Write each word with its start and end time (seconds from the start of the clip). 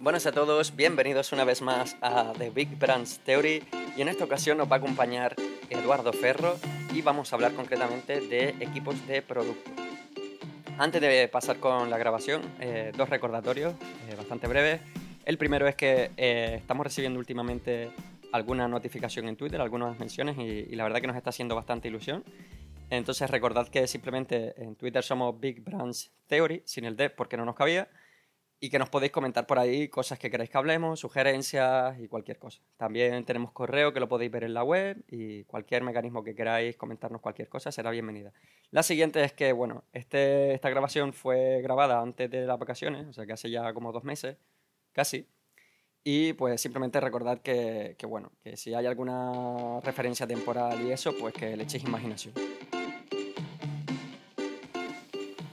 Buenas 0.00 0.24
a 0.24 0.32
todos, 0.32 0.74
bienvenidos 0.74 1.30
una 1.30 1.44
vez 1.44 1.60
más 1.60 1.94
a 2.00 2.32
The 2.38 2.48
Big 2.48 2.78
Brands 2.78 3.18
Theory 3.18 3.62
y 3.94 4.00
en 4.00 4.08
esta 4.08 4.24
ocasión 4.24 4.56
nos 4.56 4.66
va 4.66 4.76
a 4.76 4.78
acompañar 4.78 5.36
Eduardo 5.68 6.14
Ferro 6.14 6.56
y 6.94 7.02
vamos 7.02 7.30
a 7.30 7.36
hablar 7.36 7.52
concretamente 7.52 8.22
de 8.22 8.48
equipos 8.60 9.06
de 9.06 9.20
producto. 9.20 9.70
Antes 10.78 11.02
de 11.02 11.28
pasar 11.28 11.58
con 11.58 11.90
la 11.90 11.98
grabación, 11.98 12.40
eh, 12.60 12.92
dos 12.96 13.10
recordatorios 13.10 13.74
eh, 14.08 14.14
bastante 14.16 14.46
breves. 14.46 14.80
El 15.26 15.36
primero 15.36 15.68
es 15.68 15.74
que 15.74 16.12
eh, 16.16 16.54
estamos 16.56 16.84
recibiendo 16.84 17.18
últimamente 17.18 17.90
alguna 18.32 18.68
notificación 18.68 19.28
en 19.28 19.36
Twitter, 19.36 19.60
algunas 19.60 19.98
menciones 19.98 20.38
y, 20.38 20.42
y, 20.72 20.76
la 20.76 20.84
verdad 20.84 21.02
que 21.02 21.08
nos 21.08 21.16
está 21.16 21.28
haciendo 21.28 21.54
bastante 21.54 21.88
ilusión. 21.88 22.24
Entonces 22.88 23.28
recordad 23.28 23.68
que 23.68 23.86
simplemente 23.86 24.54
en 24.62 24.76
Twitter 24.76 25.02
somos 25.02 25.38
Big 25.38 25.60
Brands 25.60 26.10
Theory, 26.26 26.62
sin 26.64 26.86
el 26.86 26.96
D 26.96 27.10
porque 27.10 27.36
no 27.36 27.44
nos 27.44 27.54
cabía 27.54 27.90
y 28.62 28.68
que 28.68 28.78
nos 28.78 28.90
podéis 28.90 29.10
comentar 29.10 29.46
por 29.46 29.58
ahí 29.58 29.88
cosas 29.88 30.18
que 30.18 30.30
queráis 30.30 30.50
que 30.50 30.58
hablemos, 30.58 31.00
sugerencias 31.00 31.98
y 31.98 32.08
cualquier 32.08 32.38
cosa. 32.38 32.60
También 32.76 33.24
tenemos 33.24 33.52
correo 33.52 33.94
que 33.94 34.00
lo 34.00 34.08
podéis 34.08 34.30
ver 34.30 34.44
en 34.44 34.52
la 34.52 34.62
web 34.62 35.02
y 35.08 35.44
cualquier 35.44 35.82
mecanismo 35.82 36.22
que 36.22 36.34
queráis 36.34 36.76
comentarnos 36.76 37.22
cualquier 37.22 37.48
cosa 37.48 37.72
será 37.72 37.90
bienvenida. 37.90 38.32
La 38.70 38.82
siguiente 38.82 39.24
es 39.24 39.32
que, 39.32 39.52
bueno, 39.52 39.84
este, 39.94 40.52
esta 40.52 40.68
grabación 40.68 41.14
fue 41.14 41.62
grabada 41.62 42.02
antes 42.02 42.30
de 42.30 42.44
las 42.44 42.58
vacaciones, 42.58 43.06
o 43.06 43.14
sea 43.14 43.24
que 43.24 43.32
hace 43.32 43.50
ya 43.50 43.72
como 43.72 43.92
dos 43.92 44.04
meses, 44.04 44.36
casi. 44.92 45.26
Y 46.04 46.34
pues 46.34 46.60
simplemente 46.60 47.00
recordad 47.00 47.40
que, 47.40 47.94
que 47.98 48.06
bueno, 48.06 48.30
que 48.42 48.58
si 48.58 48.74
hay 48.74 48.84
alguna 48.84 49.80
referencia 49.80 50.26
temporal 50.26 50.82
y 50.82 50.92
eso, 50.92 51.16
pues 51.18 51.32
que 51.32 51.56
le 51.56 51.62
echéis 51.64 51.84
imaginación. 51.84 52.34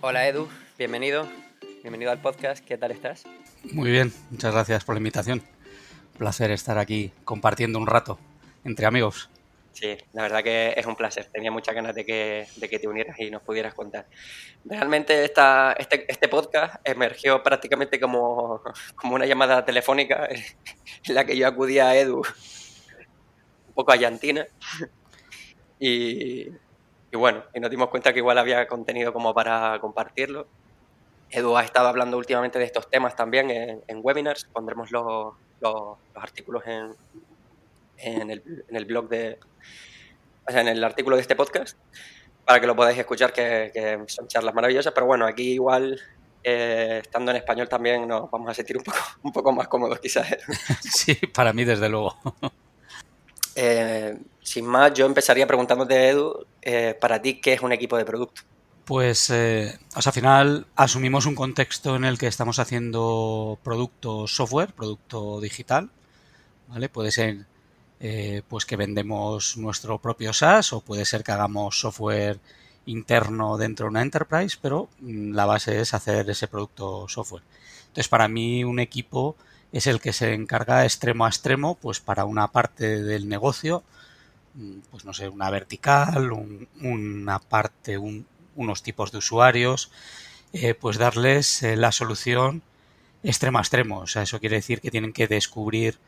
Hola 0.02 0.28
Edu, 0.28 0.48
bienvenido. 0.78 1.47
Bienvenido 1.84 2.12
al 2.12 2.20
podcast, 2.20 2.66
¿qué 2.66 2.78
tal 2.78 2.92
estás? 2.92 3.24
Muy 3.72 3.92
bien, 3.92 4.12
muchas 4.32 4.52
gracias 4.52 4.84
por 4.84 4.96
la 4.96 5.00
invitación. 5.00 5.44
Un 6.14 6.18
placer 6.18 6.52
estar 6.52 6.78
aquí 6.78 7.12
compartiendo 7.24 7.78
un 7.78 7.86
rato 7.86 8.18
entre 8.66 8.88
amigos. 8.88 9.30
Sí, 9.74 9.96
la 10.14 10.24
verdad 10.24 10.44
que 10.44 10.74
es 10.76 10.86
un 10.88 10.96
placer. 10.96 11.28
Tenía 11.32 11.52
muchas 11.52 11.76
ganas 11.76 11.94
de 11.94 12.04
que, 12.04 12.48
de 12.56 12.68
que 12.68 12.80
te 12.80 12.88
unieras 12.88 13.20
y 13.20 13.30
nos 13.30 13.44
pudieras 13.44 13.76
contar. 13.76 14.08
Realmente 14.66 15.24
esta, 15.24 15.74
este, 15.78 16.12
este 16.12 16.28
podcast 16.28 16.76
emergió 16.84 17.44
prácticamente 17.44 18.00
como, 18.00 18.62
como 18.96 19.16
una 19.16 19.28
llamada 19.28 19.64
telefónica 19.64 20.28
en 20.28 21.16
la 21.16 21.26
que 21.26 21.38
yo 21.38 21.48
acudía 21.48 21.90
a 21.90 21.96
Edu, 21.96 22.18
un 23.68 23.74
poco 23.76 23.92
a 23.92 23.98
Llantina, 23.98 24.48
y, 25.80 26.48
y 26.48 27.16
bueno, 27.16 27.44
y 27.54 27.60
nos 27.60 27.70
dimos 27.70 27.90
cuenta 27.90 28.12
que 28.12 28.20
igual 28.20 28.40
había 28.40 28.68
contenido 28.68 29.14
como 29.14 29.32
para 29.34 29.80
compartirlo 29.80 30.48
Edu 31.30 31.58
ha 31.58 31.64
estado 31.64 31.88
hablando 31.88 32.18
últimamente 32.18 32.60
de 32.60 32.66
estos 32.66 32.90
temas 32.90 33.16
también 33.16 33.50
en, 33.50 34.00
webinars. 34.02 34.46
Pondremos 34.46 34.92
los, 34.92 35.34
los, 35.60 35.98
artículos 36.16 36.64
en, 36.66 36.96
en, 37.98 38.32
el, 38.32 38.66
en, 38.70 38.76
el, 38.76 38.86
blog 38.86 39.10
de. 39.10 39.40
O 40.48 40.52
sea, 40.52 40.62
en 40.62 40.70
el 40.70 40.84
artículo 40.84 41.16
de 41.16 41.22
este 41.22 41.36
podcast 41.36 41.78
para 42.48 42.62
que 42.62 42.68
lo 42.68 42.78
podáis 42.78 42.98
escuchar, 42.98 43.34
que, 43.34 43.72
que 43.74 44.00
son 44.08 44.30
charlas 44.30 44.56
maravillosas. 44.56 44.94
Pero 44.94 45.06
bueno, 45.06 45.26
aquí 45.26 45.52
igual, 45.52 46.00
eh, 46.42 47.02
estando 47.04 47.32
en 47.32 47.38
español 47.38 47.68
también 47.68 48.08
nos 48.08 48.32
vamos 48.32 48.50
a 48.50 48.54
sentir 48.54 48.78
un 48.78 48.84
poco, 48.86 48.98
un 49.24 49.34
poco 49.34 49.52
más 49.52 49.68
cómodos, 49.68 50.00
quizás. 50.00 50.28
Sí, 50.82 51.14
para 51.34 51.52
mí, 51.52 51.66
desde 51.66 51.90
luego. 51.90 52.18
Eh, 53.54 54.18
sin 54.42 54.66
más, 54.66 54.94
yo 54.94 55.06
empezaría 55.06 55.46
preguntándote, 55.46 56.08
Edu, 56.08 56.46
eh, 56.62 56.96
para 56.98 57.22
ti, 57.22 57.42
¿qué 57.42 57.52
es 57.52 57.62
un 57.62 57.74
equipo 57.74 57.98
de 57.98 58.06
producto? 58.06 58.44
Pues 58.88 59.30
eh, 59.32 59.78
al 59.96 60.14
final 60.14 60.66
asumimos 60.78 61.26
un 61.26 61.36
contexto 61.36 61.98
en 61.98 62.06
el 62.06 62.18
que 62.18 62.28
estamos 62.28 62.58
haciendo 62.58 63.60
producto 63.62 64.28
software, 64.28 64.72
producto 64.72 65.42
digital, 65.42 65.90
¿vale? 66.70 66.88
Puede 66.88 67.12
ser 67.12 67.48
eh, 68.00 68.44
pues 68.48 68.66
que 68.66 68.78
vendemos 68.78 69.58
nuestro 69.58 70.00
propio 70.00 70.32
SaaS 70.32 70.72
o 70.72 70.80
puede 70.80 71.04
ser 71.04 71.26
que 71.26 71.34
hagamos 71.34 71.82
software 71.82 72.40
interno 72.86 73.58
dentro 73.58 73.88
de 73.88 73.90
una 73.90 74.02
enterprise, 74.04 74.58
pero 74.62 74.88
mm, 75.02 75.34
la 75.34 75.46
base 75.46 75.82
es 75.82 75.94
hacer 75.94 76.30
ese 76.30 76.48
producto 76.48 77.10
software. 77.10 77.44
Entonces, 77.88 78.08
para 78.08 78.30
mí 78.30 78.64
un 78.64 78.80
equipo 78.80 79.36
es 79.74 79.88
el 79.88 80.00
que 80.00 80.14
se 80.14 80.34
encarga 80.34 80.86
extremo 80.86 81.26
a 81.26 81.30
extremo, 81.30 81.76
pues 81.76 82.00
para 82.00 82.24
una 82.24 82.48
parte 82.54 83.04
del 83.04 83.28
negocio, 83.28 83.84
mm, 84.56 84.80
pues 84.92 85.04
no 85.04 85.14
sé, 85.14 85.28
una 85.28 85.50
vertical, 85.50 86.32
una 86.82 87.40
parte, 87.40 87.98
un, 87.98 88.26
unos 88.58 88.84
tipos 88.84 89.14
de 89.14 89.20
usuarios, 89.20 89.92
eh, 90.52 90.74
pues 90.74 90.98
darles 90.98 91.64
eh, 91.64 91.78
la 91.78 91.94
solución 91.94 92.64
extremo 93.24 93.60
a 93.60 93.62
extremo. 93.62 94.00
O 94.00 94.08
sea, 94.08 94.24
eso 94.24 94.40
quiere 94.40 94.58
decir 94.58 94.82
que 94.82 94.92
tienen 94.92 95.14
que 95.14 95.28
descubrir 95.28 96.00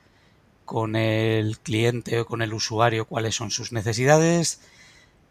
con 0.66 0.96
el 0.96 1.60
cliente 1.60 2.20
o 2.20 2.26
con 2.26 2.42
el 2.42 2.54
usuario 2.54 3.06
cuáles 3.06 3.36
son 3.36 3.52
sus 3.52 3.72
necesidades. 3.72 4.62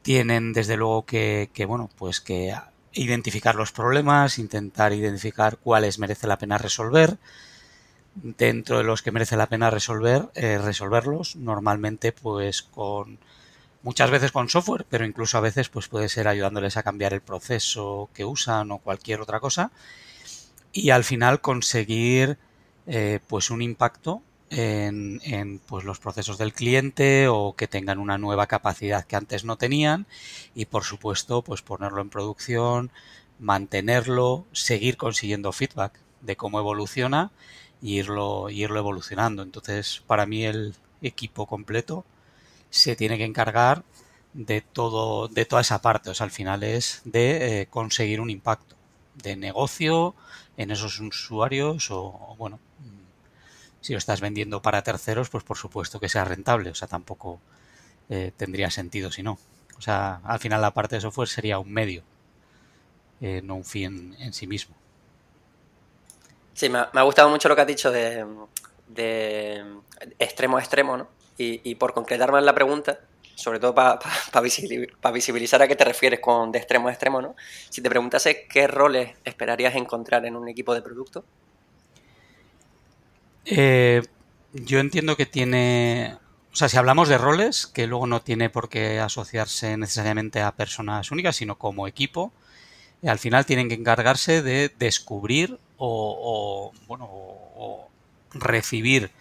Tienen 0.03 0.53
desde 0.53 0.77
luego 0.77 1.05
que, 1.05 1.51
bueno, 1.67 1.91
pues 1.97 2.21
que 2.21 2.55
identificar 2.93 3.55
los 3.55 3.73
problemas, 3.73 4.39
intentar 4.39 4.93
identificar 4.93 5.59
cuáles 5.59 5.99
merece 5.99 6.27
la 6.27 6.39
pena 6.39 6.59
resolver. 6.59 7.19
Dentro 8.15 8.79
de 8.79 8.85
los 8.85 9.03
que 9.03 9.13
merece 9.13 9.37
la 9.37 9.49
pena 9.49 9.71
resolver, 9.71 10.29
eh, 10.35 10.59
resolverlos, 10.59 11.37
normalmente 11.37 12.11
pues 12.11 12.63
con 12.63 13.19
muchas 13.83 14.11
veces 14.11 14.33
con 14.33 14.49
software, 14.49 14.87
pero 14.89 15.05
incluso 15.05 15.39
a 15.39 15.43
veces 15.43 15.69
pues 15.69 15.89
puede 15.89 16.09
ser 16.09 16.29
ayudándoles 16.29 16.77
a 16.77 16.83
cambiar 16.83 17.15
el 17.15 17.21
proceso 17.21 18.11
que 18.15 18.25
usan 18.25 18.71
o 18.71 18.79
cualquier 18.79 19.21
otra 19.21 19.41
cosa 19.41 19.71
y 20.73 20.91
al 20.91 21.05
final 21.05 21.41
conseguir 21.41 22.39
eh, 22.87 23.21
pues 23.27 23.51
un 23.51 23.63
impacto 23.63 24.23
en, 24.51 25.21
en, 25.25 25.59
pues 25.59 25.85
los 25.85 25.99
procesos 25.99 26.39
del 26.39 26.53
cliente 26.53 27.29
o 27.29 27.55
que 27.57 27.69
tengan 27.69 27.99
una 27.99 28.19
nueva 28.19 28.47
capacidad 28.47 29.05
que 29.05 29.17
antes 29.17 29.45
no 29.45 29.57
tenían 29.57 30.07
y 30.55 30.67
por 30.67 30.85
supuesto 30.85 31.43
pues 31.43 31.63
ponerlo 31.63 32.01
en 32.01 32.11
producción, 32.11 32.91
mantenerlo, 33.39 34.47
seguir 34.53 34.97
consiguiendo 34.97 35.53
feedback 35.53 36.01
de 36.23 36.37
cómo 36.37 36.59
evoluciona 36.59 37.31
y 37.81 37.99
irlo, 37.99 38.51
irlo 38.51 38.79
evolucionando. 38.79 39.43
Entonces 39.43 40.03
para 40.07 40.27
mí 40.27 40.45
el 40.45 40.75
equipo 41.03 41.47
completo 41.47 42.05
se 42.71 42.97
tiene 42.97 43.19
que 43.19 43.25
encargar 43.25 43.85
de 44.35 44.61
todo, 44.61 45.29
de 45.29 45.45
toda 45.45 45.63
esa 45.63 45.81
parte. 45.81 46.11
O 46.11 46.15
sea, 46.15 46.25
al 46.25 46.31
final 46.31 46.63
es 46.63 47.03
de 47.05 47.63
eh, 47.63 47.67
conseguir 47.67 48.21
un 48.21 48.31
impacto 48.31 48.77
de 49.15 49.37
negocio 49.37 50.15
en 50.57 50.71
esos 50.71 51.01
usuarios 51.01 51.91
o, 51.91 52.35
bueno, 52.39 52.59
si 53.81 53.93
lo 53.93 53.99
estás 53.99 54.21
vendiendo 54.21 54.61
para 54.61 54.83
terceros, 54.83 55.31
pues 55.31 55.45
por 55.45 55.57
supuesto 55.57 56.01
que 56.01 56.09
sea 56.09 56.25
rentable. 56.25 56.71
O 56.71 56.75
sea, 56.75 56.89
tampoco 56.89 57.41
eh, 58.09 58.33
tendría 58.37 58.71
sentido 58.71 59.11
si 59.11 59.23
no. 59.23 59.39
O 59.77 59.81
sea, 59.81 60.21
al 60.25 60.41
final 60.41 60.61
la 60.61 60.75
parte 60.75 60.97
de 60.97 61.01
software 61.01 61.29
sería 61.29 61.59
un 61.59 61.73
medio, 61.73 62.03
eh, 63.21 63.41
no 63.43 63.55
un 63.55 63.65
fin 63.65 64.17
en, 64.19 64.33
sí 64.33 64.47
mismo. 64.47 64.75
Sí, 66.55 66.69
me 66.69 66.79
ha, 66.79 67.03
gustado 67.03 67.31
mucho 67.31 67.49
lo 67.49 67.55
que 67.55 67.61
has 67.61 67.67
dicho 67.69 67.93
de 67.93 68.27
extremo 70.19 70.57
a 70.57 70.61
extremo, 70.61 70.97
¿no? 70.97 71.18
Y, 71.41 71.77
por 71.77 71.95
concretar 71.95 72.33
más 72.33 72.43
la 72.43 72.53
pregunta, 72.53 72.99
sobre 73.37 73.61
todo 73.61 73.73
para 73.73 74.01
visibilizar 75.13 75.63
a 75.63 75.69
qué 75.69 75.77
te 75.77 75.85
refieres 75.85 76.19
con 76.19 76.51
de 76.51 76.59
extremo 76.59 76.89
a 76.89 76.91
extremo, 76.91 77.23
¿no? 77.23 77.37
Si 77.71 77.81
te 77.81 77.89
preguntase 77.89 78.49
qué 78.49 78.67
roles 78.67 79.17
esperarías 79.25 79.77
encontrar 79.77 80.27
en 80.27 80.35
un 80.35 80.49
equipo 80.49 80.75
de 80.75 80.83
producto. 80.83 81.25
Eh, 83.45 84.03
yo 84.53 84.81
entiendo 84.81 85.17
que 85.17 85.27
tiene, 85.27 86.19
o 86.53 86.57
sea, 86.57 86.69
si 86.69 86.77
hablamos 86.77 87.09
de 87.09 87.19
roles, 87.19 87.69
que 87.69 87.87
luego 87.87 88.09
no 88.09 88.21
tiene 88.21 88.51
por 88.51 88.69
qué 88.69 88.99
asociarse 88.99 89.77
necesariamente 89.77 90.41
a 90.41 90.57
personas 90.57 91.13
únicas, 91.13 91.37
sino 91.37 91.57
como 91.57 91.87
equipo, 91.87 92.33
al 93.07 93.21
final 93.21 93.47
tienen 93.47 93.69
que 93.69 93.77
encargarse 93.77 94.43
de 94.43 94.73
descubrir 94.77 95.61
o, 95.77 96.73
bueno, 96.89 97.07
o 97.09 97.89
recibir 98.33 99.13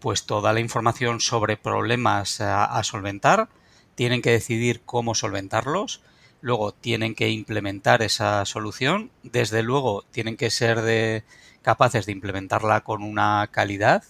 pues 0.00 0.24
toda 0.26 0.52
la 0.52 0.60
información 0.60 1.20
sobre 1.20 1.56
problemas 1.56 2.40
a, 2.40 2.82
solventar, 2.84 3.48
tienen 3.94 4.22
que 4.22 4.30
decidir 4.30 4.82
cómo 4.84 5.14
solventarlos, 5.14 6.02
luego 6.40 6.72
tienen 6.72 7.14
que 7.14 7.30
implementar 7.30 8.02
esa 8.02 8.44
solución, 8.44 9.10
desde 9.22 9.62
luego 9.62 10.04
tienen 10.10 10.36
que 10.36 10.50
ser 10.50 10.82
de, 10.82 11.24
capaces 11.62 12.06
de 12.06 12.12
implementarla 12.12 12.82
con 12.82 13.02
una 13.02 13.48
calidad, 13.50 14.04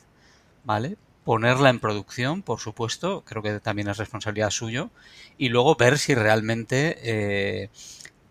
¿vale? 0.64 0.96
Ponerla 1.24 1.70
en 1.70 1.80
producción, 1.80 2.42
por 2.42 2.60
supuesto, 2.60 3.22
creo 3.24 3.42
que 3.42 3.60
también 3.60 3.88
es 3.88 3.96
responsabilidad 3.96 4.50
suyo, 4.50 4.90
y 5.38 5.48
luego 5.48 5.76
ver 5.76 5.98
si 5.98 6.14
realmente 6.14 6.98
eh, 7.02 7.70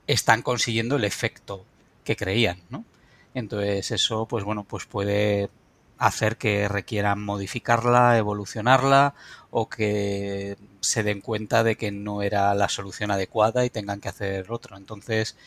están 0.07 0.41
consiguiendo 0.41 0.97
el 0.97 1.05
efecto 1.05 1.65
que 2.03 2.15
creían, 2.15 2.59
¿no? 2.69 2.85
Entonces 3.33 3.91
eso, 3.91 4.27
pues 4.27 4.43
bueno, 4.43 4.63
pues 4.63 4.85
puede 4.85 5.49
hacer 5.97 6.37
que 6.37 6.67
requieran 6.67 7.21
modificarla, 7.21 8.17
evolucionarla 8.17 9.15
o 9.49 9.69
que 9.69 10.57
se 10.81 11.03
den 11.03 11.21
cuenta 11.21 11.63
de 11.63 11.75
que 11.75 11.91
no 11.91 12.21
era 12.21 12.53
la 12.55 12.69
solución 12.69 13.11
adecuada 13.11 13.65
y 13.65 13.69
tengan 13.69 14.01
que 14.01 14.09
hacer 14.09 14.51
otro. 14.51 14.77
Entonces, 14.77 15.37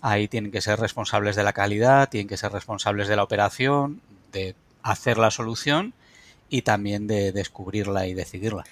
ahí 0.00 0.28
tienen 0.28 0.52
que 0.52 0.60
ser 0.60 0.78
responsables 0.78 1.36
de 1.36 1.42
la 1.42 1.52
calidad, 1.52 2.08
tienen 2.08 2.28
que 2.28 2.36
ser 2.36 2.52
responsables 2.52 3.08
de 3.08 3.16
la 3.16 3.22
operación, 3.22 4.00
de 4.32 4.54
hacer 4.82 5.18
la 5.18 5.30
solución 5.30 5.94
y 6.48 6.62
también 6.62 7.06
de 7.06 7.32
descubrirla 7.32 8.06
y 8.06 8.14
decidirla. 8.14 8.64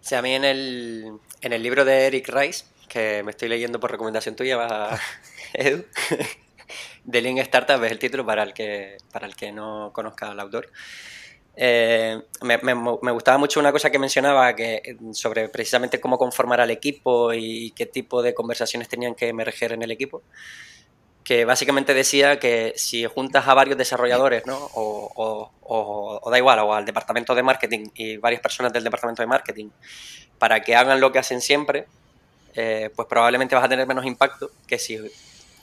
Sí, 0.00 0.14
a 0.14 0.22
mí 0.22 0.34
en 0.34 0.44
el, 0.44 1.12
en 1.40 1.52
el 1.52 1.62
libro 1.62 1.84
de 1.84 2.06
Eric 2.06 2.28
Rice, 2.28 2.64
que 2.88 3.22
me 3.22 3.30
estoy 3.30 3.48
leyendo 3.48 3.80
por 3.80 3.90
recomendación 3.90 4.36
tuya, 4.36 4.56
va 4.56 5.00
Edu, 5.54 5.84
Lean 7.10 7.38
Startup 7.38 7.82
es 7.84 7.92
el 7.92 7.98
título 7.98 8.24
para 8.24 8.42
el 8.42 8.52
que, 8.52 8.96
para 9.12 9.26
el 9.26 9.34
que 9.34 9.52
no 9.52 9.90
conozca 9.92 10.30
al 10.30 10.40
autor. 10.40 10.70
Eh, 11.54 12.18
me, 12.42 13.12
gustaba 13.12 13.36
mucho 13.36 13.60
una 13.60 13.72
cosa 13.72 13.90
que 13.90 13.98
mencionaba 13.98 14.54
que, 14.56 14.96
sobre 15.12 15.48
precisamente 15.48 16.00
cómo 16.00 16.16
conformar 16.16 16.60
al 16.60 16.70
equipo 16.70 17.32
y 17.34 17.72
qué 17.72 17.86
tipo 17.86 18.22
de 18.22 18.32
conversaciones 18.34 18.88
tenían 18.88 19.14
que 19.14 19.28
emerger 19.28 19.72
en 19.72 19.82
el 19.82 19.90
equipo. 19.90 20.22
Que 21.24 21.44
básicamente 21.44 21.94
decía 21.94 22.38
que 22.38 22.72
si 22.76 23.04
juntas 23.04 23.46
a 23.46 23.54
varios 23.54 23.78
desarrolladores, 23.78 24.44
¿no? 24.46 24.70
o, 24.74 26.20
da 26.30 26.38
igual, 26.38 26.58
o 26.60 26.74
al 26.74 26.84
departamento 26.84 27.34
de 27.34 27.42
marketing 27.42 27.86
y 27.94 28.16
varias 28.16 28.40
personas 28.40 28.72
del 28.72 28.84
departamento 28.84 29.22
de 29.22 29.28
marketing, 29.28 29.68
para 30.38 30.60
que 30.60 30.74
hagan 30.74 31.00
lo 31.00 31.12
que 31.12 31.20
hacen 31.20 31.40
siempre, 31.40 31.86
eh, 32.54 32.90
pues 32.94 33.08
probablemente 33.08 33.54
vas 33.54 33.64
a 33.64 33.68
tener 33.68 33.86
menos 33.86 34.04
impacto 34.04 34.50
que 34.66 34.78
si 34.78 34.98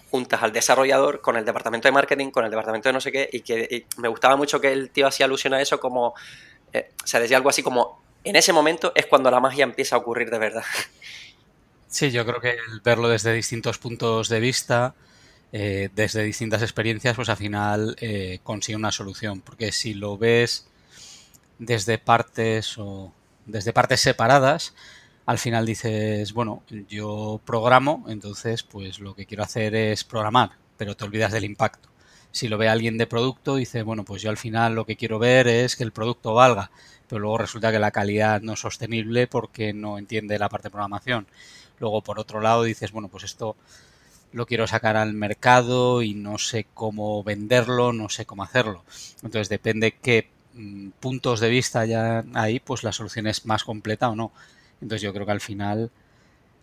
juntas 0.09 0.41
al 0.43 0.51
desarrollador 0.51 1.21
con 1.21 1.37
el 1.37 1.45
departamento 1.45 1.87
de 1.87 1.91
marketing, 1.91 2.31
con 2.31 2.45
el 2.45 2.51
departamento 2.51 2.89
de 2.89 2.93
no 2.93 3.01
sé 3.01 3.11
qué, 3.11 3.29
y 3.31 3.41
que 3.41 3.85
me 3.97 4.07
gustaba 4.07 4.35
mucho 4.35 4.59
que 4.59 4.71
el 4.71 4.89
tío 4.89 5.07
hacía 5.07 5.25
alusión 5.25 5.53
a 5.53 5.61
eso 5.61 5.79
como, 5.79 6.13
eh, 6.73 6.91
o 7.03 7.07
sea, 7.07 7.19
decía 7.19 7.37
algo 7.37 7.49
así 7.49 7.63
como, 7.63 8.01
en 8.23 8.35
ese 8.35 8.53
momento 8.53 8.91
es 8.95 9.05
cuando 9.05 9.31
la 9.31 9.39
magia 9.39 9.63
empieza 9.63 9.95
a 9.95 9.99
ocurrir 9.99 10.29
de 10.29 10.39
verdad. 10.39 10.63
Sí, 11.91 12.11
yo 12.11 12.23
creo 12.23 12.39
que 12.39 12.51
el 12.51 12.81
verlo 12.83 13.09
desde 13.09 13.33
distintos 13.33 13.79
puntos 13.79 14.29
de 14.29 14.39
vista, 14.39 14.93
eh, 15.51 15.89
desde 15.95 16.21
distintas 16.21 16.61
experiencias, 16.61 17.15
pues 17.15 17.29
al 17.29 17.37
final 17.37 17.95
eh, 17.99 18.41
consigue 18.43 18.75
una 18.75 18.91
solución, 18.91 19.41
porque 19.41 19.71
si 19.71 19.95
lo 19.95 20.15
ves 20.15 20.67
desde 21.57 21.97
partes 21.97 22.77
o 22.77 23.11
desde 23.47 23.73
partes 23.73 24.01
separadas, 24.01 24.75
al 25.29 25.37
final 25.37 25.63
dices, 25.63 26.33
bueno, 26.33 26.63
yo 26.89 27.39
programo, 27.45 28.03
entonces 28.07 28.63
pues 28.63 28.97
lo 28.97 29.13
que 29.13 29.27
quiero 29.27 29.43
hacer 29.43 29.75
es 29.75 30.03
programar, 30.03 30.53
pero 30.75 30.95
te 30.97 31.03
olvidas 31.03 31.31
del 31.31 31.45
impacto. 31.45 31.87
Si 32.31 32.47
lo 32.47 32.57
ve 32.57 32.67
alguien 32.67 32.97
de 32.97 33.05
producto, 33.05 33.57
dice, 33.57 33.83
bueno, 33.83 34.03
pues 34.03 34.23
yo 34.23 34.31
al 34.31 34.37
final 34.37 34.73
lo 34.73 34.87
que 34.87 34.95
quiero 34.95 35.19
ver 35.19 35.47
es 35.47 35.75
que 35.75 35.83
el 35.83 35.91
producto 35.91 36.33
valga, 36.33 36.71
pero 37.07 37.19
luego 37.19 37.37
resulta 37.37 37.71
que 37.71 37.77
la 37.77 37.91
calidad 37.91 38.41
no 38.41 38.53
es 38.53 38.59
sostenible 38.59 39.27
porque 39.27 39.71
no 39.71 39.99
entiende 39.99 40.39
la 40.39 40.49
parte 40.49 40.69
de 40.69 40.71
programación. 40.71 41.27
Luego, 41.77 42.01
por 42.01 42.19
otro 42.19 42.41
lado, 42.41 42.63
dices, 42.63 42.91
bueno, 42.91 43.07
pues 43.07 43.23
esto 43.23 43.55
lo 44.31 44.47
quiero 44.47 44.65
sacar 44.65 44.97
al 44.97 45.13
mercado 45.13 46.01
y 46.01 46.15
no 46.15 46.39
sé 46.39 46.65
cómo 46.73 47.23
venderlo, 47.23 47.93
no 47.93 48.09
sé 48.09 48.25
cómo 48.25 48.41
hacerlo. 48.41 48.83
Entonces, 49.21 49.47
depende 49.47 49.91
qué 49.91 50.27
mm, 50.55 50.89
puntos 50.99 51.39
de 51.39 51.49
vista 51.49 51.85
ya 51.85 52.25
hay, 52.33 52.59
pues 52.59 52.83
la 52.83 52.91
solución 52.91 53.27
es 53.27 53.45
más 53.45 53.63
completa 53.63 54.09
o 54.09 54.15
no. 54.15 54.31
Entonces 54.81 55.01
yo 55.01 55.13
creo 55.13 55.25
que 55.25 55.31
al 55.31 55.41
final 55.41 55.91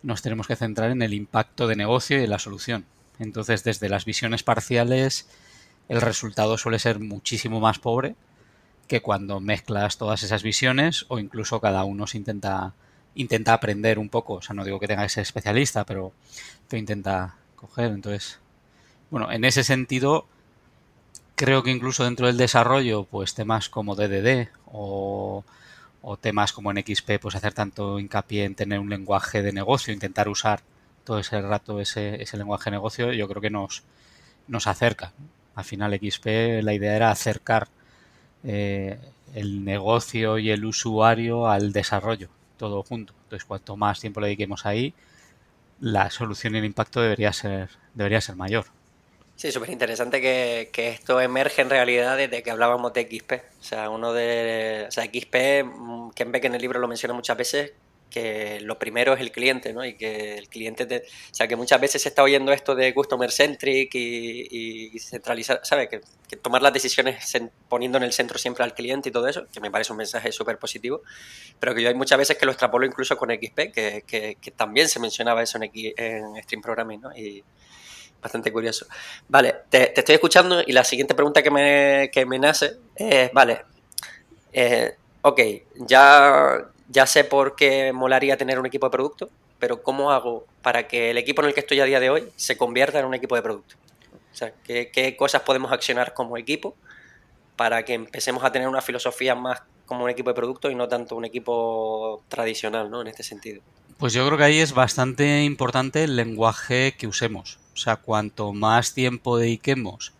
nos 0.03 0.21
tenemos 0.21 0.47
que 0.47 0.55
centrar 0.55 0.91
en 0.91 1.01
el 1.01 1.13
impacto 1.13 1.67
de 1.67 1.75
negocio 1.75 2.19
y 2.19 2.23
en 2.23 2.29
la 2.29 2.39
solución. 2.39 2.85
Entonces 3.19 3.63
desde 3.63 3.89
las 3.89 4.05
visiones 4.05 4.43
parciales 4.43 5.27
el 5.89 6.01
resultado 6.01 6.57
suele 6.57 6.79
ser 6.79 6.99
muchísimo 6.99 7.59
más 7.59 7.79
pobre 7.79 8.15
que 8.87 9.01
cuando 9.01 9.39
mezclas 9.39 9.97
todas 9.97 10.23
esas 10.23 10.43
visiones 10.43 11.05
o 11.09 11.19
incluso 11.19 11.59
cada 11.59 11.83
uno 11.83 12.07
se 12.07 12.17
intenta 12.17 12.73
intenta 13.15 13.53
aprender 13.53 13.99
un 13.99 14.09
poco. 14.09 14.35
O 14.35 14.41
sea, 14.41 14.55
no 14.55 14.63
digo 14.63 14.79
que 14.79 14.87
tenga 14.87 15.03
que 15.03 15.09
ser 15.09 15.23
especialista, 15.23 15.85
pero 15.85 16.13
te 16.67 16.77
intenta 16.77 17.35
coger. 17.55 17.91
Entonces, 17.91 18.39
bueno, 19.09 19.31
en 19.31 19.43
ese 19.43 19.63
sentido, 19.63 20.27
creo 21.35 21.63
que 21.63 21.71
incluso 21.71 22.03
dentro 22.03 22.27
del 22.27 22.37
desarrollo, 22.37 23.05
pues 23.05 23.33
temas 23.33 23.69
como 23.69 23.95
DDD 23.95 24.49
o 24.65 25.43
o 26.01 26.17
temas 26.17 26.53
como 26.53 26.71
en 26.71 26.77
XP, 26.77 27.19
pues 27.21 27.35
hacer 27.35 27.53
tanto 27.53 27.99
hincapié 27.99 28.45
en 28.45 28.55
tener 28.55 28.79
un 28.79 28.89
lenguaje 28.89 29.41
de 29.41 29.51
negocio, 29.51 29.93
intentar 29.93 30.29
usar 30.29 30.61
todo 31.03 31.19
ese 31.19 31.41
rato 31.41 31.79
ese, 31.79 32.21
ese 32.21 32.37
lenguaje 32.37 32.69
de 32.69 32.77
negocio, 32.77 33.13
yo 33.13 33.27
creo 33.27 33.41
que 33.41 33.49
nos, 33.49 33.83
nos 34.47 34.67
acerca. 34.67 35.13
Al 35.55 35.63
final 35.63 35.93
XP 35.99 36.61
la 36.61 36.73
idea 36.73 36.95
era 36.95 37.11
acercar 37.11 37.67
eh, 38.43 38.99
el 39.33 39.63
negocio 39.63 40.37
y 40.37 40.51
el 40.51 40.65
usuario 40.65 41.47
al 41.47 41.73
desarrollo, 41.73 42.29
todo 42.57 42.83
junto. 42.83 43.13
Entonces, 43.23 43.45
cuanto 43.45 43.75
más 43.77 43.99
tiempo 43.99 44.19
le 44.21 44.27
dediquemos 44.27 44.65
ahí, 44.65 44.93
la 45.79 46.09
solución 46.09 46.55
y 46.55 46.59
el 46.59 46.65
impacto 46.65 47.01
debería 47.01 47.33
ser, 47.33 47.69
debería 47.93 48.21
ser 48.21 48.35
mayor. 48.35 48.65
Sí, 49.37 49.51
súper 49.51 49.69
interesante 49.69 50.19
que, 50.19 50.69
que, 50.73 50.89
esto 50.89 51.21
emerge 51.21 51.61
en 51.61 51.69
realidad 51.69 52.17
desde 52.17 52.41
que 52.41 52.49
hablábamos 52.49 52.91
de 52.93 53.03
XP. 53.03 53.33
O 53.59 53.63
sea, 53.63 53.91
uno 53.91 54.11
de. 54.11 54.85
O 54.87 54.91
sea, 54.91 55.03
XP, 55.05 55.63
mm, 55.63 56.09
Ken 56.15 56.31
Beck 56.31 56.45
en 56.45 56.55
el 56.55 56.61
libro 56.61 56.79
lo 56.79 56.87
menciona 56.87 57.13
muchas 57.13 57.37
veces, 57.37 57.73
que 58.09 58.59
lo 58.61 58.79
primero 58.79 59.13
es 59.13 59.21
el 59.21 59.31
cliente, 59.31 59.73
¿no? 59.73 59.85
Y 59.85 59.93
que 59.93 60.39
el 60.39 60.49
cliente. 60.49 60.87
Te, 60.87 60.97
o 60.97 61.33
sea, 61.35 61.47
que 61.47 61.55
muchas 61.55 61.79
veces 61.79 62.01
se 62.01 62.09
está 62.09 62.23
oyendo 62.23 62.51
esto 62.51 62.73
de 62.73 62.95
customer 62.95 63.31
centric 63.31 63.93
y, 63.93 64.95
y 64.95 64.99
centralizar, 64.99 65.59
¿sabes? 65.63 65.87
Que, 65.89 66.01
tomar 66.37 66.63
las 66.63 66.73
decisiones 66.73 67.31
poniendo 67.69 67.99
en 67.99 68.05
el 68.05 68.13
centro 68.13 68.39
siempre 68.39 68.63
al 68.63 68.73
cliente 68.73 69.09
y 69.09 69.11
todo 69.11 69.27
eso, 69.27 69.45
que 69.53 69.59
me 69.59 69.69
parece 69.69 69.91
un 69.93 69.99
mensaje 69.99 70.31
súper 70.31 70.57
positivo. 70.57 71.03
Pero 71.59 71.75
que 71.75 71.83
yo 71.83 71.89
hay 71.89 71.95
muchas 71.95 72.17
veces 72.17 72.37
que 72.39 72.45
lo 72.47 72.53
extrapolo 72.53 72.87
incluso 72.87 73.15
con 73.17 73.29
XP, 73.29 73.71
que, 73.71 74.35
que 74.41 74.51
también 74.51 74.89
se 74.89 74.99
mencionaba 74.99 75.43
eso 75.43 75.59
en, 75.61 75.69
en 75.75 76.43
Stream 76.43 76.63
Programming, 76.63 77.01
¿no? 77.01 77.15
Y, 77.15 77.43
bastante 78.21 78.51
curioso. 78.51 78.85
Vale, 79.27 79.55
te, 79.69 79.97
estoy 79.97 80.15
escuchando 80.15 80.61
y 80.65 80.71
la 80.71 80.83
siguiente 80.83 81.15
pregunta 81.15 81.43
que 81.43 81.51
me, 81.51 82.09
que 82.11 82.25
me 82.25 82.39
nace 82.39 82.77
es, 82.95 83.31
vale, 83.33 83.61
eh, 84.53 84.95
ok, 85.21 85.39
ya, 85.75 86.65
ya 86.89 87.05
sé 87.05 87.23
por 87.23 87.55
qué 87.55 87.91
molaría 87.93 88.37
tener 88.37 88.59
un 88.59 88.65
equipo 88.65 88.87
de 88.87 88.91
producto, 88.91 89.29
pero 89.59 89.81
¿cómo 89.81 90.11
hago 90.11 90.45
para 90.61 90.87
que 90.87 91.11
el 91.11 91.17
equipo 91.17 91.41
en 91.41 91.49
el 91.49 91.53
que 91.53 91.61
estoy 91.61 91.79
a 91.79 91.85
día 91.85 91.99
de 91.99 92.09
hoy 92.09 92.29
se 92.35 92.57
convierta 92.57 92.99
en 92.99 93.05
un 93.05 93.13
equipo 93.13 93.35
de 93.35 93.41
producto? 93.41 93.75
O 94.31 94.35
sea, 94.35 94.53
¿qué, 94.63 94.91
qué 94.91 95.15
cosas 95.15 95.41
podemos 95.41 95.71
accionar 95.71 96.13
como 96.13 96.37
equipo 96.37 96.75
para 97.55 97.83
que 97.83 97.93
empecemos 97.93 98.43
a 98.43 98.51
tener 98.51 98.67
una 98.67 98.81
filosofía 98.81 99.33
más 99.35 99.61
como 99.87 100.03
un 100.03 100.09
equipo 100.09 100.29
de 100.29 100.35
producto 100.35 100.69
y 100.69 100.75
no 100.75 100.87
tanto 100.87 101.15
un 101.15 101.25
equipo 101.25 102.23
tradicional, 102.27 102.91
¿no? 102.91 103.01
En 103.01 103.07
este 103.07 103.23
sentido. 103.23 103.63
Pues 103.97 104.13
yo 104.13 104.25
creo 104.27 104.37
que 104.37 104.43
ahí 104.43 104.59
es 104.59 104.73
bastante 104.73 105.43
importante 105.43 106.03
el 106.03 106.15
lenguaje 106.15 106.93
que 106.97 107.07
usemos. 107.07 107.57
O 107.77 107.79
sea, 107.79 107.97
cuanto 107.97 108.53
más 108.53 108.95
tiempo 108.95 109.37
dediquemos 109.37 110.13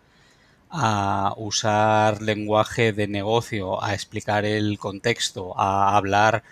a 0.69 1.33
usar 1.37 2.21
lenguaje 2.21 2.93
de 2.93 3.07
negocio, 3.07 3.83
a 3.83 3.95
explicar 3.95 4.45
el 4.45 4.77
contexto, 4.77 5.59
a 5.59 5.97
hablar 5.97 6.43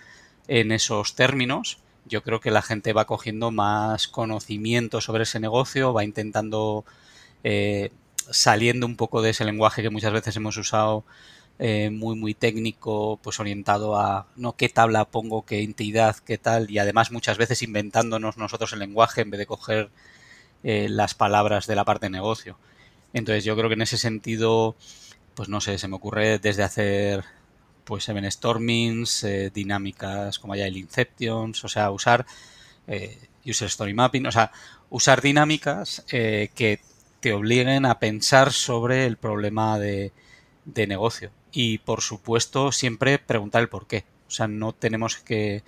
en 0.48 0.72
esos 0.72 1.14
términos, 1.14 1.78
yo 2.06 2.24
creo 2.24 2.40
que 2.40 2.50
la 2.50 2.60
gente 2.60 2.92
va 2.92 3.04
cogiendo 3.04 3.52
más 3.52 4.08
conocimiento 4.08 5.00
sobre 5.00 5.22
ese 5.22 5.38
negocio, 5.38 5.92
va 5.92 6.02
intentando 6.02 6.84
eh, 7.44 7.92
saliendo 8.28 8.84
un 8.84 8.96
poco 8.96 9.22
de 9.22 9.30
ese 9.30 9.44
lenguaje 9.44 9.82
que 9.82 9.90
muchas 9.90 10.12
veces 10.12 10.34
hemos 10.36 10.56
usado 10.56 11.04
eh, 11.60 11.90
muy 11.90 12.16
muy 12.16 12.34
técnico, 12.34 13.20
pues 13.22 13.38
orientado 13.38 13.96
a 13.96 14.26
no 14.34 14.56
qué 14.56 14.68
tabla 14.68 15.04
pongo, 15.04 15.46
qué 15.46 15.62
entidad, 15.62 16.16
qué 16.16 16.36
tal, 16.36 16.68
y 16.68 16.78
además 16.78 17.12
muchas 17.12 17.38
veces 17.38 17.62
inventándonos 17.62 18.36
nosotros 18.38 18.72
el 18.72 18.80
lenguaje 18.80 19.20
en 19.20 19.30
vez 19.30 19.38
de 19.38 19.46
coger 19.46 19.90
eh, 20.62 20.88
las 20.88 21.14
palabras 21.14 21.66
de 21.66 21.76
la 21.76 21.84
parte 21.84 22.06
de 22.06 22.10
negocio. 22.10 22.58
Entonces 23.12 23.44
yo 23.44 23.56
creo 23.56 23.68
que 23.68 23.74
en 23.74 23.82
ese 23.82 23.98
sentido, 23.98 24.76
pues 25.34 25.48
no 25.48 25.60
sé, 25.60 25.78
se 25.78 25.88
me 25.88 25.96
ocurre 25.96 26.38
desde 26.38 26.62
hacer 26.62 27.24
pues 27.84 28.08
event 28.08 28.30
stormings, 28.30 29.24
eh, 29.24 29.50
dinámicas 29.54 30.38
como 30.38 30.56
ya 30.56 30.66
el 30.66 30.76
Inceptions, 30.76 31.64
o 31.64 31.68
sea, 31.68 31.90
usar 31.90 32.26
eh, 32.88 33.18
user 33.44 33.68
story 33.68 33.94
mapping, 33.94 34.26
o 34.26 34.32
sea, 34.32 34.50
usar 34.90 35.22
dinámicas 35.22 36.04
que 36.08 36.80
te 37.20 37.32
obliguen 37.32 37.86
a 37.86 37.98
pensar 37.98 38.52
sobre 38.52 39.06
el 39.06 39.16
problema 39.16 39.78
de, 39.78 40.12
de 40.64 40.86
negocio. 40.86 41.30
Y 41.52 41.78
por 41.78 42.02
supuesto, 42.02 42.72
siempre 42.72 43.18
preguntar 43.18 43.62
el 43.62 43.68
por 43.68 43.86
qué. 43.86 44.04
O 44.28 44.30
sea, 44.30 44.48
no 44.48 44.72
tenemos 44.72 45.16
que 45.16 45.62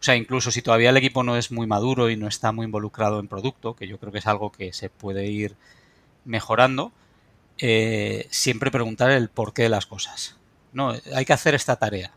o 0.00 0.02
sea, 0.02 0.16
incluso 0.16 0.50
si 0.50 0.62
todavía 0.62 0.90
el 0.90 0.96
equipo 0.96 1.22
no 1.22 1.36
es 1.36 1.52
muy 1.52 1.66
maduro 1.66 2.08
y 2.08 2.16
no 2.16 2.26
está 2.26 2.52
muy 2.52 2.64
involucrado 2.64 3.20
en 3.20 3.28
producto, 3.28 3.76
que 3.76 3.86
yo 3.86 3.98
creo 3.98 4.10
que 4.10 4.20
es 4.20 4.26
algo 4.26 4.50
que 4.50 4.72
se 4.72 4.88
puede 4.88 5.26
ir 5.26 5.56
mejorando, 6.24 6.90
eh, 7.58 8.26
siempre 8.30 8.70
preguntar 8.70 9.10
el 9.10 9.28
porqué 9.28 9.64
de 9.64 9.68
las 9.68 9.84
cosas. 9.84 10.36
No, 10.72 10.94
hay 11.14 11.24
que 11.26 11.34
hacer 11.34 11.54
esta 11.54 11.76
tarea. 11.76 12.12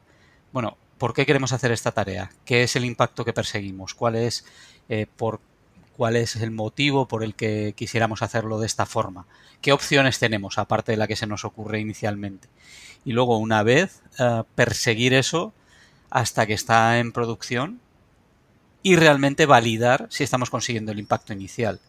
Bueno, 0.54 0.78
¿por 0.98 1.14
qué 1.14 1.26
queremos 1.26 1.52
hacer 1.52 1.74
esta 1.74 1.92
tarea? 1.92 2.32
¿Qué 2.46 2.64
es 2.64 2.78
el 2.78 2.86
impacto 2.86 3.26
que 3.26 3.34
perseguimos? 3.34 3.94
¿Cuál 3.94 4.16
es, 4.16 4.46
eh, 4.88 5.06
por, 5.18 5.42
cuál 5.98 6.16
es 6.16 6.38
el 6.38 6.52
motivo 6.52 7.10
por 7.10 7.22
el 7.22 7.36
que 7.36 7.74
quisiéramos 7.76 8.22
hacerlo 8.22 8.62
de 8.62 8.68
esta 8.68 8.86
forma? 8.86 9.26
¿Qué 9.62 9.74
opciones 9.74 10.20
tenemos 10.20 10.58
aparte 10.58 10.94
de 10.94 10.98
la 10.98 11.08
que 11.08 11.18
se 11.18 11.28
nos 11.28 11.44
ocurre 11.44 11.82
inicialmente? 11.82 12.48
Y 13.04 13.12
luego, 13.12 13.38
una 13.40 13.62
vez 13.62 14.02
eh, 14.20 14.44
perseguir 14.56 15.14
eso, 15.14 15.54
hasta 16.14 16.46
que 16.46 16.54
está 16.54 17.00
en 17.00 17.12
producción 17.12 17.82
y 18.84 18.98
realmente 18.98 19.48
validar 19.48 20.06
si 20.12 20.24
estamos 20.24 20.52
consiguiendo 20.52 20.92
el 20.92 21.00
impacto 21.00 21.34
inicial. 21.34 21.80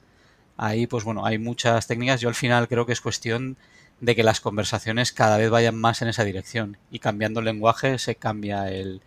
Ahí, 0.56 0.86
pues 0.86 1.04
bueno, 1.04 1.26
hay 1.26 1.36
muchas 1.36 1.86
técnicas. 1.86 2.22
Yo 2.22 2.30
al 2.30 2.34
final 2.34 2.66
creo 2.66 2.86
que 2.86 2.94
es 2.94 3.02
cuestión 3.02 3.58
de 4.00 4.16
que 4.16 4.22
las 4.22 4.40
conversaciones 4.40 5.12
cada 5.12 5.36
vez 5.36 5.50
vayan 5.50 5.76
más 5.76 6.00
en 6.00 6.08
esa 6.08 6.24
dirección 6.24 6.78
y 6.90 7.00
cambiando 7.00 7.40
el 7.40 7.44
lenguaje 7.44 7.98
se 7.98 8.14
cambia 8.14 8.70
el, 8.70 9.02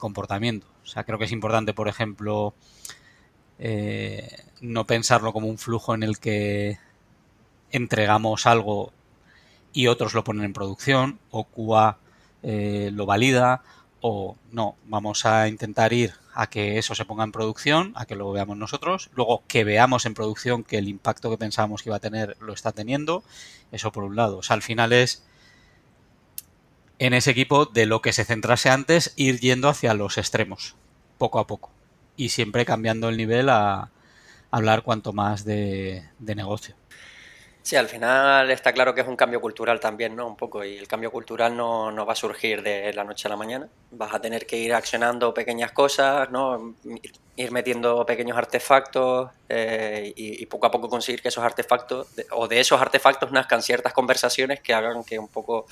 comportamiento. 0.00 0.66
O 0.82 0.86
sea, 0.86 1.04
creo 1.04 1.18
que 1.18 1.26
es 1.26 1.32
importante, 1.32 1.72
por 1.72 1.86
ejemplo, 1.86 2.52
eh, 3.60 4.36
no 4.60 4.84
pensarlo 4.84 5.32
como 5.32 5.46
un 5.46 5.58
flujo 5.58 5.94
en 5.94 6.02
el 6.02 6.18
que 6.18 6.78
entregamos 7.70 8.46
algo 8.46 8.92
y 9.72 9.86
otros 9.86 10.12
lo 10.12 10.24
ponen 10.24 10.44
en 10.44 10.52
producción, 10.52 11.20
o 11.30 11.44
QA 11.44 11.98
eh, 12.42 12.90
lo 12.92 13.06
valida, 13.06 13.62
o 14.00 14.36
no, 14.50 14.76
vamos 14.86 15.26
a 15.26 15.48
intentar 15.48 15.92
ir 15.92 16.14
a 16.34 16.48
que 16.48 16.78
eso 16.78 16.94
se 16.94 17.04
ponga 17.04 17.24
en 17.24 17.32
producción, 17.32 17.92
a 17.96 18.06
que 18.06 18.16
lo 18.16 18.30
veamos 18.32 18.56
nosotros, 18.56 19.10
luego 19.14 19.42
que 19.46 19.64
veamos 19.64 20.06
en 20.06 20.14
producción 20.14 20.64
que 20.64 20.78
el 20.78 20.88
impacto 20.88 21.30
que 21.30 21.38
pensábamos 21.38 21.82
que 21.82 21.90
iba 21.90 21.96
a 21.96 22.00
tener 22.00 22.36
lo 22.40 22.52
está 22.52 22.72
teniendo, 22.72 23.22
eso 23.72 23.92
por 23.92 24.04
un 24.04 24.16
lado. 24.16 24.38
O 24.38 24.42
sea, 24.42 24.54
al 24.54 24.62
final 24.62 24.92
es 24.92 25.24
en 26.98 27.14
ese 27.14 27.30
equipo 27.30 27.66
de 27.66 27.86
lo 27.86 28.02
que 28.02 28.12
se 28.12 28.24
centrase 28.24 28.70
antes, 28.70 29.12
ir 29.16 29.40
yendo 29.40 29.68
hacia 29.68 29.94
los 29.94 30.18
extremos, 30.18 30.76
poco 31.18 31.38
a 31.38 31.46
poco. 31.46 31.70
Y 32.16 32.28
siempre 32.28 32.64
cambiando 32.64 33.08
el 33.08 33.16
nivel 33.16 33.48
a, 33.48 33.90
hablar 34.50 34.82
cuanto 34.82 35.12
más 35.12 35.44
de, 35.44 36.04
negocio. 36.18 36.74
Sí, 37.62 37.76
al 37.76 37.88
final 37.88 38.50
está 38.50 38.72
claro 38.72 38.94
que 38.94 39.02
es 39.02 39.06
un 39.06 39.16
cambio 39.16 39.40
cultural 39.40 39.78
también, 39.80 40.16
¿no? 40.16 40.26
Un 40.26 40.36
poco, 40.36 40.64
y 40.64 40.76
el 40.76 40.88
cambio 40.88 41.10
cultural 41.10 41.56
no, 41.56 41.90
no, 41.92 42.06
va 42.06 42.14
a 42.14 42.16
surgir 42.16 42.62
de 42.62 42.92
la 42.94 43.04
noche 43.04 43.28
a 43.28 43.30
la 43.30 43.36
mañana. 43.36 43.68
Vas 43.90 44.14
a 44.14 44.20
tener 44.20 44.46
que 44.46 44.56
ir 44.56 44.72
accionando 44.72 45.34
pequeñas 45.34 45.72
cosas, 45.72 46.30
¿no? 46.30 46.74
Ir 47.36 47.52
metiendo 47.52 48.06
pequeños 48.06 48.36
artefactos 48.36 49.30
eh, 49.48 50.12
y, 50.16 50.42
y, 50.42 50.46
poco 50.46 50.66
a 50.66 50.70
poco 50.70 50.88
conseguir 50.88 51.20
que 51.20 51.28
esos 51.28 51.44
artefactos, 51.44 52.08
o 52.32 52.48
de 52.48 52.60
esos 52.60 52.80
artefactos 52.80 53.30
nazcan 53.30 53.62
ciertas 53.62 53.92
conversaciones 53.92 54.60
que 54.60 54.72
hagan 54.72 55.04
que 55.04 55.18
un 55.18 55.28
poco 55.28 55.66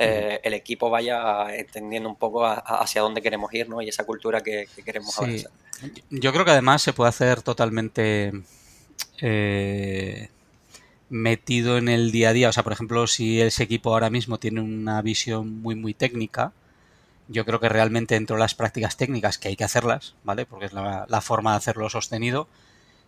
eh, 0.00 0.38
el 0.44 0.54
equipo 0.54 0.90
vaya 0.90 1.52
entendiendo 1.56 2.08
un 2.08 2.14
poco 2.14 2.46
hacia 2.46 3.02
dónde 3.02 3.20
queremos 3.20 3.52
ir 3.52 3.68
¿no? 3.68 3.82
y 3.82 3.88
esa 3.88 4.04
cultura 4.04 4.40
que, 4.40 4.68
queremos 4.84 5.12
sí. 5.12 5.44
Yo 6.10 6.32
creo 6.32 6.44
que 6.44 6.52
además 6.52 6.82
se 6.82 6.92
puede 6.92 7.08
hacer 7.08 7.42
totalmente 7.42 8.32
eh, 9.20 10.28
metido 11.10 11.78
en 11.78 11.88
el 11.88 12.12
día 12.12 12.30
a 12.30 12.32
día. 12.32 12.48
O 12.48 12.52
sea, 12.52 12.62
por 12.62 12.72
ejemplo, 12.72 13.06
si 13.06 13.40
ese 13.40 13.62
equipo 13.64 13.92
ahora 13.92 14.10
mismo 14.10 14.38
tiene 14.38 14.60
una 14.60 15.00
visión 15.02 15.60
muy, 15.62 15.74
muy 15.74 15.94
técnica, 15.94 16.52
yo 17.28 17.44
creo 17.44 17.60
que 17.60 17.68
realmente 17.68 18.14
dentro 18.14 18.36
de 18.36 18.40
las 18.40 18.54
prácticas 18.54 18.96
técnicas, 18.96 19.38
que 19.38 19.48
hay 19.48 19.56
que 19.56 19.64
hacerlas, 19.64 20.14
¿vale? 20.24 20.46
Porque 20.46 20.66
es 20.66 20.72
la, 20.72 21.20
forma 21.20 21.52
de 21.52 21.58
hacerlo 21.58 21.90
sostenido, 21.90 22.48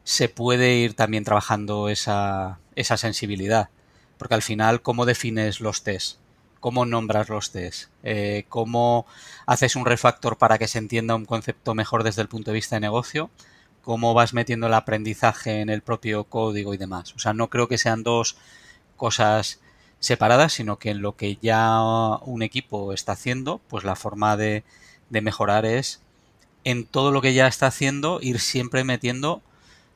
se 0.05 0.29
puede 0.29 0.77
ir 0.77 0.95
también 0.95 1.25
trabajando 1.25 1.89
esa, 1.89 2.59
esa 2.77 2.97
sensibilidad. 2.97 3.71
Porque 4.19 4.35
al 4.35 4.43
final, 4.43 4.83
¿cómo 4.83 5.07
defines 5.07 5.61
los 5.61 5.83
test? 5.83 6.21
cómo 6.61 6.85
nombras 6.85 7.29
los 7.29 7.51
test, 7.51 7.89
eh, 8.03 8.45
cómo 8.49 9.07
haces 9.47 9.77
un 9.77 9.87
refactor 9.87 10.37
para 10.37 10.59
que 10.59 10.69
se 10.69 10.79
entienda 10.79 11.15
un 11.15 11.25
concepto 11.25 11.75
mejor 11.75 12.05
desde 12.05 12.23
el 12.23 12.29
punto 12.29 12.51
de 12.51 12.57
vista 12.57 12.77
de 12.77 12.81
negocio, 12.81 13.31
cómo 13.83 14.15
vas 14.15 14.33
metiendo 14.35 14.67
el 14.67 14.75
aprendizaje 14.75 15.61
en 15.61 15.71
el 15.71 15.83
propio 15.83 16.25
código 16.25 16.75
y 16.75 16.77
demás. 16.77 17.15
O 17.15 17.19
sea, 17.19 17.33
no 17.33 17.49
creo 17.51 17.69
que 17.69 17.79
sean 17.79 18.03
dos 18.03 18.37
cosas 18.97 19.61
separadas, 19.99 20.53
sino 20.53 20.79
que 20.79 20.91
en 20.91 21.03
lo 21.03 21.17
que 21.17 21.37
ya 21.41 21.81
un 22.23 22.43
equipo 22.43 22.93
está 22.93 23.13
haciendo, 23.13 23.61
pues 23.69 23.85
la 23.85 23.97
forma 23.97 24.37
de, 24.37 24.65
mejorar 25.11 25.67
es 25.67 26.01
en 26.65 26.87
todo 26.87 27.11
lo 27.11 27.21
que 27.21 27.35
ya 27.35 27.47
está 27.47 27.67
haciendo 27.67 28.21
ir 28.23 28.39
siempre 28.41 28.85
metiendo 28.85 29.43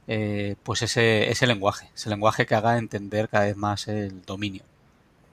eh, 0.08 0.56
pues 0.62 0.82
ese, 0.82 1.30
ese 1.30 1.46
lenguaje, 1.46 1.90
ese 1.94 2.10
lenguaje 2.10 2.46
que 2.46 2.54
haga 2.54 2.78
entender 2.78 3.28
cada 3.28 3.46
vez 3.46 3.56
más 3.56 3.88
el 3.88 4.24
dominio. 4.24 4.64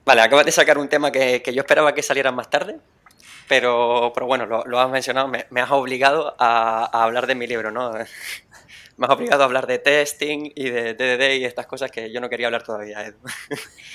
Vale, 0.04 0.20
acabas 0.20 0.46
de 0.46 0.52
sacar 0.52 0.78
un 0.78 0.88
tema 0.88 1.12
que, 1.12 1.42
yo 1.54 1.60
esperaba 1.60 1.94
que 1.94 2.02
saliera 2.02 2.32
más 2.32 2.50
tarde, 2.50 2.78
pero, 3.52 4.12
pero 4.14 4.26
bueno, 4.26 4.46
lo, 4.46 4.80
has 4.80 4.90
mencionado, 4.90 5.28
me, 5.28 5.60
has 5.60 5.70
obligado 5.72 6.34
a, 6.38 7.04
hablar 7.04 7.26
de 7.26 7.34
mi 7.34 7.46
libro, 7.46 7.70
¿no? 7.70 7.92
me 8.96 9.06
has 9.06 9.12
obligado 9.12 9.42
a 9.42 9.44
hablar 9.44 9.66
de 9.66 9.78
testing 9.78 10.52
y 10.54 10.70
de 10.70 10.94
DDD 10.94 11.34
y 11.38 11.44
estas 11.44 11.66
cosas 11.66 11.90
que 11.90 12.10
yo 12.10 12.22
no 12.22 12.30
quería 12.30 12.46
hablar 12.46 12.62
todavía, 12.62 13.14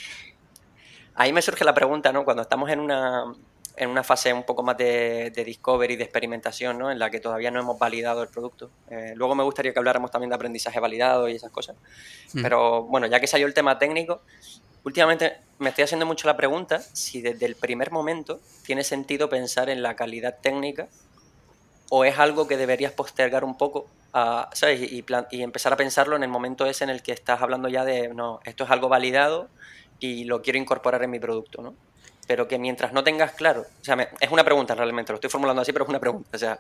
Ahí 1.16 1.34
me 1.34 1.42
surge 1.42 1.66
la 1.66 1.74
pregunta, 1.74 2.14
¿no? 2.14 2.24
Cuando 2.24 2.44
estamos 2.44 2.70
en 2.70 2.80
una, 2.80 3.34
en 3.76 3.90
una 3.90 4.04
fase 4.04 4.32
un 4.32 4.44
poco 4.44 4.62
más 4.62 4.78
de, 4.78 5.32
discovery, 5.44 5.96
de 5.96 6.04
experimentación, 6.04 6.78
¿no? 6.78 6.92
En 6.92 7.00
la 7.00 7.10
que 7.10 7.20
todavía 7.20 7.50
no 7.50 7.60
hemos 7.60 7.80
validado 7.80 8.22
el 8.22 8.30
producto. 8.30 8.70
Eh, 8.92 9.14
luego 9.16 9.34
me 9.34 9.42
gustaría 9.42 9.74
que 9.74 9.80
habláramos 9.80 10.12
también 10.12 10.30
de 10.30 10.36
aprendizaje 10.36 10.80
validado 10.80 11.28
y 11.28 11.36
esas 11.36 11.50
cosas. 11.50 11.78
Hmm. 12.32 12.44
Pero 12.44 12.84
bueno, 12.84 13.08
ya 13.08 13.20
que 13.20 13.26
salió 13.26 13.48
el 13.48 13.56
tema 13.56 13.80
técnico, 13.80 14.22
Últimamente 14.88 15.36
me 15.60 15.68
estoy 15.68 15.84
haciendo 15.84 16.06
mucho 16.06 16.28
la 16.28 16.38
pregunta 16.38 16.80
si 16.80 17.20
desde 17.20 17.46
el 17.46 17.58
primer 17.58 17.92
momento 17.92 18.40
tiene 18.66 18.86
sentido 18.86 19.28
pensar 19.28 19.70
en 19.70 19.84
la 19.84 19.98
calidad 19.98 20.38
técnica 20.42 20.88
o 21.90 22.06
es 22.06 22.18
algo 22.18 22.48
que 22.48 22.56
deberías 22.56 22.94
postergar 22.94 23.44
un 23.44 23.58
poco 23.58 23.90
¿sabes? 24.54 24.90
Y, 24.90 25.04
empezar 25.42 25.74
a 25.74 25.76
pensarlo 25.76 26.16
en 26.16 26.24
el 26.24 26.30
momento 26.30 26.66
ese 26.66 26.86
en 26.86 26.90
el 26.90 27.02
que 27.02 27.12
estás 27.12 27.42
hablando 27.42 27.68
ya 27.68 27.84
de, 27.84 28.14
no, 28.14 28.40
esto 28.46 28.64
es 28.64 28.70
algo 28.70 28.88
validado 28.88 29.50
y 30.00 30.24
lo 30.24 30.42
quiero 30.42 30.58
incorporar 30.58 31.04
en 31.04 31.10
mi 31.10 31.20
producto, 31.20 31.62
¿no? 31.62 31.76
Pero 32.26 32.48
que 32.48 32.58
mientras 32.58 32.94
no 32.94 33.04
tengas 33.04 33.34
claro, 33.34 33.66
es 34.22 34.32
una 34.32 34.46
pregunta 34.46 34.74
realmente, 34.74 35.12
lo 35.12 35.18
estoy 35.18 35.30
formulando 35.30 35.64
así, 35.64 35.74
pero 35.74 35.84
es 35.84 35.90
una 35.90 36.00
pregunta, 36.00 36.30
o 36.34 36.38
sea, 36.40 36.58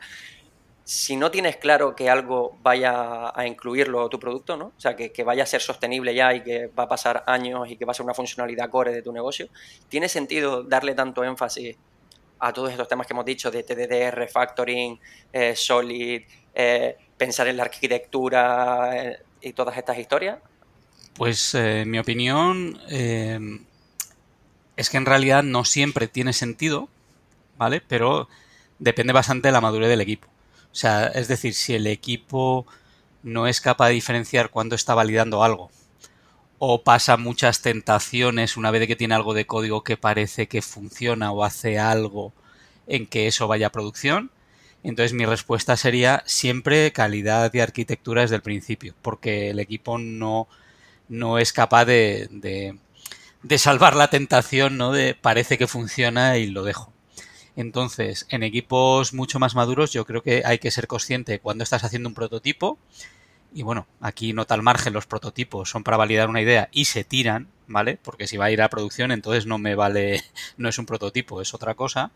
si 0.87 1.17
no 1.17 1.29
tienes 1.29 1.57
claro 1.57 1.93
que 1.93 2.09
algo 2.09 2.57
vaya 2.63 3.37
a 3.37 3.45
incluirlo 3.45 4.07
tu 4.07 4.21
producto, 4.21 4.55
¿no? 4.55 4.67
O 4.67 4.79
sea, 4.79 4.95
que, 4.95 5.11
vaya 5.25 5.43
a 5.43 5.45
ser 5.45 5.61
sostenible 5.61 6.15
ya 6.15 6.33
y 6.33 6.41
que 6.41 6.67
va 6.67 6.83
a 6.83 6.87
pasar 6.87 7.25
años 7.27 7.69
y 7.69 7.75
que 7.75 7.83
va 7.83 7.91
a 7.91 7.93
ser 7.93 8.05
una 8.05 8.13
funcionalidad 8.13 8.69
core 8.69 8.93
de 8.93 9.01
tu 9.01 9.11
negocio, 9.11 9.49
¿tiene 9.89 10.07
sentido 10.07 10.63
darle 10.63 10.95
tanto 10.95 11.25
énfasis 11.25 11.75
a 12.39 12.53
todos 12.53 12.71
estos 12.71 12.87
temas 12.87 13.05
que 13.05 13.11
hemos 13.11 13.25
dicho 13.25 13.51
de 13.51 13.63
TDD, 13.63 14.11
refactoring, 14.15 14.97
eh, 15.33 15.57
Solid, 15.57 16.21
eh, 16.55 16.95
pensar 17.17 17.49
en 17.49 17.57
la 17.57 17.63
arquitectura 17.63 18.91
eh, 18.95 19.19
y 19.41 19.51
todas 19.51 19.77
estas 19.77 19.97
historias? 19.97 20.39
Pues 21.15 21.53
en 21.53 21.91
mi 21.91 21.99
opinión 21.99 22.79
es 24.77 24.89
que 24.89 24.95
en 24.95 25.05
realidad 25.05 25.43
no 25.43 25.65
siempre 25.65 26.07
tiene 26.07 26.31
sentido, 26.31 26.87
¿vale? 27.57 27.81
Pero 27.85 28.29
depende 28.79 29.11
bastante 29.11 29.49
de 29.49 29.51
la 29.51 29.59
madurez 29.59 29.89
del 29.89 29.99
equipo. 29.99 30.29
O 30.71 30.75
sea, 30.75 31.07
es 31.07 31.27
decir, 31.27 31.53
si 31.53 31.73
el 31.73 31.87
equipo 31.87 32.67
no 33.23 33.47
es 33.47 33.61
capaz 33.61 33.87
de 33.87 33.95
diferenciar 33.95 34.49
cuando 34.49 34.75
está 34.75 34.93
validando 34.93 35.43
algo 35.43 35.71
o 36.59 36.83
pasa 36.83 37.17
muchas 37.17 37.61
tentaciones 37.61 38.57
una 38.57 38.71
vez 38.71 38.87
que 38.87 38.95
tiene 38.95 39.15
algo 39.15 39.33
de 39.33 39.45
código 39.45 39.83
que 39.83 39.97
parece 39.97 40.47
que 40.47 40.61
funciona 40.61 41.31
o 41.31 41.43
hace 41.43 41.79
algo 41.79 42.33
en 42.87 43.05
que 43.05 43.27
eso 43.27 43.47
vaya 43.47 43.67
a 43.67 43.71
producción, 43.71 44.31
entonces 44.83 45.13
mi 45.13 45.25
respuesta 45.25 45.77
sería 45.77 46.23
siempre 46.25 46.91
calidad 46.93 47.51
de 47.51 47.61
arquitectura 47.61 48.21
desde 48.21 48.37
el 48.37 48.41
principio, 48.41 48.95
porque 49.01 49.49
el 49.49 49.59
equipo 49.59 49.97
no, 49.97 50.47
no 51.09 51.39
es 51.39 51.53
capaz 51.53 51.85
de, 51.85 52.27
de, 52.31 52.77
de 53.43 53.57
salvar 53.57 53.95
la 53.95 54.09
tentación, 54.09 54.77
¿no? 54.77 54.91
De 54.91 55.15
parece 55.15 55.57
que 55.57 55.67
funciona 55.67 56.37
y 56.37 56.47
lo 56.47 56.63
dejo. 56.63 56.93
Entonces, 57.57 58.27
en 58.29 58.43
equipos 58.43 59.13
mucho 59.13 59.39
más 59.39 59.55
maduros, 59.55 59.91
yo 59.91 60.05
creo 60.05 60.21
que 60.21 60.43
hay 60.45 60.59
que 60.59 60.69
ser 60.69 60.85
consciente 60.85 61.39
cuando 61.39 61.63
estás 61.63 61.83
haciendo 61.83 62.07
un 62.07 62.13
prototipo. 62.13 62.77
Y 63.51 63.63
bueno, 63.63 63.87
aquí 63.99 64.31
no 64.31 64.45
tal 64.45 64.61
margen, 64.61 64.93
los 64.93 65.07
prototipos 65.07 65.67
son 65.67 65.83
para 65.83 65.97
validar 65.97 66.29
una 66.29 66.39
idea 66.39 66.69
y 66.71 66.85
se 66.85 67.03
tiran, 67.03 67.47
¿vale? 67.65 67.97
Porque 68.03 68.27
si 68.27 68.37
va 68.37 68.45
a 68.45 68.51
ir 68.51 68.61
a 68.61 68.69
producción, 68.69 69.11
entonces 69.11 69.47
no 69.47 69.57
me 69.57 69.73
vale, 69.73 70.23
no 70.57 70.69
es 70.69 70.77
un 70.77 70.85
prototipo, 70.85 71.41
es 71.41 71.55
otra 71.55 71.73
cosa. 71.73 72.11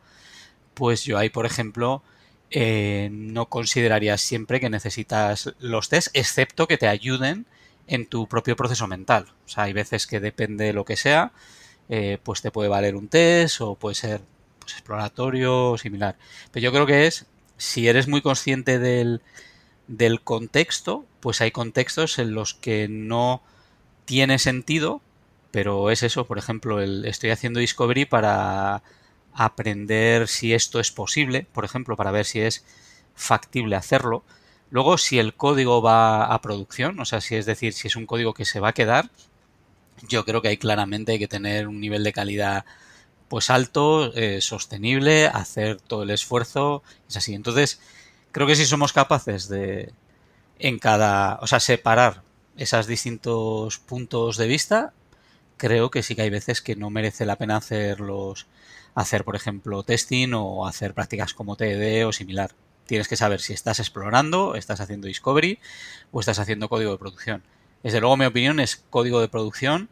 Pues 0.75 1.05
yo 1.05 1.17
ahí, 1.17 1.29
por 1.29 1.47
ejemplo, 1.47 2.03
eh, 2.51 3.09
no 3.11 3.47
consideraría 3.47 4.19
siempre 4.19 4.59
que 4.59 4.69
necesitas 4.69 5.55
los 5.59 5.89
tests, 5.89 6.11
excepto 6.13 6.67
que 6.67 6.77
te 6.77 6.87
ayuden 6.87 7.47
en 7.87 8.05
tu 8.05 8.27
propio 8.27 8.55
proceso 8.55 8.87
mental. 8.87 9.25
O 9.47 9.49
sea, 9.49 9.63
hay 9.63 9.73
veces 9.73 10.05
que 10.05 10.19
depende 10.19 10.65
de 10.65 10.73
lo 10.73 10.85
que 10.85 10.97
sea, 10.97 11.31
eh, 11.89 12.19
pues 12.21 12.43
te 12.43 12.51
puede 12.51 12.69
valer 12.69 12.95
un 12.95 13.07
test 13.07 13.61
o 13.61 13.73
puede 13.73 13.95
ser 13.95 14.21
pues, 14.61 14.73
exploratorio 14.73 15.75
similar. 15.77 16.15
Pero 16.51 16.63
yo 16.63 16.71
creo 16.71 16.85
que 16.85 17.07
es, 17.07 17.25
si 17.57 17.87
eres 17.87 18.07
muy 18.07 18.21
consciente 18.21 18.79
del, 18.79 19.21
del 19.87 20.21
contexto, 20.21 21.05
pues 21.19 21.41
hay 21.41 21.51
contextos 21.51 22.17
en 22.19 22.33
los 22.33 22.53
que 22.53 22.87
no 22.87 23.41
tiene 24.05 24.39
sentido, 24.39 25.01
pero 25.51 25.91
es 25.91 26.03
eso, 26.03 26.25
por 26.25 26.37
ejemplo, 26.37 26.81
el, 26.81 27.05
estoy 27.05 27.31
haciendo 27.31 27.59
Discovery 27.59 28.05
para 28.05 28.83
aprender 29.33 30.27
si 30.27 30.53
esto 30.53 30.79
es 30.79 30.91
posible, 30.91 31.47
por 31.53 31.65
ejemplo, 31.65 31.95
para 31.95 32.11
ver 32.11 32.25
si 32.25 32.39
es 32.41 32.65
factible 33.15 33.75
hacerlo. 33.75 34.23
Luego, 34.69 34.97
si 34.97 35.19
el 35.19 35.33
código 35.35 35.81
va 35.81 36.25
a 36.25 36.41
producción, 36.41 36.99
o 36.99 37.05
sea, 37.05 37.21
si 37.21 37.35
es 37.35 37.45
decir, 37.45 37.73
si 37.73 37.87
es 37.87 37.95
un 37.95 38.05
código 38.05 38.33
que 38.33 38.45
se 38.45 38.59
va 38.59 38.69
a 38.69 38.73
quedar, 38.73 39.09
yo 40.07 40.25
creo 40.25 40.41
que 40.41 40.47
ahí 40.49 40.57
claramente 40.57 41.13
hay 41.13 41.19
que 41.19 41.27
tener 41.27 41.67
un 41.67 41.79
nivel 41.79 42.03
de 42.03 42.13
calidad 42.13 42.65
pues 43.31 43.49
alto, 43.49 44.13
eh, 44.13 44.41
sostenible, 44.41 45.27
hacer 45.27 45.79
todo 45.79 46.03
el 46.03 46.09
esfuerzo, 46.09 46.83
es 47.07 47.15
así. 47.15 47.33
Entonces, 47.33 47.79
creo 48.33 48.45
que 48.45 48.57
si 48.57 48.65
somos 48.65 48.91
capaces 48.91 49.47
de 49.47 49.93
en 50.59 50.79
cada, 50.79 51.39
o 51.41 51.47
sea, 51.47 51.61
separar 51.61 52.23
esos 52.57 52.87
distintos 52.87 53.77
puntos 53.77 54.35
de 54.35 54.47
vista, 54.47 54.91
creo 55.55 55.91
que 55.91 56.03
sí 56.03 56.13
que 56.13 56.23
hay 56.23 56.29
veces 56.29 56.61
que 56.61 56.75
no 56.75 56.89
merece 56.89 57.25
la 57.25 57.37
pena 57.37 57.55
hacerlos, 57.55 58.47
hacer, 58.95 59.23
por 59.23 59.37
ejemplo, 59.37 59.83
testing 59.83 60.33
o 60.33 60.67
hacer 60.67 60.93
prácticas 60.93 61.33
como 61.33 61.55
TED 61.55 62.05
o 62.05 62.11
similar. 62.11 62.51
Tienes 62.85 63.07
que 63.07 63.15
saber 63.15 63.39
si 63.39 63.53
estás 63.53 63.79
explorando, 63.79 64.55
estás 64.55 64.81
haciendo 64.81 65.07
discovery 65.07 65.57
o 66.11 66.19
estás 66.19 66.39
haciendo 66.39 66.67
código 66.67 66.91
de 66.91 66.97
producción. 66.97 67.43
Desde 67.81 68.01
luego, 68.01 68.17
mi 68.17 68.25
opinión 68.25 68.59
es 68.59 68.75
código 68.89 69.21
de 69.21 69.29
producción, 69.29 69.87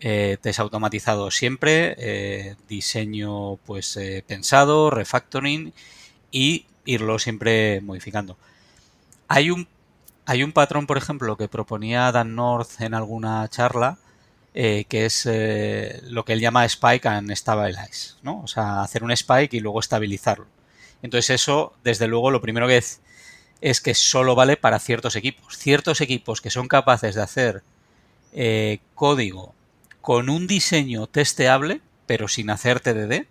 eh, 0.00 0.36
test 0.40 0.60
automatizado 0.60 1.30
siempre, 1.30 1.94
eh, 1.98 2.56
diseño 2.68 3.56
pues 3.56 3.96
eh, 3.96 4.22
pensado, 4.26 4.90
refactoring 4.90 5.72
y 6.30 6.66
irlo 6.84 7.18
siempre 7.18 7.80
modificando. 7.80 8.36
Hay 9.28 9.50
un, 9.50 9.66
hay 10.26 10.42
un 10.42 10.52
patrón, 10.52 10.86
por 10.86 10.98
ejemplo, 10.98 11.36
que 11.36 11.48
proponía 11.48 12.12
Dan 12.12 12.34
North 12.34 12.80
en 12.80 12.94
alguna 12.94 13.48
charla, 13.48 13.98
eh, 14.54 14.84
que 14.88 15.06
es 15.06 15.26
lo 16.04 16.24
que 16.24 16.32
él 16.34 16.40
llama 16.40 16.64
spike 16.64 17.06
and 17.06 17.34
stabilize, 17.34 18.14
¿no? 18.22 18.40
O 18.42 18.46
sea, 18.46 18.82
hacer 18.82 19.02
un 19.04 19.10
spike 19.10 19.54
y 19.56 19.60
luego 19.60 19.80
estabilizarlo. 19.80 20.46
Entonces 21.02 21.30
eso, 21.30 21.74
desde 21.84 22.06
luego, 22.06 22.30
lo 22.30 22.40
primero 22.40 22.66
que 22.66 22.78
es, 22.78 23.00
es 23.60 23.80
que 23.80 23.94
solo 23.94 24.34
vale 24.34 24.56
para 24.56 24.78
ciertos 24.78 25.16
equipos. 25.16 25.58
Ciertos 25.58 26.00
equipos 26.00 26.40
que 26.40 26.50
son 26.50 26.68
capaces 26.68 27.14
de 27.14 27.22
hacer 27.22 27.62
código 28.94 29.55
con 30.06 30.30
un 30.30 30.46
diseño 30.46 31.08
testeable, 31.08 31.80
pero 32.06 32.28
sin 32.28 32.48
hacer 32.50 32.78
TDD, 32.78 33.26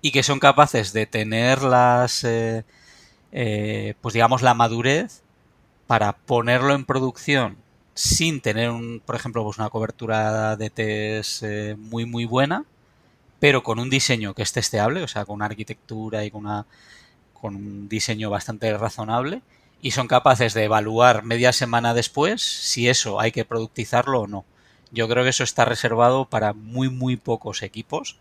y 0.00 0.10
que 0.10 0.24
son 0.24 0.40
capaces 0.40 0.92
de 0.92 1.06
tener 1.06 1.62
las, 1.62 2.26
pues 3.30 4.12
digamos, 4.12 4.42
la 4.42 4.54
madurez 4.54 5.22
para 5.86 6.14
ponerlo 6.14 6.74
en 6.74 6.84
producción 6.84 7.58
sin 7.94 8.40
tener, 8.40 8.70
un, 8.70 9.00
por 9.06 9.14
ejemplo, 9.14 9.44
pues 9.44 9.56
una 9.58 9.70
cobertura 9.70 10.56
de 10.56 10.68
test 10.68 11.44
eh, 11.44 11.76
muy, 11.78 12.06
muy 12.06 12.24
buena, 12.24 12.64
pero 13.38 13.62
con 13.62 13.78
un 13.78 13.88
diseño 13.88 14.34
que 14.34 14.42
es 14.42 14.52
testeable, 14.52 15.04
o 15.04 15.08
sea, 15.08 15.24
con 15.24 15.36
una 15.36 15.46
arquitectura 15.46 16.24
y 16.24 16.32
con, 16.32 16.40
una, 16.40 16.66
con 17.34 17.54
un 17.54 17.88
diseño 17.88 18.30
bastante 18.30 18.76
razonable, 18.76 19.42
y 19.80 19.92
son 19.92 20.08
capaces 20.08 20.54
de 20.54 20.64
evaluar 20.64 21.22
media 21.22 21.52
semana 21.52 21.94
después 21.94 22.42
si 22.42 22.88
eso 22.88 23.20
hay 23.20 23.30
que 23.30 23.44
productizarlo 23.44 24.22
o 24.22 24.26
no. 24.26 24.44
Yo 24.92 25.08
creo 25.08 25.24
que 25.24 25.30
eso 25.30 25.42
está 25.42 25.64
reservado 25.64 26.26
para 26.26 26.52
muy, 26.52 26.88
muy 26.88 27.16
pocos 27.16 27.62
equipos. 27.62 28.18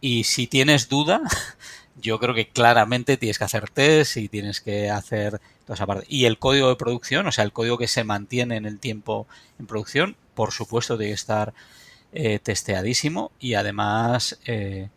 Y 0.00 0.24
si 0.24 0.46
tienes 0.46 0.88
duda, 0.88 1.20
yo 2.00 2.18
creo 2.18 2.34
que 2.34 2.48
claramente 2.48 3.16
tienes 3.16 3.38
que 3.38 3.44
hacer 3.44 3.68
test 3.70 4.16
y 4.16 4.28
tienes 4.28 4.60
que 4.60 4.90
hacer 4.90 5.40
toda 5.64 5.74
esa 5.74 5.86
parte. 5.86 6.06
Y 6.08 6.24
el 6.24 6.38
código 6.38 6.68
de 6.68 6.76
producción, 6.76 7.26
o 7.26 7.32
sea, 7.32 7.44
el 7.44 7.52
código 7.52 7.78
que 7.78 7.88
se 7.88 8.04
mantiene 8.04 8.56
en 8.56 8.66
el 8.66 8.78
tiempo 8.78 9.26
en 9.58 9.66
producción, 9.66 10.16
por 10.34 10.52
supuesto, 10.52 10.96
tiene 10.96 11.10
que 11.10 11.14
estar 11.14 11.52
eh, 12.12 12.38
testeadísimo 12.38 13.32
y 13.38 13.54
además, 13.54 14.38
eh, 14.46 14.88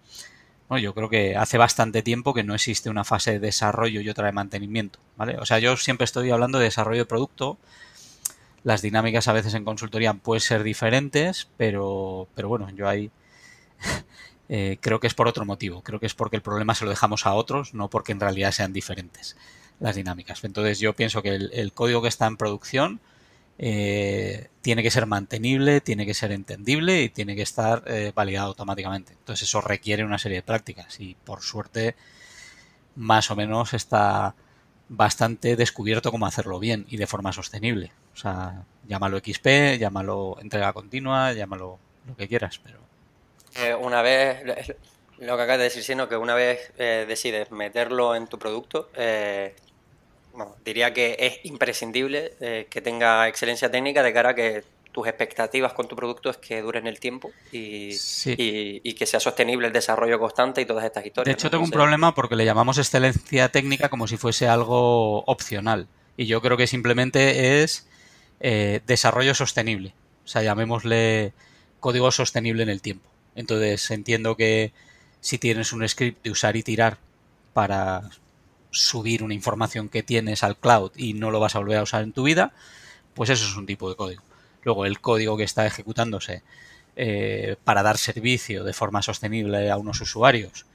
yo 0.82 0.94
creo 0.94 1.10
que 1.10 1.36
hace 1.36 1.58
bastante 1.58 2.01
tiempo 2.03 2.34
que 2.34 2.46
no 2.46 2.56
existe 2.56 2.89
una 2.89 3.03
fase 3.03 3.32
de 3.32 3.39
desarrollo 3.39 4.00
y 4.00 4.10
otra 4.10 4.27
de 4.27 4.32
mantenimiento, 4.32 5.00
¿vale? 5.18 5.38
O 5.38 5.46
sea, 5.46 5.60
yo 5.60 5.75
siempre 5.75 6.06
estoy 6.06 6.32
hablando 6.32 6.58
de 6.58 6.65
desarrollo 6.65 7.01
de 7.01 7.06
producto. 7.06 7.58
Las 8.63 8.82
dinámicas 8.82 9.27
a 9.27 9.34
veces 9.34 9.53
en 9.53 9.65
consultoría 9.65 10.13
pueden 10.13 10.41
ser 10.41 10.63
diferentes, 10.63 11.50
pero, 11.58 12.27
pero 12.36 12.48
bueno, 12.48 12.70
yo 12.70 12.88
ahí 12.88 13.10
eh, 14.50 14.77
creo 14.82 15.00
que 15.00 15.08
es 15.08 15.13
por 15.13 15.27
otro 15.27 15.46
motivo. 15.46 15.82
Creo 15.82 16.00
que 16.00 16.06
es 16.06 16.13
porque 16.13 16.36
el 16.36 16.41
problema 16.41 16.75
se 16.75 16.86
lo 16.86 16.91
dejamos 16.91 17.25
a 17.25 17.34
otros, 17.34 17.74
no 17.74 17.89
porque 17.89 18.12
en 18.12 18.20
realidad 18.20 18.51
sean 18.51 18.74
diferentes 18.74 19.36
las 19.80 19.96
dinámicas. 19.96 20.44
Entonces 20.44 20.80
yo 20.80 20.94
pienso 20.94 21.22
que 21.22 21.36
el, 21.36 21.74
código 21.74 22.01
que 22.01 22.08
está 22.08 22.27
en 22.27 22.38
producción 22.38 23.01
eh, 23.58 24.50
tiene 24.62 24.84
que 24.84 24.91
ser 24.91 25.08
mantenible, 25.08 25.82
tiene 25.82 26.06
que 26.06 26.13
ser 26.13 26.32
entendible 26.32 27.01
y 27.01 27.10
tiene 27.10 27.36
que 27.36 27.41
estar 27.41 27.84
eh, 27.88 28.12
validado 28.15 28.48
automáticamente. 28.48 29.13
Entonces 29.13 29.48
eso 29.50 29.60
requiere 29.60 30.06
una 30.06 30.20
serie 30.20 30.38
de 30.38 30.44
prácticas 30.44 31.00
y 31.00 31.15
por 31.15 31.41
suerte 31.41 31.96
más 32.96 33.31
o 33.31 33.35
menos 33.35 33.74
está 33.74 34.35
bastante 34.94 35.56
descubierto 35.56 36.12
cómo 36.12 36.25
hacerlo 36.25 36.60
bien 36.60 36.86
y 36.90 36.98
de 36.98 37.08
forma 37.08 37.32
sostenible. 37.32 37.94
O 38.14 38.18
sea, 38.18 38.66
llámalo 38.88 39.20
XP, 39.20 39.77
llámalo 39.80 40.38
entrega 40.42 40.74
continua, 40.74 41.32
llámalo 41.32 41.80
lo 42.06 42.16
que 42.18 42.27
quieras, 42.27 42.60
pero 42.62 42.80
eh, 43.56 43.74
una 43.74 44.01
vez, 44.01 44.44
lo 45.20 45.38
que 45.38 45.44
acabas 45.44 45.60
de 45.60 45.64
decir, 45.64 45.84
sino 45.84 46.10
que 46.10 46.18
una 46.18 46.36
vez 46.36 46.74
eh, 46.77 47.06
decides 47.08 47.51
meterlo 47.51 48.16
en 48.16 48.27
tu 48.27 48.38
producto, 48.38 48.90
eh, 48.96 49.56
diría 50.66 50.94
que 50.94 51.16
es 51.20 51.40
imprescindible 51.46 52.66
que 52.70 52.82
tenga 52.82 53.27
excelencia 53.27 53.70
técnica 53.70 54.01
de 54.01 54.14
cara 54.14 54.30
a 54.30 54.36
que 54.36 54.64
tus 54.92 55.08
expectativas 55.08 55.74
con 55.74 55.88
tu 55.88 55.96
producto 55.96 56.30
es 56.30 56.38
que 56.38 56.62
duren 56.62 56.88
el 56.88 57.00
tiempo 57.00 57.32
y, 57.51 57.90
que 57.92 59.06
sea 59.06 59.20
sostenible 59.20 59.68
el 59.68 59.74
desarrollo 59.74 60.20
constante 60.20 60.62
y 60.62 60.66
todas 60.66 60.86
estas 60.86 61.06
historias. 61.06 61.25
De 61.25 61.40
hecho, 61.40 61.50
tengo 61.50 61.64
un 61.64 61.72
problema 61.72 62.14
porque 62.14 62.36
le 62.36 62.46
llamamos 62.46 62.77
excelencia 62.77 63.50
técnica 63.50 63.90
como 63.90 64.08
si 64.08 64.18
fuese 64.18 64.48
algo 64.48 65.24
opcional. 65.25 65.88
Y 66.18 66.25
yo 66.25 66.42
creo 66.42 66.58
que 66.58 66.68
simplemente 66.68 67.64
es 67.64 67.88
desarrollo 68.40 69.34
sostenible. 69.34 69.94
O 70.25 70.27
sea, 70.27 70.44
llamémosle 70.44 71.34
código 71.80 72.12
sostenible 72.12 72.64
en 72.64 72.70
el 72.70 72.82
tiempo. 72.82 73.10
Entonces 73.36 73.90
entiendo 73.92 74.36
que 74.36 74.74
si 75.20 75.38
tienes 75.38 75.74
un 75.74 75.88
script 75.88 76.24
de 76.24 76.32
usar 76.32 76.56
y 76.56 76.64
tirar 76.64 76.98
para 77.54 78.10
subir 78.72 79.24
una 79.24 79.34
información 79.34 79.90
que 79.90 80.04
tienes 80.04 80.44
al 80.44 80.58
cloud 80.58 80.92
y 80.96 81.14
no 81.14 81.32
lo 81.32 81.40
vas 81.40 81.56
a 81.56 81.60
volver 81.60 81.77
a 81.77 81.84
usar 81.84 82.04
en 82.04 82.14
tu 82.14 82.24
vida, 82.24 82.54
pues 83.14 83.30
eso 83.30 83.46
es 83.46 83.56
un 83.56 83.66
tipo 83.66 83.90
de 83.90 83.96
código. 83.96 84.24
Luego 84.63 84.85
el 84.85 85.01
código 85.01 85.37
que 85.37 85.43
está 85.43 85.65
ejecutándose 85.65 86.43
eh, 86.95 87.55
para 87.63 87.83
dar 87.83 87.97
servicio 87.97 88.63
de 88.63 88.74
forma 88.74 89.01
sostenible 89.01 89.71
a 89.71 89.77
unos 89.77 90.01
usuarios 90.01 90.65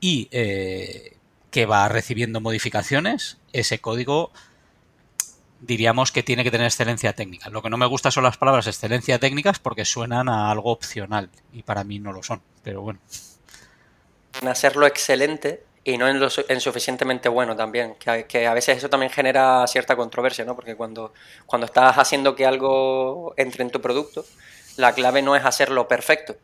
y 0.00 0.28
eh, 0.30 1.16
que 1.50 1.66
va 1.66 1.88
recibiendo 1.88 2.40
modificaciones, 2.40 3.38
ese 3.52 3.78
código 3.78 4.32
diríamos 5.60 6.12
que 6.12 6.22
tiene 6.22 6.44
que 6.44 6.50
tener 6.50 6.66
excelencia 6.66 7.14
técnica. 7.14 7.48
Lo 7.48 7.62
que 7.62 7.70
no 7.70 7.76
me 7.76 7.86
gusta 7.86 8.10
son 8.10 8.24
las 8.24 8.36
palabras 8.36 8.66
excelencia 8.66 9.18
técnicas 9.18 9.58
porque 9.58 9.84
suenan 9.84 10.28
a 10.28 10.50
algo 10.50 10.70
opcional 10.70 11.30
y 11.52 11.62
para 11.62 11.84
mí 11.84 11.98
no 11.98 12.12
lo 12.12 12.22
son, 12.22 12.42
pero 12.62 12.82
bueno. 12.82 13.00
En 14.40 14.48
hacerlo 14.48 14.86
excelente 14.86 15.64
y 15.86 15.96
no 15.98 16.08
en, 16.08 16.60
suficientemente 16.60 17.28
bueno 17.28 17.54
también, 17.54 17.94
que, 17.94 18.46
a 18.46 18.54
veces 18.54 18.78
eso 18.78 18.90
también 18.90 19.10
genera 19.12 19.64
cierta 19.68 19.94
controversia, 19.94 20.44
¿no? 20.44 20.56
Porque 20.56 20.74
cuando, 20.74 21.12
cuando 21.46 21.66
estás 21.66 21.96
haciendo 21.96 22.34
que 22.34 22.44
algo 22.44 23.34
entre 23.36 23.62
en 23.62 23.70
tu 23.70 23.80
producto, 23.80 24.24
la 24.76 24.92
clave 24.92 25.22
no 25.22 25.36
es 25.36 25.44
hacerlo 25.44 25.86
perfecto, 25.86 26.36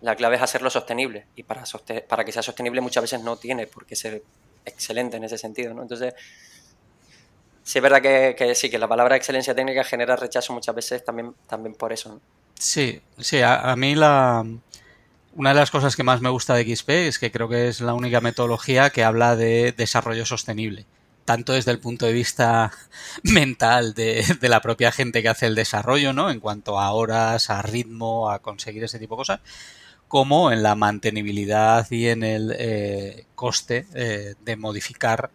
la 0.00 0.16
clave 0.16 0.34
es 0.34 0.42
hacerlo 0.42 0.68
sostenible 0.68 1.26
y 1.36 1.44
para, 1.44 1.62
para 2.08 2.24
que 2.24 2.32
sea 2.32 2.42
sostenible 2.42 2.80
muchas 2.80 3.02
veces 3.02 3.22
no 3.22 3.36
tiene 3.36 3.68
por 3.68 3.86
qué 3.86 3.94
ser 3.94 4.20
excelente 4.64 5.16
en 5.16 5.22
ese 5.22 5.38
sentido, 5.38 5.74
¿no? 5.74 5.82
Entonces 5.82 6.14
sí 7.62 7.78
es 7.78 7.82
verdad 7.82 8.02
que, 8.02 8.54
sí, 8.56 8.68
que 8.68 8.78
la 8.78 8.88
palabra 8.88 9.14
excelencia 9.14 9.54
técnica 9.54 9.84
genera 9.84 10.16
rechazo 10.16 10.52
muchas 10.52 10.74
veces 10.74 11.04
también, 11.04 11.34
también 11.46 11.76
por 11.76 11.92
eso. 11.92 12.20
Sí, 12.58 13.00
sí, 13.16 13.42
a, 13.42 13.76
mí 13.76 13.94
la... 13.94 14.44
Una 15.38 15.50
de 15.50 15.60
las 15.60 15.70
cosas 15.70 15.94
que 15.94 16.02
más 16.02 16.20
me 16.20 16.30
gusta 16.30 16.56
de 16.56 16.64
XP 16.64 16.88
es 17.06 17.20
que 17.20 17.30
creo 17.30 17.48
que 17.48 17.68
es 17.68 17.80
la 17.80 17.94
única 17.94 18.20
metodología 18.20 18.90
que 18.90 19.04
habla 19.04 19.36
de 19.36 19.70
desarrollo 19.70 20.26
sostenible, 20.26 20.84
tanto 21.24 21.52
desde 21.52 21.70
el 21.70 21.78
punto 21.78 22.06
de 22.06 22.12
vista 22.12 22.72
mental 23.22 23.94
de, 23.94 24.24
la 24.40 24.60
propia 24.60 24.90
gente 24.90 25.22
que 25.22 25.28
hace 25.28 25.46
el 25.46 25.54
desarrollo, 25.54 26.12
¿no? 26.12 26.28
En 26.32 26.40
cuanto 26.40 26.80
a 26.80 26.90
horas, 26.90 27.50
a 27.50 27.62
ritmo, 27.62 28.32
a 28.32 28.40
conseguir 28.40 28.82
ese 28.82 28.98
tipo 28.98 29.14
de 29.14 29.18
cosas, 29.18 29.40
como 30.08 30.50
en 30.50 30.64
la 30.64 30.74
mantenibilidad 30.74 31.88
y 31.88 32.08
en 32.08 32.24
el 32.24 32.56
eh, 32.58 33.26
coste 33.36 33.86
eh, 33.94 34.34
de 34.44 34.56
modificar 34.56 35.30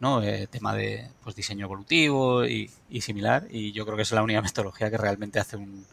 ¿no? 0.00 0.20
Eh, 0.20 0.48
tema 0.48 0.74
de 0.74 1.10
pues, 1.22 1.36
diseño 1.36 1.66
evolutivo 1.66 2.44
y, 2.44 2.72
similar. 3.00 3.46
Y 3.50 3.70
yo 3.70 3.84
creo 3.84 3.94
que 3.94 4.02
es 4.02 4.10
la 4.10 4.24
única 4.24 4.42
metodología 4.42 4.90
que 4.90 4.98
realmente 4.98 5.38
hace 5.38 5.56
un, 5.56 5.86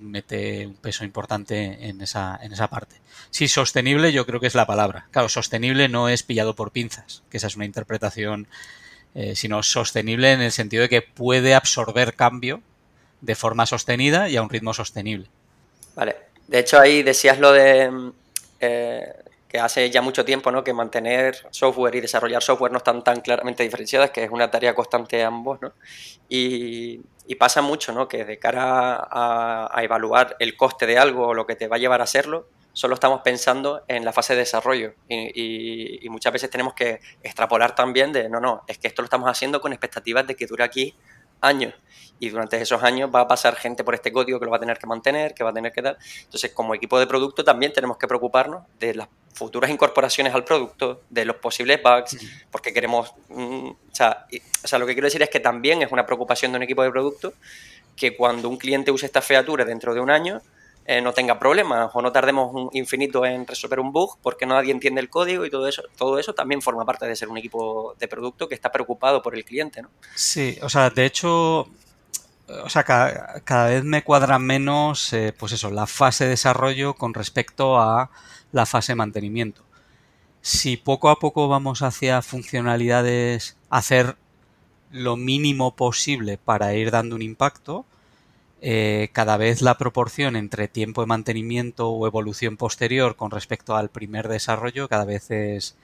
mete 0.00 0.66
un 0.66 0.74
peso 0.74 1.04
importante 1.04 1.88
en 1.88 2.00
esa, 2.00 2.38
en 2.42 2.52
esa 2.52 2.68
parte. 2.68 2.96
Sí, 3.30 3.48
sostenible 3.48 4.12
yo 4.12 4.26
creo 4.26 4.40
que 4.40 4.46
es 4.46 4.54
la 4.54 4.66
palabra. 4.66 5.06
Claro, 5.10 5.28
sostenible 5.28 5.88
no 5.88 6.08
es 6.08 6.22
pillado 6.22 6.54
por 6.54 6.70
pinzas, 6.70 7.22
que 7.30 7.36
esa 7.36 7.46
es 7.46 7.56
una 7.56 7.64
interpretación, 7.64 8.48
eh, 9.14 9.34
sino 9.34 9.62
sostenible 9.62 10.32
en 10.32 10.40
el 10.40 10.52
sentido 10.52 10.82
de 10.82 10.88
que 10.88 11.02
puede 11.02 11.54
absorber 11.54 12.14
cambio 12.14 12.62
de 13.20 13.34
forma 13.34 13.66
sostenida 13.66 14.28
y 14.28 14.36
a 14.36 14.42
un 14.42 14.50
ritmo 14.50 14.72
sostenible. 14.74 15.28
Vale. 15.94 16.16
De 16.46 16.60
hecho, 16.60 16.80
ahí 16.80 17.02
decías 17.02 17.38
lo 17.38 17.52
de 17.52 18.12
eh, 18.60 19.12
que 19.48 19.58
hace 19.58 19.88
ya 19.90 20.02
mucho 20.02 20.24
tiempo 20.24 20.52
¿no? 20.52 20.62
que 20.62 20.74
mantener 20.74 21.46
software 21.50 21.94
y 21.94 22.00
desarrollar 22.00 22.42
software 22.42 22.70
no 22.70 22.78
están 22.78 23.02
tan 23.02 23.20
claramente 23.20 23.62
diferenciadas, 23.62 24.10
que 24.10 24.24
es 24.24 24.30
una 24.30 24.50
tarea 24.50 24.74
constante 24.74 25.16
de 25.16 25.24
ambos, 25.24 25.60
¿no? 25.62 25.72
Y, 26.28 27.00
pasa 27.38 27.62
mucho, 27.62 27.92
¿no? 27.92 28.08
Que 28.08 28.24
de 28.24 28.38
cara 28.38 29.06
a, 29.10 29.82
evaluar 29.82 30.36
el 30.40 30.56
coste 30.56 30.86
de 30.86 30.98
algo 30.98 31.28
o 31.28 31.34
lo 31.34 31.46
que 31.46 31.56
te 31.56 31.68
va 31.68 31.76
a 31.76 31.78
llevar 31.78 32.00
a 32.00 32.04
hacerlo, 32.04 32.48
solo 32.72 32.94
estamos 32.94 33.20
pensando 33.22 33.84
en 33.86 34.04
la 34.04 34.12
fase 34.12 34.32
de 34.32 34.40
desarrollo 34.40 34.94
y, 35.08 36.06
muchas 36.10 36.32
veces 36.32 36.50
tenemos 36.50 36.74
que 36.74 37.00
extrapolar 37.22 37.74
también 37.74 38.12
de, 38.12 38.28
no, 38.28 38.40
no, 38.40 38.64
es 38.66 38.78
que 38.78 38.88
esto 38.88 39.02
lo 39.02 39.06
estamos 39.06 39.30
haciendo 39.30 39.60
con 39.60 39.72
expectativas 39.72 40.26
de 40.26 40.34
que 40.34 40.46
dure 40.46 40.64
aquí 40.64 40.94
años 41.40 41.74
y 42.20 42.30
durante 42.30 42.60
esos 42.60 42.82
años 42.82 43.10
va 43.14 43.20
a 43.20 43.28
pasar 43.28 43.54
gente 43.56 43.84
por 43.84 43.94
este 43.94 44.12
código 44.12 44.38
que 44.38 44.44
lo 44.44 44.50
va 44.50 44.56
a 44.56 44.60
tener 44.60 44.78
que 44.78 44.86
mantener, 44.86 45.34
que 45.34 45.44
va 45.44 45.50
a 45.50 45.52
tener 45.52 45.72
que 45.72 45.82
dar. 45.82 45.98
Entonces, 46.24 46.52
como 46.52 46.74
equipo 46.74 46.98
de 46.98 47.06
producto 47.06 47.44
también 47.44 47.72
tenemos 47.72 47.96
que 47.96 48.08
preocuparnos 48.08 48.64
de 48.78 48.94
las 48.94 49.08
futuras 49.34 49.70
incorporaciones 49.70 50.34
al 50.34 50.44
producto, 50.44 51.02
de 51.08 51.24
los 51.24 51.36
posibles 51.36 51.80
bugs, 51.82 52.18
porque 52.50 52.72
queremos... 52.72 53.14
Mm, 53.28 53.68
o, 53.68 53.76
sea, 53.92 54.26
o 54.64 54.68
sea, 54.68 54.78
lo 54.78 54.86
que 54.86 54.94
quiero 54.94 55.06
decir 55.06 55.22
es 55.22 55.30
que 55.30 55.40
también 55.40 55.82
es 55.82 55.92
una 55.92 56.04
preocupación 56.04 56.52
de 56.52 56.56
un 56.56 56.62
equipo 56.64 56.82
de 56.82 56.90
producto 56.90 57.34
que 57.94 58.16
cuando 58.16 58.48
un 58.48 58.56
cliente 58.56 58.90
use 58.90 59.06
esta 59.06 59.22
featura 59.22 59.64
dentro 59.64 59.94
de 59.94 60.00
un 60.00 60.10
año, 60.10 60.40
eh, 60.90 61.02
no 61.02 61.12
tenga 61.12 61.38
problemas 61.38 61.90
o 61.92 62.00
no 62.00 62.10
tardemos 62.10 62.50
un 62.54 62.70
infinito 62.72 63.26
en 63.26 63.46
resolver 63.46 63.78
un 63.78 63.92
bug 63.92 64.16
porque 64.22 64.46
nadie 64.46 64.72
entiende 64.72 65.02
el 65.02 65.10
código 65.10 65.44
y 65.44 65.50
todo 65.50 65.68
eso, 65.68 65.82
todo 65.98 66.18
eso 66.18 66.32
también 66.32 66.62
forma 66.62 66.86
parte 66.86 67.06
de 67.06 67.14
ser 67.14 67.28
un 67.28 67.36
equipo 67.36 67.94
de 67.98 68.08
producto 68.08 68.48
que 68.48 68.54
está 68.54 68.72
preocupado 68.72 69.20
por 69.20 69.36
el 69.36 69.44
cliente, 69.44 69.82
¿no? 69.82 69.90
Sí, 70.14 70.58
o 70.62 70.70
sea, 70.70 70.88
de 70.88 71.04
hecho, 71.04 71.68
o 72.48 72.68
sea, 72.70 72.84
cada, 72.84 73.66
vez 73.66 73.84
me 73.84 74.02
cuadra 74.02 74.38
menos, 74.38 75.12
eh, 75.12 75.34
pues 75.38 75.52
eso, 75.52 75.70
la 75.70 75.86
fase 75.86 76.24
de 76.24 76.30
desarrollo 76.30 76.94
con 76.94 77.12
respecto 77.12 77.78
a 77.78 78.10
la 78.52 78.64
fase 78.64 78.92
de 78.92 78.96
mantenimiento. 78.96 79.64
Si 80.40 80.78
poco 80.78 81.10
a 81.10 81.18
poco 81.18 81.48
vamos 81.48 81.82
hacia 81.82 82.22
funcionalidades, 82.22 83.58
hacer 83.68 84.16
lo 84.90 85.18
mínimo 85.18 85.76
posible 85.76 86.38
para 86.38 86.72
ir 86.72 86.90
dando 86.90 87.14
un 87.14 87.20
impacto, 87.20 87.84
eh, 88.60 89.10
cada 89.12 89.36
vez 89.36 89.62
la 89.62 89.78
proporción 89.78 90.34
entre 90.34 90.68
tiempo 90.68 91.00
de 91.00 91.06
mantenimiento 91.06 91.90
o 91.90 92.06
evolución 92.06 92.56
posterior 92.56 93.16
con 93.16 93.30
respecto 93.30 93.76
al 93.76 93.88
primer 93.88 94.28
desarrollo 94.28 94.88
cada 94.88 95.04
vez 95.04 95.30
es, 95.30 95.76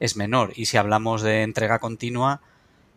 es 0.00 0.16
menor. 0.16 0.52
Y 0.54 0.66
si 0.66 0.76
hablamos 0.76 1.22
de 1.22 1.42
entrega 1.42 1.78
continua, 1.80 2.40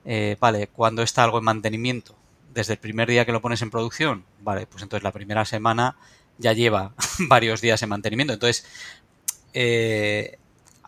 eh, 0.05 0.37
vale, 0.39 0.67
cuando 0.67 1.01
está 1.03 1.23
algo 1.23 1.39
en 1.39 1.45
mantenimiento? 1.45 2.15
Desde 2.53 2.73
el 2.73 2.79
primer 2.79 3.09
día 3.09 3.25
que 3.25 3.31
lo 3.31 3.41
pones 3.41 3.61
en 3.61 3.71
producción, 3.71 4.23
vale, 4.41 4.67
pues 4.67 4.83
entonces 4.83 5.03
la 5.03 5.11
primera 5.11 5.45
semana 5.45 5.97
ya 6.37 6.53
lleva 6.53 6.93
varios 7.27 7.61
días 7.61 7.81
en 7.83 7.89
mantenimiento. 7.89 8.33
Entonces, 8.33 8.65
eh, 9.53 10.37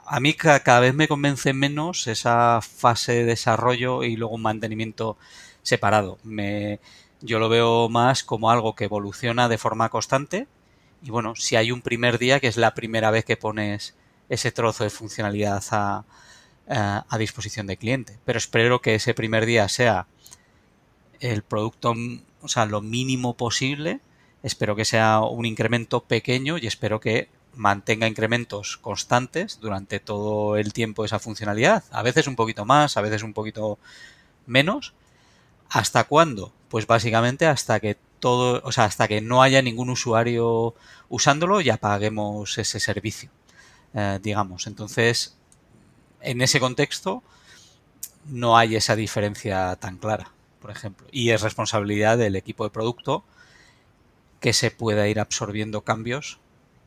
a 0.06 0.20
mí 0.20 0.34
cada 0.34 0.80
vez 0.80 0.94
me 0.94 1.08
convence 1.08 1.54
menos 1.54 2.08
esa 2.08 2.62
fase 2.62 3.14
de 3.14 3.26
desarrollo 3.26 4.04
y 4.04 4.16
luego 4.16 4.36
un 4.36 4.42
mantenimiento 4.42 5.18
separado. 5.64 6.18
Me, 6.24 6.80
yo 7.22 7.40
lo 7.40 7.50
veo 7.50 7.90
más 7.90 8.24
como 8.24 8.52
algo 8.52 8.76
que 8.76 8.86
evoluciona 8.86 9.50
de 9.50 9.58
forma 9.58 9.90
constante. 9.90 10.48
Y 11.04 11.12
bueno, 11.12 11.36
si 11.36 11.56
hay 11.56 11.72
un 11.72 11.82
primer 11.82 12.18
día, 12.18 12.40
que 12.40 12.48
es 12.48 12.58
la 12.58 12.74
primera 12.74 13.12
vez 13.12 13.26
que 13.26 13.38
pones 13.38 13.96
ese 14.30 14.52
trozo 14.52 14.84
de 14.84 14.90
funcionalidad 14.90 15.64
a, 15.72 16.06
disposición 17.18 17.66
del 17.68 17.78
cliente. 17.78 18.20
Pero 18.26 18.38
espero 18.38 18.80
que 18.82 18.96
ese 18.96 19.14
primer 19.14 19.46
día 19.46 19.68
sea 19.68 20.08
el 21.20 21.42
producto, 21.42 21.96
o 22.42 22.48
sea, 22.48 22.66
lo 22.66 22.82
mínimo 22.82 23.36
posible. 23.36 24.00
Espero 24.44 24.76
que 24.76 24.86
sea 24.86 25.22
un 25.22 25.46
incremento 25.46 26.02
pequeño 26.02 26.58
y 26.58 26.68
espero 26.68 27.00
que 27.00 27.30
mantenga 27.56 28.08
incrementos 28.08 28.78
constantes 28.78 29.60
durante 29.60 30.00
todo 30.00 30.56
el 30.58 30.72
tiempo 30.72 31.04
esa 31.04 31.20
funcionalidad. 31.20 31.84
A 31.92 32.04
veces 32.04 32.28
un 32.28 32.36
poquito 32.36 32.66
más, 32.66 32.96
a 32.98 33.02
veces 33.02 33.24
un 33.24 33.34
poquito 33.34 33.80
menos. 34.46 34.94
¿Hasta 35.70 36.06
cuándo? 36.06 36.54
Pues 36.70 36.88
básicamente 36.88 37.46
hasta 37.46 37.80
que 37.80 37.98
todo, 38.20 38.62
o 38.64 38.72
sea, 38.72 38.86
hasta 38.86 39.08
que 39.08 39.22
no 39.22 39.42
haya 39.42 39.62
ningún 39.62 39.90
usuario 39.90 40.76
usándolo 41.10 41.62
y 41.62 41.70
apaguemos 41.70 42.58
ese 42.58 42.80
servicio, 42.80 43.30
eh, 43.94 44.20
digamos. 44.22 44.68
Entonces, 44.68 45.38
en 46.22 46.42
ese 46.42 46.60
contexto 46.60 47.24
no 48.26 48.58
hay 48.58 48.76
esa 48.76 48.96
diferencia 48.96 49.76
tan 49.78 49.98
clara, 49.98 50.32
por 50.62 50.72
ejemplo. 50.72 51.08
Y 51.12 51.32
es 51.32 51.42
responsabilidad 51.42 52.18
del 52.18 52.36
equipo 52.36 52.64
de 52.64 52.72
producto 52.72 53.24
que 54.40 54.54
se 54.54 54.72
pueda 54.72 55.08
ir 55.08 55.20
absorbiendo 55.20 55.82
cambios 55.82 56.40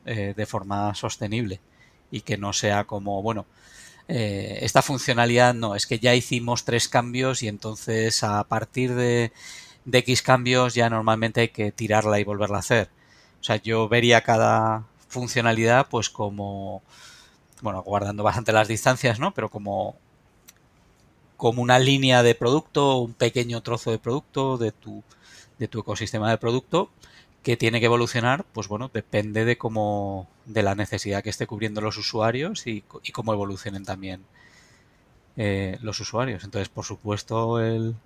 eh, 0.07 0.35
de 0.37 0.47
forma 0.47 0.95
sostenible 0.95 1.61
y 2.11 2.23
que 2.23 2.37
no 2.37 2.53
sea 2.53 2.85
como, 2.85 3.23
bueno, 3.23 3.47
eh, 4.08 4.58
esta 4.62 4.82
funcionalidad 4.82 5.54
no, 5.54 5.74
es 5.74 5.86
que 5.86 5.98
ya 5.98 6.14
hicimos 6.14 6.64
tres 6.64 6.88
cambios 6.88 7.42
y 7.42 7.48
entonces 7.48 8.22
a 8.24 8.44
partir 8.44 8.94
de 8.94 9.32
de 9.84 9.98
X 9.98 10.22
cambios 10.22 10.74
ya 10.74 10.88
normalmente 10.90 11.40
hay 11.40 11.48
que 11.48 11.72
tirarla 11.72 12.20
y 12.20 12.24
volverla 12.24 12.56
a 12.56 12.60
hacer. 12.60 12.88
O 13.40 13.44
sea, 13.44 13.56
yo 13.56 13.88
vería 13.88 14.22
cada 14.22 14.84
funcionalidad 15.08 15.88
pues 15.88 16.10
como, 16.10 16.82
bueno, 17.60 17.82
guardando 17.82 18.22
bastante 18.22 18.52
las 18.52 18.68
distancias, 18.68 19.18
¿no? 19.18 19.32
Pero 19.34 19.50
como, 19.50 19.96
como 21.36 21.62
una 21.62 21.78
línea 21.78 22.22
de 22.22 22.34
producto, 22.34 22.98
un 22.98 23.14
pequeño 23.14 23.62
trozo 23.62 23.90
de 23.90 23.98
producto 23.98 24.58
de 24.58 24.72
tu, 24.72 25.02
de 25.58 25.68
tu 25.68 25.80
ecosistema 25.80 26.30
de 26.30 26.38
producto 26.38 26.90
que 27.42 27.57
tiene 27.57 27.81
que 27.81 27.87
evolucionar, 27.87 28.44
pues 28.52 28.68
bueno, 28.68 28.90
depende 28.92 29.44
de 29.44 29.59
cómo, 29.59 30.28
de 30.46 30.62
la 30.62 30.74
necesidad 30.74 31.22
que 31.22 31.31
esté 31.31 31.46
cubriendo 31.46 31.81
los 31.81 31.96
usuarios 31.96 32.66
y, 32.66 32.83
cómo 33.12 33.33
evolucionen 33.33 33.85
también 33.85 34.22
eh, 35.37 35.78
los 35.83 35.98
usuarios. 36.00 36.44
Entonces, 36.44 36.68
por 36.68 36.85
supuesto, 36.85 37.61
el, 37.61 37.96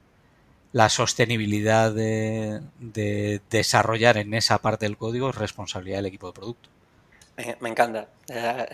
la 0.77 0.91
sostenibilidad 0.91 1.93
de, 1.93 3.41
desarrollar 3.51 4.19
en 4.19 4.35
esa 4.35 4.59
parte 4.59 4.85
del 4.87 4.99
código 4.99 5.31
es 5.31 5.37
responsabilidad 5.37 5.99
del 5.99 6.07
equipo 6.07 6.27
de 6.27 6.33
producto. 6.35 6.69
Me, 7.61 7.69
encanta. 7.69 8.09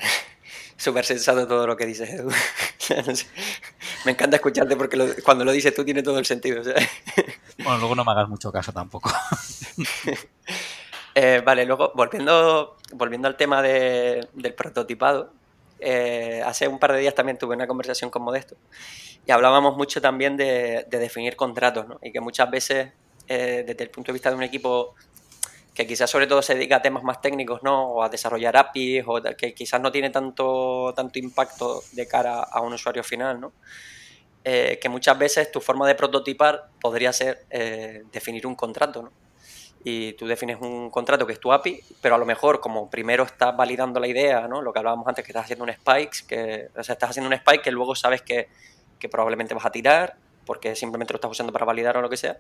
Súper 0.77 1.05
sensato 1.05 1.47
todo 1.47 1.67
lo 1.67 1.77
que 1.77 1.87
dices, 1.87 2.11
Edu. 2.11 2.31
me 4.05 4.13
encanta 4.13 4.37
escucharte 4.37 4.77
porque 4.77 5.23
cuando 5.23 5.45
lo 5.45 5.53
dices 5.53 5.75
tú 5.75 5.85
tiene 5.85 6.03
todo 6.03 6.19
el 6.19 6.27
sentido. 6.27 6.63
bueno, 7.59 7.79
luego 7.79 7.95
no 7.95 8.05
me 8.05 8.13
hagas 8.13 8.29
mucho 8.29 8.51
caso 8.51 8.73
tampoco. 8.73 9.11
Eh, 11.15 11.43
vale, 11.45 11.67
luego 11.67 11.93
volviendo, 11.95 12.79
volviendo 12.95 13.29
al 13.29 13.37
tema 13.37 13.61
del 13.61 14.55
prototipado, 14.57 15.31
eh, 15.79 16.43
hace 16.45 16.67
un 16.69 16.79
par 16.79 16.93
de 16.93 17.01
días 17.01 17.15
también 17.15 17.37
tuve 17.37 17.55
una 17.55 17.67
conversación 17.67 18.09
con 18.11 18.23
Modesto 18.23 18.57
y 19.27 19.31
hablábamos 19.31 19.77
mucho 19.77 20.01
también 20.01 20.37
de, 20.37 20.87
definir 20.91 21.37
contratos, 21.37 21.87
¿no? 21.87 21.99
Y 22.03 22.13
que 22.13 22.21
muchas 22.21 22.51
veces, 22.51 22.93
eh, 23.29 23.65
desde 23.67 23.85
el 23.85 23.91
punto 23.91 24.11
de 24.11 24.15
vista 24.15 24.31
de 24.31 24.37
un 24.37 24.43
equipo 24.43 24.95
que 25.75 25.87
quizás 25.87 26.11
sobre 26.11 26.27
todo 26.27 26.43
se 26.43 26.55
dedica 26.55 26.77
a 26.77 26.83
temas 26.83 27.03
más 27.03 27.21
técnicos, 27.21 27.63
¿no? 27.63 27.93
O 27.93 28.03
a 28.03 28.09
desarrollar 28.09 28.57
APIs, 28.57 29.05
o 29.07 29.21
que 29.37 29.55
quizás 29.55 29.81
no 29.81 29.91
tiene 29.91 30.11
tanto, 30.11 30.93
tanto 30.95 31.19
impacto 31.19 31.83
de 31.93 32.07
cara 32.07 32.41
a 32.41 32.61
un 32.61 32.75
usuario 32.75 33.03
final, 33.03 33.41
¿no? 33.41 33.53
Eh, 34.45 34.79
que 34.81 34.89
muchas 34.89 35.17
veces 35.19 35.51
tu 35.53 35.61
forma 35.61 35.87
de 35.87 35.95
prototipar 35.95 36.69
podría 36.81 37.13
ser 37.13 37.47
eh, 37.51 38.03
definir 38.13 38.47
un 38.47 38.55
contrato, 38.55 39.03
¿no? 39.03 39.13
Y 39.85 40.13
tú 40.13 40.27
defines 40.27 40.59
un 40.61 40.91
contrato 40.91 41.27
que 41.27 41.33
es 41.33 41.41
tu 41.41 41.53
API, 41.53 41.81
pero 42.01 42.15
a 42.15 42.19
lo 42.19 42.25
mejor 42.25 42.61
como 42.61 42.89
primero 42.89 43.25
estás 43.25 43.57
validando 43.57 43.99
la 43.99 44.07
idea, 44.07 44.47
¿no? 44.47 44.63
Lo 44.63 44.73
que 44.73 44.79
hablábamos 44.79 45.07
antes, 45.09 45.25
que 45.25 45.33
estás 45.33 45.45
haciendo 45.45 45.65
un 45.65 45.71
spike, 45.71 46.27
que, 46.29 46.69
o 46.77 46.83
sea, 46.85 46.93
estás 46.93 47.11
haciendo 47.11 47.29
un 47.29 47.35
spike 47.35 47.63
que 47.63 47.71
luego 47.73 47.95
sabes 47.97 48.23
que 48.23 48.49
que 49.03 49.09
probablemente 49.09 49.53
vas 49.53 49.67
a 49.67 49.73
tirar 49.73 50.15
porque 50.47 50.77
simplemente 50.77 51.13
lo 51.13 51.17
estás 51.17 51.33
usando 51.33 51.53
para 51.53 51.65
validar 51.65 51.97
o 51.97 52.01
lo 52.01 52.09
que 52.09 52.17
sea. 52.17 52.39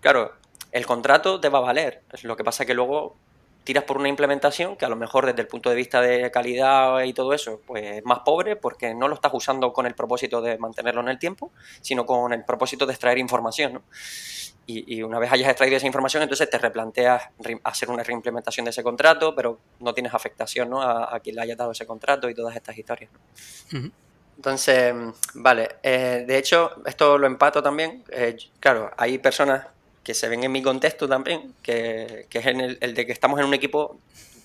Claro, 0.00 0.32
el 0.74 0.86
contrato 0.86 1.40
te 1.40 1.48
va 1.48 1.58
a 1.58 1.62
valer. 1.62 2.02
Lo 2.24 2.36
que 2.36 2.42
pasa 2.42 2.64
es 2.64 2.66
que 2.66 2.74
luego 2.74 3.16
tiras 3.62 3.84
por 3.84 3.96
una 3.96 4.08
implementación 4.08 4.76
que 4.76 4.84
a 4.84 4.88
lo 4.88 4.96
mejor 4.96 5.24
desde 5.24 5.40
el 5.40 5.46
punto 5.46 5.70
de 5.70 5.76
vista 5.76 6.00
de 6.00 6.32
calidad 6.32 7.00
y 7.04 7.12
todo 7.12 7.32
eso, 7.32 7.60
pues 7.64 7.98
es 7.98 8.04
más 8.04 8.18
pobre 8.24 8.56
porque 8.56 8.92
no 8.92 9.06
lo 9.06 9.14
estás 9.14 9.32
usando 9.32 9.72
con 9.72 9.86
el 9.86 9.94
propósito 9.94 10.42
de 10.42 10.58
mantenerlo 10.58 11.00
en 11.00 11.08
el 11.08 11.18
tiempo, 11.20 11.52
sino 11.80 12.04
con 12.04 12.32
el 12.32 12.44
propósito 12.44 12.86
de 12.86 12.92
extraer 12.92 13.18
información. 13.18 13.82
Y, 14.66 15.02
una 15.02 15.18
vez 15.18 15.30
hayas 15.30 15.48
extraído 15.48 15.76
esa 15.76 15.86
información, 15.86 16.22
entonces 16.22 16.48
te 16.48 16.58
replanteas 16.58 17.22
hacer 17.64 17.90
una 17.90 18.02
reimplementación 18.02 18.64
de 18.64 18.70
ese 18.70 18.82
contrato, 18.82 19.34
pero 19.34 19.60
no 19.78 19.92
tienes 19.92 20.12
afectación 20.12 20.70
¿no? 20.70 20.82
a, 20.82 21.20
quien 21.20 21.36
le 21.36 21.42
haya 21.42 21.54
dado 21.54 21.70
ese 21.70 21.86
contrato 21.86 22.30
y 22.30 22.34
todas 22.34 22.56
estas 22.56 22.76
historias. 22.76 23.10
Entonces, 24.36 24.94
vale, 25.34 25.76
eh, 25.82 26.24
de 26.26 26.38
hecho, 26.38 26.82
esto 26.86 27.18
lo 27.18 27.26
empato 27.26 27.62
también. 27.62 28.04
Eh, 28.10 28.36
claro, 28.58 28.90
hay 28.96 29.18
personas 29.18 29.66
que 30.04 30.14
se 30.14 30.28
ven 30.28 30.44
en 30.44 30.52
mi 30.52 30.62
contexto 30.62 31.08
también, 31.08 31.54
que, 31.62 32.28
es 32.30 32.46
en 32.46 32.60
el, 32.60 32.94
de 32.94 33.06
que 33.06 33.12
estamos 33.12 33.40
en 33.40 33.46
un 33.46 33.54
equipo 33.54 33.98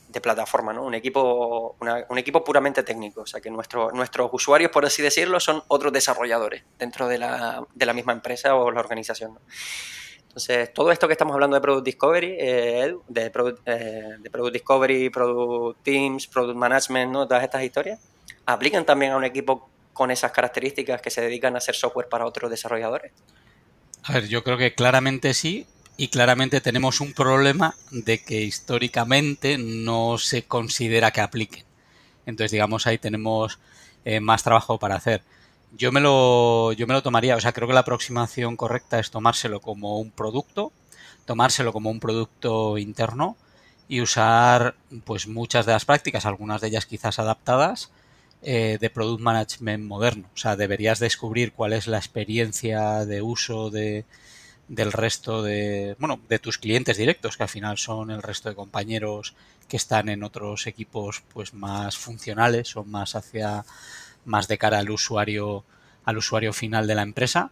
de 0.07 0.21
plataforma, 0.21 0.73
¿no? 0.73 0.83
Un 0.83 0.95
equipo, 0.95 1.75
un 1.79 2.17
equipo 2.17 2.43
puramente 2.43 2.81
técnico. 2.81 3.21
O 3.21 3.27
sea, 3.27 3.41
que 3.41 3.51
nuestro, 3.51 3.91
nuestros 3.91 4.29
usuarios, 4.33 4.71
por 4.71 4.85
así 4.85 5.03
decirlo, 5.03 5.39
son 5.39 5.61
otros 5.67 5.93
desarrolladores 5.93 6.63
dentro 6.79 7.07
de 7.07 7.19
la, 7.19 7.63
de 7.75 7.85
la 7.85 7.93
misma 7.93 8.13
empresa 8.13 8.55
o 8.55 8.71
la 8.71 8.79
organización. 8.79 9.37
Entonces, 10.29 10.73
todo 10.73 10.91
esto 10.91 11.07
que 11.07 11.13
estamos 11.13 11.33
hablando 11.33 11.55
de 11.55 11.61
Product 11.61 11.85
Discovery, 11.85 12.37
eh, 12.39 12.95
de, 13.07 13.29
product, 13.29 13.65
de 13.65 14.29
Product 14.31 14.53
Discovery, 14.53 15.09
Product 15.09 15.83
Teams, 15.83 16.27
Product 16.27 16.57
Management, 16.57 17.11
¿no? 17.11 17.27
Todas 17.27 17.43
estas 17.43 17.63
historias, 17.63 17.99
aplican 18.45 18.85
también 18.85 19.11
a 19.11 19.17
un 19.17 19.25
equipo 19.25 19.69
con 19.99 20.11
esas 20.11 20.31
características 20.31 21.01
que 21.01 21.09
se 21.09 21.19
dedican 21.19 21.55
a 21.55 21.57
hacer 21.57 21.75
software 21.75 22.07
para 22.07 22.25
otros 22.25 22.49
desarrolladores? 22.49 23.11
A 24.03 24.13
ver, 24.13 24.27
yo 24.27 24.43
creo 24.43 24.57
que 24.57 24.73
claramente 24.73 25.33
sí, 25.33 25.67
y 25.97 26.07
claramente 26.07 26.62
tenemos 26.62 27.01
un 27.01 27.13
problema 27.13 27.75
de 27.91 28.23
que 28.23 28.41
históricamente 28.41 29.57
no 29.57 30.17
se 30.17 30.43
considera 30.43 31.12
que 31.12 31.21
apliquen. 31.21 31.65
Entonces, 32.25 32.51
digamos, 32.51 32.88
ahí 32.88 32.97
tenemos 32.97 33.59
eh, 34.05 34.19
más 34.21 34.43
trabajo 34.43 34.79
para 34.79 34.95
hacer. 34.95 35.23
yo 35.77 35.91
me 35.91 36.01
lo 36.01 36.73
yo 36.73 36.88
me 36.88 36.93
lo 36.93 37.03
tomaría, 37.03 37.35
o 37.35 37.41
sea, 37.41 37.53
creo 37.53 37.67
que 37.67 37.73
la 37.73 37.81
aproximación 37.81 38.57
correcta 38.57 38.99
es 38.99 39.12
tomárselo 39.12 39.62
como 39.62 39.99
un 39.99 40.12
producto, 40.12 40.71
tomárselo 41.25 41.73
como 41.73 41.91
un 41.91 41.99
producto 41.99 42.77
interno 42.77 43.38
y 43.89 44.01
usar 44.01 44.75
pues 45.05 45.27
muchas 45.27 45.65
de 45.65 45.73
las 45.73 45.85
prácticas, 45.85 46.25
algunas 46.25 46.62
de 46.62 46.69
ellas 46.69 46.85
quizás 46.85 47.19
adaptadas, 47.19 47.91
eh, 48.41 48.78
de 48.80 48.89
product 48.89 49.21
management 49.21 49.84
moderno. 49.86 50.30
O 50.34 50.38
sea, 50.38 50.56
deberías 50.56 50.99
descubrir 50.99 51.54
cuál 51.54 51.73
es 51.73 51.88
la 51.88 51.97
experiencia 51.97 53.06
de 53.06 53.21
uso 53.21 53.69
de, 53.69 54.06
del 54.67 54.91
resto 54.91 55.43
de, 55.43 55.95
bueno, 55.99 56.19
de 56.30 56.39
tus 56.39 56.58
clientes 56.58 56.97
directos, 56.97 57.38
que 57.38 57.43
al 57.43 57.49
final 57.49 57.78
son 57.78 58.12
el 58.12 58.21
resto 58.21 58.49
de 58.49 58.56
compañeros 58.56 59.36
que 59.67 59.78
están 59.78 60.10
en 60.10 60.23
otros 60.23 60.67
equipos 60.67 61.23
pues 61.34 61.54
más 61.54 61.97
funcionales 61.97 62.75
o 62.75 62.84
más 62.84 63.15
hacia 63.15 63.65
más 64.25 64.47
de 64.47 64.58
cara 64.58 64.80
al 64.80 64.89
usuario 64.89 65.63
al 66.06 66.17
usuario 66.17 66.54
final 66.54 66.88
de 66.88 66.95
la 66.95 67.04
empresa 67.04 67.52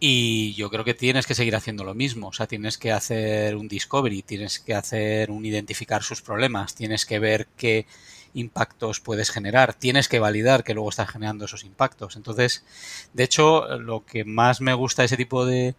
y 0.00 0.54
yo 0.54 0.70
creo 0.70 0.84
que 0.84 0.94
tienes 0.94 1.26
que 1.26 1.34
seguir 1.34 1.54
haciendo 1.54 1.84
lo 1.84 1.94
mismo, 1.94 2.28
o 2.28 2.32
sea, 2.32 2.46
tienes 2.46 2.78
que 2.78 2.90
hacer 2.90 3.54
un 3.54 3.68
discovery, 3.68 4.22
tienes 4.22 4.58
que 4.58 4.74
hacer 4.74 5.30
un 5.30 5.44
identificar 5.44 6.02
sus 6.02 6.22
problemas, 6.22 6.74
tienes 6.74 7.04
que 7.04 7.18
ver 7.18 7.48
qué 7.58 7.86
impactos 8.34 9.00
puedes 9.00 9.30
generar, 9.30 9.74
tienes 9.74 10.08
que 10.08 10.18
validar 10.18 10.64
que 10.64 10.74
luego 10.74 10.90
estás 10.90 11.10
generando 11.10 11.44
esos 11.44 11.64
impactos. 11.64 12.16
Entonces, 12.16 12.64
de 13.12 13.24
hecho, 13.24 13.78
lo 13.78 14.04
que 14.04 14.24
más 14.24 14.60
me 14.60 14.74
gusta 14.74 15.02
de 15.02 15.06
ese 15.06 15.16
tipo 15.16 15.44
de, 15.46 15.74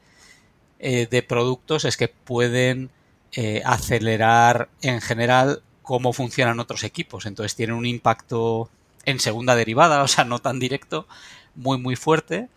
eh, 0.80 1.08
de 1.10 1.24
productos 1.24 1.86
es 1.86 1.98
que 1.98 2.08
pueden 2.08 2.90
eh, 3.34 3.62
acelerar 3.66 4.70
en 4.82 5.00
general 5.00 5.62
cómo 5.84 6.14
funcionan 6.14 6.60
otros 6.60 6.84
equipos. 6.84 7.26
Entonces 7.26 7.56
tienen 7.56 7.76
un 7.76 7.86
impacto 7.86 8.70
en 9.06 9.20
segunda 9.20 9.56
derivada, 9.56 10.04
o 10.04 10.08
sea, 10.08 10.26
no 10.26 10.40
tan 10.40 10.60
directo, 10.60 11.08
muy 11.56 11.78
muy 11.78 11.96
fuerte. 11.96 12.50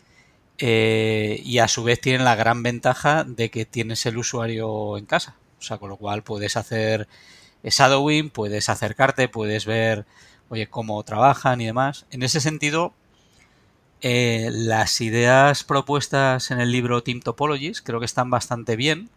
Eh, 0.58 1.40
y 1.44 1.58
a 1.58 1.68
su 1.68 1.82
vez 1.84 2.00
tienen 2.00 2.24
la 2.24 2.36
gran 2.36 2.62
ventaja 2.62 3.24
de 3.24 3.50
que 3.50 3.64
tienes 3.64 4.06
el 4.06 4.18
usuario 4.18 4.96
en 4.98 5.06
casa. 5.06 5.36
O 5.58 5.62
sea, 5.62 5.78
con 5.78 5.88
lo 5.88 5.96
cual 5.96 6.22
puedes 6.22 6.56
hacer 6.56 7.08
shadowing, 7.70 8.30
puedes 8.30 8.68
acercarte, 8.68 9.28
puedes 9.28 9.66
ver, 9.66 10.06
oye, 10.48 10.68
cómo 10.68 11.02
trabajan 11.02 11.60
y 11.60 11.66
demás. 11.66 12.06
En 12.10 12.22
ese 12.22 12.40
sentido, 12.40 12.92
eh, 14.00 14.50
las 14.52 15.00
ideas 15.00 15.64
propuestas 15.64 16.50
en 16.50 16.60
el 16.60 16.70
libro 16.70 17.02
Team 17.02 17.20
Topologies 17.20 17.80
creo 17.80 18.00
que 18.00 18.06
están 18.06 18.28
bastante 18.30 18.76
bien 18.76 19.08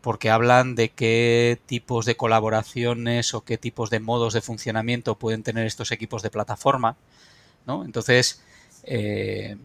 porque 0.00 0.30
hablan 0.30 0.74
de 0.76 0.90
qué 0.90 1.60
tipos 1.66 2.06
de 2.06 2.16
colaboraciones 2.16 3.34
o 3.34 3.42
qué 3.42 3.58
tipos 3.58 3.90
de 3.90 4.00
modos 4.00 4.32
de 4.32 4.40
funcionamiento 4.40 5.16
pueden 5.16 5.42
tener 5.42 5.66
estos 5.66 5.90
equipos 5.90 6.22
de 6.22 6.30
plataforma. 6.30 6.96
¿no? 7.66 7.84
Entonces, 7.84 8.40
eh, 8.84 9.56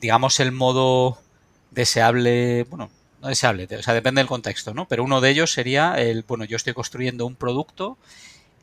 digamos, 0.00 0.40
el 0.40 0.52
modo 0.52 1.18
deseable, 1.70 2.64
bueno, 2.64 2.90
no 3.20 3.28
deseable, 3.28 3.68
o 3.76 3.82
sea, 3.82 3.94
depende 3.94 4.20
del 4.20 4.28
contexto, 4.28 4.74
¿no? 4.74 4.86
Pero 4.88 5.04
uno 5.04 5.20
de 5.20 5.30
ellos 5.30 5.52
sería 5.52 5.94
el, 5.94 6.22
bueno, 6.22 6.44
yo 6.44 6.56
estoy 6.56 6.74
construyendo 6.74 7.26
un 7.26 7.36
producto 7.36 7.98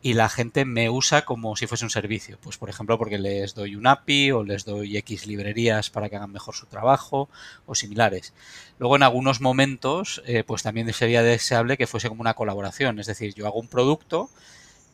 y 0.04 0.14
la 0.16 0.28
gente 0.28 0.66
me 0.66 0.90
usa 0.90 1.24
como 1.24 1.56
si 1.56 1.66
fuese 1.66 1.86
un 1.86 1.90
servicio. 1.90 2.38
Pues, 2.42 2.58
por 2.58 2.70
ejemplo, 2.70 2.98
porque 2.98 3.18
les 3.18 3.56
doy 3.56 3.78
un 3.78 3.88
API 3.88 4.32
o 4.32 4.44
les 4.44 4.66
doy 4.66 4.98
X 4.98 5.26
librerías 5.26 5.90
para 5.90 6.10
que 6.10 6.18
hagan 6.18 6.32
mejor 6.32 6.56
su 6.56 6.66
trabajo 6.66 7.30
o 7.66 7.74
similares. 7.74 8.34
Luego, 8.80 8.98
en 8.98 9.04
algunos 9.04 9.40
momentos, 9.40 10.22
eh, 10.26 10.44
pues 10.44 10.62
también 10.62 10.92
sería 10.94 11.24
deseable 11.24 11.78
que 11.78 11.88
fuese 11.88 12.10
como 12.10 12.20
una 12.20 12.34
colaboración. 12.34 13.00
Es 13.00 13.08
decir, 13.08 13.34
yo 13.34 13.48
hago 13.48 13.62
un 13.62 13.70
producto, 13.70 14.30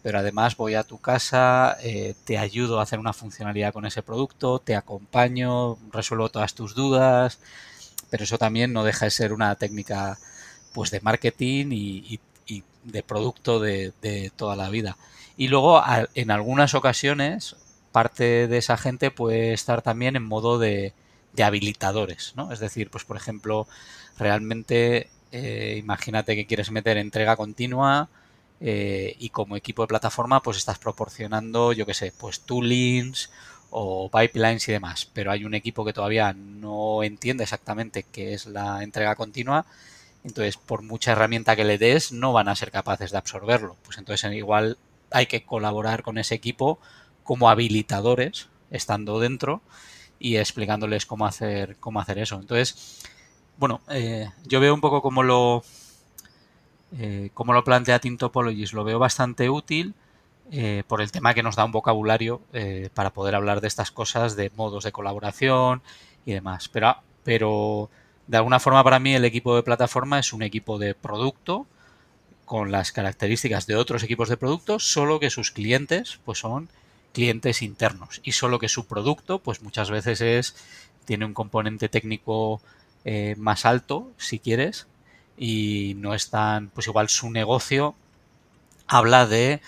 pero 0.04 0.20
además 0.20 0.56
voy 0.56 0.76
a 0.76 0.84
tu 0.84 1.00
casa, 1.00 1.76
eh, 1.82 2.14
te 2.24 2.38
ayudo 2.38 2.80
a 2.80 2.84
hacer 2.84 3.00
una 3.00 3.14
funcionalidad 3.14 3.74
con 3.74 3.88
ese 3.88 4.04
producto, 4.04 4.60
te 4.60 4.76
acompaño, 4.76 5.80
resuelvo 5.92 6.30
todas 6.30 6.54
tus 6.54 6.76
dudas, 6.76 7.40
pero 8.10 8.24
eso 8.24 8.38
también 8.38 8.74
no 8.74 8.84
deja 8.84 9.06
de 9.06 9.12
ser 9.12 9.34
una 9.34 9.56
técnica 9.56 10.18
pues 10.74 10.92
de 10.92 11.02
marketing 11.02 11.68
y, 11.72 12.20
de 12.84 13.04
producto 13.04 13.60
de, 13.60 14.32
toda 14.36 14.56
la 14.56 14.70
vida. 14.70 14.98
Y 15.38 15.50
luego 15.50 15.82
en 16.16 16.32
algunas 16.32 16.74
ocasiones 16.74 17.56
parte 17.92 18.48
de 18.48 18.58
esa 18.58 18.78
gente 18.78 19.12
puede 19.12 19.54
estar 19.54 19.82
también 19.82 20.16
en 20.16 20.24
modo 20.24 20.60
de, 20.60 20.94
habilitadores, 21.42 22.34
¿no? 22.36 22.52
Es 22.52 22.60
decir, 22.60 22.90
pues 22.90 23.06
por 23.06 23.16
ejemplo, 23.16 23.68
realmente 24.18 25.10
eh, 25.32 25.78
imagínate 25.80 26.36
que 26.36 26.46
quieres 26.46 26.72
meter 26.72 26.98
entrega 26.98 27.38
continua 27.38 28.10
eh, 28.60 29.16
y 29.20 29.30
como 29.30 29.56
equipo 29.56 29.84
de 29.84 29.88
plataforma 29.88 30.42
pues 30.42 30.58
estás 30.58 30.80
proporcionando, 30.80 31.72
yo 31.72 31.86
qué 31.86 31.94
sé, 31.94 32.12
pues 32.18 32.42
toolings 32.42 33.30
o 33.72 34.10
pipelines 34.10 34.68
y 34.68 34.72
demás, 34.72 35.10
pero 35.14 35.32
hay 35.32 35.46
un 35.46 35.54
equipo 35.54 35.86
que 35.86 35.94
todavía 35.94 36.34
no 36.34 37.04
entiende 37.04 37.44
exactamente 37.44 38.04
qué 38.04 38.34
es 38.34 38.46
la 38.46 38.84
entrega 38.84 39.16
continua, 39.16 39.66
entonces 40.24 40.58
por 40.58 40.82
mucha 40.82 41.12
herramienta 41.12 41.56
que 41.56 41.64
le 41.64 41.78
des 41.78 42.12
no 42.12 42.34
van 42.34 42.50
a 42.50 42.56
ser 42.56 42.72
capaces 42.72 43.12
de 43.12 43.18
absorberlo. 43.18 43.76
Pues 43.84 43.98
entonces 43.98 44.32
igual 44.34 44.78
hay 45.12 45.28
que 45.28 45.44
colaborar 45.44 46.04
con 46.04 46.18
ese 46.18 46.36
equipo 46.36 46.80
como 47.24 47.50
habilitadores, 47.50 48.48
estando 48.72 49.20
dentro 49.20 49.62
y 50.20 50.38
explicándoles 50.38 51.06
cómo 51.06 51.26
hacer, 51.26 51.78
cómo 51.80 52.00
hacer 52.02 52.20
eso. 52.20 52.40
Entonces, 52.40 53.02
bueno, 53.58 53.82
eh, 53.90 54.30
yo 54.46 54.60
veo 54.60 54.74
un 54.74 54.82
poco 54.82 55.02
como 55.02 55.24
lo, 55.24 55.64
eh, 56.98 57.32
lo 57.36 57.64
plantea 57.64 58.00
Team 58.00 58.18
Topologies, 58.18 58.74
lo 58.74 58.84
veo 58.84 59.00
bastante 59.00 59.50
útil 59.50 59.94
eh, 60.52 60.84
por 60.88 61.02
el 61.02 61.12
tema 61.12 61.34
que 61.34 61.44
nos 61.44 61.56
da 61.56 61.66
un 61.66 61.72
vocabulario 61.72 62.42
eh, 62.54 62.90
para 62.94 63.12
poder 63.12 63.36
hablar 63.36 63.62
de 63.62 63.68
estas 63.68 63.92
cosas, 63.92 64.36
de 64.36 64.52
modos 64.56 64.84
de 64.84 64.92
colaboración 64.92 65.82
y 66.26 66.34
demás. 66.34 66.70
Pero, 66.70 66.98
pero 67.24 67.90
de 68.28 68.38
alguna 68.38 68.60
forma 68.60 68.84
para 68.84 69.00
mí 69.00 69.14
el 69.16 69.26
equipo 69.26 69.56
de 69.56 69.64
plataforma 69.64 70.20
es 70.20 70.34
un 70.34 70.42
equipo 70.42 70.80
de 70.80 70.96
producto 70.96 71.68
con 72.46 72.72
las 72.72 72.92
características 72.92 73.68
de 73.68 73.76
otros 73.76 74.02
equipos 74.02 74.28
de 74.28 74.38
producto, 74.38 74.80
solo 74.80 75.20
que 75.20 75.30
sus 75.30 75.52
clientes 75.52 76.20
pues 76.26 76.40
son 76.40 76.70
clientes 77.14 77.62
internos 77.62 78.22
y 78.24 78.32
solo 78.32 78.60
que 78.60 78.70
su 78.70 78.88
producto 78.88 79.40
pues 79.40 79.62
muchas 79.62 79.92
veces 79.92 80.22
es 80.22 80.56
tiene 81.06 81.26
un 81.26 81.34
componente 81.34 81.90
técnico 81.90 82.62
eh, 83.06 83.36
más 83.38 83.66
alto 83.66 84.12
si 84.18 84.40
quieres 84.40 84.88
y 85.38 85.94
no 85.98 86.14
es 86.14 86.30
tan 86.30 86.70
pues 86.70 86.88
igual 86.88 87.10
su 87.10 87.30
negocio 87.30 87.96
habla 88.88 89.26
de 89.26 89.62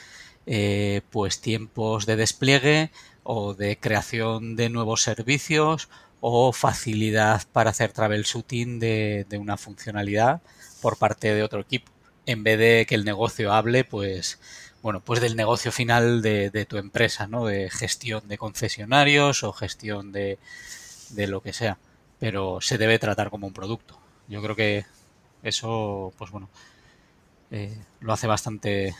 eh, 0.46 1.02
pues 1.12 1.42
tiempos 1.42 2.06
de 2.06 2.16
despliegue 2.16 2.92
o 3.24 3.54
de 3.54 3.78
creación 3.78 4.56
de 4.56 4.70
nuevos 4.70 5.04
servicios 5.04 5.90
o 6.20 6.54
facilidad 6.54 7.44
para 7.52 7.72
hacer 7.72 7.92
troubleshooting 7.92 8.80
de, 8.80 9.26
de 9.30 9.38
una 9.38 9.58
funcionalidad 9.58 10.42
por 10.82 10.98
parte 10.98 11.34
de 11.34 11.44
otro 11.44 11.62
equipo. 11.62 11.92
En 12.26 12.44
vez 12.44 12.58
de 12.60 12.86
que 12.88 12.96
el 12.96 13.06
negocio 13.06 13.54
hable 13.54 13.84
pues 13.84 14.40
bueno 14.82 15.02
pues 15.02 15.22
del 15.22 15.36
negocio 15.36 15.72
final 15.72 16.22
de, 16.22 16.66
tu 16.68 16.78
empresa 16.78 17.28
no 17.28 17.46
de 17.46 17.70
gestión 17.70 18.28
de 18.28 18.38
concesionarios 18.38 19.44
o 19.44 19.54
gestión 19.54 20.12
de, 20.12 20.40
de 21.12 21.28
lo 21.28 21.42
que 21.42 21.54
sea. 21.54 21.78
Pero 22.20 22.62
se 22.62 22.78
debe 22.78 23.00
tratar 23.00 23.30
como 23.32 23.48
un 23.48 23.54
producto. 23.54 24.00
Yo 24.28 24.42
creo 24.42 24.56
que 24.56 24.86
eso 25.44 26.14
pues 26.18 26.32
bueno 26.32 26.50
eh, 27.52 27.78
lo 28.00 28.14
hace 28.14 28.28
bastante 28.28 28.96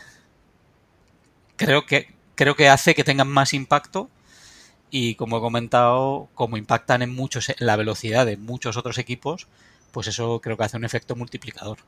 creo 1.64 1.86
que, 1.86 2.08
creo 2.34 2.54
que 2.54 2.68
hace 2.68 2.94
que 2.94 3.04
tengan 3.04 3.28
más 3.28 3.54
impacto 3.54 4.10
y 4.90 5.14
como 5.14 5.38
he 5.38 5.40
comentado, 5.40 6.28
como 6.34 6.56
impactan 6.56 7.02
en 7.02 7.14
muchos, 7.14 7.52
la 7.58 7.76
velocidad 7.76 8.26
de 8.26 8.36
muchos 8.36 8.76
otros 8.76 8.98
equipos, 8.98 9.48
pues 9.90 10.06
eso 10.06 10.40
creo 10.40 10.56
que 10.56 10.64
hace 10.64 10.76
un 10.76 10.84
efecto 10.84 11.16
multiplicador. 11.16 11.78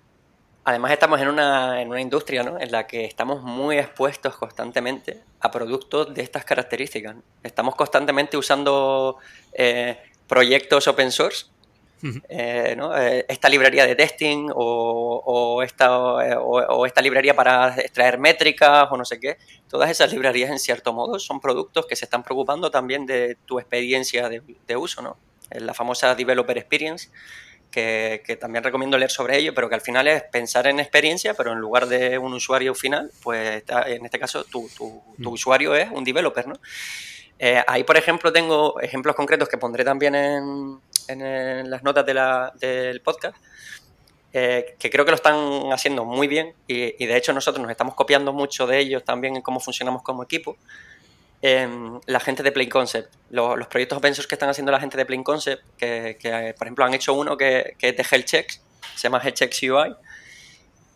Además 0.66 0.92
estamos 0.92 1.20
en 1.20 1.28
una, 1.28 1.82
en 1.82 1.88
una 1.88 2.00
industria 2.00 2.42
¿no? 2.42 2.58
en 2.58 2.72
la 2.72 2.86
que 2.86 3.04
estamos 3.04 3.42
muy 3.42 3.76
expuestos 3.76 4.34
constantemente 4.36 5.22
a 5.40 5.50
productos 5.50 6.14
de 6.14 6.22
estas 6.22 6.46
características. 6.46 7.16
Estamos 7.42 7.74
constantemente 7.74 8.38
usando 8.38 9.18
eh, 9.52 9.98
proyectos 10.26 10.88
open 10.88 11.12
source 11.12 11.46
eh, 12.28 12.76
eh, 12.78 13.26
esta 13.28 13.48
librería 13.48 13.86
de 13.86 13.96
testing 13.96 14.50
o, 14.54 15.62
esta, 15.62 15.86
eh, 16.26 16.36
o, 16.38 16.84
esta 16.84 17.00
librería 17.00 17.34
para 17.34 17.74
extraer 17.76 18.18
métricas 18.18 18.88
o 18.90 18.96
no 18.96 19.04
sé 19.04 19.18
qué. 19.18 19.38
Todas 19.68 19.90
esas 19.90 20.12
librerías, 20.12 20.50
en 20.50 20.58
cierto 20.58 20.92
modo, 20.92 21.18
son 21.18 21.40
productos 21.40 21.86
que 21.86 21.96
se 21.96 22.04
están 22.04 22.22
preocupando 22.22 22.70
también 22.70 23.06
de 23.06 23.36
tu 23.46 23.58
experiencia 23.58 24.28
de, 24.28 24.76
uso, 24.76 25.02
¿no? 25.02 25.16
La 25.50 25.72
famosa 25.72 26.14
Developer 26.14 26.58
Experience, 26.58 27.08
que, 27.70 28.38
también 28.40 28.62
recomiendo 28.62 28.98
leer 28.98 29.10
sobre 29.10 29.38
ello, 29.38 29.54
pero 29.54 29.68
que 29.68 29.74
al 29.74 29.80
final 29.80 30.06
es 30.06 30.22
pensar 30.24 30.66
en 30.66 30.80
experiencia, 30.80 31.34
pero 31.34 31.52
en 31.52 31.58
lugar 31.58 31.86
de 31.86 32.18
un 32.18 32.34
usuario 32.34 32.74
final, 32.74 33.10
pues 33.22 33.64
en 33.86 34.04
este 34.04 34.18
caso 34.18 34.44
tu, 34.44 34.68
tu, 34.76 35.02
tu 35.22 35.30
mm. 35.30 35.32
usuario 35.32 35.74
es 35.74 35.90
un 35.90 36.04
developer, 36.04 36.46
¿no? 36.46 36.58
Ahí, 37.66 37.84
por 37.84 37.96
ejemplo, 37.96 38.32
tengo 38.32 38.80
ejemplos 38.80 39.14
concretos 39.14 39.48
que 39.48 39.58
pondré 39.58 39.84
también 39.84 40.14
en, 40.14 41.70
las 41.70 41.82
notas 41.82 42.06
del 42.06 43.00
podcast, 43.02 43.36
eh, 44.32 44.74
que 44.78 44.90
creo 44.90 45.04
que 45.04 45.12
lo 45.12 45.16
están 45.16 45.72
haciendo 45.72 46.04
muy 46.04 46.26
bien 46.26 46.54
y, 46.66 47.06
de 47.06 47.16
hecho 47.16 47.32
nosotros 47.32 47.62
nos 47.62 47.70
estamos 47.70 47.94
copiando 47.94 48.32
mucho 48.32 48.66
de 48.66 48.80
ellos 48.80 49.04
también 49.04 49.36
en 49.36 49.42
cómo 49.42 49.60
funcionamos 49.60 50.02
como 50.02 50.22
equipo. 50.22 50.56
em, 51.42 52.00
la 52.06 52.20
gente 52.20 52.42
de 52.42 52.50
Plain 52.52 52.70
Concept. 52.70 53.12
Los, 53.30 53.66
proyectos 53.66 53.98
open 53.98 54.14
source 54.14 54.28
que 54.28 54.34
están 54.34 54.48
haciendo 54.48 54.72
la 54.72 54.80
gente 54.80 54.96
de 54.96 55.04
Plain 55.04 55.22
Concept, 55.22 55.62
que, 55.76 56.54
por 56.56 56.66
ejemplo 56.66 56.84
han 56.84 56.94
hecho 56.94 57.12
uno 57.12 57.36
que, 57.36 57.76
es 57.78 57.96
de 57.96 58.02
Health 58.10 58.28
se 58.94 59.02
llama 59.02 59.20
Health 59.22 59.40
UI, 59.62 59.94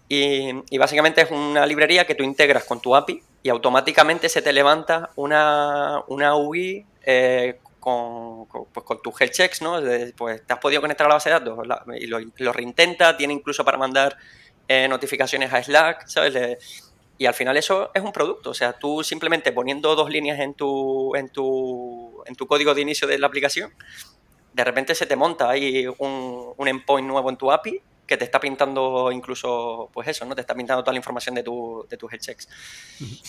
y, 0.08 0.78
básicamente 0.78 1.20
es 1.20 1.30
una 1.30 1.66
librería 1.66 2.06
que 2.06 2.14
tú 2.14 2.24
integras 2.24 2.64
con 2.64 2.80
tu 2.80 2.96
API 2.96 3.22
y 3.42 3.48
automáticamente 3.50 4.28
se 4.28 4.42
te 4.42 4.52
levanta 4.52 5.10
una, 5.16 6.02
una 6.08 6.36
UI 6.36 6.84
eh, 7.02 7.58
con, 7.78 8.46
pues 8.46 8.84
con 8.84 9.00
tus 9.00 9.20
health 9.20 9.32
checks, 9.32 9.62
¿no? 9.62 9.80
Pues 10.16 10.44
te 10.46 10.52
has 10.52 10.58
podido 10.58 10.80
conectar 10.80 11.06
a 11.06 11.08
la 11.08 11.14
base 11.14 11.30
de 11.30 11.38
datos 11.38 11.58
y 11.98 12.06
lo, 12.06 12.52
reintenta, 12.52 13.16
tiene 13.16 13.32
incluso 13.32 13.64
para 13.64 13.78
mandar 13.78 14.16
eh, 14.66 14.88
notificaciones 14.88 15.52
a 15.52 15.62
Slack, 15.62 16.06
¿sabes? 16.06 16.58
y 17.20 17.26
al 17.26 17.34
final 17.34 17.56
eso 17.56 17.90
es 17.94 18.02
un 18.02 18.12
producto, 18.12 18.50
o 18.50 18.54
sea, 18.54 18.74
tú 18.74 19.02
simplemente 19.02 19.50
poniendo 19.50 19.96
dos 19.96 20.08
líneas 20.08 20.38
en 20.38 20.54
tu, 20.54 21.16
en 21.16 21.28
tu, 21.30 22.22
en 22.26 22.36
tu 22.36 22.46
código 22.46 22.74
de 22.74 22.82
inicio 22.82 23.08
de 23.08 23.18
la 23.18 23.26
aplicación, 23.26 23.72
de 24.52 24.64
repente 24.64 24.94
se 24.94 25.04
te 25.04 25.16
monta 25.16 25.50
ahí 25.50 25.86
un, 25.98 26.52
un 26.56 26.68
endpoint 26.68 27.08
nuevo 27.08 27.28
en 27.28 27.36
tu 27.36 27.50
API 27.50 27.82
que 28.08 28.16
te 28.16 28.24
está 28.24 28.40
pintando 28.40 29.12
incluso, 29.12 29.90
pues 29.92 30.08
eso, 30.08 30.24
¿no? 30.24 30.34
Te 30.34 30.40
está 30.40 30.54
pintando 30.54 30.82
toda 30.82 30.94
la 30.94 30.98
información 30.98 31.34
de, 31.34 31.42
tu, 31.42 31.86
de 31.88 31.96
tus 31.98 32.10
health 32.10 32.22
checks. 32.22 32.48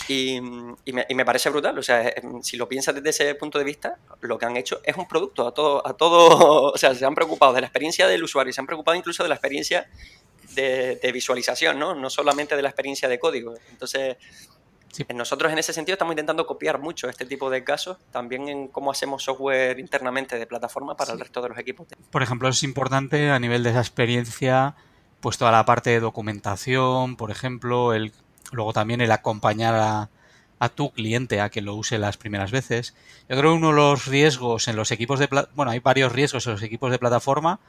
y, 0.07 0.39
me, 0.39 1.05
y, 1.07 1.13
me, 1.13 1.25
parece 1.25 1.49
brutal, 1.49 1.77
o 1.77 1.83
sea, 1.83 2.13
si 2.41 2.55
lo 2.55 2.67
piensas 2.69 2.95
desde 2.95 3.09
ese 3.09 3.35
punto 3.35 3.59
de 3.59 3.65
vista, 3.65 3.97
lo 4.21 4.39
que 4.39 4.45
han 4.45 4.55
hecho 4.55 4.79
es 4.85 4.95
un 4.95 5.05
producto 5.05 5.45
a 5.45 5.53
todo, 5.53 5.85
a 5.85 5.93
todo, 5.97 6.71
o 6.73 6.77
sea, 6.77 6.95
se 6.95 7.05
han 7.05 7.13
preocupado 7.13 7.51
de 7.51 7.59
la 7.59 7.67
experiencia 7.67 8.07
del 8.07 8.23
usuario, 8.23 8.53
se 8.53 8.61
han 8.61 8.67
preocupado 8.67 8.95
incluso 8.95 9.21
de 9.21 9.29
la 9.29 9.35
experiencia 9.35 9.89
de, 10.55 10.95
de 10.95 11.11
visualización, 11.11 11.77
¿no? 11.77 11.93
No 11.93 12.09
solamente 12.09 12.55
de 12.55 12.61
la 12.61 12.69
experiencia 12.69 13.09
de 13.09 13.19
código. 13.19 13.55
Entonces, 13.69 14.15
nosotros 15.13 15.51
en 15.51 15.59
ese 15.59 15.73
sentido 15.73 15.93
estamos 15.93 16.13
intentando 16.13 16.45
copiar 16.45 16.79
mucho 16.79 17.09
este 17.09 17.25
tipo 17.25 17.49
de 17.49 17.63
casos, 17.63 17.97
también 18.11 18.47
en 18.49 18.67
cómo 18.67 18.91
hacemos 18.91 19.23
software 19.23 19.79
internamente 19.79 20.37
de 20.37 20.45
plataforma 20.45 20.95
para 20.95 21.13
el 21.13 21.19
resto 21.19 21.41
de 21.41 21.49
los 21.49 21.57
equipos. 21.57 21.87
Por 22.11 22.23
ejemplo, 22.23 22.49
es 22.49 22.63
importante 22.63 23.29
a 23.29 23.39
nivel 23.39 23.63
de 23.63 23.71
esa 23.71 23.79
experiencia, 23.79 24.75
pues 25.19 25.37
toda 25.37 25.51
la 25.51 25.65
parte 25.65 25.89
de 25.89 25.99
documentación, 25.99 27.15
por 27.15 27.31
ejemplo, 27.31 27.93
el, 27.93 28.13
luego 28.51 28.73
también 28.73 29.01
el 29.01 29.11
acompañar 29.11 29.75
a, 29.75 30.09
a 30.59 30.69
tu 30.69 30.91
cliente 30.91 31.41
a 31.41 31.49
que 31.49 31.61
lo 31.61 31.75
use 31.75 31.97
las 31.97 32.17
primeras 32.17 32.51
veces. 32.51 32.95
Yo 33.29 33.37
creo 33.37 33.51
que 33.51 33.57
uno 33.57 33.69
de 33.69 33.75
los 33.75 34.05
riesgos 34.05 34.67
en 34.67 34.75
los 34.75 34.91
equipos 34.91 35.19
de... 35.19 35.29
Bueno, 35.55 35.71
hay 35.71 35.79
varios 35.79 36.11
riesgos 36.11 36.45
en 36.47 36.53
los 36.53 36.63
equipos 36.63 36.91
de 36.91 36.99
plataforma 36.99 37.59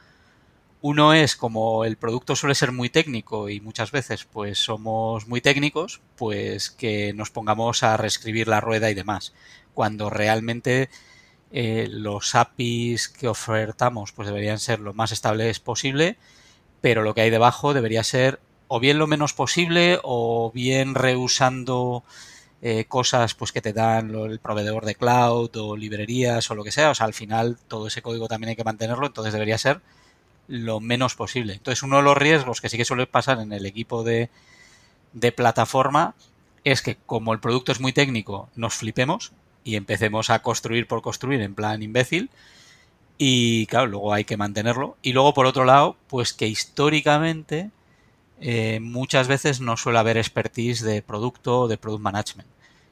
uno 0.81 1.13
es 1.13 1.35
como 1.35 1.85
el 1.85 1.97
producto 1.97 2.35
suele 2.35 2.55
ser 2.55 2.71
muy 2.71 2.89
técnico 2.89 3.49
y 3.49 3.61
muchas 3.61 3.91
veces 3.91 4.25
pues 4.25 4.57
somos 4.57 5.27
muy 5.27 5.39
técnicos, 5.41 6.01
pues 6.15 6.71
que 6.71 7.13
nos 7.13 7.29
pongamos 7.29 7.83
a 7.83 7.97
reescribir 7.97 8.47
la 8.47 8.61
rueda 8.61 8.89
y 8.89 8.95
demás. 8.95 9.33
Cuando 9.73 10.09
realmente 10.09 10.89
eh, 11.51 11.87
los 11.89 12.33
APIs 12.35 13.09
que 13.09 13.27
ofertamos 13.27 14.11
pues 14.11 14.27
deberían 14.27 14.59
ser 14.59 14.79
lo 14.79 14.93
más 14.93 15.11
estables 15.11 15.59
posible, 15.59 16.17
pero 16.81 17.03
lo 17.03 17.13
que 17.13 17.21
hay 17.21 17.29
debajo 17.29 17.73
debería 17.73 18.03
ser 18.03 18.39
o 18.67 18.79
bien 18.79 18.97
lo 18.97 19.05
menos 19.05 19.33
posible 19.33 19.99
o 20.03 20.51
bien 20.53 20.95
reusando 20.95 22.03
eh, 22.61 22.85
cosas 22.85 23.35
pues 23.35 23.51
que 23.51 23.61
te 23.61 23.73
dan 23.73 24.15
el 24.15 24.39
proveedor 24.39 24.85
de 24.85 24.95
cloud 24.95 25.51
o 25.57 25.77
librerías 25.77 26.49
o 26.49 26.55
lo 26.55 26.63
que 26.63 26.71
sea. 26.71 26.89
O 26.91 26.95
sea, 26.95 27.05
al 27.05 27.13
final 27.13 27.57
todo 27.67 27.87
ese 27.87 28.01
código 28.01 28.27
también 28.27 28.49
hay 28.49 28.55
que 28.55 28.63
mantenerlo, 28.63 29.05
entonces 29.07 29.33
debería 29.33 29.57
ser 29.57 29.81
lo 30.51 30.81
menos 30.81 31.15
posible. 31.15 31.53
Entonces, 31.53 31.81
uno 31.81 31.97
de 31.97 32.03
los 32.03 32.17
riesgos 32.17 32.59
que 32.59 32.67
sí 32.67 32.75
que 32.77 32.83
suele 32.83 33.07
pasar 33.07 33.39
en 33.39 33.53
el 33.53 33.65
equipo 33.65 34.03
de, 34.03 34.29
plataforma 35.35 36.13
es 36.65 36.81
que 36.81 36.97
como 36.97 37.33
el 37.33 37.39
producto 37.39 37.71
es 37.71 37.79
muy 37.79 37.93
técnico, 37.93 38.49
nos 38.55 38.75
flipemos 38.75 39.31
y 39.63 39.75
empecemos 39.77 40.29
a 40.29 40.41
construir 40.41 40.87
por 40.87 41.01
construir 41.01 41.41
en 41.41 41.55
plan 41.55 41.81
imbécil. 41.81 42.29
Y 43.17 43.65
claro, 43.67 43.87
luego 43.87 44.13
hay 44.13 44.25
que 44.25 44.35
mantenerlo. 44.35 44.97
Y 45.01 45.13
luego, 45.13 45.33
por 45.33 45.45
otro 45.45 45.63
lado, 45.63 45.95
pues 46.07 46.33
que 46.33 46.47
históricamente 46.47 47.69
eh, 48.41 48.79
muchas 48.81 49.27
veces 49.29 49.61
no 49.61 49.77
suele 49.77 49.99
haber 49.99 50.17
expertise 50.17 50.81
de 50.81 51.01
producto 51.01 51.61
o 51.61 51.67
de 51.69 51.77
product 51.77 52.03
management. 52.03 52.49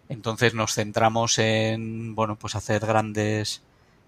Entonces 0.07 0.53
nos 0.53 0.75
centramos 0.75 1.39
en, 1.39 2.15
bueno, 2.15 2.37
pues 2.37 2.55
hacer 2.55 2.85
grandes 2.85 3.63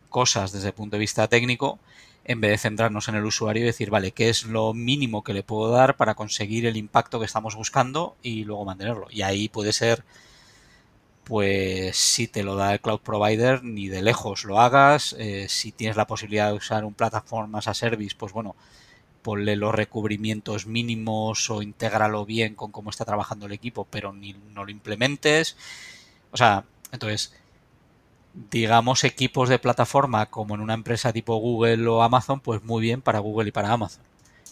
cosas 0.10 0.52
desde 0.54 0.70
el 0.70 0.74
punto 0.74 0.96
de 0.96 1.02
vista 1.02 1.28
técnico 1.28 1.80
en 2.24 2.42
vez 2.42 2.52
de 2.52 2.58
centrarnos 2.58 3.08
en 3.08 3.16
el 3.16 3.26
usuario 3.26 3.64
y 3.64 3.66
decir, 3.66 3.90
vale, 3.90 4.12
¿qué 4.12 4.30
es 4.30 4.46
lo 4.46 4.74
mínimo 4.74 5.24
que 5.24 5.34
le 5.34 5.44
puedo 5.44 5.72
dar 5.72 5.98
para 5.98 6.16
conseguir 6.16 6.66
el 6.66 6.78
impacto 6.78 7.20
que 7.20 7.26
estamos 7.26 7.56
buscando 7.56 8.16
y 8.22 8.44
luego 8.44 8.66
mantenerlo? 8.66 9.08
Y 9.10 9.24
ahí 9.24 9.50
puede 9.50 9.74
ser, 9.74 10.04
pues 11.24 11.98
si 11.98 12.28
te 12.28 12.44
lo 12.44 12.56
da 12.56 12.74
el 12.74 12.82
cloud 12.82 13.00
provider, 13.02 13.64
ni 13.64 13.88
de 13.88 14.02
lejos 14.02 14.44
lo 14.44 14.60
hagas. 14.60 15.16
Eh, 15.20 15.48
si 15.50 15.72
tienes 15.72 15.98
la 15.98 16.08
posibilidad 16.08 16.48
de 16.48 16.58
usar 16.58 16.86
un 16.86 16.94
plataforma 16.94 17.60
as 17.60 17.68
a 17.68 17.74
service, 17.74 18.16
pues 18.18 18.34
bueno, 18.34 18.56
ponle 19.22 19.56
los 19.56 19.74
recubrimientos 19.74 20.68
mínimos 20.68 21.50
o 21.50 21.62
intégralo 21.62 22.26
bien 22.26 22.56
con 22.56 22.72
cómo 22.72 22.90
está 22.90 23.06
trabajando 23.06 23.46
el 23.46 23.52
equipo, 23.54 23.88
pero 23.90 24.14
ni 24.14 24.34
no 24.54 24.66
lo 24.66 24.72
implementes. 24.72 25.58
O 26.32 26.38
sea, 26.38 26.66
entonces 26.92 27.34
digamos, 28.34 29.04
equipos 29.04 29.50
de 29.50 29.60
plataforma 29.60 30.28
como 30.28 30.56
en 30.56 30.62
una 30.62 30.74
empresa 30.74 31.14
tipo 31.14 31.36
Google 31.38 31.88
o 31.88 32.02
Amazon, 32.02 32.40
pues 32.40 32.64
muy 32.64 32.82
bien 32.82 33.02
para 33.02 33.20
Google 33.20 33.50
y 33.50 33.52
para 33.52 33.72
Amazon. 33.72 34.04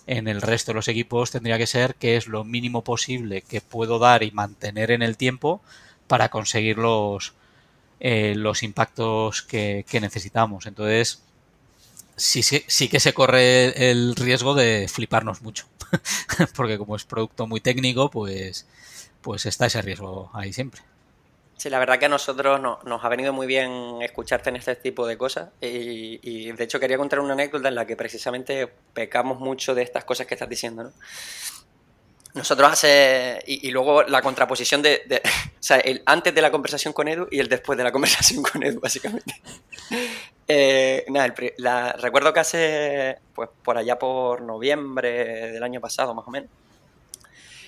En 0.07 0.27
el 0.27 0.41
resto 0.41 0.71
de 0.71 0.75
los 0.75 0.87
equipos 0.87 1.31
tendría 1.31 1.57
que 1.57 1.67
ser 1.67 1.95
que 1.95 2.17
es 2.17 2.27
lo 2.27 2.43
mínimo 2.43 2.83
posible 2.83 3.41
que 3.41 3.61
puedo 3.61 3.99
dar 3.99 4.23
y 4.23 4.31
mantener 4.31 4.91
en 4.91 5.03
el 5.03 5.17
tiempo 5.17 5.61
para 6.07 6.29
conseguir 6.29 6.77
los, 6.77 7.33
eh, 7.99 8.33
los 8.35 8.63
impactos 8.63 9.43
que, 9.43 9.85
necesitamos. 10.01 10.65
Entonces, 10.65 11.21
sí, 12.15 12.43
sí, 12.43 12.63
sí 12.67 12.89
que 12.89 12.99
se 12.99 13.13
corre 13.13 13.91
el 13.91 14.15
riesgo 14.15 14.55
de 14.55 14.87
fliparnos 14.89 15.41
mucho. 15.41 15.67
Porque 16.55 16.77
como 16.77 16.95
es 16.95 17.05
producto 17.05 17.47
muy 17.47 17.61
técnico, 17.61 18.09
pues, 18.09 18.67
pues 19.21 19.45
está 19.45 19.67
ese 19.67 19.81
riesgo 19.81 20.31
ahí 20.33 20.53
siempre. 20.53 20.81
Sí, 21.59 21.69
la 21.69 21.77
verdad 21.77 21.99
que 21.99 22.05
a 22.05 22.09
nosotros 22.09 22.61
nos 22.61 23.03
ha 23.03 23.09
venido 23.09 23.33
muy 23.33 23.45
bien 23.45 24.01
escucharte 24.01 24.47
en 24.49 24.55
este 24.55 24.77
tipo 24.77 25.05
de 25.05 25.17
cosas 25.17 25.49
y, 25.59 26.49
de 26.53 26.63
hecho 26.63 26.79
quería 26.79 26.97
contar 26.97 27.19
una 27.19 27.33
anécdota 27.33 27.67
en 27.67 27.75
la 27.75 27.85
que 27.85 27.97
precisamente 27.97 28.71
pecamos 28.93 29.41
mucho 29.41 29.75
de 29.75 29.81
estas 29.81 30.05
cosas 30.05 30.25
que 30.25 30.35
estás 30.35 30.47
diciendo, 30.47 30.83
¿no? 30.85 30.93
Nosotros 32.33 32.71
hace... 32.71 33.43
Y, 33.45 33.71
luego 33.71 34.03
la 34.03 34.21
contraposición 34.21 34.81
de, 34.81 35.21
O 35.25 35.57
sea, 35.59 35.79
el 35.79 36.01
antes 36.05 36.33
de 36.33 36.41
la 36.41 36.49
conversación 36.49 36.93
con 36.93 37.09
Edu 37.09 37.27
y 37.29 37.39
el 37.39 37.49
después 37.49 37.75
de 37.77 37.83
la 37.83 37.91
conversación 37.91 38.41
con 38.41 38.63
Edu, 38.63 38.79
básicamente. 38.79 39.41
Eh, 40.51 41.05
nada, 41.09 41.93
recuerdo 41.93 42.33
que 42.33 42.39
hace... 42.39 43.19
Pues 43.35 43.49
por 43.63 43.77
allá 43.77 43.99
por 43.99 44.41
noviembre 44.41 45.51
del 45.51 45.61
año 45.61 45.79
pasado, 45.79 46.15
más 46.15 46.27
o 46.27 46.31
menos. 46.31 46.49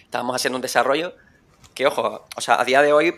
Estábamos 0.02 0.36
haciendo 0.36 0.56
un 0.56 0.64
desarrollo 0.64 1.14
que, 1.76 1.86
ojo, 1.86 2.26
o 2.36 2.42
sea, 2.42 2.60
a 2.60 2.66
día 2.66 2.82
de 2.82 2.92
hoy 2.92 3.14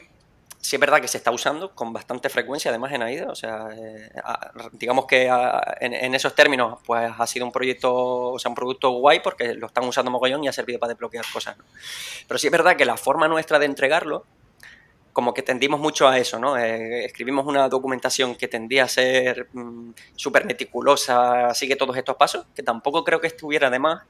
sí 0.64 0.78
es 0.78 0.80
verdad 0.80 1.02
que 1.02 1.10
se 1.10 1.18
está 1.18 1.30
usando 1.30 1.76
con 1.76 1.92
bastante 1.92 2.30
frecuencia 2.30 2.72
además 2.72 2.94
en 2.94 3.04
AIDA, 3.04 3.28
o 3.28 3.36
sea, 3.36 3.68
eh, 3.78 4.10
digamos 4.72 5.06
que 5.06 5.30
en, 5.82 6.16
esos 6.16 6.34
términos 6.34 6.80
pues 6.86 7.12
ha 7.18 7.28
sido 7.28 7.46
un 7.46 7.52
proyecto, 7.52 7.94
o 7.94 8.40
sea, 8.40 8.48
un 8.48 8.56
producto 8.56 8.92
guay 8.92 9.20
porque 9.20 9.56
lo 9.56 9.68
están 9.68 9.84
usando 9.84 10.10
mogollón 10.10 10.42
y 10.42 10.48
ha 10.48 10.54
servido 10.54 10.80
para 10.80 10.94
desbloquear 10.94 11.26
cosas, 11.34 11.58
Pero 12.28 12.38
sí 12.38 12.48
es 12.48 12.52
verdad 12.52 12.78
que 12.78 12.86
la 12.86 12.96
forma 12.96 13.28
nuestra 13.28 13.60
de 13.60 13.66
entregarlo, 13.66 14.26
como 15.12 15.34
que 15.34 15.44
tendimos 15.44 15.82
mucho 15.82 16.08
a 16.08 16.18
eso, 16.18 16.40
¿no? 16.40 16.58
Eh, 16.58 17.04
escribimos 17.04 17.46
una 17.46 17.68
documentación 17.68 18.34
que 18.36 18.48
tendía 18.48 18.86
a 18.86 18.88
ser 18.88 19.50
mm, 19.52 19.92
súper 20.16 20.46
meticulosa, 20.46 21.54
sigue 21.54 21.76
todos 21.76 21.98
estos 21.98 22.16
pasos, 22.16 22.46
que 22.56 22.64
tampoco 22.64 23.04
creo 23.04 23.20
que 23.20 23.28
estuviera 23.28 23.70
de 23.70 23.80
más, 23.80 24.04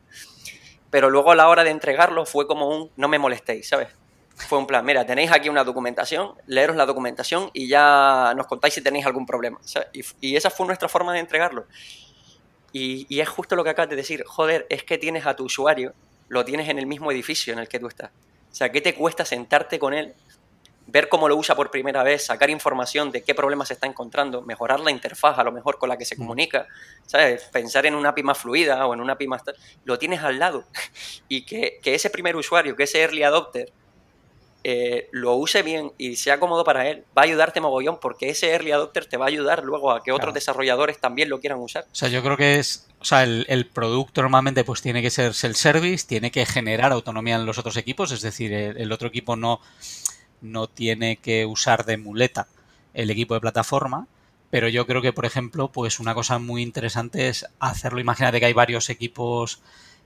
pero 0.91 1.09
luego 1.09 1.31
a 1.31 1.35
la 1.35 1.49
hora 1.49 1.63
de 1.63 1.71
entregarlo 1.71 2.27
fue 2.27 2.45
como 2.45 2.69
un 2.69 2.91
no 2.95 3.07
me 3.07 3.17
molestéis, 3.17 3.67
¿sabes? 3.67 3.87
Fue 4.35 4.57
un 4.57 4.65
plan, 4.65 4.83
mira, 4.83 5.05
tenéis 5.05 5.31
aquí 5.31 5.47
una 5.47 5.63
documentación, 5.63 6.33
leeros 6.47 6.75
la 6.75 6.85
documentación 6.85 7.51
y 7.53 7.67
ya 7.67 8.33
nos 8.35 8.47
contáis 8.47 8.73
si 8.73 8.81
tenéis 8.81 9.05
algún 9.05 9.25
problema. 9.25 9.59
y, 10.21 10.35
esa 10.35 10.49
fue 10.49 10.65
nuestra 10.65 10.89
forma 10.89 11.13
de 11.13 11.19
entregarlo. 11.19 11.65
Y, 12.71 13.19
es 13.19 13.29
justo 13.29 13.55
lo 13.55 13.63
que 13.63 13.69
acabas 13.69 13.91
de 13.91 13.95
decir, 13.95 14.23
joder, 14.25 14.65
es 14.69 14.83
que 14.83 14.97
tienes 14.97 15.27
a 15.27 15.35
tu 15.35 15.45
usuario, 15.45 15.93
lo 16.27 16.43
tienes 16.43 16.67
en 16.67 16.79
el 16.79 16.87
mismo 16.87 17.11
edificio 17.11 17.53
en 17.53 17.59
el 17.59 17.67
que 17.67 17.79
tú 17.79 17.87
estás. 17.87 18.09
O 18.51 18.55
sea, 18.55 18.71
¿qué 18.71 18.81
te 18.81 18.95
cuesta 18.95 19.23
sentarte 19.23 19.77
con 19.77 19.93
él, 19.93 20.15
ver 20.87 21.07
cómo 21.07 21.29
lo 21.29 21.35
usa 21.35 21.55
por 21.55 21.69
primera 21.69 22.01
vez, 22.01 22.25
sacar 22.25 22.49
información 22.49 23.11
de 23.11 23.23
qué 23.23 23.35
problemas 23.35 23.67
se 23.67 23.75
está 23.75 23.85
encontrando, 23.85 24.41
mejorar 24.41 24.79
la 24.79 24.89
interfaz 24.89 25.37
a 25.37 25.43
lo 25.43 25.51
mejor 25.51 25.77
con 25.77 25.87
la 25.87 25.97
que 25.97 26.05
se 26.05 26.15
mm. 26.15 26.17
comunica, 26.17 26.67
¿sabes? 27.05 27.43
Pensar 27.45 27.85
en 27.85 27.93
una 27.93 28.09
API 28.09 28.23
más 28.23 28.39
fluida 28.39 28.85
o 28.87 28.93
en 28.95 29.01
una 29.01 29.13
API 29.13 29.27
más... 29.27 29.43
Lo 29.85 29.99
tienes 29.99 30.21
al 30.21 30.39
lado. 30.39 30.65
Y 31.29 31.45
que, 31.45 31.79
que 31.81 31.95
ese 31.95 32.09
primer 32.09 32.35
usuario, 32.35 32.75
que 32.75 32.83
ese 32.83 33.01
early 33.01 33.23
adopter, 33.23 33.71
eh, 34.65 35.09
lo 35.11 35.35
use 35.35 35.61
bien 35.61 35.91
y 35.97 36.15
sea 36.15 36.39
cómodo 36.39 36.63
para 36.63 36.87
él, 36.87 37.03
va 37.17 37.23
a 37.23 37.25
ayudarte 37.25 37.59
mogollón 37.59 37.99
porque 37.99 38.29
ese 38.29 38.51
early 38.51 38.71
adopter 38.71 39.05
te 39.05 39.17
va 39.17 39.25
a 39.25 39.27
ayudar 39.27 39.63
luego 39.63 39.91
a 39.91 40.01
que 40.01 40.13
otros 40.13 40.33
desarrolladores 40.33 40.99
también 40.99 41.29
lo 41.29 41.41
quieran 41.41 41.59
usar. 41.59 41.83
O 41.91 41.95
sea, 41.95 42.07
yo 42.07 42.23
creo 42.23 42.37
que 42.37 42.59
es, 42.59 42.87
o 42.99 43.05
sea, 43.05 43.23
el, 43.23 43.69
producto 43.73 44.21
normalmente 44.21 44.63
pues 44.63 44.81
tiene 44.81 45.01
que 45.01 45.09
ser 45.09 45.33
self-service, 45.33 46.07
tiene 46.07 46.31
que 46.31 46.45
generar 46.45 46.93
autonomía 46.93 47.35
en 47.35 47.45
los 47.45 47.57
otros 47.57 47.75
equipos, 47.75 48.13
es 48.13 48.21
decir, 48.21 48.53
el, 48.53 48.91
otro 48.93 49.09
equipo 49.09 49.35
no, 49.35 49.59
no 50.39 50.67
tiene 50.67 51.17
que 51.17 51.45
usar 51.45 51.85
de 51.85 51.97
muleta 51.97 52.47
el 52.93 53.09
equipo 53.09 53.33
de 53.33 53.41
plataforma, 53.41 54.07
pero 54.49 54.69
yo 54.69 54.87
creo 54.87 55.01
que, 55.01 55.11
por 55.11 55.25
ejemplo, 55.25 55.73
pues 55.73 55.99
una 55.99 56.13
cosa 56.13 56.39
muy 56.39 56.61
interesante 56.61 57.27
es 57.27 57.45
hacerlo. 57.59 57.99
Imagínate 57.99 58.39
que 58.39 58.45
hay 58.45 58.53
varios 58.53 58.89
equipos, 58.89 59.61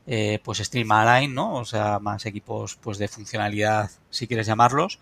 eh, 0.08 0.39
pues 0.43 0.60
Streamline, 0.60 1.34
¿no? 1.34 1.55
O 1.55 1.66
sea, 1.66 1.99
más 1.99 2.26
equipos 2.26 2.78
pues 2.82 2.97
de 2.97 3.10
funcionalidad, 3.10 3.91
si 4.10 4.28
quieres 4.28 4.47
llamarlos. 4.47 4.99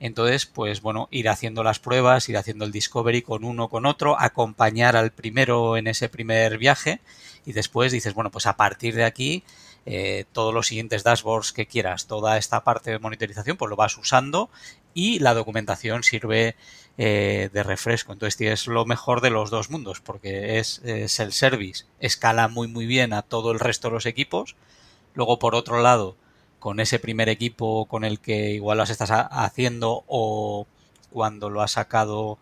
Entonces, 0.00 0.46
pues 0.46 0.80
bueno, 0.80 1.08
ir 1.10 1.28
haciendo 1.28 1.62
las 1.62 1.78
pruebas, 1.78 2.28
ir 2.28 2.36
haciendo 2.36 2.64
el 2.64 2.72
discovery 2.72 3.22
con 3.22 3.44
uno, 3.44 3.68
con 3.68 3.86
otro, 3.86 4.18
acompañar 4.18 4.96
al 4.96 5.12
primero 5.12 5.76
en 5.76 5.86
ese 5.86 6.08
primer 6.08 6.58
viaje 6.58 7.00
y 7.46 7.52
después 7.52 7.92
dices, 7.92 8.14
bueno, 8.14 8.30
pues 8.30 8.46
a 8.46 8.56
partir 8.56 8.94
de 8.94 9.04
aquí 9.04 9.44
eh, 9.86 10.24
todos 10.32 10.52
los 10.52 10.66
siguientes 10.66 11.04
dashboards 11.04 11.52
que 11.52 11.66
quieras, 11.66 12.06
toda 12.06 12.38
esta 12.38 12.64
parte 12.64 12.90
de 12.90 12.98
monitorización, 12.98 13.56
pues 13.56 13.68
lo 13.68 13.76
vas 13.76 13.96
usando 13.96 14.50
y 14.94 15.18
la 15.18 15.34
documentación 15.34 16.02
sirve 16.02 16.56
eh, 16.98 17.48
de 17.52 17.62
refresco. 17.62 18.12
Entonces 18.12 18.36
tienes 18.36 18.66
lo 18.66 18.84
mejor 18.84 19.20
de 19.20 19.30
los 19.30 19.50
dos 19.50 19.70
mundos, 19.70 20.00
porque 20.00 20.58
es, 20.58 20.82
el 20.84 21.32
service, 21.32 21.84
escala 21.98 22.48
muy 22.48 22.68
muy 22.68 22.86
bien 22.86 23.12
a 23.12 23.22
todo 23.22 23.52
el 23.52 23.60
resto 23.60 23.88
de 23.88 23.94
los 23.94 24.06
equipos. 24.06 24.56
Luego, 25.14 25.38
por 25.38 25.54
otro 25.54 25.80
lado, 25.80 26.16
con 26.58 26.78
ese 26.80 26.98
primer 26.98 27.28
equipo 27.28 27.86
con 27.86 28.04
el 28.04 28.20
que 28.20 28.50
igual 28.50 28.78
lo 28.78 28.84
estás 28.84 29.10
haciendo 29.10 30.04
o 30.08 30.66
cuando 31.10 31.50
lo 31.50 31.62
has 31.62 31.72
sacado 31.72 32.38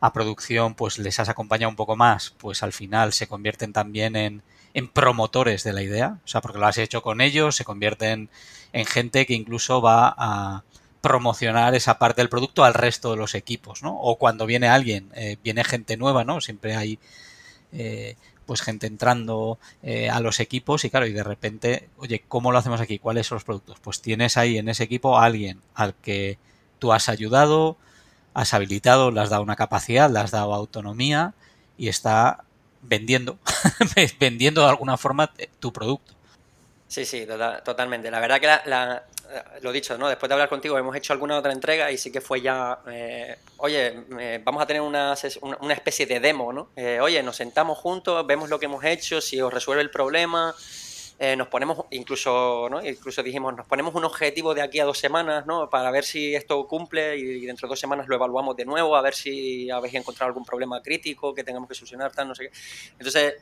a 0.00 0.12
producción, 0.12 0.74
pues 0.74 0.98
les 0.98 1.20
has 1.20 1.28
acompañado 1.28 1.68
un 1.68 1.76
poco 1.76 1.94
más, 1.94 2.30
pues 2.38 2.62
al 2.62 2.72
final 2.72 3.12
se 3.12 3.28
convierten 3.28 3.72
también 3.72 4.16
en, 4.16 4.42
en 4.72 4.88
promotores 4.88 5.62
de 5.62 5.72
la 5.74 5.82
idea, 5.82 6.18
o 6.24 6.28
sea, 6.28 6.40
porque 6.40 6.58
lo 6.58 6.66
has 6.66 6.78
hecho 6.78 7.02
con 7.02 7.20
ellos, 7.20 7.56
se 7.56 7.64
convierten 7.64 8.30
en 8.72 8.86
gente 8.86 9.26
que 9.26 9.34
incluso 9.34 9.82
va 9.82 10.14
a 10.16 10.64
promocionar 11.00 11.74
esa 11.74 11.98
parte 11.98 12.20
del 12.20 12.28
producto 12.28 12.64
al 12.64 12.74
resto 12.74 13.10
de 13.10 13.16
los 13.16 13.34
equipos, 13.34 13.82
¿no? 13.82 13.96
O 13.96 14.16
cuando 14.16 14.46
viene 14.46 14.68
alguien, 14.68 15.10
eh, 15.14 15.38
viene 15.42 15.64
gente 15.64 15.96
nueva, 15.96 16.24
¿no? 16.24 16.40
Siempre 16.40 16.76
hay 16.76 16.98
eh, 17.72 18.16
pues 18.46 18.62
gente 18.62 18.86
entrando 18.86 19.58
eh, 19.82 20.10
a 20.10 20.20
los 20.20 20.40
equipos 20.40 20.84
y 20.84 20.90
claro, 20.90 21.06
y 21.06 21.12
de 21.12 21.24
repente, 21.24 21.88
oye, 21.96 22.24
¿cómo 22.28 22.52
lo 22.52 22.58
hacemos 22.58 22.80
aquí? 22.80 22.98
¿Cuáles 22.98 23.26
son 23.26 23.36
los 23.36 23.44
productos? 23.44 23.78
Pues 23.80 24.02
tienes 24.02 24.36
ahí 24.36 24.58
en 24.58 24.68
ese 24.68 24.84
equipo 24.84 25.18
a 25.18 25.24
alguien 25.24 25.60
al 25.74 25.94
que 25.94 26.38
tú 26.78 26.92
has 26.92 27.08
ayudado, 27.08 27.76
has 28.34 28.52
habilitado, 28.52 29.10
le 29.10 29.20
has 29.20 29.30
dado 29.30 29.42
una 29.42 29.56
capacidad, 29.56 30.10
le 30.10 30.18
has 30.18 30.32
dado 30.32 30.52
autonomía 30.52 31.34
y 31.78 31.88
está 31.88 32.44
vendiendo, 32.82 33.38
vendiendo 34.20 34.62
de 34.62 34.68
alguna 34.68 34.96
forma 34.96 35.32
tu 35.60 35.72
producto. 35.72 36.14
Sí, 36.90 37.04
sí, 37.04 37.24
tota-, 37.24 37.62
totalmente. 37.62 38.10
La 38.10 38.18
verdad 38.18 38.40
que 38.40 38.68
la, 38.68 39.04
lo 39.62 39.70
dicho, 39.70 39.96
¿no? 39.96 40.08
Después 40.08 40.28
de 40.28 40.34
hablar 40.34 40.48
contigo 40.48 40.76
hemos 40.76 40.96
hecho 40.96 41.12
alguna 41.12 41.38
otra 41.38 41.52
entrega 41.52 41.88
y 41.92 41.96
sí 41.96 42.10
que 42.10 42.20
fue 42.20 42.40
ya, 42.40 42.80
eh, 42.90 43.36
oye, 43.58 44.06
eh, 44.18 44.40
vamos 44.42 44.60
a 44.60 44.66
tener 44.66 44.82
una, 44.82 45.14
una, 45.60 45.74
especie 45.74 46.04
de 46.06 46.18
demo, 46.18 46.52
¿no? 46.52 46.70
Eh, 46.74 46.98
oye, 47.00 47.22
nos 47.22 47.36
sentamos 47.36 47.78
juntos, 47.78 48.26
vemos 48.26 48.50
lo 48.50 48.58
que 48.58 48.66
hemos 48.66 48.82
hecho, 48.82 49.20
si 49.20 49.40
os 49.40 49.54
resuelve 49.54 49.82
el 49.82 49.90
problema, 49.90 50.52
nos 51.36 51.48
ponemos, 51.48 51.84
incluso, 51.90 52.66
¿no? 52.68 52.84
Incluso 52.84 53.22
dijimos, 53.22 53.54
nos 53.54 53.66
ponemos 53.66 53.94
un 53.94 54.04
objetivo 54.04 54.52
de 54.52 54.62
aquí 54.62 54.80
a 54.80 54.84
dos 54.84 54.98
semanas, 54.98 55.46
¿no? 55.46 55.70
Para 55.70 55.92
ver 55.92 56.02
si 56.02 56.34
esto 56.34 56.66
cumple 56.66 57.16
y, 57.18 57.46
dentro 57.46 57.68
de 57.68 57.72
dos 57.72 57.78
semanas 57.78 58.08
lo 58.08 58.16
evaluamos 58.16 58.56
de 58.56 58.64
nuevo, 58.64 58.96
a 58.96 59.02
ver 59.02 59.14
si 59.14 59.70
habéis 59.70 59.94
encontrado 59.94 60.28
algún 60.28 60.44
problema 60.44 60.82
crítico 60.82 61.32
que 61.34 61.44
tengamos 61.44 61.68
que 61.68 61.76
solucionar, 61.76 62.10
tal, 62.10 62.26
no 62.26 62.34
sé 62.34 62.48
qué. 62.48 62.58
Entonces 62.92 63.34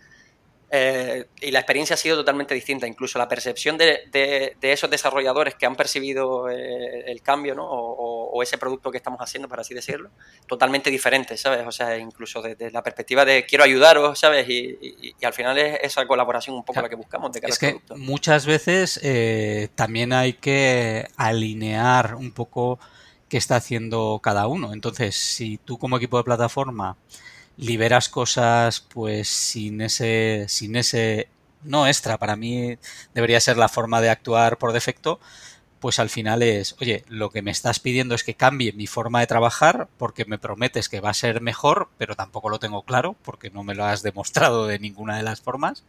eh, 0.70 1.26
y 1.40 1.50
la 1.50 1.60
experiencia 1.60 1.94
ha 1.94 1.96
sido 1.96 2.16
totalmente 2.16 2.54
distinta, 2.54 2.86
incluso 2.86 3.18
la 3.18 3.26
percepción 3.26 3.78
de, 3.78 4.56
esos 4.60 4.90
desarrolladores 4.90 5.54
que 5.54 5.64
han 5.64 5.74
percibido 5.74 6.50
eh, 6.50 7.04
el 7.06 7.22
cambio 7.22 7.54
¿no? 7.54 7.66
o, 7.66 8.42
ese 8.42 8.58
producto 8.58 8.90
que 8.90 8.98
estamos 8.98 9.20
haciendo, 9.20 9.48
para 9.48 9.62
así 9.62 9.74
decirlo, 9.74 10.10
totalmente 10.46 10.90
diferente, 10.90 11.36
¿sabes? 11.36 11.66
O 11.66 11.72
sea, 11.72 11.96
incluso 11.98 12.40
desde 12.40 12.70
la 12.70 12.82
perspectiva 12.82 13.24
de 13.24 13.44
quiero 13.46 13.64
ayudaros, 13.64 14.18
¿sabes? 14.18 14.48
Y, 14.48 15.14
al 15.22 15.32
final 15.32 15.58
es 15.58 15.80
esa 15.82 16.06
colaboración 16.06 16.54
un 16.54 16.64
poco 16.64 16.80
la 16.80 16.88
que 16.88 16.94
buscamos 16.94 17.32
de 17.32 17.40
cada 17.40 17.52
es 17.52 17.58
que 17.58 17.80
Muchas 17.96 18.46
veces 18.46 19.00
eh, 19.02 19.68
también 19.74 20.12
hay 20.12 20.34
que 20.34 21.08
alinear 21.16 22.14
un 22.14 22.30
poco 22.30 22.78
qué 23.28 23.38
está 23.38 23.56
haciendo 23.56 24.20
cada 24.22 24.46
uno. 24.46 24.72
Entonces, 24.72 25.16
si 25.16 25.58
tú 25.58 25.78
como 25.78 25.96
equipo 25.96 26.16
de 26.18 26.24
plataforma 26.24 26.96
liberas 27.58 28.08
cosas 28.08 28.80
pues 28.80 29.28
sin 29.28 29.80
ese 29.82 30.46
sin 30.48 30.76
ese 30.76 31.28
no 31.64 31.86
extra. 31.86 32.18
Para 32.18 32.36
mí 32.36 32.78
debería 33.14 33.40
ser 33.40 33.58
la 33.58 33.68
forma 33.68 34.00
de 34.00 34.10
actuar 34.10 34.58
por 34.58 34.72
defecto 34.72 35.20
pues 35.80 35.98
al 35.98 36.10
final 36.10 36.42
es 36.42 36.76
oye 36.80 37.04
lo 37.08 37.30
que 37.30 37.42
me 37.42 37.50
estás 37.50 37.80
pidiendo 37.80 38.14
es 38.14 38.24
que 38.24 38.34
cambie 38.34 38.72
mi 38.72 38.86
forma 38.86 39.20
de 39.20 39.26
trabajar 39.28 39.88
porque 39.98 40.24
me 40.24 40.38
prometes 40.38 40.88
que 40.88 41.00
va 41.00 41.10
a 41.10 41.14
ser 41.14 41.40
mejor 41.40 41.88
pero 41.98 42.16
tampoco 42.16 42.48
lo 42.48 42.58
tengo 42.58 42.82
claro 42.82 43.16
porque 43.22 43.50
no 43.50 43.64
me 43.64 43.74
lo 43.74 43.84
has 43.84 44.02
demostrado 44.02 44.66
de 44.66 44.78
ninguna 44.78 45.16
de 45.16 45.22
las 45.24 45.40
formas. 45.40 45.84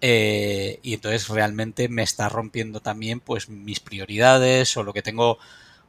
Eh, 0.00 0.80
y 0.82 0.94
entonces 0.94 1.28
realmente 1.28 1.88
me 1.88 2.02
está 2.02 2.28
rompiendo 2.28 2.80
también 2.80 3.20
pues 3.20 3.48
mis 3.48 3.78
prioridades 3.80 4.76
o 4.76 4.82
lo 4.82 4.92
que 4.92 5.02
tengo 5.02 5.38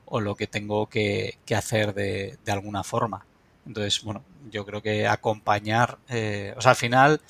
o 0.05 0.21
lo 0.21 0.36
que 0.36 0.45
tengo 0.47 0.88
que, 0.88 1.39
que 1.45 1.55
hacer 1.55 1.93
de, 1.95 2.38
de 2.45 2.51
alguna 2.51 2.84
forma 2.84 3.25
entonces, 3.66 4.03
bueno, 4.03 4.24
yo 4.51 4.66
creo 4.66 4.82
que 4.82 5.07
acompañar, 5.07 5.97
eh, 6.09 6.53
o 6.57 6.61
sea, 6.61 6.72
al 6.72 6.78
final, 6.78 7.22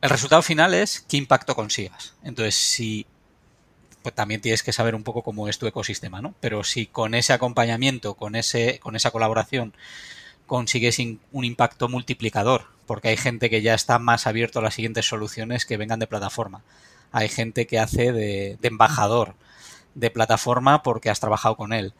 el 0.00 0.10
resultado 0.10 0.42
final 0.42 0.74
es 0.74 1.00
qué 1.08 1.16
impacto 1.16 1.54
consigas. 1.54 2.14
Entonces, 2.22 2.54
si 2.54 3.06
pues 4.02 4.14
también 4.14 4.40
tienes 4.40 4.62
que 4.62 4.72
saber 4.72 4.94
un 4.94 5.02
poco 5.02 5.22
cómo 5.22 5.48
es 5.48 5.58
tu 5.58 5.66
ecosistema, 5.66 6.22
¿no? 6.22 6.34
Pero 6.40 6.62
si 6.62 6.86
con 6.86 7.14
ese 7.14 7.32
acompañamiento, 7.32 8.14
con 8.14 8.36
ese, 8.36 8.78
con 8.78 8.94
esa 8.94 9.10
colaboración, 9.10 9.74
consigues 10.46 10.98
un 11.00 11.44
impacto 11.44 11.88
multiplicador, 11.88 12.66
porque 12.86 13.08
hay 13.08 13.16
gente 13.16 13.50
que 13.50 13.62
ya 13.62 13.74
está 13.74 13.98
más 13.98 14.28
abierto 14.28 14.60
a 14.60 14.62
las 14.62 14.74
siguientes 14.74 15.06
soluciones 15.06 15.66
que 15.66 15.76
vengan 15.76 15.98
de 15.98 16.06
plataforma. 16.06 16.62
Hay 17.10 17.28
gente 17.28 17.66
que 17.66 17.80
hace 17.80 18.12
de 18.12 18.58
embajador 18.62 19.34
de 19.96 20.10
plataforma 20.10 20.84
porque 20.84 21.10
has 21.10 21.18
trabajado 21.18 21.56
con 21.56 21.72
él 21.72 21.92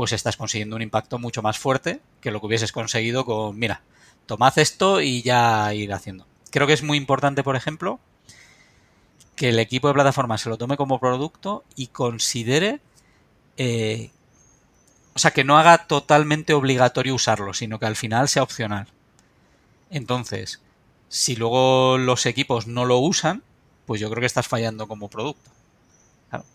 pues 0.00 0.12
estás 0.12 0.38
consiguiendo 0.38 0.76
un 0.76 0.80
impacto 0.80 1.18
mucho 1.18 1.42
más 1.42 1.58
fuerte 1.58 2.00
que 2.22 2.30
lo 2.30 2.40
que 2.40 2.46
hubieses 2.46 2.72
conseguido 2.72 3.26
con, 3.26 3.58
mira, 3.58 3.82
tomad 4.24 4.58
esto 4.58 5.02
y 5.02 5.20
ya 5.20 5.74
ir 5.74 5.92
haciendo. 5.92 6.26
Creo 6.50 6.66
que 6.66 6.72
es 6.72 6.82
muy 6.82 6.96
importante, 6.96 7.42
por 7.42 7.54
ejemplo, 7.54 8.00
que 9.36 9.50
el 9.50 9.58
equipo 9.58 9.88
de 9.88 9.92
plataforma 9.92 10.38
se 10.38 10.48
lo 10.48 10.56
tome 10.56 10.78
como 10.78 11.00
producto 11.00 11.64
y 11.76 11.88
considere, 11.88 12.80
eh, 13.58 14.08
o 15.12 15.18
sea, 15.18 15.32
que 15.32 15.44
no 15.44 15.58
haga 15.58 15.86
totalmente 15.86 16.54
obligatorio 16.54 17.14
usarlo, 17.14 17.52
sino 17.52 17.78
que 17.78 17.84
al 17.84 17.94
final 17.94 18.30
sea 18.30 18.42
opcional. 18.42 18.86
Entonces, 19.90 20.62
si 21.10 21.36
luego 21.36 21.98
los 21.98 22.24
equipos 22.24 22.66
no 22.66 22.86
lo 22.86 22.96
usan, 23.00 23.42
pues 23.84 24.00
yo 24.00 24.08
creo 24.08 24.20
que 24.20 24.26
estás 24.26 24.48
fallando 24.48 24.88
como 24.88 25.10
producto. 25.10 25.50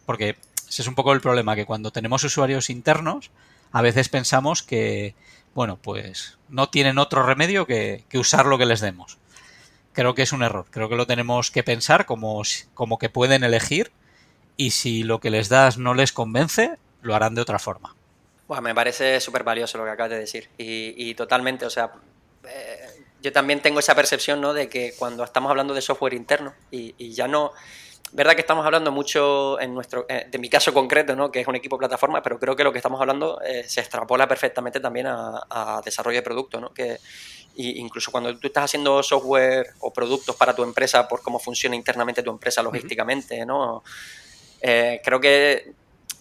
porque 0.08 0.36
ese 0.68 0.82
es 0.82 0.88
un 0.88 0.96
poco 0.96 1.14
el 1.14 1.22
problema, 1.22 1.56
que 1.56 1.66
cuando 1.66 1.92
tenemos 1.92 2.24
usuarios 2.24 2.70
internos, 2.70 3.32
a 3.72 3.82
veces 3.82 4.10
pensamos 4.10 4.64
que, 4.64 5.16
bueno, 5.54 5.78
pues 5.82 6.38
no 6.50 6.70
tienen 6.70 6.98
otro 6.98 7.24
remedio 7.24 7.66
que, 7.66 8.04
usar 8.14 8.46
lo 8.46 8.58
que 8.58 8.66
les 8.66 8.82
demos. 8.82 9.18
Creo 9.94 10.16
que 10.16 10.22
es 10.24 10.32
un 10.32 10.44
error. 10.44 10.66
Creo 10.70 10.90
que 10.90 10.96
lo 10.96 11.08
tenemos 11.08 11.52
que 11.52 11.64
pensar 11.64 12.06
como, 12.06 12.42
como 12.74 12.98
que 12.98 13.10
pueden 13.10 13.44
elegir 13.44 13.92
y 14.58 14.72
si 14.72 15.04
lo 15.04 15.20
que 15.20 15.30
les 15.30 15.50
das 15.50 15.78
no 15.78 15.94
les 15.94 16.12
convence, 16.12 16.78
lo 17.02 17.16
harán 17.16 17.36
de 17.36 17.42
otra 17.42 17.60
forma. 17.60 17.96
Bueno, 18.48 18.62
me 18.62 18.76
parece 18.76 19.20
súper 19.20 19.44
valioso 19.44 19.78
lo 19.78 19.86
que 19.86 19.92
acabas 19.92 20.12
de 20.12 20.20
decir. 20.20 20.50
Y, 20.58 21.14
totalmente, 21.16 21.66
o 21.66 21.70
sea, 21.70 21.92
eh, 22.48 23.04
yo 23.22 23.32
también 23.32 23.62
tengo 23.62 23.80
esa 23.80 23.96
percepción, 23.96 24.42
¿no? 24.42 24.54
De 24.54 24.70
que 24.70 24.94
cuando 24.98 25.24
estamos 25.24 25.50
hablando 25.50 25.74
de 25.74 25.82
software 25.82 26.14
interno 26.14 26.54
y 26.72 27.12
ya 27.14 27.28
no 27.28 27.54
verdad 28.12 28.34
que 28.36 28.42
estamos 28.42 28.66
hablando 28.66 28.92
mucho 28.92 29.60
en 29.60 29.74
nuestro, 29.74 30.06
eh, 30.08 30.28
de 30.30 30.38
mi 30.38 30.50
caso 30.50 30.74
concreto, 30.74 31.16
¿no? 31.16 31.32
que 31.32 31.42
es 31.42 31.48
un 31.48 31.56
equipo 31.56 31.78
plataforma, 31.78 32.22
pero 32.22 32.40
creo 32.40 32.56
que 32.56 32.64
lo 32.64 32.72
que 32.72 32.80
estamos 32.80 33.00
hablando 33.02 33.42
eh, 33.42 33.64
se 33.68 33.82
extrapola 33.82 34.28
perfectamente 34.28 34.80
también 34.80 35.08
a, 35.08 35.82
desarrollo 35.84 36.18
de 36.18 36.24
producto, 36.24 36.60
¿no? 36.60 36.74
que 36.74 36.98
incluso 37.56 38.12
cuando 38.12 38.38
tú 38.38 38.48
estás 38.48 38.66
haciendo 38.66 39.02
software 39.02 39.68
o 39.80 39.92
productos 39.94 40.36
para 40.36 40.54
tu 40.54 40.64
empresa 40.64 41.08
por 41.08 41.22
cómo 41.22 41.40
funciona 41.40 41.76
internamente 41.76 42.22
tu 42.22 42.32
empresa 42.32 42.62
logísticamente, 42.62 43.46
¿no? 43.46 43.82
Eh, 44.62 45.00
creo 45.04 45.22
que 45.22 45.74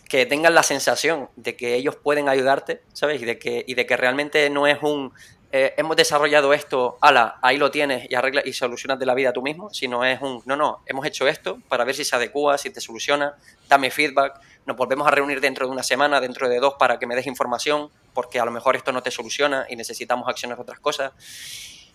que 0.09 0.27
tengan 0.27 0.55
la 0.55 0.63
sensación 0.63 1.29
de 1.35 1.57
que 1.57 1.75
ellos 1.75 1.97
pueden 1.97 2.29
ayudarte, 2.29 2.83
¿sabes? 2.93 3.21
Y 3.21 3.25
de 3.25 3.39
que, 3.39 3.65
y 3.67 3.75
de 3.75 3.85
que 3.85 3.97
realmente 3.97 4.49
no 4.51 4.67
es 4.67 4.79
un 4.83 5.13
eh, 5.57 5.73
hemos 5.77 5.95
desarrollado 5.95 6.53
esto, 6.53 6.99
ala, 7.01 7.39
ahí 7.41 7.59
lo 7.59 7.71
tienes 7.71 8.11
y 8.11 8.17
arregla 8.17 8.43
y 8.45 8.53
solucionas 8.53 8.99
de 8.99 9.07
la 9.07 9.15
vida 9.15 9.33
tú 9.33 9.41
mismo, 9.41 9.73
sino 9.73 10.05
es 10.05 10.21
un, 10.21 10.43
no, 10.47 10.57
no, 10.57 10.83
hemos 10.85 11.07
hecho 11.07 11.29
esto 11.29 11.61
para 11.69 11.85
ver 11.85 11.95
si 11.95 12.05
se 12.05 12.17
adecua, 12.17 12.59
si 12.59 12.71
te 12.71 12.81
soluciona, 12.81 13.37
dame 13.69 13.93
feedback, 13.93 14.41
nos 14.67 14.77
volvemos 14.77 15.07
a 15.07 15.13
reunir 15.13 15.41
dentro 15.41 15.69
de 15.69 15.73
una 15.73 15.85
semana, 15.85 16.21
dentro 16.21 16.49
de 16.49 16.59
dos, 16.59 16.75
para 16.77 16.99
que 16.99 17.07
me 17.07 17.15
des 17.15 17.29
información, 17.29 17.89
porque 18.15 18.41
a 18.41 18.45
lo 18.45 18.51
mejor 18.51 18.75
esto 18.75 18.91
no 18.91 19.01
te 19.01 19.13
soluciona 19.13 19.65
y 19.69 19.77
necesitamos 19.77 20.29
acciones 20.29 20.59
de 20.59 20.63
otras 20.63 20.81
cosas. 20.81 21.13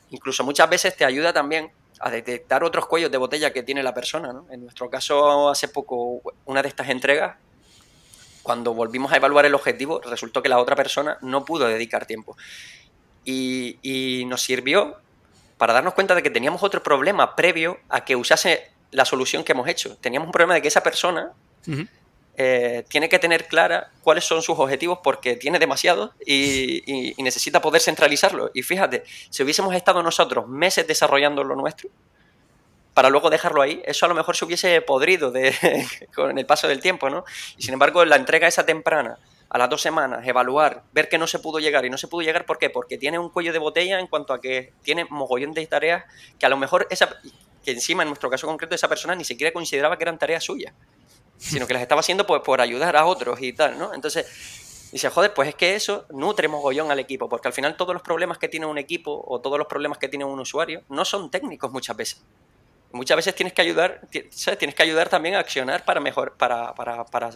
Incluso 0.09 0.45
muchas 0.45 0.69
veces 0.69 0.95
te 0.95 1.03
ayuda 1.03 1.33
también 1.33 1.69
a 1.99 2.09
detectar 2.09 2.63
otros 2.63 2.85
cuellos 2.85 3.11
de 3.11 3.17
botella 3.17 3.51
que 3.51 3.61
tiene 3.61 3.83
la 3.83 3.93
persona. 3.93 4.41
En 4.51 4.61
nuestro 4.61 4.89
caso, 4.89 5.49
hace 5.49 5.67
poco, 5.67 6.21
una 6.45 6.61
de 6.61 6.69
estas 6.69 6.87
entregas 6.87 7.35
cuando 8.41 8.73
volvimos 8.73 9.11
a 9.11 9.17
evaluar 9.17 9.45
el 9.45 9.53
objetivo, 9.53 10.01
resultó 10.01 10.41
que 10.41 10.49
la 10.49 10.59
otra 10.59 10.75
persona 10.75 11.17
no 11.21 11.45
pudo 11.45 11.67
dedicar 11.67 12.05
tiempo. 12.05 12.35
Y, 13.31 14.25
nos 14.25 14.41
sirvió 14.41 14.97
para 15.57 15.73
darnos 15.73 15.93
cuenta 15.93 16.15
de 16.15 16.23
que 16.23 16.29
teníamos 16.29 16.63
otro 16.63 16.81
problema 16.81 17.35
previo 17.35 17.79
a 17.89 18.05
que 18.05 18.15
usase 18.15 18.71
la 18.91 19.05
solución 19.05 19.43
que 19.43 19.51
hemos 19.51 19.67
hecho. 19.67 19.97
Teníamos 19.97 20.27
un 20.27 20.31
problema 20.31 20.53
de 20.53 20.61
que 20.61 20.67
esa 20.67 20.81
persona 20.81 21.33
eh, 22.41 22.85
tiene 22.87 23.09
que 23.09 23.19
tener 23.19 23.47
clara 23.47 23.91
cuáles 24.01 24.23
son 24.23 24.41
sus 24.41 24.57
objetivos 24.57 24.99
porque 25.03 25.35
tiene 25.35 25.59
demasiado 25.59 26.13
y, 26.25 27.13
necesita 27.17 27.61
poder 27.61 27.81
centralizarlo. 27.81 28.49
Y 28.53 28.63
fíjate, 28.63 29.03
si 29.29 29.43
hubiésemos 29.43 29.75
estado 29.75 30.01
nosotros 30.01 30.47
meses 30.47 30.87
desarrollando 30.87 31.43
lo 31.43 31.57
nuestro, 31.57 31.89
para 32.93 33.09
luego 33.09 33.29
dejarlo 33.29 33.61
ahí, 33.61 33.81
eso 33.85 34.05
a 34.05 34.09
lo 34.09 34.15
mejor 34.15 34.37
se 34.37 34.45
hubiese 34.45 34.81
podrido 34.81 35.31
de, 35.31 35.53
con 36.15 36.37
el 36.37 36.45
paso 36.45 36.67
del 36.69 36.79
tiempo, 36.79 37.09
¿no? 37.09 37.25
Y 37.57 37.63
sin 37.63 37.73
embargo, 37.73 38.05
la 38.05 38.15
entrega 38.15 38.47
esa 38.47 38.65
temprana, 38.65 39.17
a 39.49 39.57
las 39.57 39.69
dos 39.69 39.81
semanas, 39.81 40.25
evaluar, 40.27 40.83
ver 40.91 41.09
que 41.09 41.17
no 41.17 41.27
se 41.27 41.39
pudo 41.39 41.59
llegar 41.59 41.85
y 41.85 41.89
no 41.89 41.97
se 41.97 42.07
pudo 42.07 42.21
llegar, 42.21 42.45
¿por 42.45 42.59
qué? 42.59 42.69
Porque 42.69 42.97
tiene 42.97 43.17
un 43.17 43.29
cuello 43.29 43.51
de 43.51 43.59
botella 43.59 43.99
en 43.99 44.07
cuanto 44.07 44.33
a 44.33 44.39
que 44.39 44.73
tiene 44.83 45.05
mogollón 45.09 45.53
de 45.53 45.65
tareas 45.65 46.05
que 46.37 46.45
a 46.45 46.49
lo 46.49 46.57
mejor 46.57 46.87
esa, 46.89 47.09
que 47.63 47.71
encima 47.71 48.03
en 48.03 48.09
nuestro 48.09 48.29
caso 48.29 48.45
concreto 48.47 48.75
esa 48.75 48.87
persona 48.87 49.15
ni 49.15 49.25
siquiera 49.25 49.51
consideraba 49.51 49.97
que 49.97 50.03
eran 50.03 50.19
tareas 50.19 50.43
suyas 50.43 50.73
sino 51.39 51.65
que 51.65 51.73
las 51.73 51.81
estaba 51.81 52.01
haciendo 52.01 52.27
pues 52.27 52.41
por 52.41 52.61
ayudar 52.61 52.95
a 52.95 53.05
otros 53.05 53.41
y 53.41 53.53
tal, 53.53 53.79
¿no? 53.79 53.93
Entonces, 53.93 54.89
dice, 54.91 55.09
joder, 55.09 55.33
pues 55.33 55.49
es 55.49 55.55
que 55.55 55.73
eso 55.75 56.05
nutre 56.09 56.47
mogollón 56.47 56.91
al 56.91 56.99
equipo, 56.99 57.29
porque 57.29 57.47
al 57.47 57.53
final 57.53 57.77
todos 57.77 57.93
los 57.93 58.03
problemas 58.03 58.37
que 58.37 58.49
tiene 58.49 58.65
un 58.65 58.77
equipo 58.77 59.23
o 59.25 59.39
todos 59.39 59.57
los 59.57 59.67
problemas 59.67 59.97
que 59.97 60.09
tiene 60.09 60.25
un 60.25 60.39
usuario 60.39 60.83
no 60.89 61.05
son 61.05 61.31
técnicos 61.31 61.71
muchas 61.71 61.95
veces. 61.95 62.21
Muchas 62.91 63.15
veces 63.15 63.35
tienes 63.35 63.53
que 63.53 63.61
ayudar, 63.61 64.01
¿sabes? 64.31 64.59
Tienes 64.59 64.75
que 64.75 64.83
ayudar 64.83 65.09
también 65.09 65.35
a 65.35 65.39
accionar 65.39 65.85
para 65.85 65.99
mejor, 65.99 66.33
para, 66.37 66.73
para, 66.73 67.05
para 67.05 67.29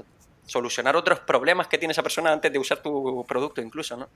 solucionar 0.46 0.96
otros 0.96 1.20
problemas 1.20 1.68
que 1.68 1.78
tiene 1.78 1.94
esa 1.94 2.04
persona 2.04 2.32
antes 2.32 2.52
de 2.52 2.60
usar 2.60 2.82
tu 2.82 3.26
producto 3.28 3.62
incluso, 3.62 3.98
¿no? 3.98 4.10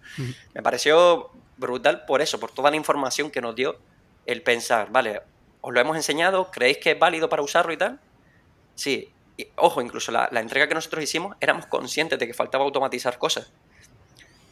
Me 0.53 0.61
pareció 0.61 1.31
brutal 1.57 2.05
por 2.05 2.21
eso, 2.21 2.39
por 2.39 2.51
toda 2.51 2.69
la 2.69 2.77
información 2.77 3.31
que 3.31 3.41
nos 3.41 3.55
dio 3.55 3.77
el 4.25 4.41
pensar, 4.41 4.91
vale, 4.91 5.21
os 5.61 5.73
lo 5.73 5.79
hemos 5.79 5.95
enseñado, 5.95 6.51
¿creéis 6.51 6.77
que 6.77 6.91
es 6.91 6.99
válido 6.99 7.29
para 7.29 7.41
usarlo 7.41 7.73
y 7.73 7.77
tal? 7.77 7.99
Sí, 8.75 9.09
ojo, 9.55 9.81
incluso 9.81 10.11
la, 10.11 10.29
entrega 10.33 10.67
que 10.67 10.75
nosotros 10.75 11.03
hicimos, 11.03 11.35
éramos 11.39 11.65
conscientes 11.65 12.17
de 12.19 12.27
que 12.27 12.33
faltaba 12.33 12.63
automatizar 12.63 13.17
cosas. 13.17 13.51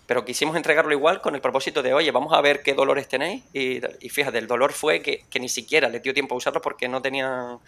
Pero 0.07 0.23
quisimos 0.23 0.55
entregarlo 0.55 0.93
igual 0.93 1.21
con 1.21 1.33
el 1.33 1.41
propósito 1.41 1.81
de, 1.81 1.93
oye, 1.93 2.11
vamos 2.11 2.33
a 2.33 2.41
ver 2.41 2.61
qué 2.61 2.75
dolores 2.75 3.07
tenéis. 3.07 3.43
Y, 3.53 3.79
fíjate, 4.09 4.37
el 4.37 4.45
dolor 4.45 4.71
fue 4.71 5.01
que, 5.01 5.25
ni 5.39 5.49
siquiera 5.49 5.89
le 5.89 5.99
dio 5.99 6.13
tiempo 6.13 6.35
a 6.35 6.37
usarlo 6.37 6.61
porque 6.61 6.87
no 6.87 7.01
tenían... 7.01 7.59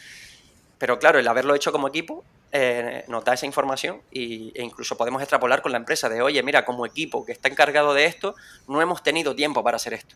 Pero 0.78 1.00
claro, 1.00 1.18
el 1.18 1.28
haberlo 1.28 1.56
hecho 1.56 1.72
como 1.72 1.88
equipo 1.88 2.24
eh, 2.52 3.04
nos 3.08 3.24
da 3.26 3.34
esa 3.34 3.46
información 3.46 4.02
y, 4.12 4.52
e 4.56 4.64
incluso 4.64 4.98
podemos 4.98 5.22
extrapolar 5.22 5.62
con 5.62 5.72
la 5.72 5.78
empresa 5.78 6.10
de, 6.10 6.22
oye, 6.22 6.42
mira, 6.44 6.66
como 6.66 6.86
equipo 6.86 7.26
que 7.26 7.32
está 7.32 7.50
encargado 7.50 7.94
de 7.94 8.06
esto, 8.06 8.36
no 8.68 8.82
hemos 8.82 9.04
tenido 9.04 9.36
tiempo 9.36 9.64
para 9.64 9.78
hacer 9.78 9.94
esto 9.94 10.16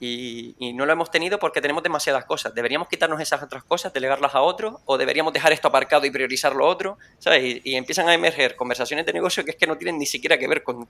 y, 0.00 0.72
no 0.74 0.84
lo 0.86 0.92
hemos 0.92 1.10
tenido 1.10 1.38
porque 1.38 1.60
tenemos 1.60 1.82
demasiadas 1.82 2.24
cosas. 2.24 2.54
¿Deberíamos 2.54 2.88
quitarnos 2.88 3.20
esas 3.20 3.42
otras 3.42 3.64
cosas, 3.64 3.92
delegarlas 3.92 4.34
a 4.34 4.42
otros? 4.42 4.76
¿O 4.84 4.98
deberíamos 4.98 5.32
dejar 5.32 5.52
esto 5.52 5.68
aparcado 5.68 6.04
y 6.06 6.10
priorizar 6.10 6.54
lo 6.54 6.66
otro? 6.66 6.98
¿Sabes? 7.18 7.60
Y, 7.64 7.76
empiezan 7.76 8.08
a 8.08 8.14
emerger 8.14 8.56
conversaciones 8.56 9.06
de 9.06 9.12
negocio 9.12 9.44
que 9.44 9.52
es 9.52 9.56
que 9.56 9.66
no 9.66 9.76
tienen 9.76 9.98
ni 9.98 10.06
siquiera 10.06 10.38
que 10.38 10.48
ver 10.48 10.62
con, 10.62 10.86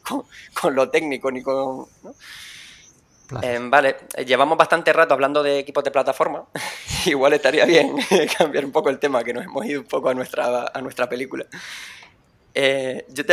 lo 0.70 0.90
técnico 0.90 1.30
ni 1.30 1.42
con... 1.42 1.86
Em, 3.42 3.70
vale, 3.70 3.96
llevamos 4.24 4.56
bastante 4.56 4.92
rato 4.92 5.14
hablando 5.14 5.42
de 5.42 5.58
equipos 5.58 5.82
de 5.84 5.90
plataforma. 5.90 6.44
Igual 7.06 7.32
estaría 7.32 7.64
bien 7.64 7.96
cambiar 8.38 8.64
un 8.64 8.72
poco 8.72 8.88
el 8.88 8.98
tema, 8.98 9.24
que 9.24 9.32
nos 9.32 9.44
hemos 9.44 9.64
ido 9.66 9.80
un 9.80 9.86
poco 9.86 10.08
a 10.08 10.14
nuestra, 10.14 10.70
a 10.72 10.80
nuestra 10.80 11.08
película. 11.08 11.46
Eh, 12.54 13.04
yo 13.08 13.24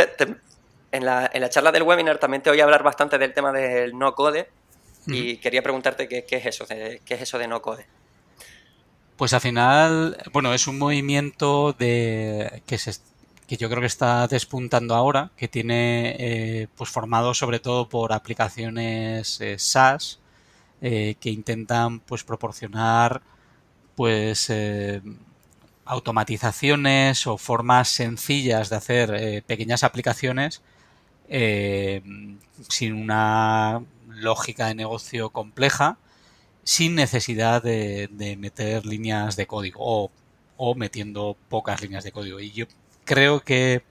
en, 0.92 1.04
la, 1.04 1.30
en 1.32 1.40
la 1.40 1.48
charla 1.48 1.72
del 1.72 1.82
webinar 1.82 2.18
también 2.18 2.42
te 2.42 2.50
voy 2.50 2.60
a 2.60 2.64
hablar 2.64 2.82
bastante 2.82 3.18
del 3.18 3.32
tema 3.32 3.52
del 3.52 3.96
no 3.98 4.14
code 4.14 4.48
y 5.06 5.36
quería 5.36 5.62
preguntarte 5.62 6.08
qué, 6.08 6.24
es 6.28 6.46
eso, 6.46 6.66
de, 6.66 7.00
qué 7.04 7.14
es 7.14 7.22
eso 7.22 7.38
de 7.38 7.48
no 7.48 7.60
code. 7.62 7.86
Pues 9.16 9.32
al 9.32 9.40
final, 9.40 10.16
bueno, 10.32 10.52
es 10.54 10.66
un 10.66 10.78
movimiento 10.78 11.72
de 11.72 12.62
que 12.66 12.78
se 12.78 12.92
que 13.46 13.56
yo 13.56 13.68
creo 13.68 13.80
que 13.80 13.86
está 13.86 14.26
despuntando 14.26 14.94
ahora, 14.94 15.30
que 15.36 15.48
tiene 15.48 16.16
eh, 16.18 16.68
pues 16.76 16.90
formado 16.90 17.34
sobre 17.34 17.60
todo 17.60 17.88
por 17.88 18.12
aplicaciones 18.12 19.40
eh, 19.40 19.58
SaaS 19.58 20.20
eh, 20.80 21.16
que 21.20 21.30
intentan 21.30 22.00
pues 22.00 22.24
proporcionar 22.24 23.22
pues 23.96 24.52
automatizaciones 25.84 27.26
o 27.26 27.38
formas 27.38 27.88
sencillas 27.88 28.70
de 28.70 28.76
hacer 28.76 29.44
pequeñas 29.44 29.84
aplicaciones 29.84 30.62
sin 31.28 32.92
una 32.92 33.82
lógica 34.08 34.66
de 34.66 34.74
negocio 34.74 35.30
compleja 35.30 35.98
sin 36.64 36.94
necesidad 36.94 37.62
de, 37.62 38.08
meter 38.38 38.86
líneas 38.86 39.36
de 39.36 39.46
código 39.46 40.10
o, 40.56 40.74
metiendo 40.74 41.36
pocas 41.48 41.82
líneas 41.82 42.04
de 42.04 42.12
código. 42.12 42.40
Y 42.40 42.50
yo 42.50 42.66
creo 43.04 43.40
que, 43.40 43.82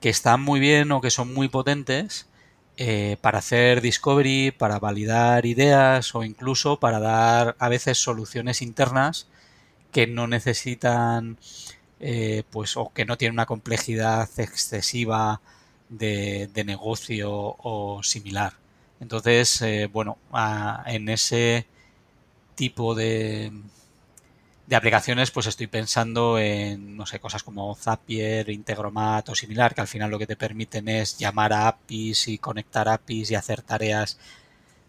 que 0.00 0.08
están 0.08 0.42
muy 0.42 0.60
bien 0.60 0.92
o 0.92 1.00
que 1.00 1.10
son 1.10 1.32
muy 1.34 1.48
potentes 1.48 2.26
eh, 2.76 3.16
para 3.20 3.38
hacer 3.38 3.80
discovery, 3.80 4.50
para 4.52 4.78
validar 4.78 5.46
ideas 5.46 6.14
o 6.14 6.24
incluso 6.24 6.78
para 6.78 7.00
dar 7.00 7.56
a 7.58 7.68
veces 7.68 7.98
soluciones 7.98 8.62
internas 8.62 9.28
que 9.92 10.06
no 10.06 10.26
necesitan 10.26 11.38
eh, 12.00 12.42
pues 12.50 12.76
o 12.76 12.92
que 12.92 13.06
no 13.06 13.16
tienen 13.16 13.34
una 13.34 13.46
complejidad 13.46 14.28
excesiva 14.38 15.40
de 15.88 16.64
negocio 16.66 17.30
o 17.32 18.02
similar. 18.02 18.54
Entonces, 19.00 19.60
eh, 19.62 19.88
bueno, 19.92 20.18
en 20.86 21.08
ese 21.08 21.66
tipo 22.54 22.94
de, 22.94 23.52
de 24.66 24.76
aplicaciones, 24.76 25.30
pues 25.30 25.46
estoy 25.46 25.68
pensando 25.68 26.38
en, 26.38 26.96
no 26.96 27.06
sé, 27.06 27.20
cosas 27.20 27.42
como 27.44 27.74
Zapier, 27.76 28.50
Integromat 28.50 29.28
o 29.28 29.34
similar, 29.34 29.74
que 29.74 29.80
al 29.80 29.86
final 29.86 30.10
lo 30.10 30.18
que 30.18 30.26
te 30.26 30.36
permiten 30.36 30.88
es 30.88 31.18
llamar 31.18 31.52
a 31.52 31.68
APIs 31.68 32.28
y 32.28 32.38
conectar 32.38 32.88
APIs 32.88 33.30
y 33.30 33.34
hacer 33.36 33.62
tareas 33.62 34.18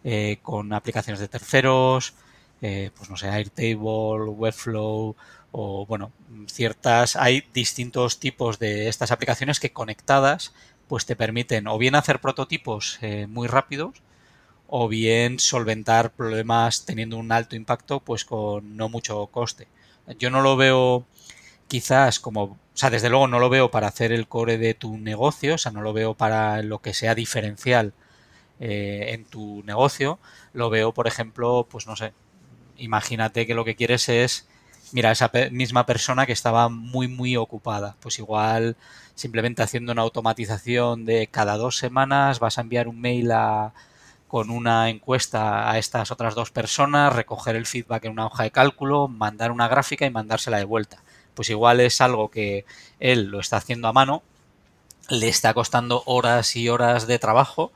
eh, 0.04 0.40
con 0.42 0.74
aplicaciones 0.74 1.20
de 1.20 1.28
terceros, 1.28 2.16
eh, 2.62 2.90
pues 2.98 3.10
no 3.10 3.18
sé, 3.18 3.30
Airtable, 3.30 4.30
Webflow 4.30 5.16
o, 5.52 5.86
bueno, 5.86 6.12
ciertas, 6.48 7.16
hay 7.16 7.44
distintos 7.54 8.20
tipos 8.20 8.60
de 8.60 8.88
estas 8.90 9.12
aplicaciones 9.12 9.60
que 9.60 9.74
conectadas 9.74 10.54
pues 10.88 11.06
te 11.06 11.16
permiten 11.16 11.68
o 11.68 11.78
bien 11.78 11.96
hacer 11.96 12.20
prototipos 12.20 12.98
eh, 13.02 13.28
muy 13.28 13.48
rápidos 13.48 14.02
o 14.68 14.88
bien 14.88 15.40
solventar 15.40 16.12
problemas 16.12 16.86
teniendo 16.86 17.18
un 17.18 17.32
alto 17.32 17.56
impacto 17.56 18.02
pues 18.02 18.26
con 18.26 18.76
no 18.78 18.90
mucho 18.90 19.28
coste. 19.28 19.68
Yo 20.20 20.30
no 20.30 20.42
lo 20.42 20.56
veo 20.58 21.06
quizás 21.68 22.20
como, 22.20 22.44
o 22.44 22.58
sea, 22.74 22.90
desde 22.90 23.10
luego 23.10 23.28
no 23.28 23.40
lo 23.40 23.50
veo 23.50 23.72
para 23.72 23.88
hacer 23.88 24.12
el 24.12 24.28
core 24.28 24.58
de 24.58 24.74
tu 24.74 24.98
negocio, 24.98 25.56
o 25.56 25.58
sea, 25.58 25.72
no 25.72 25.82
lo 25.82 25.94
veo 25.94 26.14
para 26.16 26.62
lo 26.64 26.80
que 26.80 26.94
sea 26.94 27.16
diferencial 27.16 27.94
eh, 28.60 29.08
en 29.10 29.26
tu 29.26 29.64
negocio, 29.66 30.20
lo 30.54 30.70
veo, 30.70 30.94
por 30.94 31.08
ejemplo, 31.08 31.68
pues 31.70 31.88
no 31.88 31.96
sé, 31.96 32.14
imagínate 32.78 33.46
que 33.48 33.54
lo 33.54 33.66
que 33.66 33.76
quieres 33.76 34.10
es, 34.10 34.48
mira, 34.94 35.12
esa 35.12 35.32
misma 35.52 35.86
persona 35.86 36.26
que 36.26 36.34
estaba 36.34 36.70
muy, 36.70 37.08
muy 37.08 37.36
ocupada, 37.38 37.98
pues 38.00 38.20
igual 38.20 38.78
simplemente 39.16 39.64
haciendo 39.64 39.92
una 39.92 40.04
automatización 40.04 41.06
de 41.06 41.28
cada 41.28 41.58
dos 41.58 41.78
semanas 41.78 42.40
vas 42.40 42.58
a 42.58 42.62
enviar 42.62 42.88
un 42.88 43.02
mail 43.02 43.32
a, 43.32 43.74
con 44.28 44.50
una 44.50 44.90
encuesta 44.90 45.72
a 45.72 45.78
estas 45.78 46.12
otras 46.12 46.36
dos 46.36 46.52
personas, 46.52 47.14
recoger 47.14 47.56
el 47.56 47.66
feedback 47.66 48.06
en 48.06 48.12
una 48.12 48.26
hoja 48.28 48.44
de 48.44 48.52
cálculo, 48.52 49.08
mandar 49.08 49.52
una 49.52 49.68
gráfica 49.68 50.06
y 50.06 50.12
mandársela 50.12 50.58
de 50.58 50.66
vuelta. 50.66 51.02
Pues 51.34 51.50
igual 51.50 51.80
es 51.80 52.02
algo 52.02 52.30
que 52.30 52.66
él 53.00 53.26
lo 53.26 53.40
está 53.40 53.58
haciendo 53.58 53.88
a 53.88 53.94
mano, 53.94 54.24
le 55.10 55.30
está 55.30 55.54
costando 55.54 56.04
horas 56.06 56.56
y 56.56 56.68
horas 56.68 57.08
de 57.08 57.20
trabajo 57.20 57.72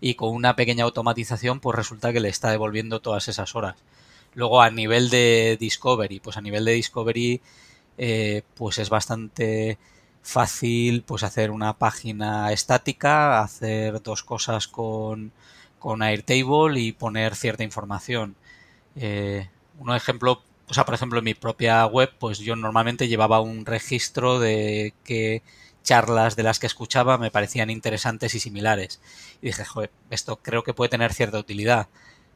y 0.00 0.14
con 0.14 0.30
una 0.30 0.56
pequeña 0.56 0.84
automatización 0.84 1.60
pues 1.60 1.76
resulta 1.76 2.12
que 2.12 2.20
le 2.20 2.28
está 2.28 2.50
devolviendo 2.50 3.00
todas 3.00 3.28
esas 3.28 3.54
horas. 3.54 3.76
Luego 4.34 4.62
a 4.62 4.70
nivel 4.70 5.10
de 5.10 5.56
Discovery, 5.60 6.18
pues 6.20 6.36
a 6.36 6.40
nivel 6.40 6.64
de 6.64 6.72
Discovery 6.72 7.40
eh, 7.98 8.42
pues 8.54 8.78
es 8.78 8.88
bastante 8.88 9.78
fácil 10.22 11.02
pues 11.02 11.22
hacer 11.22 11.50
una 11.50 11.78
página 11.78 12.50
estática, 12.52 13.40
hacer 13.40 14.02
dos 14.02 14.24
cosas 14.24 14.66
con, 14.66 15.32
con 15.82 16.00
Airtable 16.00 16.78
y 16.80 16.92
poner 16.92 17.34
cierta 17.34 17.64
información. 17.64 18.36
Eh, 18.94 19.48
un 19.80 19.92
ejemplo, 19.92 20.42
o 20.68 20.74
sea, 20.74 20.84
por 20.84 20.94
ejemplo, 20.94 21.18
en 21.18 21.24
mi 21.24 21.34
propia 21.34 21.84
web, 21.86 22.12
pues 22.20 22.38
yo 22.38 22.54
normalmente 22.54 23.08
llevaba 23.08 23.40
un 23.40 23.66
registro 23.66 24.38
de 24.38 24.94
qué 25.02 25.42
charlas 25.82 26.36
de 26.36 26.44
las 26.44 26.60
que 26.60 26.68
escuchaba 26.68 27.18
me 27.18 27.32
parecían 27.32 27.68
interesantes 27.68 28.36
y 28.36 28.40
similares. 28.40 29.00
Y 29.42 29.48
dije, 29.48 29.64
joder, 29.64 29.90
esto 30.10 30.36
creo 30.36 30.62
que 30.62 30.72
puede 30.72 30.88
tener 30.90 31.12
cierta 31.12 31.38
utilidad. 31.38 31.88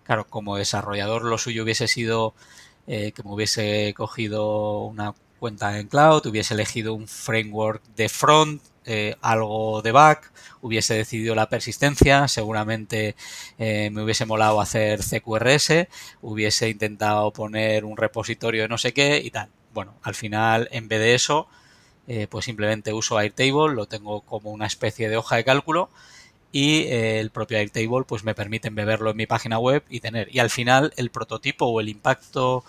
Claro, 0.03 0.27
como 0.29 0.57
desarrollador 0.57 1.25
lo 1.25 1.39
suyo 1.39 1.63
hubiese 1.63 1.87
sido 1.87 2.35
eh, 2.89 3.13
que 3.13 3.23
me 3.23 3.31
hubiese 3.33 3.95
cogido 3.97 4.81
una 4.81 5.15
cuenta 5.39 5.79
en 5.79 5.87
cloud, 5.87 6.27
hubiese 6.27 6.55
elegido 6.55 6.95
un 6.95 7.07
framework 7.07 7.81
de 7.95 8.09
front, 8.09 8.61
eh, 8.87 9.17
algo 9.21 9.83
de 9.83 9.91
back, 9.91 10.33
hubiese 10.61 10.95
decidido 10.95 11.35
la 11.35 11.49
persistencia, 11.49 12.29
seguramente 12.29 13.17
eh, 13.59 13.91
me 13.91 14.03
hubiese 14.03 14.27
molado 14.27 14.61
hacer 14.61 15.01
CQRS, 15.01 15.89
hubiese 16.23 16.69
intentado 16.69 17.33
poner 17.33 17.85
un 17.85 17.97
repositorio 17.97 18.63
de 18.63 18.69
no 18.69 18.79
sé 18.79 18.93
qué 18.93 19.21
y 19.25 19.33
tal. 19.33 19.49
Bueno, 19.75 19.95
al 20.03 20.15
final, 20.15 20.69
en 20.71 20.87
vez 20.87 21.01
de 21.01 21.15
eso, 21.15 21.49
eh, 22.07 22.29
pues 22.29 22.45
simplemente 22.45 22.93
uso 22.93 23.19
Airtable, 23.19 23.75
lo 23.75 23.87
tengo 23.87 24.21
como 24.21 24.53
una 24.53 24.67
especie 24.67 25.09
de 25.09 25.17
hoja 25.17 25.37
de 25.37 25.45
cálculo 25.45 25.91
y 26.53 26.87
el 26.89 27.31
propio 27.31 27.59
Airtable 27.59 28.05
pues 28.07 28.23
me 28.23 28.35
permite 28.35 28.69
embeberlo 28.69 29.11
en 29.11 29.17
mi 29.17 29.27
página 29.27 29.59
web 29.59 29.83
y 29.91 30.01
tener. 30.01 30.35
Y 30.35 30.39
al 30.39 30.51
final 30.51 30.93
el 30.97 31.11
prototipo 31.11 31.67
o 31.67 31.81
el 31.81 31.89
impacto 31.89 32.65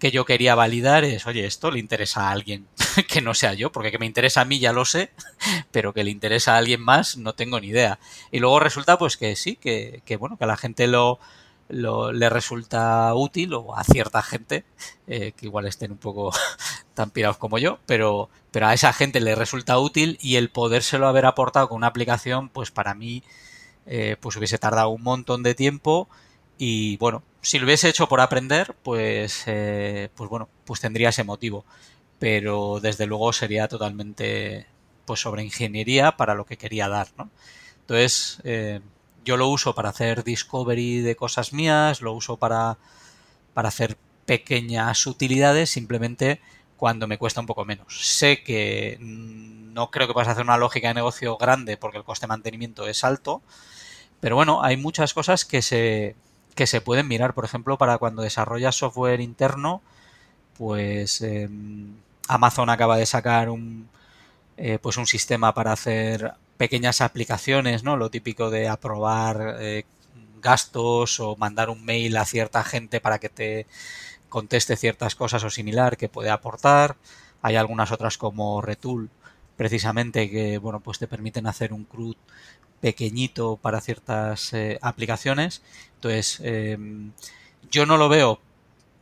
que 0.00 0.10
yo 0.10 0.24
quería 0.24 0.56
validar 0.56 1.04
es, 1.04 1.26
oye, 1.26 1.46
esto 1.46 1.70
le 1.70 1.78
interesa 1.78 2.28
a 2.28 2.30
alguien 2.32 2.66
que 3.08 3.20
no 3.20 3.34
sea 3.34 3.54
yo, 3.54 3.70
porque 3.70 3.92
que 3.92 3.98
me 3.98 4.06
interesa 4.06 4.40
a 4.40 4.44
mí 4.44 4.58
ya 4.58 4.72
lo 4.72 4.84
sé, 4.84 5.12
pero 5.70 5.92
que 5.92 6.02
le 6.02 6.10
interesa 6.10 6.54
a 6.54 6.58
alguien 6.58 6.80
más 6.80 7.16
no 7.16 7.34
tengo 7.34 7.60
ni 7.60 7.68
idea. 7.68 8.00
Y 8.32 8.40
luego 8.40 8.58
resulta 8.58 8.98
pues 8.98 9.16
que 9.16 9.36
sí, 9.36 9.54
que, 9.56 10.02
que 10.04 10.16
bueno, 10.16 10.36
que 10.36 10.44
a 10.44 10.48
la 10.48 10.56
gente 10.56 10.88
lo, 10.88 11.20
lo, 11.68 12.12
le 12.12 12.28
resulta 12.30 13.14
útil 13.14 13.54
o 13.54 13.76
a 13.76 13.84
cierta 13.84 14.22
gente, 14.22 14.64
eh, 15.06 15.32
que 15.36 15.46
igual 15.46 15.66
estén 15.66 15.92
un 15.92 15.98
poco 15.98 16.32
tan 16.94 17.10
pirados 17.10 17.36
como 17.36 17.58
yo, 17.58 17.78
pero, 17.86 18.30
pero 18.50 18.66
a 18.66 18.74
esa 18.74 18.92
gente 18.92 19.20
le 19.20 19.34
resulta 19.34 19.78
útil 19.78 20.18
y 20.20 20.36
el 20.36 20.48
podérselo 20.50 21.06
haber 21.08 21.26
aportado 21.26 21.68
con 21.68 21.76
una 21.76 21.88
aplicación, 21.88 22.48
pues 22.48 22.70
para 22.70 22.94
mí, 22.94 23.22
eh, 23.86 24.16
pues 24.20 24.36
hubiese 24.36 24.58
tardado 24.58 24.88
un 24.88 25.02
montón 25.02 25.42
de 25.42 25.54
tiempo 25.54 26.08
y 26.62 26.98
bueno, 26.98 27.22
si 27.40 27.58
lo 27.58 27.64
hubiese 27.64 27.88
hecho 27.88 28.06
por 28.06 28.20
aprender, 28.20 28.74
pues, 28.82 29.44
eh, 29.46 30.10
pues 30.14 30.28
bueno, 30.28 30.50
pues 30.66 30.78
tendría 30.80 31.08
ese 31.08 31.24
motivo. 31.24 31.64
Pero 32.18 32.80
desde 32.82 33.06
luego 33.06 33.32
sería 33.32 33.66
totalmente 33.66 34.66
pues 35.06 35.20
sobre 35.20 35.42
ingeniería 35.42 36.18
para 36.18 36.34
lo 36.34 36.44
que 36.44 36.58
quería 36.58 36.86
dar, 36.88 37.08
¿no? 37.16 37.30
Entonces, 37.80 38.42
eh, 38.44 38.80
yo 39.24 39.38
lo 39.38 39.48
uso 39.48 39.74
para 39.74 39.88
hacer 39.88 40.22
discovery 40.22 41.00
de 41.00 41.16
cosas 41.16 41.54
mías, 41.54 42.02
lo 42.02 42.12
uso 42.12 42.36
para, 42.36 42.76
para 43.54 43.68
hacer 43.68 43.96
pequeñas 44.26 45.06
utilidades, 45.06 45.70
simplemente 45.70 46.42
cuando 46.76 47.06
me 47.06 47.16
cuesta 47.16 47.40
un 47.40 47.46
poco 47.46 47.64
menos. 47.64 48.06
Sé 48.18 48.42
que 48.42 48.98
no 49.00 49.90
creo 49.90 50.06
que 50.06 50.12
puedas 50.12 50.28
hacer 50.28 50.44
una 50.44 50.58
lógica 50.58 50.88
de 50.88 50.94
negocio 50.94 51.38
grande 51.38 51.78
porque 51.78 51.98
el 51.98 52.04
coste 52.04 52.24
de 52.26 52.28
mantenimiento 52.28 52.86
es 52.86 53.02
alto, 53.02 53.40
pero 54.20 54.36
bueno, 54.36 54.62
hay 54.62 54.76
muchas 54.76 55.14
cosas 55.14 55.46
que 55.46 55.62
se, 55.62 56.16
que 56.60 56.66
se 56.66 56.82
pueden 56.82 57.08
mirar. 57.08 57.32
Por 57.32 57.46
ejemplo, 57.46 57.78
para 57.78 57.96
cuando 57.96 58.20
desarrollas 58.20 58.76
software 58.76 59.22
interno, 59.22 59.80
pues 60.58 61.22
em, 61.22 61.94
Amazon 62.28 62.68
acaba 62.68 62.98
de 62.98 63.06
sacar 63.06 63.48
un, 63.48 63.88
eh, 64.58 64.78
pues 64.78 64.98
un 64.98 65.06
sistema 65.06 65.54
para 65.54 65.72
hacer 65.72 66.34
pequeñas 66.58 67.00
aplicaciones, 67.00 67.82
¿no? 67.82 67.96
Lo 67.96 68.10
típico 68.10 68.50
de 68.50 68.68
aprobar 68.68 69.56
eh, 69.58 69.84
gastos 70.42 71.18
o 71.20 71.34
mandar 71.36 71.70
un 71.70 71.82
mail 71.82 72.14
a 72.18 72.26
cierta 72.26 72.62
gente 72.62 73.00
para 73.00 73.18
que 73.18 73.30
te 73.30 73.66
conteste 74.28 74.76
ciertas 74.76 75.14
cosas 75.14 75.42
o 75.44 75.48
similar 75.48 75.96
que 75.96 76.10
puede 76.10 76.28
aportar. 76.28 76.96
Hay 77.40 77.56
algunas 77.56 77.90
otras 77.90 78.18
como 78.18 78.60
Retool, 78.60 79.08
precisamente, 79.56 80.28
que 80.28 80.58
bueno, 80.58 80.80
pues 80.80 80.98
te 80.98 81.08
permiten 81.08 81.46
hacer 81.46 81.72
un 81.72 81.84
CRUD 81.84 82.16
pequeñito 82.80 83.56
para 83.56 83.80
ciertas 83.80 84.52
eh, 84.52 84.78
aplicaciones. 84.82 85.62
Entonces, 85.96 86.40
em, 86.42 87.12
yo 87.70 87.86
no 87.86 87.96
lo 87.96 88.08
veo, 88.08 88.40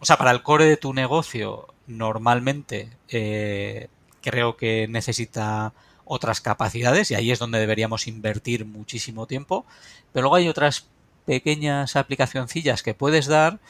o 0.00 0.04
sea, 0.04 0.16
para 0.16 0.30
el 0.32 0.42
core 0.42 0.66
de 0.66 0.76
tu 0.76 0.94
negocio, 0.94 1.68
normalmente 1.86 2.90
eh, 3.08 3.88
creo 4.22 4.56
que 4.56 4.88
necesita 4.88 5.72
otras 6.04 6.40
capacidades 6.40 7.10
y 7.10 7.14
ahí 7.14 7.30
es 7.30 7.38
donde 7.38 7.58
deberíamos 7.58 8.06
invertir 8.08 8.64
muchísimo 8.66 9.26
tiempo. 9.26 9.66
Pero 10.12 10.22
luego 10.22 10.36
hay 10.36 10.48
otras 10.48 10.88
pequeñas 11.26 11.96
aplicacioncillas 11.96 12.82
que 12.82 12.94
puedes 12.94 13.26
dar 13.26 13.60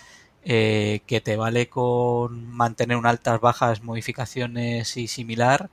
eh, 0.45 1.01
que 1.07 1.21
te 1.21 1.37
vale 1.37 1.69
con 1.69 2.47
mantener 2.49 2.97
un 2.97 3.07
altas, 3.07 3.41
bajas, 3.41 3.83
modificaciones 3.83 4.97
y 4.97 5.09
similar 5.09 5.69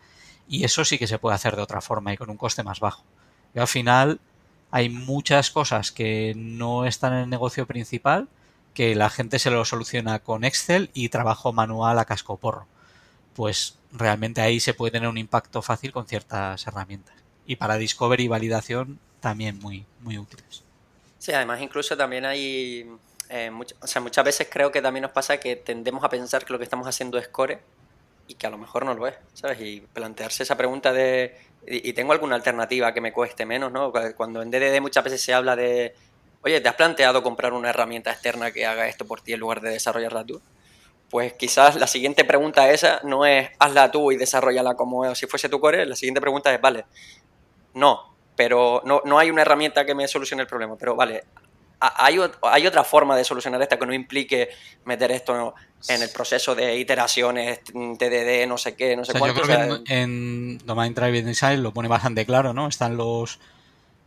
y 0.47 0.63
eso 0.65 0.83
sí 0.85 0.97
que 0.97 1.07
se 1.07 1.19
puede 1.19 1.35
hacer 1.35 1.55
de 1.55 1.61
otra 1.61 1.81
forma 1.81 2.13
y 2.13 2.17
con 2.17 2.29
un 2.29 2.37
coste 2.37 2.63
más 2.63 2.79
bajo 2.79 3.03
al 3.59 3.67
final 3.67 4.19
hay 4.71 4.89
muchas 4.89 5.51
cosas 5.51 5.91
que 5.91 6.33
no 6.35 6.85
están 6.85 7.13
en 7.13 7.19
el 7.19 7.29
negocio 7.29 7.65
principal 7.65 8.27
que 8.75 8.93
la 8.93 9.09
gente 9.09 9.39
se 9.39 9.49
lo 9.49 9.63
soluciona 9.63 10.19
con 10.19 10.43
Excel 10.43 10.91
y 10.93 11.09
trabajo 11.09 11.53
manual 11.53 11.97
a 11.97 12.05
casco 12.05 12.37
porro. 12.37 12.67
Pues 13.33 13.77
realmente 13.91 14.41
ahí 14.41 14.59
se 14.59 14.73
puede 14.73 14.91
tener 14.91 15.07
un 15.07 15.17
impacto 15.17 15.61
fácil 15.61 15.91
con 15.93 16.05
ciertas 16.05 16.67
herramientas. 16.67 17.15
Y 17.47 17.55
para 17.55 17.77
discovery 17.77 18.25
y 18.25 18.27
validación 18.27 18.99
también 19.21 19.59
muy, 19.59 19.85
muy 20.01 20.17
útiles. 20.17 20.63
Sí, 21.17 21.31
además 21.31 21.61
incluso 21.61 21.95
también 21.95 22.25
hay, 22.25 22.85
eh, 23.29 23.49
o 23.79 23.87
sea, 23.87 24.01
muchas 24.01 24.25
veces 24.25 24.47
creo 24.51 24.71
que 24.71 24.81
también 24.81 25.03
nos 25.03 25.11
pasa 25.11 25.39
que 25.39 25.55
tendemos 25.55 26.03
a 26.03 26.09
pensar 26.09 26.43
que 26.43 26.51
lo 26.51 26.59
que 26.59 26.65
estamos 26.65 26.85
haciendo 26.85 27.17
es 27.17 27.29
core 27.29 27.61
y 28.27 28.35
que 28.35 28.47
a 28.47 28.49
lo 28.49 28.57
mejor 28.57 28.85
no 28.85 28.93
lo 28.93 29.07
es, 29.07 29.15
¿sabes? 29.33 29.59
Y 29.61 29.81
plantearse 29.81 30.43
esa 30.43 30.57
pregunta 30.57 30.91
de 30.93 31.37
y, 31.67 31.93
tengo 31.93 32.13
alguna 32.13 32.35
alternativa 32.35 32.93
que 32.93 33.01
me 33.01 33.11
cueste 33.11 33.45
menos, 33.45 33.71
¿no? 33.71 33.91
Cuando 34.15 34.41
en 34.41 34.51
DDD 34.51 34.81
muchas 34.81 35.03
veces 35.03 35.21
se 35.21 35.33
habla 35.33 35.55
de, 35.55 35.95
oye, 36.43 36.61
¿te 36.61 36.69
has 36.69 36.75
planteado 36.75 37.23
comprar 37.23 37.53
una 37.53 37.69
herramienta 37.69 38.11
externa 38.11 38.51
que 38.51 38.65
haga 38.65 38.87
esto 38.87 39.05
por 39.05 39.21
ti 39.21 39.33
en 39.33 39.39
lugar 39.39 39.61
de 39.61 39.71
desarrollarla 39.71 40.23
tú? 40.25 40.41
Pues 41.09 41.33
quizás 41.33 41.75
la 41.75 41.87
siguiente 41.87 42.23
pregunta 42.23 42.69
esa 42.69 42.99
no 43.03 43.25
es 43.25 43.49
hazla 43.59 43.91
tú 43.91 44.11
y 44.11 44.17
desarrollala 44.17 44.75
como 44.75 45.13
si 45.15 45.27
fuese 45.27 45.49
tu 45.49 45.59
core, 45.59 45.85
la 45.85 45.95
siguiente 45.95 46.21
pregunta 46.21 46.53
es, 46.53 46.61
vale, 46.61 46.85
no, 47.73 48.15
pero 48.35 48.81
no, 48.85 49.01
no 49.05 49.17
hay 49.17 49.31
una 49.31 49.41
herramienta 49.41 49.85
que 49.85 49.95
me 49.95 50.07
solucione 50.07 50.43
el 50.43 50.47
problema, 50.47 50.75
pero 50.77 50.95
vale, 50.95 51.23
hay, 51.79 52.17
hay 52.43 52.67
otra 52.67 52.83
forma 52.83 53.15
de 53.15 53.23
solucionar 53.23 53.61
esta 53.61 53.77
que 53.77 53.85
no 53.85 53.93
implique 53.93 54.49
meter 54.85 55.11
esto 55.11 55.53
en 55.87 56.01
el 56.01 56.09
proceso 56.09 56.55
de 56.55 56.77
iteraciones, 56.79 57.59
TDD, 57.63 58.47
no 58.47 58.57
sé 58.57 58.75
qué, 58.75 58.95
no 58.95 59.05
sé 59.05 59.13
cuánto. 59.13 59.41
Yo 59.41 59.43
creo 59.43 59.83
que 59.83 60.01
en, 60.01 60.57
Domain 60.59 60.93
Driven 60.93 61.25
Design 61.25 61.61
lo 61.61 61.73
pone 61.73 61.87
bastante 61.87 62.25
claro, 62.25 62.53
¿no? 62.53 62.67
Están 62.67 62.97
los, 62.97 63.39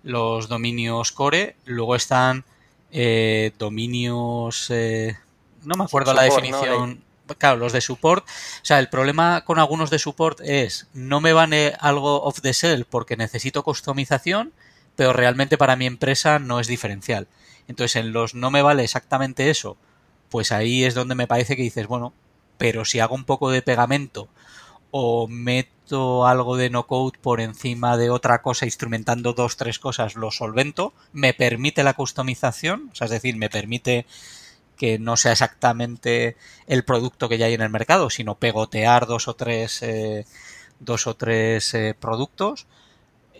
los 0.02 0.48
dominios 0.48 1.12
core, 1.12 1.56
luego 1.64 1.94
están 1.94 2.44
eh, 2.90 3.52
dominios... 3.58 4.70
Eh, 4.70 5.16
no 5.64 5.76
me 5.76 5.84
acuerdo 5.84 6.14
la 6.14 6.22
definición. 6.22 7.04
Claro, 7.36 7.58
los 7.58 7.72
de 7.74 7.82
support. 7.82 8.26
O 8.26 8.64
sea, 8.64 8.78
el 8.78 8.88
problema 8.88 9.44
con 9.44 9.58
algunos 9.58 9.90
de 9.90 9.98
support 9.98 10.40
es 10.40 10.88
no 10.94 11.20
me 11.20 11.34
vale 11.34 11.74
algo 11.78 12.22
off 12.22 12.40
the 12.40 12.52
shelf 12.52 12.86
porque 12.88 13.16
necesito 13.16 13.62
customización, 13.62 14.52
pero 14.96 15.12
realmente 15.12 15.58
para 15.58 15.76
mi 15.76 15.84
empresa 15.84 16.38
no 16.38 16.58
es 16.58 16.68
diferencial. 16.68 17.28
Entonces, 17.68 17.96
en 17.96 18.12
los 18.12 18.34
no 18.34 18.50
me 18.50 18.62
vale 18.62 18.82
exactamente 18.82 19.50
eso, 19.50 19.76
pues 20.30 20.52
ahí 20.52 20.84
es 20.84 20.94
donde 20.94 21.14
me 21.14 21.26
parece 21.26 21.56
que 21.56 21.62
dices, 21.62 21.86
bueno, 21.86 22.12
pero 22.56 22.84
si 22.84 23.00
hago 23.00 23.14
un 23.14 23.24
poco 23.24 23.50
de 23.50 23.62
pegamento 23.62 24.28
o 24.90 25.28
meto 25.28 26.26
algo 26.26 26.56
de 26.56 26.70
no 26.70 26.86
code 26.86 27.18
por 27.20 27.40
encima 27.40 27.96
de 27.96 28.10
otra 28.10 28.42
cosa, 28.42 28.64
instrumentando 28.64 29.32
dos, 29.34 29.56
tres 29.56 29.78
cosas, 29.78 30.16
lo 30.16 30.30
solvento, 30.30 30.94
me 31.12 31.34
permite 31.34 31.82
la 31.82 31.94
customización, 31.94 32.90
o 32.92 32.94
sea, 32.94 33.06
es 33.06 33.10
decir, 33.10 33.36
me 33.36 33.50
permite 33.50 34.06
que 34.76 34.98
no 34.98 35.16
sea 35.16 35.32
exactamente 35.32 36.36
el 36.66 36.84
producto 36.84 37.28
que 37.28 37.36
ya 37.38 37.46
hay 37.46 37.54
en 37.54 37.62
el 37.62 37.70
mercado, 37.70 38.10
sino 38.10 38.36
pegotear 38.36 39.06
dos 39.06 39.28
o 39.28 39.34
tres, 39.34 39.82
eh, 39.82 40.24
dos 40.80 41.06
o 41.06 41.16
tres 41.16 41.74
eh, 41.74 41.94
productos 41.98 42.66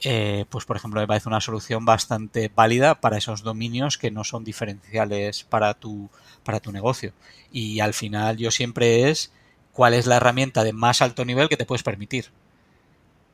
eh, 0.03 0.45
pues 0.51 0.65
por 0.65 0.77
ejemplo 0.77 1.01
me 1.01 1.07
parece 1.07 1.29
una 1.29 1.41
solución 1.41 1.85
bastante 1.85 2.51
válida 2.55 3.01
para 3.01 3.19
esos 3.19 3.43
dominios 3.43 3.99
que 3.99 4.11
no 4.11 4.25
son 4.25 4.45
diferenciales 4.45 5.45
para 5.45 5.75
tu, 5.75 6.11
para 6.45 6.61
tu 6.61 6.73
negocio. 6.73 7.13
Y 7.53 7.81
al 7.81 7.95
final 7.95 8.37
yo 8.37 8.51
siempre 8.51 9.11
es 9.11 9.33
cuál 9.73 9.95
es 9.95 10.07
la 10.07 10.17
herramienta 10.17 10.65
de 10.65 10.73
más 10.73 11.03
alto 11.03 11.25
nivel 11.25 11.49
que 11.49 11.57
te 11.57 11.67
puedes 11.67 11.83
permitir. 11.83 12.27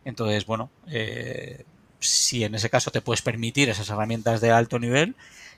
Entonces, 0.05 0.47
bueno, 0.47 0.71
eh, 0.89 1.65
si 2.01 2.45
en 2.45 2.55
ese 2.55 2.71
caso 2.71 2.91
te 2.91 3.01
puedes 3.01 3.23
permitir 3.23 3.71
esas 3.71 3.89
herramientas 3.89 4.41
de 4.41 4.51
alto 4.51 4.79
nivel, 4.79 5.17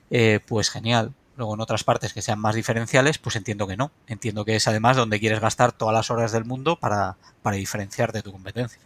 eh, 0.09 0.39
pues 0.45 0.69
genial. 0.69 1.13
Luego 1.35 1.53
en 1.53 1.61
otras 1.61 1.83
partes 1.83 2.13
que 2.13 2.21
sean 2.21 2.39
más 2.39 2.55
diferenciales, 2.55 3.17
pues 3.17 3.35
entiendo 3.35 3.67
que 3.67 3.77
no. 3.77 3.91
Entiendo 4.07 4.45
que 4.45 4.55
es 4.55 4.67
además 4.67 4.97
donde 4.97 5.19
quieres 5.19 5.39
gastar 5.39 5.71
todas 5.71 5.93
las 5.93 6.09
horas 6.09 6.31
del 6.31 6.45
mundo 6.45 6.77
para, 6.77 7.17
para 7.41 7.57
diferenciar 7.57 8.11
de 8.11 8.23
tu 8.23 8.31
competencia. 8.31 8.79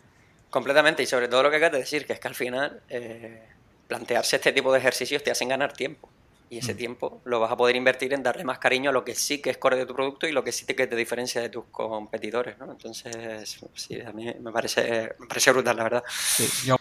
Completamente, 0.51 1.01
y 1.01 1.05
sobre 1.05 1.29
todo 1.29 1.43
lo 1.43 1.49
que 1.49 1.55
acabas 1.55 1.71
de 1.71 1.79
decir, 1.79 2.05
que 2.05 2.13
es 2.13 2.19
que 2.19 2.27
al 2.27 2.35
final 2.35 2.81
eh, 2.89 3.41
plantearse 3.87 4.35
este 4.35 4.51
tipo 4.51 4.71
de 4.73 4.79
ejercicios 4.79 5.23
te 5.23 5.31
hacen 5.31 5.47
ganar 5.47 5.71
tiempo. 5.71 6.09
Y 6.49 6.57
ese 6.57 6.73
mm. 6.73 6.77
tiempo 6.77 7.21
lo 7.23 7.39
vas 7.39 7.49
a 7.49 7.55
poder 7.55 7.77
invertir 7.77 8.11
en 8.11 8.21
darle 8.21 8.43
más 8.43 8.59
cariño 8.59 8.89
a 8.89 8.93
lo 8.93 9.05
que 9.05 9.15
sí 9.15 9.41
que 9.41 9.51
es 9.51 9.57
core 9.57 9.77
de 9.77 9.85
tu 9.85 9.95
producto 9.95 10.27
y 10.27 10.33
lo 10.33 10.43
que 10.43 10.51
sí 10.51 10.65
que 10.65 10.85
te 10.85 10.97
diferencia 10.97 11.39
de 11.41 11.47
tus 11.47 11.63
competidores, 11.71 12.57
¿no? 12.57 12.69
Entonces, 12.69 13.57
sí, 13.75 14.01
a 14.01 14.11
mí 14.11 14.25
me 14.41 14.51
parece, 14.51 15.13
me 15.17 15.27
parece 15.27 15.53
brutal, 15.53 15.77
la 15.77 15.83
verdad. 15.83 16.03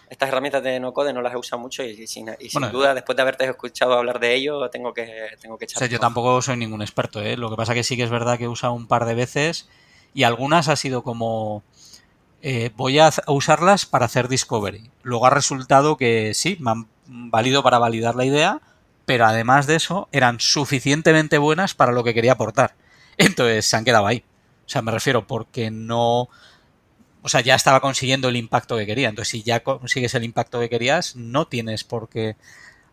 Estas 0.09 0.27
herramientas 0.27 0.61
de 0.61 0.77
no-code 0.77 1.13
no 1.13 1.21
las 1.21 1.33
he 1.33 1.37
usado 1.37 1.61
mucho 1.61 1.83
y, 1.85 2.05
sin, 2.05 2.25
duda, 2.73 2.93
después 2.93 3.15
de 3.15 3.21
haberte 3.21 3.45
escuchado 3.45 3.93
hablar 3.93 4.19
de 4.19 4.35
ello, 4.35 4.69
tengo 4.69 4.93
que, 4.93 5.29
tengo 5.39 5.57
que 5.57 5.63
echar... 5.63 5.87
yo 5.87 5.99
tampoco 5.99 6.41
soy 6.41 6.57
ningún 6.57 6.81
experto, 6.81 7.21
¿eh? 7.21 7.37
Lo 7.37 7.49
que 7.49 7.55
pasa 7.55 7.73
que 7.73 7.85
sí 7.85 7.95
que 7.95 8.03
es 8.03 8.09
verdad 8.09 8.37
que 8.37 8.43
he 8.43 8.49
usado 8.49 8.73
un 8.73 8.87
par 8.87 9.05
de 9.05 9.13
veces 9.13 9.69
y 10.13 10.23
algunas 10.23 10.67
ha 10.67 10.75
sido 10.75 11.03
como 11.03 11.63
eh, 12.41 12.71
voy 12.75 12.99
a, 12.99 13.11
usarlas 13.27 13.85
para 13.85 14.05
hacer 14.05 14.27
discovery. 14.27 14.89
Luego 15.03 15.25
ha 15.27 15.29
resultado 15.29 15.97
que 15.97 16.33
sí, 16.33 16.57
me 16.59 16.71
han 16.71 16.87
valido 17.05 17.61
para 17.63 17.77
validar 17.77 18.15
la 18.15 18.25
idea, 18.25 18.61
pero 19.05 19.25
además 19.25 19.67
de 19.67 19.75
eso 19.75 20.07
eran 20.11 20.39
suficientemente 20.39 21.37
buenas 21.37 21.75
para 21.75 21.91
lo 21.91 22.03
que 22.03 22.13
quería 22.13 22.33
aportar. 22.33 22.75
Entonces 23.17 23.65
se 23.65 23.77
han 23.77 23.85
quedado 23.85 24.07
ahí. 24.07 24.23
O 24.65 24.69
sea, 24.69 24.81
me 24.81 24.91
refiero 24.91 25.27
porque 25.27 25.69
no... 25.69 26.29
O 27.23 27.29
sea, 27.29 27.41
ya 27.41 27.53
estaba 27.53 27.81
consiguiendo 27.81 28.29
el 28.29 28.35
impacto 28.35 28.77
que 28.77 28.87
quería. 28.87 29.09
Entonces, 29.09 29.29
si 29.29 29.43
ya 29.43 29.59
consigues 29.61 30.15
el 30.15 30.23
impacto 30.23 30.59
que 30.59 30.69
querías, 30.69 31.15
no 31.15 31.45
tienes 31.45 31.83
por 31.83 32.09
qué 32.09 32.35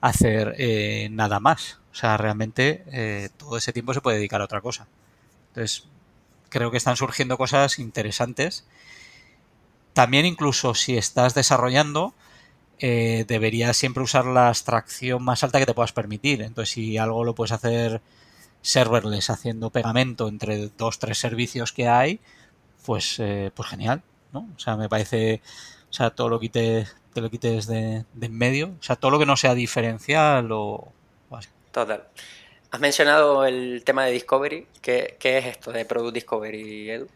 hacer 0.03 0.55
eh, 0.59 1.09
nada 1.11 1.41
más. 1.41 1.79
O 1.93 1.95
sea, 1.95 2.19
realmente 2.19 2.85
eh, 2.93 3.31
todo 3.39 3.57
ese 3.57 3.73
tiempo 3.73 3.95
se 3.95 4.03
puede 4.03 4.19
dedicar 4.19 4.43
a 4.43 4.45
otra 4.45 4.61
cosa. 4.61 4.87
Entonces, 5.49 5.89
creo 6.51 6.71
que 6.71 6.77
están 6.77 6.97
surgiendo 6.97 7.39
cosas 7.39 7.79
interesantes 7.79 8.67
también 9.99 10.27
incluso 10.27 10.75
si 10.75 10.97
estás 10.97 11.35
desarrollando, 11.35 12.15
eh, 12.79 13.25
deberías 13.27 13.77
siempre 13.77 14.05
usar 14.05 14.27
la 14.27 14.47
abstracción 14.47 15.25
más 15.25 15.43
alta 15.43 15.59
que 15.59 15.67
te 15.67 15.75
puedas 15.75 15.91
permitir. 15.91 16.41
Entonces, 16.41 16.73
si 16.73 16.97
algo 16.99 17.25
lo 17.25 17.35
puedes 17.35 17.51
hacer 17.51 18.01
serverless 18.63 19.29
haciendo 19.29 19.71
pegamento 19.71 20.29
entre 20.29 20.69
dos, 20.79 21.01
tres 21.01 21.19
servicios 21.19 21.73
que 21.73 21.89
hay, 21.89 22.21
pues, 22.87 23.17
eh, 23.19 23.51
pues 23.53 23.71
genial, 23.71 24.05
¿no? 24.33 24.49
O 24.55 24.59
sea, 24.61 24.77
me 24.77 24.89
parece, 24.89 25.43
o 25.91 25.93
sea, 25.93 26.11
todo 26.11 26.29
lo 26.29 26.39
quites, 26.39 26.95
te 27.13 27.21
lo 27.21 27.29
quites 27.29 27.67
de, 27.67 28.05
en 28.21 28.39
medio, 28.39 28.77
o 28.79 28.83
sea, 28.85 28.95
todo 28.95 29.11
lo 29.11 29.19
que 29.19 29.27
no 29.27 29.37
sea 29.37 29.57
diferencial 29.57 30.53
o, 30.53 30.93
así. 31.33 31.49
Total. 31.73 32.05
Has 32.71 32.79
mencionado 32.79 33.45
el 33.45 33.83
tema 33.85 34.05
de 34.05 34.13
Discovery. 34.13 34.69
¿Qué, 34.81 35.17
¿Qué, 35.19 35.39
es 35.39 35.47
esto 35.47 35.73
de 35.73 35.85
Product 35.85 36.15
Discovery, 36.15 36.89
Edu? 36.89 37.09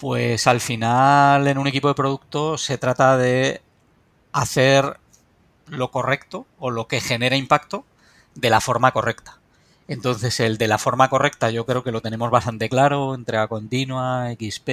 Pues 0.00 0.46
al 0.46 0.62
final 0.62 1.46
en 1.46 1.58
un 1.58 1.66
equipo 1.66 1.88
de 1.88 1.94
producto 1.94 2.56
se 2.56 2.78
trata 2.78 3.18
de 3.18 3.60
hacer 4.32 4.98
lo 5.66 5.90
correcto 5.90 6.46
o 6.58 6.70
lo 6.70 6.88
que 6.88 7.02
genera 7.02 7.36
impacto 7.36 7.84
de 8.34 8.48
la 8.48 8.62
forma 8.62 8.92
correcta. 8.92 9.40
Entonces 9.88 10.40
el 10.40 10.56
de 10.56 10.68
la 10.68 10.78
forma 10.78 11.10
correcta 11.10 11.50
yo 11.50 11.66
creo 11.66 11.84
que 11.84 11.92
lo 11.92 12.00
tenemos 12.00 12.30
bastante 12.30 12.70
claro, 12.70 13.14
entrega 13.14 13.46
continua, 13.46 14.30
XP, 14.32 14.68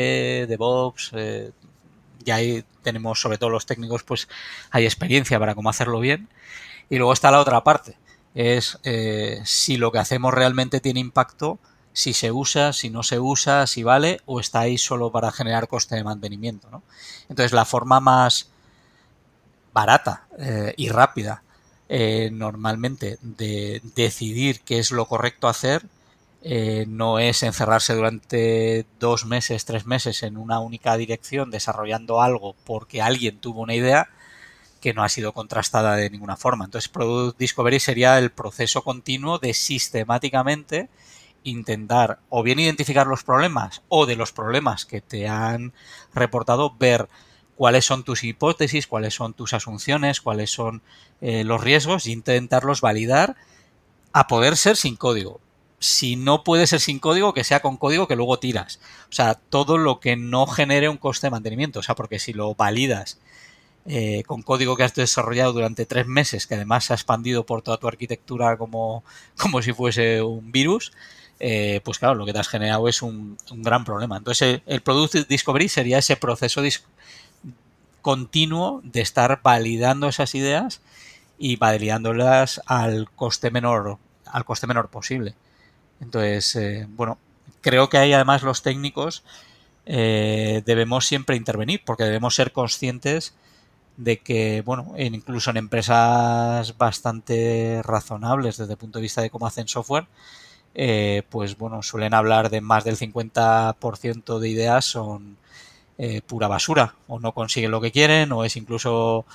DevOps, 0.48 1.12
eh, 1.16 1.52
ya 2.24 2.36
ahí 2.36 2.64
tenemos 2.82 3.20
sobre 3.20 3.38
todo 3.38 3.50
los 3.50 3.66
técnicos 3.66 4.04
pues 4.04 4.30
hay 4.72 4.86
experiencia 4.86 5.40
para 5.40 5.56
cómo 5.56 5.70
hacerlo 5.70 6.00
bien. 6.00 6.30
Y 6.90 6.98
luego 6.98 7.12
está 7.12 7.32
la 7.32 7.42
otra 7.42 7.66
parte, 7.66 7.98
es 8.34 8.80
eh, 8.86 9.42
si 9.44 9.76
lo 9.76 9.92
que 9.92 10.00
hacemos 10.00 10.34
realmente 10.34 10.80
tiene 10.80 11.02
impacto 11.02 11.60
si 11.98 12.14
se 12.14 12.32
usa, 12.32 12.74
si 12.74 12.92
no 12.92 13.02
se 13.02 13.20
usa, 13.20 13.66
si 13.66 13.82
vale 13.82 14.22
o 14.28 14.40
está 14.40 14.60
ahí 14.60 14.78
solo 14.78 15.12
para 15.12 15.32
generar 15.32 15.68
coste 15.68 15.96
de 15.96 16.04
mantenimiento. 16.04 16.70
¿no? 16.70 16.84
Entonces 17.28 17.54
la 17.54 17.66
forma 17.66 18.00
más 18.00 18.52
barata 19.74 20.28
eh, 20.38 20.76
y 20.78 20.90
rápida 20.90 21.42
eh, 21.90 22.30
normalmente 22.32 23.18
de 23.24 23.82
decidir 23.96 24.62
qué 24.62 24.78
es 24.78 24.92
lo 24.92 25.08
correcto 25.08 25.48
hacer 25.48 25.88
eh, 26.44 26.86
no 26.88 27.18
es 27.18 27.42
encerrarse 27.42 27.96
durante 27.96 28.86
dos 29.00 29.26
meses, 29.26 29.66
tres 29.66 29.88
meses 29.88 30.22
en 30.22 30.38
una 30.38 30.60
única 30.60 30.98
dirección 30.98 31.50
desarrollando 31.50 32.22
algo 32.22 32.56
porque 32.64 33.02
alguien 33.02 33.40
tuvo 33.40 33.62
una 33.62 33.74
idea 33.74 34.10
que 34.82 34.94
no 34.94 35.04
ha 35.04 35.10
sido 35.10 35.34
contrastada 35.34 35.96
de 35.96 36.12
ninguna 36.12 36.38
forma. 36.38 36.66
Entonces 36.66 36.90
Product 36.90 37.40
Discovery 37.40 37.80
sería 37.80 38.20
el 38.20 38.30
proceso 38.30 38.84
continuo 38.84 39.40
de 39.40 39.56
sistemáticamente 39.56 40.90
intentar 41.50 42.20
o 42.30 42.44
bien 42.44 42.60
identificar 42.60 43.08
los 43.08 43.24
problemas 43.24 43.82
o 43.90 44.06
de 44.06 44.16
los 44.16 44.32
problemas 44.32 44.86
que 44.86 45.02
te 45.02 45.28
han 45.28 45.74
reportado, 46.14 46.76
ver 46.78 47.08
cuáles 47.56 47.86
son 47.86 48.04
tus 48.04 48.24
hipótesis, 48.24 48.88
cuáles 48.88 49.14
son 49.16 49.34
tus 49.34 49.54
asunciones, 49.54 50.22
cuáles 50.22 50.52
son 50.52 50.82
eh, 51.22 51.44
los 51.44 51.62
riesgos 51.62 52.06
e 52.06 52.12
intentarlos 52.12 52.82
validar 52.82 53.36
a 54.14 54.28
poder 54.28 54.58
ser 54.58 54.76
sin 54.76 54.96
código. 54.96 55.40
Si 55.80 56.16
no 56.16 56.44
puede 56.44 56.68
ser 56.68 56.80
sin 56.80 57.00
código, 57.00 57.34
que 57.34 57.44
sea 57.44 57.62
con 57.62 57.78
código 57.78 58.08
que 58.08 58.16
luego 58.16 58.40
tiras. 58.40 58.80
O 59.10 59.14
sea, 59.14 59.36
todo 59.36 59.78
lo 59.78 60.00
que 60.00 60.16
no 60.16 60.48
genere 60.48 60.90
un 60.90 60.98
coste 60.98 61.28
de 61.28 61.32
mantenimiento. 61.32 61.80
O 61.80 61.84
sea, 61.84 61.96
porque 61.96 62.20
si 62.20 62.34
lo 62.34 62.56
validas 62.56 63.20
eh, 63.86 64.24
con 64.26 64.42
código 64.42 64.76
que 64.76 64.84
has 64.84 64.96
desarrollado 64.96 65.54
durante 65.54 65.86
tres 65.86 66.08
meses, 66.08 66.46
que 66.46 66.56
además 66.56 66.86
se 66.86 66.94
ha 66.94 66.96
expandido 66.96 67.46
por 67.46 67.62
toda 67.62 67.78
tu 67.78 67.88
arquitectura 67.88 68.58
como, 68.58 69.04
como 69.38 69.62
si 69.62 69.72
fuese 69.72 70.22
un 70.22 70.52
virus, 70.52 70.92
eh, 71.40 71.82
pues 71.84 72.00
claro, 72.00 72.16
lo 72.16 72.26
que 72.26 72.34
te 72.34 72.40
has 72.40 72.48
generado 72.48 72.88
es 72.88 73.02
un, 73.02 73.38
gran 73.52 73.86
problema. 73.86 74.18
Entonces, 74.18 74.62
el, 74.66 74.82
Product 74.82 75.28
Discovery 75.28 75.70
sería 75.70 76.00
ese 76.00 76.16
proceso 76.16 76.62
continuo 78.02 78.82
de 78.84 79.02
estar 79.02 79.42
validando 79.44 80.08
esas 80.08 80.34
ideas 80.34 80.82
y 81.38 81.58
validándolas 81.58 82.62
al 82.66 83.10
coste 83.12 83.52
menor, 83.52 83.98
al 84.26 84.46
coste 84.46 84.68
menor 84.68 84.90
posible. 84.90 85.36
Entonces, 86.00 86.56
eh, 86.56 86.88
bueno, 86.90 87.18
creo 87.62 87.90
que 87.90 87.98
ahí 87.98 88.14
además 88.14 88.44
los 88.44 88.62
técnicos 88.62 89.24
eh, 89.86 90.64
debemos 90.66 91.06
siempre 91.06 91.36
intervenir 91.36 91.82
porque 91.86 92.04
debemos 92.04 92.36
ser 92.36 92.52
conscientes 92.52 93.36
de 93.98 94.20
que, 94.20 94.62
bueno, 94.62 94.94
incluso 94.98 95.50
en 95.50 95.58
empresas 95.58 96.78
bastante 96.78 97.82
razonables 97.84 98.58
desde 98.58 98.74
el 98.74 98.78
punto 98.78 99.00
de 99.00 99.04
vista 99.04 99.22
de 99.22 99.30
cómo 99.30 99.48
hacen 99.48 99.68
software, 99.68 100.08
eh, 100.80 101.24
pues 101.32 101.58
bueno, 101.58 101.82
suelen 101.82 102.14
hablar 102.14 102.52
de 102.52 102.62
más 102.62 102.84
del 102.84 102.98
50% 102.98 104.38
de 104.38 104.48
ideas 104.48 104.86
son 104.86 105.38
eh, 105.98 106.22
pura 106.22 106.48
basura, 106.48 106.94
o 107.08 107.20
no 107.20 107.34
consiguen 107.34 107.72
lo 107.72 107.82
que 107.82 107.92
quieren, 107.92 108.32
o 108.32 108.46
es 108.46 108.56
incluso 108.58 109.26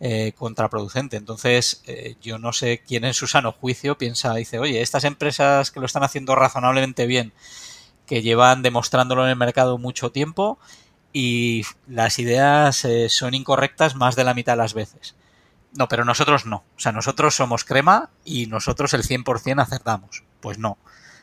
eh, 0.00 0.32
contraproducente. 0.38 1.16
Entonces, 1.16 1.82
yo 2.22 2.38
no 2.38 2.52
sé 2.52 2.82
quién 2.86 3.04
en 3.04 3.14
su 3.14 3.26
sano 3.26 3.50
juicio 3.50 3.98
piensa, 3.98 4.34
dice, 4.34 4.60
oye, 4.60 4.80
estas 4.80 5.02
empresas 5.02 5.72
que 5.72 5.80
lo 5.80 5.86
están 5.86 6.04
haciendo 6.04 6.36
razonablemente 6.36 7.06
bien, 7.06 7.32
que 8.06 8.22
llevan 8.22 8.62
demostrándolo 8.62 9.24
en 9.24 9.30
el 9.30 9.36
mercado 9.36 9.78
mucho 9.78 10.12
tiempo, 10.12 10.58
y 11.12 11.64
las 11.88 12.18
ideas 12.20 12.86
son 13.08 13.34
incorrectas 13.34 13.96
más 13.96 14.16
de 14.16 14.24
la 14.24 14.34
mitad 14.34 14.52
de 14.52 14.58
las 14.58 14.74
veces. 14.74 15.16
No, 15.74 15.88
pero 15.88 16.04
nosotros 16.04 16.46
no. 16.46 16.64
O 16.76 16.80
sea, 16.80 16.92
nosotros 16.92 17.34
somos 17.34 17.64
crema 17.64 18.10
y 18.24 18.46
nosotros 18.46 18.94
el 18.94 19.02
100% 19.02 19.60
acertamos. 19.60 20.22
Pues 20.42 20.58
no. 20.58 20.76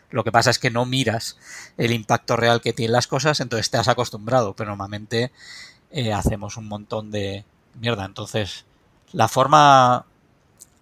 Lo 0.09 0.23
que 0.23 0.31
pasa 0.31 0.49
es 0.49 0.57
que 0.57 0.71
no 0.71 0.85
miras 0.87 1.37
el 1.77 1.91
impacto 1.91 2.35
real 2.35 2.61
que 2.61 2.73
tienen 2.73 2.93
las 2.93 3.05
cosas, 3.05 3.39
entonces 3.41 3.69
te 3.69 3.77
has 3.77 3.87
acostumbrado, 3.87 4.55
pero 4.55 4.71
normalmente 4.71 5.31
eh, 5.91 6.13
hacemos 6.13 6.57
un 6.57 6.67
montón 6.67 7.11
de 7.11 7.45
mierda. 7.79 8.05
Entonces, 8.05 8.65
la 9.13 9.27
forma 9.27 10.07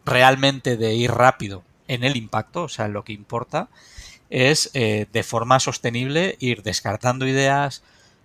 realmente 0.05 0.77
de 0.77 0.93
ir 0.95 1.11
rápido 1.11 1.63
en 1.89 2.05
el 2.05 2.15
impacto, 2.15 2.63
o 2.63 2.69
sea, 2.69 2.87
lo 2.87 3.03
que 3.03 3.11
importa, 3.11 3.67
es 4.29 4.69
eh, 4.73 5.07
de 5.11 5.23
forma 5.23 5.59
sostenible 5.59 6.37
ir 6.39 6.63
descartando 6.63 7.27
ideas, 7.27 7.83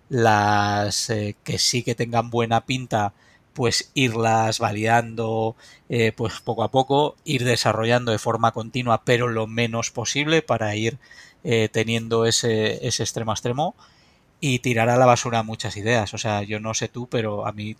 las 0.09 1.09
eh, 1.09 1.35
que 1.43 1.57
sí 1.59 1.83
que 1.83 1.95
tengan 1.95 2.29
buena 2.29 2.65
pinta 2.65 3.13
pues 3.53 3.91
irlas 3.93 4.59
validando 4.59 5.55
eh, 5.89 6.11
pues 6.11 6.39
poco 6.41 6.63
a 6.63 6.71
poco, 6.71 7.15
ir 7.23 7.43
desarrollando 7.43 8.11
de 8.11 8.19
forma 8.19 8.51
continua, 8.51 9.03
pero 9.05 9.27
lo 9.27 9.47
menos 9.47 9.91
posible 9.91 10.41
para 10.41 10.75
ir 10.75 10.97
eh, 11.43 11.69
teniendo 11.71 12.25
ese, 12.25 12.85
ese 12.87 13.03
extremo 13.03 13.31
a 13.31 13.35
extremo 13.35 13.75
y 14.39 14.59
tirar 14.59 14.89
a 14.89 14.97
la 14.97 15.05
basura 15.05 15.43
muchas 15.43 15.77
ideas. 15.77 16.13
O 16.13 16.17
sea, 16.17 16.41
yo 16.43 16.59
no 16.59 16.73
sé 16.73 16.87
tú, 16.87 17.07
pero 17.07 17.45
a 17.45 17.51
mí 17.51 17.75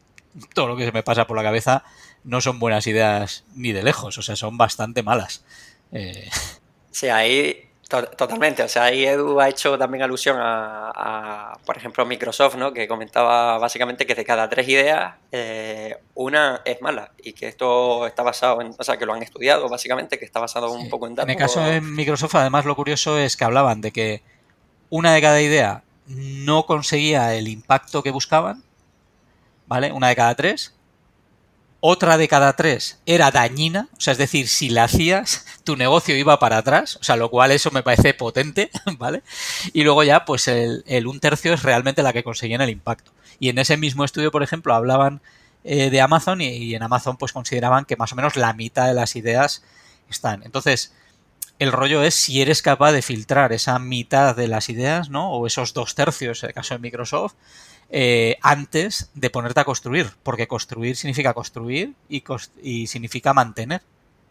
todo 0.53 0.67
lo 0.67 0.77
que 0.77 0.85
se 0.85 0.91
me 0.91 1.03
pasa 1.03 1.27
por 1.27 1.37
la 1.37 1.43
cabeza 1.43 1.83
no 2.23 2.41
son 2.41 2.59
buenas 2.59 2.87
ideas 2.87 3.43
ni 3.55 3.71
de 3.71 3.83
lejos, 3.83 4.17
o 4.17 4.21
sea, 4.21 4.35
son 4.35 4.57
bastante 4.57 5.03
malas. 5.03 5.43
Eh... 5.91 6.29
Sí, 6.91 7.09
ahí 7.09 7.69
Totalmente, 8.01 8.63
o 8.63 8.67
sea, 8.67 8.85
ahí 8.85 9.05
Edu 9.05 9.39
ha 9.39 9.49
hecho 9.49 9.77
también 9.77 10.01
alusión 10.01 10.37
a, 10.39 11.57
por 11.63 11.77
ejemplo, 11.77 12.03
Microsoft, 12.07 12.55
¿no? 12.55 12.73
Que 12.73 12.87
comentaba 12.87 13.59
básicamente 13.59 14.07
que 14.07 14.15
de 14.15 14.25
cada 14.25 14.49
tres 14.49 14.67
ideas, 14.67 15.13
eh, 15.31 15.97
una 16.15 16.61
es 16.65 16.81
mala 16.81 17.11
y 17.21 17.33
que 17.33 17.47
esto 17.47 18.07
está 18.07 18.23
basado 18.23 18.61
en, 18.61 18.73
o 18.75 18.83
sea, 18.83 18.97
que 18.97 19.05
lo 19.05 19.13
han 19.13 19.21
estudiado 19.21 19.69
básicamente, 19.69 20.17
que 20.17 20.25
está 20.25 20.39
basado 20.39 20.71
un 20.71 20.89
poco 20.89 21.05
en 21.05 21.13
datos. 21.13 21.29
En 21.29 21.37
el 21.37 21.37
caso 21.37 21.61
de 21.61 21.81
Microsoft, 21.81 22.33
además, 22.33 22.65
lo 22.65 22.75
curioso 22.75 23.19
es 23.19 23.37
que 23.37 23.43
hablaban 23.43 23.81
de 23.81 23.91
que 23.91 24.23
una 24.89 25.13
de 25.13 25.21
cada 25.21 25.39
idea 25.41 25.83
no 26.07 26.65
conseguía 26.65 27.35
el 27.35 27.47
impacto 27.47 28.01
que 28.01 28.09
buscaban, 28.09 28.63
¿vale? 29.67 29.91
Una 29.91 30.07
de 30.07 30.15
cada 30.15 30.33
tres, 30.33 30.73
otra 31.85 32.17
de 32.17 32.29
cada 32.29 32.53
tres 32.53 32.99
era 33.05 33.29
dañina, 33.29 33.89
o 33.97 33.99
sea, 33.99 34.13
es 34.13 34.17
decir, 34.17 34.47
si 34.47 34.69
la 34.69 34.85
hacías, 34.85 35.45
tu 35.65 35.75
negocio 35.75 36.15
iba 36.15 36.39
para 36.39 36.59
atrás, 36.59 36.95
o 36.95 37.03
sea, 37.03 37.17
lo 37.17 37.29
cual 37.29 37.51
eso 37.51 37.71
me 37.71 37.83
parece 37.83 38.13
potente, 38.13 38.71
¿vale? 38.97 39.21
Y 39.73 39.83
luego 39.83 40.01
ya, 40.05 40.23
pues 40.23 40.47
el, 40.47 40.85
un 41.05 41.19
tercio 41.19 41.53
es 41.53 41.61
realmente 41.61 42.01
la 42.01 42.13
que 42.13 42.23
conseguían 42.23 42.61
el 42.61 42.69
impacto. 42.69 43.11
Y 43.37 43.49
en 43.49 43.57
ese 43.57 43.75
mismo 43.75 44.05
estudio, 44.05 44.31
por 44.31 44.43
ejemplo, 44.43 44.73
hablaban 44.73 45.19
eh, 45.65 45.89
de 45.89 45.99
Amazon 45.99 46.39
y, 46.39 46.73
en 46.73 46.83
Amazon 46.83 47.17
pues 47.17 47.33
consideraban 47.33 47.83
que 47.83 47.97
más 47.97 48.13
o 48.13 48.15
menos 48.15 48.37
la 48.37 48.53
mitad 48.53 48.87
de 48.87 48.93
las 48.93 49.17
ideas 49.17 49.61
están. 50.09 50.41
Entonces, 50.43 50.93
el 51.59 51.73
rollo 51.73 52.01
es 52.01 52.15
si 52.15 52.41
eres 52.41 52.61
capaz 52.61 52.93
de 52.93 53.01
filtrar 53.01 53.51
esa 53.51 53.77
mitad 53.77 54.37
de 54.37 54.47
las 54.47 54.69
ideas, 54.69 55.09
¿no? 55.09 55.33
O 55.33 55.47
esos 55.47 55.73
dos 55.73 55.95
tercios, 55.95 56.43
en 56.43 56.51
el 56.51 56.53
caso 56.53 56.75
de 56.75 56.79
Microsoft, 56.79 57.33
eh, 57.89 58.37
antes 58.41 59.09
de 59.13 59.29
ponerte 59.29 59.59
a 59.59 59.65
construir, 59.65 60.11
porque 60.23 60.47
construir 60.47 60.95
significa 60.95 61.33
construir 61.33 61.93
y, 62.09 62.87
significa 62.87 63.33
mantener. 63.33 63.81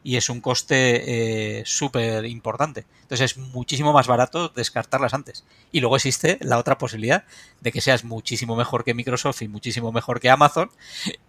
Y 0.04 0.16
es 0.16 0.28
un 0.28 0.40
coste 0.40 1.60
eh, 1.60 1.62
súper 1.64 2.24
importante. 2.24 2.86
Entonces 3.02 3.32
es 3.32 3.38
muchísimo 3.38 3.92
más 3.92 4.08
barato 4.08 4.48
descartarlas 4.48 5.14
antes. 5.14 5.44
Y 5.70 5.78
luego 5.78 5.94
existe 5.94 6.38
la 6.40 6.58
otra 6.58 6.76
posibilidad 6.76 7.24
de 7.60 7.70
que 7.70 7.80
seas 7.80 8.02
muchísimo 8.02 8.56
mejor 8.56 8.82
que 8.82 8.94
Microsoft 8.94 9.42
y 9.42 9.48
muchísimo 9.48 9.92
mejor 9.92 10.18
que 10.18 10.28
Amazon. 10.28 10.72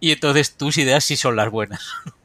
Y 0.00 0.10
entonces 0.10 0.56
tus 0.56 0.76
ideas 0.78 1.04
sí 1.04 1.16
son 1.16 1.36
las 1.36 1.50
buenas. 1.50 1.86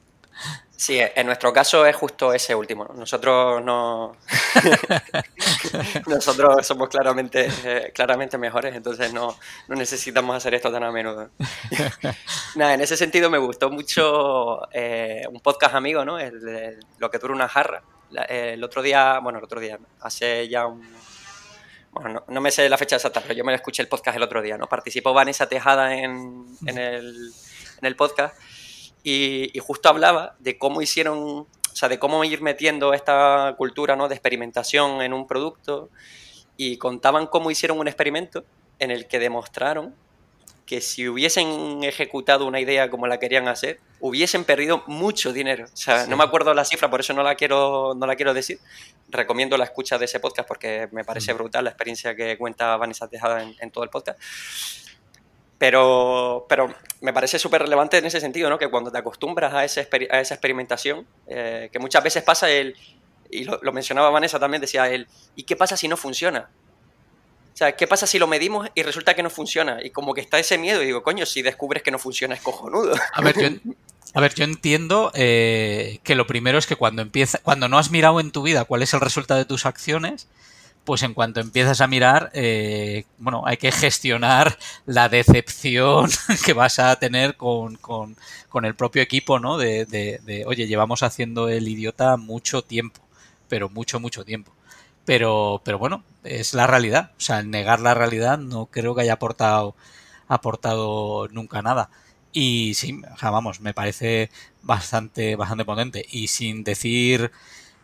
Sí, 0.79 0.97
en 0.97 1.25
nuestro 1.25 1.51
caso 1.51 1.85
es 1.85 1.93
justo 1.93 2.33
ese 2.33 2.55
último. 2.55 2.85
Nosotros 2.95 3.61
no. 3.61 4.15
Nosotros 6.07 6.65
somos 6.65 6.87
claramente, 6.87 7.49
eh, 7.65 7.91
claramente 7.93 8.37
mejores, 8.37 8.73
entonces 8.73 9.11
no, 9.11 9.35
necesitamos 9.67 10.37
hacer 10.37 10.53
esto 10.53 10.71
tan 10.71 10.85
a 10.85 10.91
menudo. 10.93 11.31
Nada, 12.55 12.75
en 12.75 12.79
ese 12.79 12.95
sentido 12.95 13.29
me 13.29 13.37
gustó 13.37 13.69
mucho 13.69 14.71
eh, 14.71 15.23
un 15.29 15.41
podcast 15.41 15.75
amigo, 15.75 16.05
¿no? 16.05 16.17
El, 16.17 16.79
lo 16.97 17.11
que 17.11 17.17
dura 17.17 17.33
una 17.33 17.49
jarra. 17.49 17.83
el 18.29 18.63
otro 18.63 18.81
día, 18.81 19.19
bueno, 19.19 19.39
el 19.39 19.43
otro 19.43 19.59
día, 19.59 19.77
hace 19.99 20.47
ya 20.47 20.65
un. 20.65 20.81
Bueno, 21.91 22.23
no, 22.25 22.39
me 22.39 22.51
sé 22.51 22.69
la 22.69 22.77
fecha 22.77 22.95
exacta, 22.95 23.19
pero 23.19 23.33
yo 23.33 23.43
me 23.43 23.53
escuché 23.53 23.81
el 23.81 23.89
podcast 23.89 24.15
el 24.15 24.23
otro 24.23 24.41
día, 24.41 24.57
¿no? 24.57 24.67
Participó 24.67 25.11
Vanessa 25.11 25.49
Tejada 25.49 25.93
en, 25.93 26.45
en, 26.65 26.77
el, 26.77 27.33
en 27.81 27.85
el 27.85 27.97
podcast 27.97 28.33
y, 29.03 29.51
justo 29.59 29.89
hablaba 29.89 30.35
de 30.39 30.57
cómo 30.57 30.81
hicieron, 30.81 31.17
o 31.17 31.47
sea, 31.73 31.89
de 31.89 31.99
cómo 31.99 32.23
ir 32.23 32.41
metiendo 32.41 32.93
esta 32.93 33.55
cultura 33.57 33.95
¿no? 33.95 34.07
de 34.07 34.15
experimentación 34.15 35.01
en 35.01 35.13
un 35.13 35.27
producto 35.27 35.89
y 36.57 36.77
contaban 36.77 37.27
cómo 37.27 37.51
hicieron 37.51 37.79
un 37.79 37.87
experimento 37.87 38.43
en 38.79 38.91
el 38.91 39.07
que 39.07 39.19
demostraron 39.19 39.95
que 40.69 40.81
si 40.81 41.07
hubiesen 41.07 41.83
ejecutado 41.83 42.45
una 42.45 42.59
idea 42.59 42.91
como 42.91 43.07
la 43.07 43.17
querían 43.17 43.47
hacer, 43.47 43.79
hubiesen 43.99 44.43
perdido 44.43 44.83
mucho 44.85 45.33
dinero. 45.33 45.65
O 45.65 45.75
sea, 45.75 46.05
no 46.05 46.15
me 46.15 46.23
acuerdo 46.23 46.53
la 46.53 46.63
cifra, 46.63 46.91
por 46.91 46.99
eso 46.99 47.11
no 47.11 47.23
la 47.23 47.33
quiero, 47.33 47.95
no 47.95 48.05
la 48.05 48.15
quiero 48.15 48.35
decir. 48.35 48.59
Recomiendo 49.07 49.57
la 49.57 49.63
escucha 49.63 49.97
de 49.97 50.05
ese 50.05 50.19
podcast 50.19 50.47
porque 50.47 50.87
me 50.91 51.03
parece 51.03 51.33
mm. 51.33 51.37
brutal 51.37 51.63
la 51.63 51.71
experiencia 51.71 52.15
que 52.15 52.37
cuenta 52.37 52.77
Vanessa 52.77 53.07
Tejada 53.07 53.41
en, 53.41 53.55
en 53.59 53.71
todo 53.71 53.83
el 53.83 53.89
podcast. 53.89 54.19
Pero, 55.59 56.47
pero 56.49 56.73
me 57.01 57.13
parece 57.13 57.37
súper 57.37 57.61
relevante 57.61 57.97
en 57.97 58.05
ese 58.05 58.19
sentido, 58.19 58.49
¿no? 58.49 58.57
Que 58.57 58.69
cuando 58.69 58.91
te 58.91 58.97
acostumbras 58.97 59.53
a, 59.53 59.65
esa 59.65 59.81
experimentación, 59.81 61.05
eh, 61.27 61.69
que 61.71 61.79
muchas 61.79 62.03
veces 62.03 62.23
pasa 62.23 62.49
el, 62.49 62.75
y 63.29 63.43
lo, 63.43 63.71
mencionaba 63.71 64.09
Vanessa 64.09 64.39
también, 64.39 64.61
decía 64.61 64.89
él, 64.89 65.07
¿y 65.35 65.43
qué 65.43 65.55
pasa 65.55 65.77
si 65.77 65.87
no 65.87 65.97
funciona? 65.97 66.49
O 67.53 67.57
sea, 67.59 67.73
¿qué 67.73 67.87
pasa 67.87 68.07
si 68.07 68.19
lo 68.19 68.27
medimos 68.27 68.69
y 68.73 68.83
resulta 68.83 69.13
que 69.13 69.21
no 69.21 69.29
funciona? 69.29 69.79
Y 69.83 69.89
como 69.89 70.13
que 70.13 70.21
está 70.21 70.39
ese 70.39 70.57
miedo, 70.57 70.81
y 70.81 70.87
digo, 70.87 71.03
coño, 71.03 71.25
si 71.25 71.41
descubres 71.41 71.83
que 71.83 71.91
no 71.91 71.99
funciona 71.99 72.35
es 72.35 72.41
cojonudo. 72.41 72.93
A 73.13 73.21
ver, 73.21 73.37
yo, 73.37 73.71
a 74.13 74.21
ver, 74.21 74.33
yo 74.33 74.43
entiendo 74.43 75.11
eh, 75.13 75.99
que 76.03 76.15
lo 76.15 76.25
primero 76.25 76.57
es 76.57 76.67
que 76.67 76.75
cuando 76.75 77.01
empieza, 77.01 77.39
cuando 77.39 77.67
no 77.67 77.77
has 77.77 77.91
mirado 77.91 78.19
en 78.19 78.31
tu 78.31 78.41
vida 78.43 78.65
cuál 78.65 78.81
es 78.81 78.93
el 78.93 79.01
resultado 79.01 79.39
de 79.39 79.45
tus 79.45 79.65
acciones, 79.65 80.27
pues 80.83 81.03
en 81.03 81.13
cuanto 81.13 81.39
empiezas 81.39 81.81
a 81.81 81.87
mirar, 81.87 82.31
eh, 82.33 83.05
bueno, 83.17 83.43
hay 83.45 83.57
que 83.57 83.71
gestionar 83.71 84.57
la 84.85 85.09
decepción 85.09 86.09
que 86.45 86.53
vas 86.53 86.79
a 86.79 86.95
tener 86.97 87.37
con, 87.37 87.77
el 88.63 88.75
propio 88.75 89.01
equipo, 89.01 89.39
¿no? 89.39 89.57
De, 89.57 89.85
de, 89.85 90.43
oye, 90.47 90.67
llevamos 90.67 91.03
haciendo 91.03 91.49
el 91.49 91.67
idiota 91.67 92.17
mucho 92.17 92.63
tiempo, 92.63 93.01
pero 93.47 93.69
mucho, 93.69 93.99
mucho 93.99 94.25
tiempo. 94.25 94.51
Pero, 95.05 95.61
pero 95.63 95.79
bueno, 95.79 96.03
es 96.23 96.53
la 96.53 96.67
realidad. 96.67 97.11
O 97.17 97.21
sea, 97.21 97.43
negar 97.43 97.79
la 97.79 97.93
realidad 97.93 98.37
no 98.37 98.67
creo 98.67 98.95
que 98.95 99.01
haya 99.01 99.13
aportado, 99.13 99.75
aportado 100.27 101.27
nunca 101.29 101.61
nada. 101.61 101.89
Y 102.31 102.73
sí, 102.75 103.01
o 103.13 103.17
sea, 103.17 103.31
vamos, 103.31 103.59
me 103.61 103.73
parece 103.73 104.29
bastante, 104.61 105.35
bastante 105.35 105.65
potente. 105.65 106.05
Y 106.11 106.27
sin 106.27 106.63
decir 106.63 107.31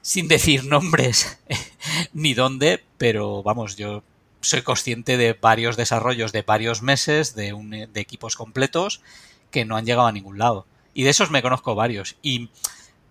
sin 0.05 0.27
decir 0.27 0.65
nombres 0.65 1.39
ni 2.13 2.35
dónde, 2.35 2.83
pero 2.99 3.41
vamos, 3.41 3.75
yo 3.75 4.03
soy 4.39 4.61
consciente 4.61 5.17
de 5.17 5.33
varios 5.33 5.77
desarrollos 5.77 6.31
de 6.31 6.43
varios 6.43 6.83
meses, 6.83 7.33
de, 7.33 7.53
un, 7.53 7.71
de 7.71 7.89
equipos 7.95 8.35
completos 8.35 9.01
que 9.49 9.65
no 9.65 9.75
han 9.75 9.87
llegado 9.87 10.07
a 10.07 10.11
ningún 10.11 10.37
lado. 10.37 10.67
Y 10.93 11.05
de 11.05 11.09
esos 11.09 11.31
me 11.31 11.41
conozco 11.41 11.73
varios. 11.73 12.17
Y 12.21 12.51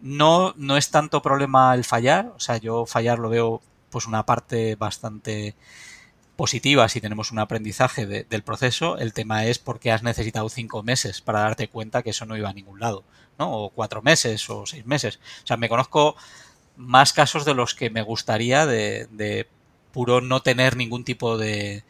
no, 0.00 0.54
no 0.56 0.76
es 0.76 0.92
tanto 0.92 1.20
problema 1.20 1.74
el 1.74 1.84
fallar, 1.84 2.32
o 2.36 2.38
sea, 2.38 2.58
yo 2.58 2.86
fallar 2.86 3.18
lo 3.18 3.28
veo 3.28 3.60
pues 3.90 4.06
una 4.06 4.24
parte 4.24 4.76
bastante 4.76 5.56
positiva 6.36 6.88
si 6.88 7.00
tenemos 7.00 7.32
un 7.32 7.40
aprendizaje 7.40 8.06
del 8.06 8.42
proceso. 8.44 8.98
El 8.98 9.12
tema 9.12 9.46
es 9.46 9.58
por 9.58 9.80
qué 9.80 9.90
has 9.90 10.04
necesitado 10.04 10.48
cinco 10.48 10.84
meses 10.84 11.20
para 11.20 11.40
darte 11.40 11.66
cuenta 11.66 12.04
que 12.04 12.10
eso 12.10 12.24
no 12.24 12.36
iba 12.36 12.50
a 12.50 12.54
ningún 12.54 12.78
lado, 12.78 13.02
¿no? 13.36 13.50
O 13.52 13.70
cuatro 13.70 14.00
meses 14.00 14.48
o 14.48 14.64
seis 14.64 14.86
meses. 14.86 15.18
O 15.42 15.46
sea, 15.48 15.56
me 15.56 15.68
conozco 15.68 16.14
más 16.76 17.12
casos 17.12 17.44
de 17.44 17.54
los 17.54 17.74
que 17.74 17.90
me 17.90 18.02
gustaría 18.02 18.66
de, 18.66 19.46
puro 19.92 20.20
no 20.20 20.42
tener 20.42 20.76
ningún 20.76 21.04
tipo 21.04 21.38
de, 21.38 21.84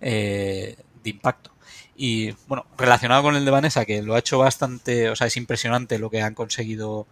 eh, 0.00 0.76
de 1.02 1.10
impacto. 1.10 1.50
Y 1.96 2.32
bueno, 2.46 2.66
relacionado 2.76 3.22
con 3.22 3.36
el 3.36 3.44
de 3.44 3.50
Vanessa, 3.50 3.86
que 3.86 4.02
lo 4.02 4.14
ha 4.14 4.18
hecho 4.18 4.38
bastante, 4.38 5.08
o 5.08 5.16
sea, 5.16 5.26
es 5.26 5.36
impresionante 5.36 5.98
lo 5.98 6.10
que 6.10 6.20
han 6.20 6.34
conseguido 6.34 7.06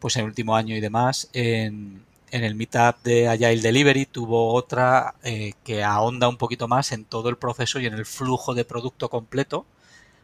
pues 0.00 0.16
en 0.16 0.22
el 0.22 0.28
último 0.28 0.56
año 0.56 0.76
y 0.76 0.80
demás. 0.80 1.30
En, 1.32 2.04
en 2.34 2.42
el 2.42 2.56
meetup 2.56 3.00
de 3.04 3.28
Agile 3.28 3.60
Delivery 3.62 4.06
tuvo 4.06 4.52
otra 4.54 5.14
eh, 5.22 5.52
que 5.62 5.84
ahonda 5.84 6.28
un 6.28 6.36
poquito 6.36 6.66
más 6.66 6.90
en 6.90 7.04
todo 7.04 7.28
el 7.28 7.36
proceso 7.36 7.78
y 7.78 7.86
en 7.86 7.94
el 7.94 8.06
flujo 8.06 8.54
de 8.54 8.64
producto 8.64 9.08
completo, 9.08 9.66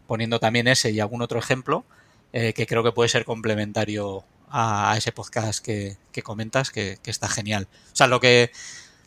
poniendo 0.08 0.40
también 0.40 0.66
ese 0.66 0.90
y 0.90 0.98
algún 0.98 1.22
otro 1.22 1.38
ejemplo 1.38 1.84
eh, 2.32 2.52
que 2.52 2.66
creo 2.66 2.82
que 2.82 2.90
puede 2.90 3.08
ser 3.08 3.24
complementario 3.24 4.24
a, 4.50 4.94
ese 4.96 5.12
podcast 5.12 5.64
que, 5.64 5.96
comentas, 6.22 6.70
que, 6.70 6.98
está 7.04 7.28
genial. 7.28 7.68
O 7.92 7.96
sea, 7.96 8.06
lo 8.06 8.20
que, 8.20 8.50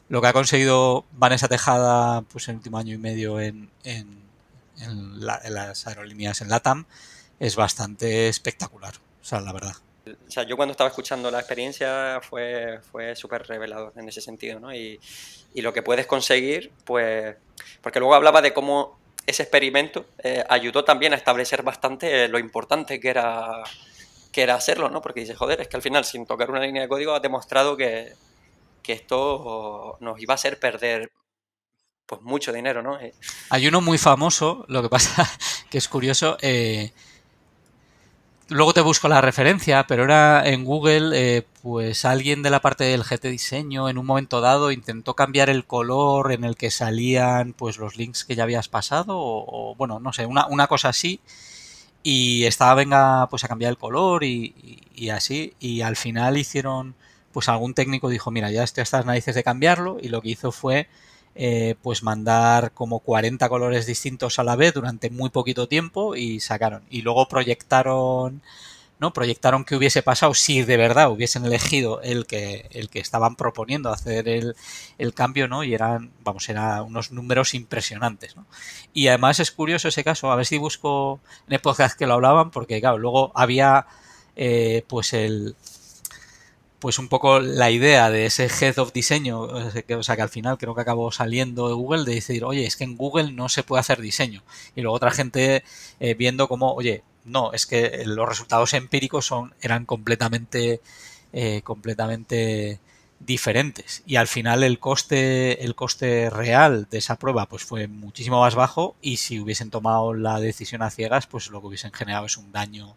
lo 0.09 0.21
que 0.21 0.27
ha 0.27 0.33
conseguido 0.33 1.05
Vanessa 1.11 1.47
Tejada 1.47 2.21
pues, 2.21 2.47
en 2.47 2.53
el 2.53 2.57
último 2.57 2.77
año 2.77 2.93
y 2.93 2.97
medio 2.97 3.39
en, 3.39 3.69
en, 3.83 4.23
las 5.19 5.87
aerolíneas 5.87 6.41
en 6.41 6.49
LATAM 6.49 6.85
es 7.39 7.55
bastante 7.55 8.27
espectacular, 8.27 8.93
o 9.21 9.25
sea, 9.25 9.39
la 9.39 9.53
verdad. 9.53 9.75
O 10.05 10.31
sea, 10.31 10.43
yo 10.43 10.57
cuando 10.57 10.71
estaba 10.71 10.89
escuchando 10.89 11.31
la 11.31 11.39
experiencia 11.39 12.19
fue, 12.21 12.79
fue 12.91 13.15
súper 13.15 13.47
revelador 13.47 13.93
en 13.95 14.09
ese 14.09 14.19
sentido, 14.19 14.59
¿no? 14.59 14.73
Y, 14.73 14.99
y, 15.53 15.61
lo 15.61 15.71
que 15.71 15.81
puedes 15.81 16.07
conseguir, 16.07 16.71
pues, 16.83 17.35
porque 17.81 17.99
luego 17.99 18.15
hablaba 18.15 18.41
de 18.41 18.53
cómo 18.53 18.97
ese 19.25 19.43
experimento 19.43 20.05
eh, 20.21 20.43
ayudó 20.49 20.83
también 20.83 21.13
a 21.13 21.15
establecer 21.15 21.63
bastante 21.63 22.27
lo 22.27 22.39
importante 22.39 22.99
que 22.99 23.09
era 23.09 23.63
que 24.34 24.41
era 24.41 24.55
hacerlo, 24.55 24.89
¿no? 24.89 25.01
Porque 25.01 25.21
dice, 25.21 25.36
joder, 25.36 25.61
es 25.61 25.69
que 25.69 25.77
al 25.77 25.84
final, 25.84 26.03
sin 26.03 26.25
tocar 26.25 26.49
una 26.49 26.59
línea 26.59 26.81
de 26.81 26.89
código, 26.89 27.13
ha 27.13 27.21
demostrado 27.21 27.77
que, 27.77 28.13
esto 28.86 29.97
nos 30.01 30.19
iba 30.19 30.34
a 30.34 30.36
hacer 30.36 30.59
perder 30.59 31.11
pues 32.05 32.21
mucho 32.21 32.51
dinero, 32.51 32.81
¿no? 32.81 32.99
Eh, 32.99 33.13
Hay 33.49 33.65
uno 33.65 33.79
muy 33.79 33.97
famoso, 33.97 34.65
lo 34.67 34.81
que 34.81 34.89
pasa 34.89 35.29
que 35.69 35.77
es 35.77 35.88
curioso. 35.88 36.38
Eh, 36.41 36.91
luego 38.49 38.73
te 38.73 38.81
busco 38.81 39.07
la 39.07 39.21
referencia, 39.21 39.86
pero 39.88 40.03
era 40.03 40.45
en 40.45 40.65
Google, 40.65 41.11
eh, 41.17 41.47
pues 41.61 42.03
alguien 42.03 42.41
de 42.43 42.49
la 42.49 42.59
parte 42.59 42.84
del 42.84 43.03
GT 43.03 43.29
diseño 43.29 43.88
en 43.88 43.97
un 43.97 44.05
momento 44.05 44.41
dado 44.41 44.71
intentó 44.71 45.13
cambiar 45.13 45.49
el 45.49 45.65
color 45.65 46.34
en 46.34 46.43
el 46.43 46.57
que 46.57 46.71
salían 46.71 47.53
pues 47.53 47.77
los 47.77 47.95
links 47.95 48.25
que 48.25 48.36
ya 48.36 48.43
habías 48.43 48.67
pasado, 48.67 49.15
o, 49.15 49.75
bueno, 49.75 49.99
no 49.99 50.11
sé, 50.11 50.25
una, 50.25 50.47
una 50.47 50.67
cosa 50.67 50.89
así 50.89 51.21
y 52.03 52.43
estaba 52.45 52.75
venga 52.75 53.27
pues 53.29 53.43
a 53.45 53.47
cambiar 53.47 53.71
el 53.71 53.77
color 53.77 54.23
y, 54.23 54.53
así. 55.11 55.53
Y 55.59 55.81
al 55.81 55.95
final 55.95 56.37
hicieron 56.37 56.95
pues 57.31 57.49
algún 57.49 57.73
técnico 57.73 58.09
dijo 58.09 58.29
mira 58.31 58.51
ya 58.51 58.63
estoy 58.63 58.83
hasta 58.83 59.01
narices 59.03 59.35
de 59.35 59.43
cambiarlo 59.43 59.97
y 59.99 60.09
lo 60.09 60.21
que 60.21 60.29
hizo 60.29 60.51
fue 60.51 60.87
eh, 61.35 61.75
pues 61.81 62.03
mandar 62.03 62.73
como 62.73 62.99
40 62.99 63.49
colores 63.49 63.87
distintos 63.87 64.37
a 64.37 64.43
la 64.43 64.55
vez 64.55 64.73
durante 64.73 65.09
muy 65.09 65.29
poquito 65.29 65.67
tiempo 65.67 66.15
y 66.15 66.39
sacaron. 66.39 66.83
Y 66.89 67.01
luego 67.01 67.27
proyectaron 67.27 68.41
¿no? 68.99 69.13
Proyectaron 69.13 69.65
que 69.65 69.75
hubiese 69.75 70.01
pasado 70.01 70.33
si 70.33 70.63
de 70.63 70.77
verdad 70.77 71.11
hubiesen 71.11 71.45
elegido 71.45 72.01
el 72.01 72.25
que, 72.25 72.67
el 72.71 72.89
que 72.89 72.99
estaban 72.99 73.35
proponiendo 73.35 73.89
hacer 73.89 74.27
el, 74.27 74.55
cambio, 75.13 75.47
¿no? 75.47 75.63
Y 75.63 75.73
eran, 75.73 76.11
vamos, 76.23 76.47
eran 76.49 76.83
unos 76.83 77.11
números 77.11 77.53
impresionantes, 77.53 78.35
¿no? 78.35 78.45
Y 78.93 79.07
además 79.07 79.39
es 79.39 79.51
curioso 79.51 79.87
ese 79.87 80.03
caso, 80.03 80.31
a 80.31 80.35
ver 80.35 80.45
si 80.45 80.57
busco 80.57 81.19
en 81.47 81.53
el 81.53 81.59
podcast 81.59 81.97
que 81.97 82.07
lo 82.07 82.13
hablaban, 82.13 82.51
porque 82.51 82.79
claro, 82.79 82.97
luego 82.97 83.31
había 83.35 83.87
eh, 84.35 84.83
pues 84.87 85.13
el 85.13 85.55
pues 86.83 86.99
un 86.99 87.07
poco 87.07 87.39
la 87.39 87.71
idea 87.71 88.09
de 88.11 88.25
ese 88.25 88.47
head 88.47 88.77
of 88.77 88.91
diseño, 88.91 89.39
o 89.39 89.71
sea 90.03 90.17
que 90.17 90.21
al 90.21 90.27
final 90.27 90.57
creo 90.57 90.75
que 90.75 90.81
acabó 90.81 91.13
saliendo 91.13 91.69
de 91.69 91.75
Google 91.75 92.03
de 92.03 92.15
decir, 92.15 92.43
oye, 92.43 92.65
es 92.65 92.75
que 92.75 92.83
en 92.83 92.97
Google 92.97 93.31
no 93.31 93.47
se 93.47 93.63
puede 93.63 93.79
hacer 93.79 94.01
diseño. 94.01 94.43
Y 94.75 94.81
luego 94.81 94.97
otra 94.97 95.11
gente 95.11 95.63
eh, 96.01 96.13
viendo 96.13 96.49
como, 96.49 96.73
oye, 96.73 97.05
no, 97.26 97.53
es 97.53 97.65
que 97.65 98.03
los 98.05 98.28
resultados 98.28 98.74
empíricos 98.74 99.26
son, 99.26 99.53
eran 99.61 99.86
completamente, 99.86 100.82
eh, 101.32 101.61
completamente 101.63 102.80
diferentes. 103.19 104.03
Y 104.05 104.17
al 104.17 104.28
final 104.28 104.63
el 104.63 104.80
coste 104.80 105.63
el 105.63 105.76
coste 105.76 106.30
real 106.30 106.88
de 106.89 106.97
esa 106.97 107.17
prueba 107.17 107.47
pues 107.47 107.63
fue 107.63 107.88
muchísimo 107.88 108.41
más 108.41 108.55
bajo 108.55 108.95
y 109.01 109.17
si 109.17 109.39
hubiesen 109.39 109.69
tomado 109.69 110.13
la 110.13 110.39
decisión 110.39 110.82
a 110.82 110.89
ciegas 110.89 111.28
pues 111.28 111.49
lo 111.49 111.61
que 111.61 111.67
hubiesen 111.67 111.93
generado 111.93 112.26
es 112.26 112.38
un 112.38 112.51
daño 112.51 112.95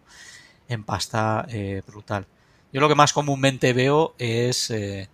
en 0.68 0.84
pasta 0.84 1.46
eh, 1.48 1.82
brutal. 1.86 2.26
Yo 2.72 2.80
lo 2.80 2.88
que 2.88 2.94
más 2.96 3.12
comúnmente 3.12 3.72
veo 3.72 4.14
es 4.18 4.70
eh, 4.70 5.08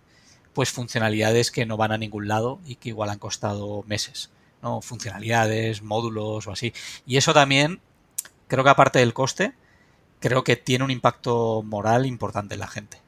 pues 0.53 0.71
funcionalidades 0.71 1.51
que 1.51 1.65
no 1.65 1.77
van 1.77 1.91
a 1.91 1.97
ningún 1.97 2.27
lado 2.27 2.59
y 2.65 2.75
que 2.75 2.89
igual 2.89 3.09
han 3.09 3.19
costado 3.19 3.83
meses 3.87 4.31
no 4.63 4.81
funcionalidades 4.81 5.83
módulos 5.83 6.47
o 6.47 6.51
así. 6.51 6.73
Y 7.05 7.17
eso 7.17 7.33
también 7.33 7.81
creo 8.47 8.63
que 8.63 8.69
aparte 8.69 8.99
del 8.99 9.13
coste 9.13 9.53
creo 10.19 10.43
que 10.43 10.55
tiene 10.55 10.83
un 10.83 10.91
impacto 10.91 11.63
moral 11.63 12.05
importante 12.05 12.53
en 12.55 12.59
la 12.59 12.67
gente 12.67 13.03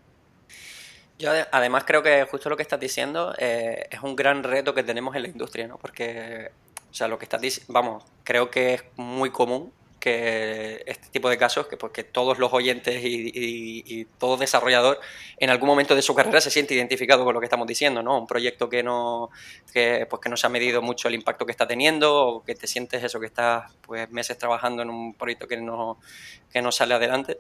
yo 1.17 1.31
además 1.51 1.83
creo 1.86 2.03
que 2.03 2.25
justo 2.25 2.49
lo 2.49 2.57
que 2.57 2.63
estás 2.63 2.79
diciendo 2.79 3.33
eh, 3.38 3.88
es 3.89 4.01
un 4.01 4.15
gran 4.15 4.43
reto 4.43 4.73
que 4.73 4.83
tenemos 4.83 5.15
en 5.15 5.23
la 5.23 5.27
industria, 5.29 5.67
¿no? 5.67 5.77
Porque, 5.77 6.51
o 6.91 6.93
sea, 6.93 7.07
lo 7.07 7.17
que 7.17 7.25
estás 7.25 7.39
diciendo, 7.39 7.71
vamos, 7.71 8.03
creo 8.23 8.49
que 8.51 8.73
es 8.73 8.83
muy 8.97 9.29
común 9.29 9.71
que 10.06 10.84
este 10.86 11.10
tipo 11.10 11.32
de 11.32 11.38
casos, 11.39 11.66
que 11.66 11.78
porque 11.78 12.03
todos 12.03 12.38
los 12.38 12.53
oyentes 12.53 13.01
y, 13.03 14.06
todo 14.20 14.38
desarrollador 14.38 14.99
en 15.39 15.49
algún 15.49 15.68
momento 15.68 15.95
de 15.95 16.03
su 16.03 16.14
carrera 16.14 16.39
se 16.41 16.51
siente 16.51 16.76
identificado 16.76 17.26
con 17.26 17.34
lo 17.34 17.39
que 17.39 17.47
estamos 17.47 17.66
diciendo, 17.66 18.03
¿no? 18.03 18.20
Un 18.20 18.28
proyecto 18.28 18.70
que 18.70 18.84
no, 18.84 19.32
que, 19.74 20.06
pues 20.08 20.22
que 20.22 20.30
no 20.30 20.38
se 20.38 20.45
ha 20.45 20.51
medido 20.51 20.84
mucho 20.84 21.08
el 21.08 21.16
impacto 21.16 21.47
que 21.47 21.51
está 21.51 21.66
teniendo, 21.66 22.28
o 22.28 22.43
que 22.43 22.53
te 22.53 22.68
sientes 22.68 23.03
eso, 23.03 23.20
que 23.20 23.26
estás 23.26 23.72
pues 23.82 24.08
meses 24.12 24.38
trabajando 24.38 24.84
en 24.84 24.91
un 24.91 25.16
proyecto 25.16 25.47
que 25.47 25.58
no, 25.58 25.97
que 26.53 26.62
no 26.62 26.72
sale 26.72 26.93
adelante. 26.93 27.39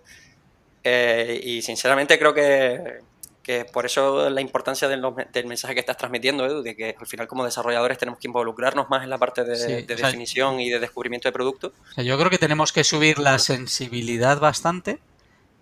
Eh, 0.83 1.39
y 1.43 1.61
sinceramente 1.61 2.17
creo 2.17 2.33
que, 2.33 2.99
que 3.45 3.63
por 3.63 3.85
eso 3.85 4.27
la 4.31 4.41
importancia 4.41 4.87
del, 4.87 5.03
mensaje 5.45 5.75
que 5.75 5.79
estás 5.79 5.97
transmitiendo, 5.97 6.47
Edu, 6.47 6.63
de 6.63 6.75
que 6.75 6.95
al 6.99 7.05
final 7.05 7.27
como 7.27 7.45
desarrolladores 7.45 7.99
tenemos 7.99 8.19
que 8.19 8.27
involucrarnos 8.27 8.89
más 8.89 9.03
en 9.03 9.11
la 9.11 9.19
parte 9.19 9.43
de, 9.43 9.83
definición 9.83 10.59
y 10.59 10.71
de 10.71 10.79
descubrimiento 10.79 11.27
de 11.27 11.31
producto. 11.31 11.71
yo 11.95 12.17
creo 12.17 12.31
que 12.31 12.39
tenemos 12.39 12.73
que 12.73 12.83
subir 12.83 13.19
la 13.19 13.37
sensibilidad 13.37 14.39
bastante 14.39 14.97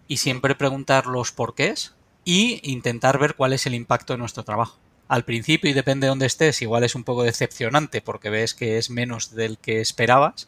y 0.07 0.17
siempre 0.17 0.55
preguntar 0.55 1.07
los 1.07 1.33
porqués 1.33 1.93
y 2.23 2.61
intentar 2.63 3.19
ver 3.19 3.35
cuál 3.35 3.51
es 3.51 3.65
el 3.65 3.73
impacto 3.73 4.13
de 4.13 4.19
nuestro 4.19 4.43
trabajo. 4.43 4.77
Al 5.09 5.25
principio, 5.25 5.69
y 5.69 5.73
depende 5.73 6.05
de 6.05 6.09
dónde 6.09 6.25
estés, 6.25 6.61
igual 6.61 6.85
es 6.85 6.95
un 6.95 7.03
poco 7.03 7.23
decepcionante 7.23 7.99
porque 7.99 8.29
ves 8.29 8.53
que 8.53 8.77
es 8.77 8.89
menos 8.89 9.35
del 9.35 9.57
que 9.57 9.81
esperabas, 9.81 10.47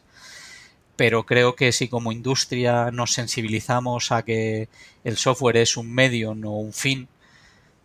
pero 0.96 1.26
creo 1.26 1.54
que 1.54 1.70
si 1.72 1.88
como 1.88 2.12
industria 2.12 2.90
nos 2.92 3.12
sensibilizamos 3.12 4.10
a 4.10 4.24
que 4.24 4.70
el 5.04 5.18
software 5.18 5.58
es 5.58 5.76
un 5.76 5.92
medio, 5.92 6.34
no 6.34 6.52
un 6.52 6.72
fin, 6.72 7.08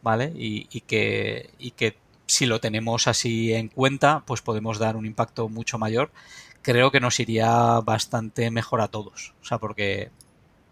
¿vale? 0.01 0.31
Y, 0.35 0.65
que, 0.81 1.51
y 1.59 1.71
que 1.71 1.97
si 2.25 2.45
lo 2.45 2.59
tenemos 2.59 3.07
así 3.07 3.53
en 3.53 3.67
cuenta, 3.67 4.23
pues 4.25 4.41
podemos 4.41 4.79
dar 4.79 4.95
un 4.95 5.05
impacto 5.05 5.49
mucho 5.49 5.77
mayor. 5.77 6.11
Creo 6.61 6.91
que 6.91 6.99
nos 6.99 7.19
iría 7.19 7.79
bastante 7.81 8.51
mejor 8.51 8.81
a 8.81 8.87
todos. 8.87 9.33
O 9.41 9.45
sea, 9.45 9.57
porque, 9.57 10.11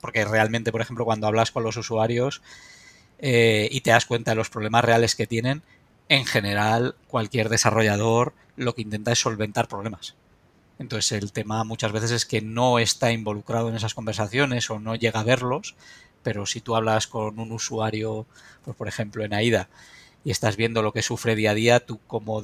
porque 0.01 0.25
realmente, 0.25 0.71
por 0.71 0.82
ejemplo, 0.82 1.05
cuando 1.05 1.27
hablas 1.27 1.51
con 1.51 1.63
los 1.63 1.77
usuarios 1.77 2.41
eh, 3.19 3.67
y 3.71 3.82
te 3.82 3.91
das 3.91 4.05
cuenta 4.05 4.32
de 4.32 4.36
los 4.36 4.49
problemas 4.49 4.86
reales 4.86 5.15
que 5.15 5.27
tienen, 5.27 5.63
en 6.07 6.25
general, 6.25 6.95
cualquier 7.07 7.49
desarrollador 7.49 8.34
lo 8.55 8.75
que 8.75 8.82
intenta 8.82 9.11
es 9.11 9.19
solventar 9.19 9.67
problemas. 9.67 10.15
Entonces 10.80 11.11
el 11.11 11.34
tema 11.34 11.63
muchas 11.65 11.91
veces 11.91 12.11
es 12.11 12.25
que 12.25 12.41
no 12.41 12.80
está 12.80 13.11
involucrado 13.11 13.69
en 13.69 13.75
esas 13.75 13.93
conversaciones 13.93 14.69
o 14.69 14.80
no 14.80 14.95
llega 14.95 15.19
a 15.19 15.23
verlos 15.23 15.75
pero 16.24 16.45
si 16.45 16.61
tú 16.61 16.76
hablas 16.76 17.07
con 17.07 17.39
un 17.39 17.51
usuario, 17.51 18.26
pues 18.63 18.76
por 18.76 18.88
ejemplo 18.88 19.24
en 19.24 19.34
AIDA, 19.34 19.70
y 20.24 20.32
estás 20.32 20.57
viendo 20.57 20.82
lo 20.82 20.93
que 20.93 21.01
sufre 21.01 21.36
día 21.36 21.51
a 21.51 21.55
día, 21.55 21.86
tú 21.86 21.99
como, 22.07 22.41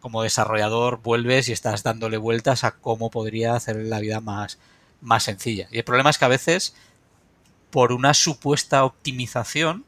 como 0.00 0.22
desarrollador 0.22 1.00
vuelves 1.02 1.48
y 1.48 1.52
estás 1.52 1.82
dándole 1.82 2.16
vueltas 2.16 2.64
a 2.64 2.72
cómo 2.72 3.10
podría 3.10 3.54
hacer 3.54 3.76
la 3.76 4.00
vida 4.00 4.20
más, 4.20 4.58
más 5.00 5.22
sencilla. 5.24 5.68
Y 5.70 5.78
el 5.78 5.84
problema 5.84 6.10
es 6.10 6.18
que 6.18 6.24
a 6.24 6.28
veces, 6.28 6.74
por 7.70 7.92
una 7.92 8.14
supuesta 8.14 8.84
optimización, 8.84 9.84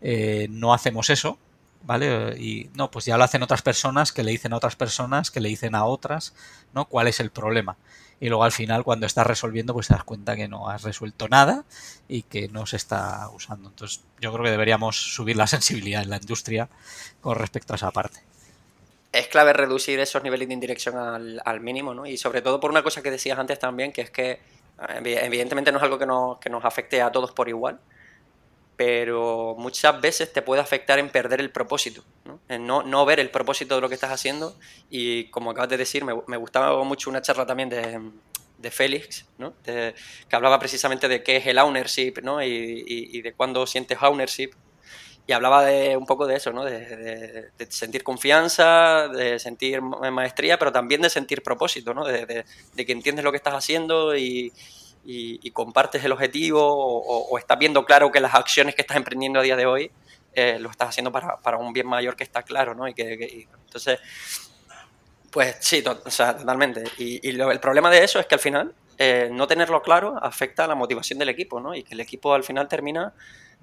eh, 0.00 0.46
no 0.50 0.72
hacemos 0.72 1.10
eso, 1.10 1.38
¿vale? 1.82 2.36
Y 2.38 2.70
no, 2.74 2.90
pues 2.90 3.04
ya 3.04 3.16
lo 3.16 3.24
hacen 3.24 3.42
otras 3.42 3.62
personas 3.62 4.12
que 4.12 4.22
le 4.22 4.30
dicen 4.30 4.52
a 4.52 4.56
otras 4.56 4.76
personas 4.76 5.30
que 5.30 5.40
le 5.40 5.48
dicen 5.48 5.74
a 5.74 5.84
otras, 5.84 6.34
¿no? 6.72 6.86
¿Cuál 6.86 7.08
es 7.08 7.20
el 7.20 7.30
problema? 7.30 7.76
Y 8.20 8.28
luego 8.28 8.44
al 8.44 8.52
final 8.52 8.84
cuando 8.84 9.06
estás 9.06 9.26
resolviendo 9.26 9.72
pues 9.74 9.88
te 9.88 9.94
das 9.94 10.04
cuenta 10.04 10.36
que 10.36 10.48
no 10.48 10.68
has 10.68 10.82
resuelto 10.82 11.28
nada 11.28 11.64
y 12.08 12.22
que 12.22 12.48
no 12.48 12.66
se 12.66 12.76
está 12.76 13.28
usando. 13.30 13.68
Entonces 13.68 14.02
yo 14.20 14.32
creo 14.32 14.44
que 14.44 14.50
deberíamos 14.50 14.96
subir 14.96 15.36
la 15.36 15.46
sensibilidad 15.48 16.02
en 16.02 16.10
la 16.10 16.16
industria 16.16 16.68
con 17.20 17.36
respecto 17.36 17.74
a 17.74 17.76
esa 17.76 17.90
parte. 17.90 18.20
Es 19.10 19.28
clave 19.28 19.52
reducir 19.52 19.98
esos 20.00 20.22
niveles 20.22 20.48
de 20.48 20.54
indirección 20.54 20.96
al, 20.96 21.40
al 21.44 21.60
mínimo, 21.60 21.94
¿no? 21.94 22.04
Y 22.04 22.18
sobre 22.18 22.42
todo 22.42 22.60
por 22.60 22.70
una 22.70 22.82
cosa 22.82 23.02
que 23.02 23.10
decías 23.10 23.38
antes 23.38 23.58
también, 23.58 23.90
que 23.92 24.02
es 24.02 24.10
que 24.10 24.40
evidentemente 25.04 25.72
no 25.72 25.78
es 25.78 25.84
algo 25.84 25.98
que 25.98 26.06
nos, 26.06 26.38
que 26.38 26.50
nos 26.50 26.64
afecte 26.64 27.02
a 27.02 27.10
todos 27.10 27.32
por 27.32 27.48
igual, 27.48 27.80
pero 28.78 29.56
muchas 29.58 30.00
veces 30.00 30.32
te 30.32 30.40
puede 30.40 30.62
afectar 30.62 31.00
en 31.00 31.10
perder 31.10 31.40
el 31.40 31.50
propósito, 31.50 32.04
¿no? 32.24 32.38
en 32.48 32.64
no, 32.64 32.84
no, 32.84 33.04
ver 33.04 33.18
el 33.18 33.28
propósito 33.28 33.74
de 33.74 33.80
lo 33.80 33.88
que 33.88 33.96
estás 33.96 34.12
haciendo. 34.12 34.56
Y 34.88 35.24
como 35.30 35.50
acabas 35.50 35.68
de 35.70 35.78
decir, 35.78 36.04
me, 36.04 36.14
me 36.28 36.36
gustaba 36.36 36.84
mucho 36.84 37.10
una 37.10 37.20
charla 37.20 37.44
también 37.44 37.68
de, 37.70 38.00
de 38.56 38.70
Félix, 38.70 39.26
¿no? 39.36 39.54
que 39.64 39.94
hablaba 40.30 40.60
precisamente 40.60 41.08
de 41.08 41.24
qué 41.24 41.38
es 41.38 41.46
el 41.48 41.58
ownership 41.58 42.20
¿no? 42.22 42.40
y, 42.40 42.84
y, 42.86 43.20
de 43.20 43.32
cuándo 43.32 43.66
sientes 43.66 43.98
ownership. 44.00 44.50
Y 45.26 45.32
hablaba 45.32 45.64
de 45.64 45.96
un 45.96 46.06
poco 46.06 46.28
de 46.28 46.36
eso, 46.36 46.52
¿no? 46.52 46.64
de, 46.64 47.50
de, 47.58 47.66
sentir 47.70 48.04
confianza, 48.04 49.08
de 49.08 49.40
sentir 49.40 49.82
maestría, 49.82 50.56
pero 50.56 50.70
también 50.70 51.02
de 51.02 51.10
sentir 51.10 51.42
propósito, 51.42 51.94
¿no? 51.94 52.04
de, 52.04 52.44
que 52.76 52.92
entiendes 52.92 53.24
lo 53.24 53.32
que 53.32 53.36
estás 53.38 53.54
haciendo 53.54 54.16
y, 54.16 54.52
y, 55.04 55.50
compartes 55.52 56.04
el 56.04 56.12
objetivo 56.12 56.60
o, 56.62 57.38
estás 57.38 57.58
viendo 57.58 57.84
claro 57.84 58.10
que 58.10 58.20
las 58.20 58.34
acciones 58.34 58.74
que 58.74 58.82
estás 58.82 58.96
emprendiendo 58.96 59.40
a 59.40 59.42
día 59.42 59.56
de 59.56 59.66
hoy 59.66 59.90
eh, 60.34 60.58
lo 60.60 60.70
estás 60.70 60.90
haciendo 60.90 61.10
para, 61.10 61.36
para, 61.38 61.56
un 61.56 61.72
bien 61.72 61.86
mayor 61.86 62.14
que 62.14 62.24
está 62.24 62.42
claro, 62.42 62.74
¿no? 62.74 62.86
Y 62.86 62.94
que, 62.94 63.48
entonces, 63.66 63.98
pues 65.30 65.56
sí, 65.60 65.82
o 65.86 66.10
sea, 66.10 66.36
totalmente. 66.36 66.84
Y, 66.98 67.26
el 67.28 67.60
problema 67.60 67.90
de 67.90 68.04
eso 68.04 68.20
es 68.20 68.26
que 68.26 68.34
al 68.34 68.40
final 68.40 68.74
eh, 68.98 69.30
no 69.32 69.46
tenerlo 69.46 69.82
claro 69.82 70.18
afecta 70.20 70.64
a 70.64 70.66
la 70.66 70.74
motivación 70.74 71.18
del 71.18 71.30
equipo, 71.30 71.60
¿no? 71.60 71.74
Y 71.74 71.82
que 71.82 71.94
el 71.94 72.00
equipo 72.00 72.34
al 72.34 72.44
final 72.44 72.68
termina 72.68 73.12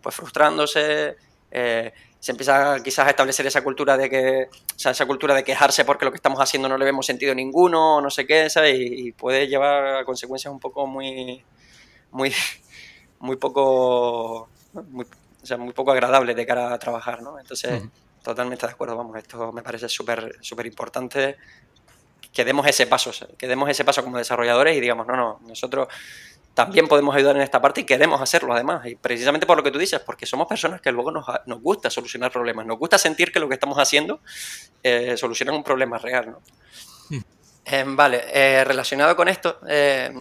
pues 0.01 0.15
frustrándose, 0.15 1.15
eh, 1.51 1.93
se 2.26 2.32
empieza 2.32 2.82
quizás 2.82 3.05
a 3.05 3.11
establecer 3.11 3.45
esa 3.45 3.63
cultura 3.63 3.95
de 3.95 4.09
que, 4.09 4.49
o 4.49 4.80
sea, 4.80 4.93
esa 4.93 5.05
cultura 5.05 5.36
de 5.36 5.43
quejarse 5.43 5.86
porque 5.86 6.05
lo 6.05 6.11
que 6.11 6.15
estamos 6.15 6.39
haciendo 6.41 6.67
no 6.67 6.76
le 6.76 6.84
vemos 6.84 7.05
sentido 7.05 7.36
ninguno, 7.36 8.01
no 8.01 8.09
sé 8.09 8.26
qué, 8.26 8.49
¿sabes? 8.49 8.80
Y, 8.80 9.11
puede 9.11 9.47
llevar 9.47 9.97
a 9.97 10.05
consecuencias 10.05 10.51
un 10.51 10.59
poco 10.59 10.88
muy, 10.88 11.45
muy, 12.09 12.34
muy 13.19 13.36
poco, 13.36 14.49
muy, 14.73 15.05
o 15.05 15.45
sea, 15.45 15.57
muy 15.57 15.71
poco 15.71 15.91
agradables 15.91 16.36
de 16.36 16.47
cara 16.47 16.73
a 16.73 16.80
trabajar, 16.80 17.21
¿no? 17.21 17.38
Entonces, 17.38 17.84
totalmente 18.23 18.65
de 18.65 18.71
acuerdo, 18.71 18.97
vamos, 18.97 19.15
esto 19.17 19.51
me 19.51 19.61
parece 19.61 19.88
súper, 19.88 20.36
súper 20.41 20.65
importante 20.65 21.38
que 22.34 22.43
demos 22.43 22.65
ese 22.65 22.88
paso, 22.88 23.11
que 23.38 23.47
demos 23.47 23.69
ese 23.69 23.86
paso 23.86 24.03
como 24.03 24.17
desarrolladores 24.17 24.76
y 24.76 24.80
digamos, 24.80 25.05
no, 25.05 25.15
no, 25.15 25.41
nosotros 25.45 25.89
también 26.56 26.88
podemos 26.88 27.14
ayudar 27.14 27.36
en 27.36 27.41
esta 27.41 27.62
parte 27.62 27.82
y 27.82 27.84
queremos 27.84 28.22
hacerlo 28.22 28.53
además. 28.53 28.88
Y 28.88 28.95
precisamente 28.95 29.45
por 29.45 29.58
lo 29.58 29.64
que 29.64 29.72
tú 29.72 29.78
dices, 29.78 29.99
porque 29.99 30.26
somos 30.26 30.47
personas 30.47 30.80
que 30.80 30.91
luego 30.91 31.12
nos, 31.12 31.26
nos 31.45 31.62
gusta 31.62 31.89
solucionar 31.89 32.32
problemas, 32.32 32.66
nos 32.66 32.80
gusta 32.80 32.97
sentir 32.97 33.32
que 33.32 33.41
lo 33.41 33.49
que 33.49 33.56
estamos 33.56 33.78
haciendo 33.78 34.22
eh, 34.82 35.18
soluciona 35.18 35.51
un 35.51 35.64
problema 35.64 35.97
real. 35.97 36.32
¿no? 36.32 36.39
Hmm. 37.10 37.22
Em, 37.66 37.95
vale, 37.97 38.24
eh, 38.34 38.64
relacionado 38.64 39.18
con 39.18 39.28
esto, 39.28 39.60
eh, 39.68 40.14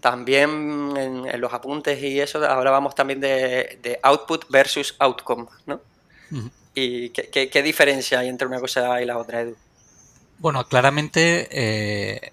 también 0.00 0.94
en, 0.96 1.40
los 1.40 1.52
apuntes 1.52 2.02
y 2.02 2.20
eso 2.20 2.42
hablábamos 2.48 2.94
también 2.94 3.20
de, 3.20 4.00
output 4.02 4.46
versus 4.48 4.96
outcome, 4.98 5.46
¿no? 5.66 5.82
Hmm. 6.30 6.48
¿Y 6.74 7.10
qué, 7.10 7.50
qué, 7.50 7.62
diferencia 7.62 8.20
hay 8.20 8.28
entre 8.28 8.46
una 8.46 8.60
cosa 8.60 9.00
y 9.02 9.04
la 9.04 9.18
otra, 9.18 9.42
Edu? 9.42 9.56
Bueno, 10.38 10.66
claramente 10.66 12.32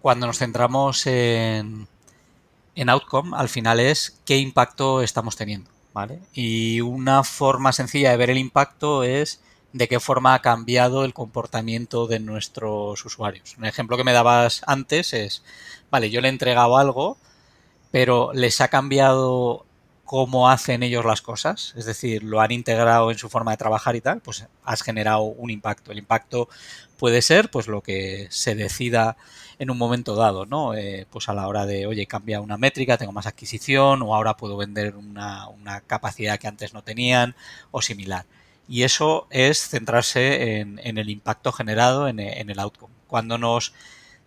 cuando 0.00 0.26
nos 0.28 0.38
centramos 0.38 1.06
en 1.06 1.88
en 2.76 2.90
outcome 2.90 3.36
al 3.36 3.48
final 3.48 3.80
es 3.80 4.20
qué 4.24 4.38
impacto 4.38 5.02
estamos 5.02 5.34
teniendo, 5.34 5.70
¿vale? 5.92 6.20
Y 6.32 6.80
una 6.82 7.24
forma 7.24 7.72
sencilla 7.72 8.10
de 8.10 8.16
ver 8.18 8.30
el 8.30 8.38
impacto 8.38 9.02
es 9.02 9.40
de 9.72 9.88
qué 9.88 9.98
forma 9.98 10.34
ha 10.34 10.42
cambiado 10.42 11.04
el 11.04 11.12
comportamiento 11.12 12.06
de 12.06 12.20
nuestros 12.20 13.04
usuarios. 13.04 13.56
Un 13.58 13.64
ejemplo 13.64 13.96
que 13.96 14.04
me 14.04 14.12
dabas 14.12 14.62
antes 14.66 15.12
es, 15.12 15.42
vale, 15.90 16.10
yo 16.10 16.20
le 16.20 16.28
he 16.28 16.30
entregado 16.30 16.76
algo, 16.76 17.18
pero 17.90 18.32
les 18.32 18.60
ha 18.60 18.68
cambiado 18.68 19.66
cómo 20.04 20.48
hacen 20.48 20.82
ellos 20.82 21.04
las 21.04 21.20
cosas, 21.20 21.74
es 21.76 21.84
decir, 21.84 22.22
lo 22.22 22.40
han 22.40 22.52
integrado 22.52 23.10
en 23.10 23.18
su 23.18 23.28
forma 23.28 23.50
de 23.50 23.56
trabajar 23.56 23.96
y 23.96 24.00
tal, 24.00 24.20
pues 24.20 24.46
has 24.64 24.82
generado 24.82 25.22
un 25.22 25.50
impacto. 25.50 25.92
El 25.92 25.98
impacto 25.98 26.48
puede 26.98 27.22
ser 27.22 27.50
pues 27.50 27.68
lo 27.68 27.82
que 27.82 28.26
se 28.30 28.54
decida 28.54 29.16
en 29.58 29.70
un 29.70 29.78
momento 29.78 30.16
dado, 30.16 30.46
¿no? 30.46 30.74
Eh, 30.74 31.06
pues 31.10 31.28
a 31.28 31.34
la 31.34 31.48
hora 31.48 31.66
de, 31.66 31.86
oye, 31.86 32.06
cambia 32.06 32.40
una 32.40 32.58
métrica, 32.58 32.98
tengo 32.98 33.12
más 33.12 33.26
adquisición 33.26 34.02
o 34.02 34.14
ahora 34.14 34.36
puedo 34.36 34.56
vender 34.56 34.96
una, 34.96 35.48
una 35.48 35.80
capacidad 35.80 36.38
que 36.38 36.48
antes 36.48 36.74
no 36.74 36.82
tenían 36.82 37.34
o 37.70 37.80
similar. 37.82 38.26
Y 38.68 38.82
eso 38.82 39.26
es 39.30 39.68
centrarse 39.68 40.60
en, 40.60 40.78
el 40.98 41.08
impacto 41.08 41.52
generado 41.52 42.08
en, 42.08 42.18
en 42.20 42.50
el 42.50 42.58
outcome. 42.58 42.92
Cuando 43.06 43.38
nos 43.38 43.72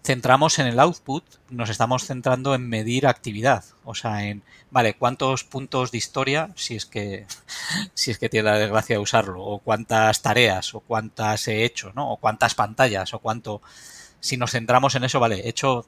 centramos 0.09 0.57
en 0.57 0.65
el 0.65 0.79
output, 0.79 1.23
nos 1.51 1.69
estamos 1.69 2.07
centrando 2.07 2.55
en 2.55 2.67
medir 2.67 3.05
actividad, 3.05 3.63
o 3.83 3.93
sea, 3.93 4.25
en, 4.25 4.41
vale, 4.71 4.95
cuántos 4.95 5.43
puntos 5.43 5.91
de 5.91 5.99
historia, 5.99 6.49
si 6.55 6.75
es 6.75 6.87
que, 6.87 7.27
si 7.93 8.09
es 8.09 8.17
que 8.17 8.27
tiene 8.27 8.49
la 8.49 8.57
desgracia 8.57 8.95
de 8.95 9.03
usarlo, 9.03 9.43
o 9.43 9.59
cuántas 9.59 10.23
tareas, 10.23 10.73
o 10.73 10.79
cuántas 10.79 11.47
he 11.47 11.63
hecho, 11.63 11.91
¿no? 11.93 12.11
O 12.11 12.17
cuántas 12.17 12.55
pantallas, 12.55 13.13
o 13.13 13.19
cuánto, 13.19 13.61
si 14.19 14.35
nos 14.35 14.49
centramos 14.49 14.95
en 14.95 15.03
eso, 15.03 15.19
vale, 15.19 15.41
he 15.41 15.49
hecho, 15.49 15.85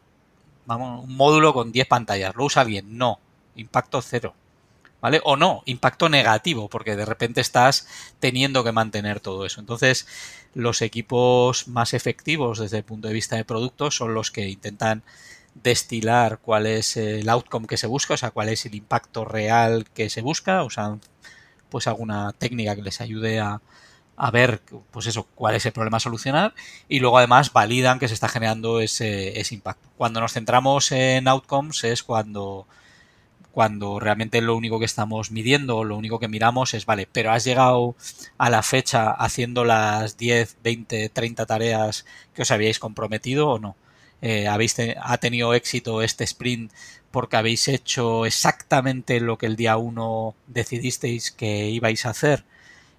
vamos, 0.67 1.03
un 1.05 1.15
módulo 1.15 1.51
con 1.51 1.71
10 1.71 1.87
pantallas, 1.87 2.35
¿lo 2.35 2.45
usa 2.45 2.63
bien? 2.63 2.95
No, 2.99 3.19
impacto 3.55 4.03
cero. 4.03 4.35
¿Vale? 5.01 5.19
O 5.23 5.35
no, 5.35 5.63
impacto 5.65 6.09
negativo, 6.09 6.69
porque 6.69 6.95
de 6.95 7.05
repente 7.05 7.41
estás 7.41 7.87
teniendo 8.19 8.63
que 8.63 8.71
mantener 8.71 9.19
todo 9.19 9.45
eso. 9.45 9.59
Entonces, 9.59 10.07
los 10.53 10.81
equipos 10.81 11.67
más 11.67 11.93
efectivos 11.93 12.59
desde 12.59 12.77
el 12.77 12.83
punto 12.83 13.07
de 13.07 13.13
vista 13.15 13.35
de 13.35 13.45
productos 13.45 13.95
son 13.95 14.13
los 14.13 14.29
que 14.31 14.47
intentan 14.47 15.03
destilar 15.55 16.39
cuál 16.39 16.65
es 16.65 16.97
el 16.97 17.27
outcome 17.29 17.67
que 17.67 17.77
se 17.77 17.87
busca, 17.87 18.13
o 18.13 18.17
sea, 18.17 18.31
cuál 18.31 18.49
es 18.49 18.65
el 18.65 18.75
impacto 18.75 19.25
real 19.25 19.85
que 19.93 20.09
se 20.09 20.21
busca, 20.21 20.63
usan 20.63 21.01
pues 21.69 21.87
alguna 21.87 22.33
técnica 22.33 22.75
que 22.75 22.81
les 22.81 23.01
ayude 23.01 23.39
a, 23.39 23.61
a 24.17 24.31
ver 24.31 24.61
pues 24.91 25.07
eso, 25.07 25.27
cuál 25.35 25.55
es 25.55 25.65
el 25.65 25.71
problema 25.71 25.97
a 25.97 26.01
solucionar 26.01 26.53
y 26.87 26.99
luego 26.99 27.17
además 27.17 27.53
validan 27.53 27.99
que 27.99 28.07
se 28.07 28.13
está 28.13 28.29
generando 28.29 28.79
ese 28.79 29.33
impacto. 29.51 29.89
Cuando 29.97 30.19
nos 30.21 30.33
centramos 30.33 30.91
en 30.91 31.27
outcomes 31.27 31.83
es 31.83 32.03
cuando 32.03 32.67
cuando 33.51 33.99
realmente 33.99 34.41
lo 34.41 34.55
único 34.55 34.79
que 34.79 34.85
estamos 34.85 35.31
midiendo, 35.31 35.83
lo 35.83 35.97
único 35.97 36.19
que 36.19 36.27
miramos 36.27 36.73
es, 36.73 36.85
vale, 36.85 37.07
pero 37.11 37.31
has 37.31 37.43
llegado 37.43 37.95
a 38.37 38.49
la 38.49 38.63
fecha 38.63 39.11
haciendo 39.11 39.65
las 39.65 40.17
10, 40.17 40.57
20, 40.63 41.09
30 41.09 41.45
tareas 41.45 42.05
que 42.33 42.43
os 42.43 42.51
habíais 42.51 42.79
comprometido 42.79 43.49
o 43.49 43.59
no. 43.59 43.75
Eh, 44.21 44.47
¿habéis 44.47 44.75
¿Ha 45.01 45.17
tenido 45.17 45.53
éxito 45.53 46.01
este 46.01 46.23
sprint 46.25 46.71
porque 47.11 47.37
habéis 47.37 47.67
hecho 47.67 48.25
exactamente 48.25 49.19
lo 49.19 49.37
que 49.37 49.47
el 49.47 49.55
día 49.55 49.77
1 49.77 50.35
decidisteis 50.47 51.31
que 51.31 51.69
ibais 51.69 52.05
a 52.05 52.11
hacer? 52.11 52.45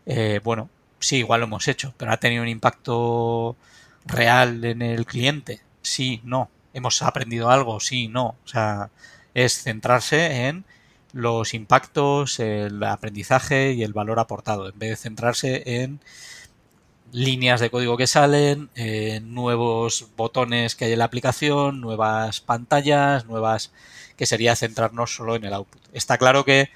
Eh, 0.07 0.41
bueno, 0.45 0.69
sí, 1.01 1.19
igual 1.19 1.41
lo 1.41 1.47
hemos 1.47 1.69
hecho, 1.69 1.95
pero 1.97 2.13
¿ha 2.13 2.19
tenido 2.19 2.43
un 2.43 2.49
impacto 2.49 3.57
real 4.05 4.65
en 4.65 4.83
el 4.83 5.07
cliente? 5.07 5.61
Sí, 5.83 6.21
no. 6.25 6.51
¿Hemos 6.75 7.03
aprendido 7.03 7.51
algo? 7.51 7.81
Sí, 7.81 8.09
no. 8.09 8.37
O 8.45 8.49
sea, 8.49 8.91
es 9.35 9.63
centrarse 9.63 10.47
en 10.47 10.65
los 11.13 11.55
impactos, 11.55 12.41
el 12.41 12.83
aprendizaje 12.83 13.73
y 13.73 13.83
el 13.83 13.93
valor 13.93 14.19
aportado, 14.19 14.69
en 14.69 14.79
vez 14.79 14.91
de 14.91 14.97
centrarse 14.97 15.63
en 15.83 16.01
líneas 17.13 17.61
de 17.61 17.71
código 17.71 17.99
que 17.99 18.07
salen, 18.07 18.71
en 18.75 19.35
nuevos 19.35 20.07
botones 20.17 20.75
que 20.75 20.87
hay 20.87 20.93
en 20.93 20.99
la 20.99 21.05
aplicación, 21.05 21.81
nuevas 21.81 22.41
pantallas, 22.41 23.27
nuevas 23.27 23.73
que 24.17 24.27
sería 24.27 24.57
centrarnos 24.57 25.15
solo 25.15 25.37
en 25.37 25.45
el 25.45 25.53
output. 25.53 25.83
Está 25.93 26.17
claro 26.17 26.45
que 26.45 26.71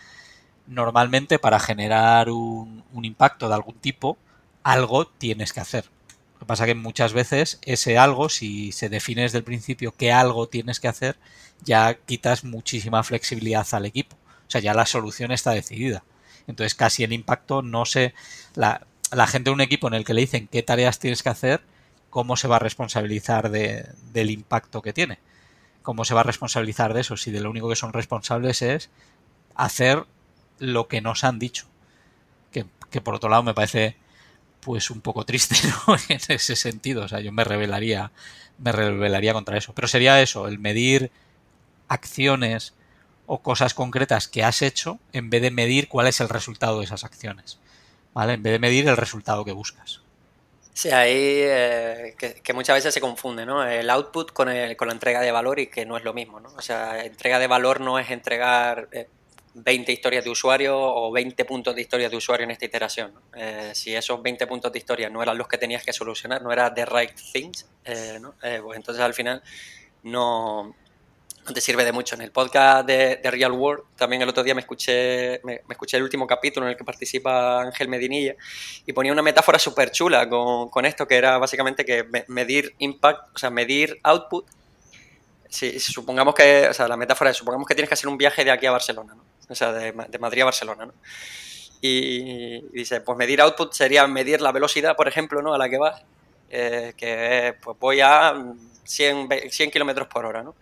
normalmente 0.67 1.39
para 1.39 1.59
generar 1.59 2.29
un, 2.31 2.85
un 2.93 3.05
impacto 3.07 3.49
de 3.49 3.55
algún 3.55 3.77
tipo, 3.77 4.19
algo 4.63 5.07
tienes 5.07 5.55
que 5.55 5.61
hacer. 5.61 5.87
Lo 6.35 6.41
que 6.41 6.47
pasa 6.47 6.67
que 6.67 6.75
muchas 6.75 7.15
veces 7.15 7.59
ese 7.63 7.97
algo, 7.97 8.29
si 8.29 8.73
se 8.73 8.91
define 8.91 9.23
desde 9.23 9.39
el 9.39 9.45
principio 9.45 9.93
que 9.93 10.13
algo 10.13 10.49
tienes 10.49 10.81
que 10.81 10.89
hacer, 10.89 11.17
ya 11.65 11.95
quitas 11.95 12.45
muchísima 12.45 13.03
flexibilidad 13.03 13.67
al 13.73 13.87
equipo. 13.87 14.17
O 14.17 14.51
sea, 14.51 14.61
ya 14.61 14.75
la 14.75 14.87
solución 14.87 15.33
está 15.33 15.53
decidida. 15.53 16.05
Entonces 16.47 16.75
casi 16.75 17.05
el 17.05 17.13
impacto 17.13 17.63
no 17.63 17.85
se... 17.85 18.15
La, 18.55 18.87
la 19.11 19.27
gente 19.27 19.51
de 19.51 19.55
un 19.55 19.61
equipo 19.61 19.89
en 19.89 19.95
el 19.95 20.05
que 20.05 20.15
le 20.15 20.23
dicen 20.23 20.49
qué 20.49 20.63
tareas 20.63 20.99
tienes 20.99 21.23
que 21.23 21.29
hacer, 21.29 21.63
cómo 22.11 22.37
se 22.37 22.49
va 22.49 22.57
a 22.57 22.61
responsabilizar 22.61 23.51
de, 23.51 23.89
del 24.13 24.31
impacto 24.31 24.83
que 24.83 24.93
tiene. 24.93 25.19
Cómo 25.83 26.05
se 26.05 26.15
va 26.15 26.21
a 26.21 26.25
responsabilizar 26.25 26.95
de 26.95 27.03
eso 27.03 27.17
si 27.17 27.31
de 27.31 27.41
lo 27.41 27.51
único 27.51 27.69
que 27.69 27.77
son 27.77 27.93
responsables 27.93 28.63
es 28.63 28.91
hacer 29.55 30.05
lo 30.59 30.89
que 30.89 31.01
nos 31.01 31.25
han 31.25 31.39
dicho. 31.39 31.67
Que, 32.51 32.67
que 32.91 33.01
por 33.01 33.15
otro 33.15 33.29
lado 33.29 33.43
me 33.43 33.55
parece 33.55 33.97
pues 34.61 34.91
un 34.91 35.01
poco 35.01 35.25
triste 35.25 35.55
¿no? 35.87 35.97
en 36.09 36.21
ese 36.29 36.57
sentido. 36.57 37.05
O 37.05 37.09
sea, 37.09 37.21
yo 37.21 37.33
me 37.33 37.45
revelaría, 37.45 38.11
me 38.59 38.73
rebelaría 38.73 39.33
contra 39.33 39.57
eso. 39.57 39.73
Pero 39.75 39.87
sería 39.87 40.21
eso, 40.21 40.49
el 40.49 40.59
medir 40.59 41.13
acciones 41.89 42.75
o 43.27 43.43
cosas 43.43 43.75
concretas 43.75 44.29
que 44.29 44.45
has 44.45 44.63
hecho 44.63 44.99
en 45.13 45.31
vez 45.31 45.43
de 45.43 45.51
medir 45.51 45.89
cuál 45.89 46.07
es 46.07 46.21
el 46.21 46.29
resultado 46.29 46.79
de 46.79 46.85
esas 46.85 47.05
acciones. 47.05 47.59
¿Vale? 48.15 48.35
En 48.35 48.43
vez 48.43 48.53
de 48.53 48.59
medir 48.59 48.89
el 48.89 48.97
resultado 48.97 49.45
que 49.45 49.53
buscas. 49.53 50.01
Sí, 50.77 50.91
ahí 50.91 51.39
eh, 51.41 52.15
que, 52.19 52.53
muchas 52.53 52.77
veces 52.77 52.93
se 52.93 53.01
confunde, 53.01 53.47
¿no? 53.47 53.67
El 53.67 53.89
output 53.89 54.31
con, 54.33 54.51
el, 54.51 54.77
con 54.77 54.89
la 54.89 54.93
entrega 54.93 55.23
de 55.23 55.33
valor 55.33 55.59
y 55.59 55.69
que 55.69 55.87
no 55.87 55.97
es 55.97 56.05
lo 56.05 56.13
mismo, 56.13 56.39
¿no? 56.39 56.51
O 56.55 56.61
sea, 56.61 57.03
entrega 57.03 57.39
de 57.39 57.47
valor 57.47 57.81
no 57.81 57.99
es 57.99 58.11
entregar 58.11 58.87
20 59.55 59.91
eh, 59.91 59.95
historias 59.95 60.23
de 60.23 60.31
usuario 60.31 60.79
o 60.79 61.11
20 61.11 61.47
puntos 61.47 61.75
de 61.75 61.81
historia 61.81 62.11
de 62.11 62.17
usuario 62.17 62.45
en 62.45 62.51
esta 62.51 62.67
iteración. 62.67 63.15
Eh, 63.35 63.71
si 63.73 63.95
esos 63.97 64.23
20 64.23 64.47
puntos 64.47 64.71
de 64.71 64.79
historia 64.79 65.09
no 65.09 65.23
eran 65.23 65.39
los 65.39 65.49
que 65.49 65.57
tenías 65.57 65.83
que 65.83 65.95
solucionar, 65.95 66.43
no 66.43 66.53
era 66.53 66.75
the 66.75 66.85
right 66.85 67.19
things, 67.33 67.67
¿no? 68.21 68.35
pues 68.39 68.77
entonces 68.77 69.03
al 69.03 69.15
final 69.15 69.43
no 70.03 70.75
te 71.53 71.61
sirve 71.61 71.85
de 71.85 71.93
mucho. 71.93 72.15
En 72.15 72.23
el 72.23 72.31
podcast 72.31 72.87
de, 72.87 73.21
Real 73.25 73.53
World, 73.53 73.85
también 73.97 74.23
el 74.23 74.29
otro 74.29 74.43
día 74.43 74.55
me 74.55 74.61
escuché, 74.61 75.41
me, 75.45 75.63
escuché 75.69 75.97
el 75.97 76.03
último 76.03 76.27
capítulo 76.27 76.67
en 76.67 76.73
el 76.73 76.77
que 76.77 76.85
participa 76.85 77.63
Ángel 77.63 77.89
Medinilla 77.89 78.35
y 78.85 78.93
ponía 78.93 79.13
una 79.13 79.23
metáfora 79.23 79.59
súper 79.59 79.91
chula 79.91 80.29
con, 80.29 80.87
esto, 80.87 81.07
que 81.07 81.17
era 81.17 81.39
básicamente 81.39 81.85
que 81.85 82.07
medir 82.29 82.75
impact, 82.79 83.35
o 83.35 83.39
sea, 83.39 83.51
medir 83.51 83.99
output. 84.03 84.47
Si, 85.49 85.79
supongamos 85.79 86.35
que, 86.35 86.69
o 86.69 86.75
sea, 86.75 86.89
la 86.89 86.97
metáfora 86.97 87.31
es, 87.31 87.37
supongamos 87.37 87.67
que 87.67 87.75
tienes 87.75 87.89
que 87.89 87.95
hacer 87.95 88.09
un 88.09 88.19
viaje 88.19 88.45
de 88.45 88.51
aquí 88.51 88.67
a 88.67 88.73
Barcelona, 88.73 89.15
¿no? 89.15 89.25
O 89.49 89.55
sea, 89.55 89.73
de, 89.73 89.93
Madrid 90.19 90.43
a 90.43 90.47
Barcelona, 90.47 90.87
¿no? 90.87 90.95
Y, 91.81 92.63
dice, 92.73 93.01
pues 93.01 93.17
medir 93.17 93.41
output 93.41 93.73
sería 93.73 94.07
medir 94.07 94.41
la 94.41 94.51
velocidad, 94.51 94.97
por 94.97 95.07
ejemplo, 95.07 95.41
¿no? 95.43 95.55
A 95.55 95.59
la 95.59 95.69
que 95.69 95.79
vas, 95.79 96.03
eh, 96.51 96.95
que 96.97 97.55
pues 97.63 97.79
voy 97.79 98.01
a 98.01 98.35
100, 98.85 99.29
100 99.51 99.71
kilómetros 99.71 100.09
por 100.09 100.25
hora, 100.25 100.43
¿no? 100.43 100.55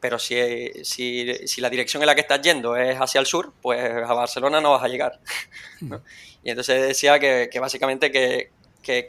Pero 0.00 0.18
si, 0.18 0.36
si, 0.84 1.60
la 1.60 1.70
dirección 1.70 2.02
en 2.02 2.06
la 2.06 2.14
que 2.14 2.20
estás 2.20 2.40
yendo 2.40 2.76
es 2.76 2.96
hacia 2.96 3.20
el 3.20 3.26
sur, 3.26 3.52
pues 3.60 3.80
a 3.80 4.12
Barcelona 4.12 4.60
no 4.60 4.72
vas 4.72 4.84
a 4.84 4.88
llegar. 4.88 5.20
Y 6.44 6.50
entonces 6.50 6.80
decía 6.80 7.18
que, 7.18 7.50
básicamente 7.60 8.10
que, 8.10 8.52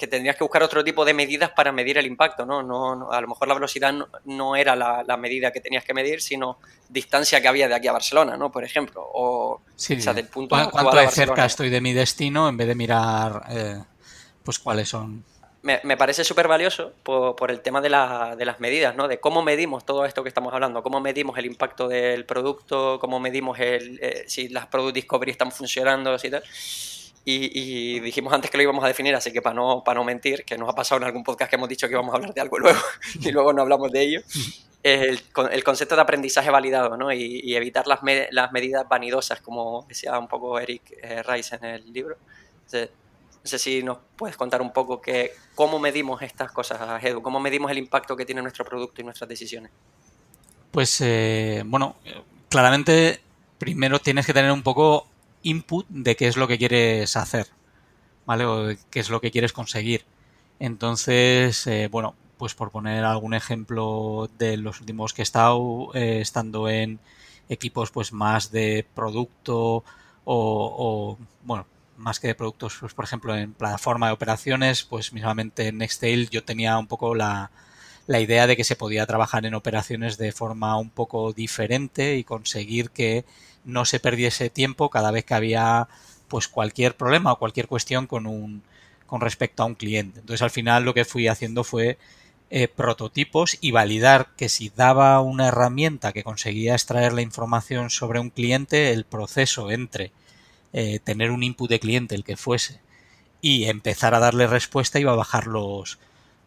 tendrías 0.10 0.36
que 0.36 0.44
buscar 0.44 0.62
otro 0.64 0.84
tipo 0.84 1.06
de 1.06 1.14
medidas 1.14 1.52
para 1.52 1.72
medir 1.72 1.98
el 1.98 2.06
impacto, 2.06 2.46
¿no? 2.46 2.64
no, 2.64 3.12
a 3.12 3.22
lo 3.22 3.28
mejor 3.30 3.48
la 3.48 3.54
velocidad 3.54 3.94
no, 4.26 4.56
era 4.56 4.76
la, 4.76 5.16
medida 5.16 5.52
que 5.52 5.62
tenías 5.62 5.86
que 5.86 5.94
medir, 5.94 6.22
sino 6.22 6.58
distancia 6.90 7.40
que 7.40 7.48
había 7.48 7.70
de 7.70 7.76
aquí 7.76 7.88
a 7.88 7.94
Barcelona, 7.94 8.36
¿no? 8.36 8.52
Por 8.52 8.66
ejemplo, 8.66 9.02
o, 9.14 9.62
del 9.88 10.28
punto 10.28 10.58
¿Cuánto 10.72 10.98
de 10.98 11.08
cerca 11.10 11.46
estoy 11.46 11.70
de 11.70 11.80
mi 11.80 11.94
destino 11.94 12.50
en 12.50 12.58
vez 12.58 12.68
de 12.68 12.76
mirar 12.76 13.44
eh, 13.52 13.84
pues 14.44 14.60
cuáles 14.60 14.90
son 14.90 15.24
me, 15.62 15.98
parece 15.98 16.24
súper 16.24 16.48
valioso 16.48 16.94
por, 17.04 17.52
el 17.52 17.62
tema 17.62 17.82
de, 17.82 17.90
de, 17.90 18.46
las 18.46 18.60
medidas, 18.60 18.96
¿no? 18.96 19.08
De 19.08 19.20
cómo 19.20 19.44
medimos 19.44 19.86
todo 19.86 20.06
esto 20.06 20.24
que 20.24 20.30
estamos 20.30 20.54
hablando, 20.54 20.82
cómo 20.84 21.02
medimos 21.02 21.38
el 21.38 21.46
impacto 21.46 21.88
del 21.88 22.26
producto, 22.26 22.98
cómo 23.00 23.20
medimos 23.20 23.60
el, 23.60 24.00
eh, 24.02 24.24
si 24.28 24.48
las 24.50 24.68
Product 24.68 24.96
Discovery 24.96 25.32
están 25.32 25.52
funcionando, 25.52 26.16
y 26.22 26.30
tal. 26.30 26.44
Y, 27.26 28.00
dijimos 28.00 28.34
antes 28.34 28.50
que 28.50 28.58
lo 28.58 28.64
íbamos 28.64 28.84
a 28.84 28.88
definir, 28.88 29.14
así 29.14 29.32
que 29.32 29.42
para 29.42 29.54
no, 29.54 29.84
para 29.84 30.00
no 30.00 30.06
mentir, 30.06 30.46
que 30.46 30.58
nos 30.58 30.70
ha 30.70 30.74
pasado 30.74 31.02
en 31.02 31.06
algún 31.06 31.24
podcast 31.24 31.50
que 31.50 31.58
hemos 31.58 31.70
dicho 31.70 31.88
que 31.88 31.94
íbamos 31.94 32.14
a 32.14 32.16
hablar 32.16 32.34
de 32.34 32.42
algo 32.42 32.58
luego 32.58 32.80
y 33.22 33.32
luego 33.32 33.54
no 33.54 33.62
hablamos 33.62 33.92
de 33.92 34.02
ello, 34.02 34.22
el, 34.82 35.22
el 35.52 35.64
concepto 35.64 35.96
de 35.96 36.02
aprendizaje 36.02 36.50
validado 36.50 36.98
¿no? 36.98 37.12
y, 37.12 37.56
evitar 37.56 37.86
las, 37.86 38.00
las 38.32 38.52
medidas 38.52 38.88
vanidosas, 38.88 39.42
como 39.42 39.86
decía 39.88 40.18
un 40.18 40.28
poco 40.28 40.60
Eric 40.60 40.94
eh, 41.04 41.22
Rice 41.24 41.56
en 41.58 41.66
el 41.66 41.94
libro. 41.94 42.18
No 43.44 43.50
sé 43.50 43.58
si 43.58 43.84
nos 43.84 44.00
puedes 44.18 44.36
contar 44.36 44.62
un 44.62 44.74
poco 44.74 45.02
que, 45.02 45.32
cómo 45.56 45.80
medimos 45.80 46.22
estas 46.22 46.52
cosas, 46.52 47.04
Edu, 47.04 47.22
cómo 47.22 47.40
medimos 47.40 47.72
el 47.72 47.78
impacto 47.78 48.16
que 48.16 48.26
tiene 48.26 48.42
nuestro 48.42 48.66
producto 48.66 49.02
y 49.02 49.06
nuestras 49.06 49.30
decisiones. 49.30 49.72
Pues 50.72 51.00
eh, 51.02 51.64
bueno, 51.66 51.96
claramente 52.50 53.22
primero 53.58 54.00
tienes 54.00 54.26
que 54.26 54.34
tener 54.34 54.52
un 54.52 54.62
poco 54.62 55.08
input 55.44 55.88
de 55.90 56.16
qué 56.16 56.28
es 56.28 56.38
lo 56.38 56.48
que 56.48 56.58
quieres 56.58 57.16
hacer, 57.16 57.48
¿vale? 58.26 58.46
O 58.46 58.68
de 58.68 58.80
qué 58.90 59.00
es 59.00 59.10
lo 59.10 59.22
que 59.22 59.32
quieres 59.32 59.54
conseguir. 59.54 60.06
Entonces, 60.60 61.66
eh, 61.68 61.88
bueno, 61.90 62.16
pues 62.38 62.54
por 62.54 62.72
poner 62.72 63.04
algún 63.04 63.34
ejemplo 63.34 64.30
de 64.38 64.58
los 64.58 64.80
últimos 64.80 65.14
que 65.14 65.22
he 65.22 65.24
estado, 65.24 65.92
eh, 65.94 66.22
estando 66.22 66.70
en 66.70 67.00
equipos 67.50 67.92
pues 67.92 68.14
más 68.14 68.52
de 68.52 68.86
producto 68.94 69.84
o, 70.26 71.16
o 71.18 71.18
bueno, 71.44 71.66
más 72.00 72.20
que 72.20 72.28
de 72.28 72.36
productos, 72.36 72.78
pues 72.80 72.94
por 72.94 73.06
ejemplo 73.06 73.36
en 73.36 73.54
plataforma 73.54 74.08
de 74.08 74.14
operaciones, 74.14 74.84
pues 74.84 75.14
mismamente 75.14 75.68
en 75.68 75.78
Nextail 75.78 76.30
yo 76.30 76.44
tenía 76.44 76.78
un 76.78 76.88
poco 76.88 77.14
la, 77.14 77.52
la 78.08 78.20
idea 78.20 78.48
de 78.48 78.58
que 78.58 78.64
se 78.64 78.76
podía 78.76 79.06
trabajar 79.06 79.46
en 79.46 79.54
operaciones 79.54 80.18
de 80.18 80.32
forma 80.32 80.78
un 80.78 80.90
poco 80.90 81.34
diferente 81.34 82.18
y 82.18 82.24
conseguir 82.24 82.90
que 82.90 83.26
no 83.66 83.86
se 83.86 84.00
perdiese 84.00 84.50
tiempo 84.50 84.90
cada 84.90 85.12
vez 85.12 85.26
que 85.26 85.36
había 85.36 85.88
pues 86.28 86.48
cualquier 86.48 86.96
problema 86.96 87.34
o 87.34 87.40
cualquier 87.40 87.68
cuestión 87.68 88.08
con 88.08 88.26
un 88.26 88.64
con 89.06 89.22
respecto 89.22 89.64
a 89.64 89.66
un 89.66 89.76
cliente. 89.76 90.20
Entonces 90.20 90.42
al 90.44 90.52
final 90.52 90.86
lo 90.86 90.94
que 90.94 91.06
fui 91.06 91.28
haciendo 91.28 91.64
fue 91.64 91.98
eh, 92.52 92.68
prototipos 92.68 93.58
y 93.62 93.72
validar 93.72 94.30
que 94.36 94.50
si 94.50 94.72
daba 94.76 95.22
una 95.22 95.48
herramienta 95.50 96.14
que 96.14 96.24
conseguía 96.24 96.74
extraer 96.74 97.14
la 97.14 97.22
información 97.22 97.92
sobre 97.92 98.20
un 98.20 98.32
cliente, 98.32 98.92
el 98.92 99.06
proceso 99.06 99.70
entre 99.70 100.12
eh, 100.74 101.00
tener 101.00 101.32
un 101.32 101.44
input 101.44 101.70
de 101.70 101.80
cliente, 101.80 102.16
el 102.16 102.24
que 102.24 102.38
fuese, 102.38 102.80
y 103.42 103.66
empezar 103.66 104.14
a 104.14 104.20
darle 104.20 104.48
respuesta 104.48 105.00
iba 105.00 105.12
a 105.12 105.16
bajar 105.16 105.48
los, 105.48 106.00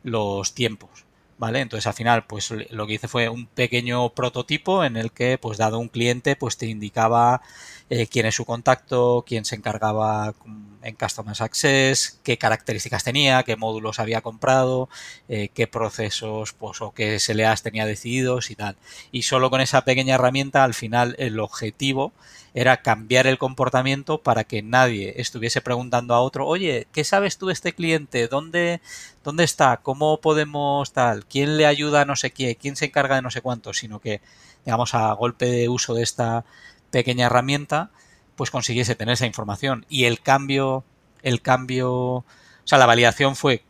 los 0.03 0.55
tiempos. 0.55 1.05
¿Vale? 1.39 1.61
Entonces 1.61 1.89
al 1.89 1.95
final, 1.95 2.25
pues 2.27 2.53
lo 2.71 2.87
que 2.87 2.95
hice 2.95 3.09
fue 3.09 3.29
un 3.29 3.47
pequeño 3.47 4.11
prototipo 4.11 4.85
en 4.85 4.97
el 4.97 5.11
que, 5.11 5.39
pues 5.39 5.59
dado 5.59 5.81
un 5.81 5.89
cliente, 5.89 6.37
pues 6.37 6.57
te 6.57 6.67
indicaba 6.67 7.43
eh, 7.91 8.07
quién 8.07 8.27
es 8.27 8.37
su 8.37 8.45
contacto, 8.45 9.25
quién 9.27 9.45
se 9.45 9.57
encargaba 9.57 10.35
en 10.83 10.95
Customer 10.95 11.35
Access, 11.37 12.21
qué 12.23 12.39
características 12.39 13.03
tenía, 13.03 13.43
qué 13.43 13.57
módulos 13.57 13.99
había 13.99 14.21
comprado, 14.21 14.89
eh, 15.29 15.49
qué 15.53 15.67
procesos 15.67 16.53
pues, 16.53 16.81
o 16.81 16.93
qué 16.93 17.19
SLAs 17.19 17.63
tenía 17.63 17.87
decididos 17.87 18.51
y 18.51 18.55
tal. 18.55 18.77
Y 19.11 19.23
solo 19.23 19.51
con 19.51 19.61
esa 19.61 19.85
pequeña 19.85 20.15
herramienta, 20.15 20.63
al 20.63 20.75
final, 20.75 21.17
el 21.19 21.41
objetivo 21.41 22.13
era 22.55 22.83
cambiar 22.83 23.27
el 23.27 23.39
comportamiento 23.39 24.23
para 24.23 24.45
que 24.45 24.63
nadie 24.63 25.15
estuviese 25.17 25.61
preguntando 25.63 26.15
a 26.15 26.21
otro, 26.21 26.47
oye, 26.47 26.87
¿qué 26.93 27.03
sabes 27.05 27.39
tú 27.39 27.47
de 27.47 27.55
este 27.55 27.73
cliente? 27.73 28.29
¿Dónde, 28.29 28.81
dónde 29.25 29.45
está? 29.45 29.79
¿Cómo 29.79 30.21
podemos 30.21 30.93
tal? 30.93 31.25
¿Quién 31.27 31.57
le 31.57 31.67
ayuda 31.67 32.03
a 32.03 32.05
no 32.05 32.17
sé 32.17 32.31
qué? 32.31 32.57
¿Quién 32.57 32.77
se 32.77 32.87
encarga 32.87 33.17
de 33.17 33.23
no 33.23 33.31
sé 33.31 33.41
cuánto? 33.41 33.73
Sino 33.73 34.01
que, 34.01 34.21
digamos, 34.67 34.95
a 34.95 35.13
golpe 35.15 35.47
de 35.47 35.69
uso 35.69 35.95
de 35.95 36.03
esta 36.03 36.45
pequeña 36.91 37.27
herramienta, 37.27 37.91
pues 38.37 38.51
consiguiese 38.51 38.95
tener 38.95 39.15
esa 39.15 39.27
información. 39.27 39.87
Y 39.89 40.05
el 40.05 40.21
cambio, 40.21 40.85
el 41.23 41.41
cambio, 41.41 41.93
o 41.93 42.25
sea, 42.65 42.77
la 42.79 42.87
validación 42.87 43.35
fue 43.35 43.65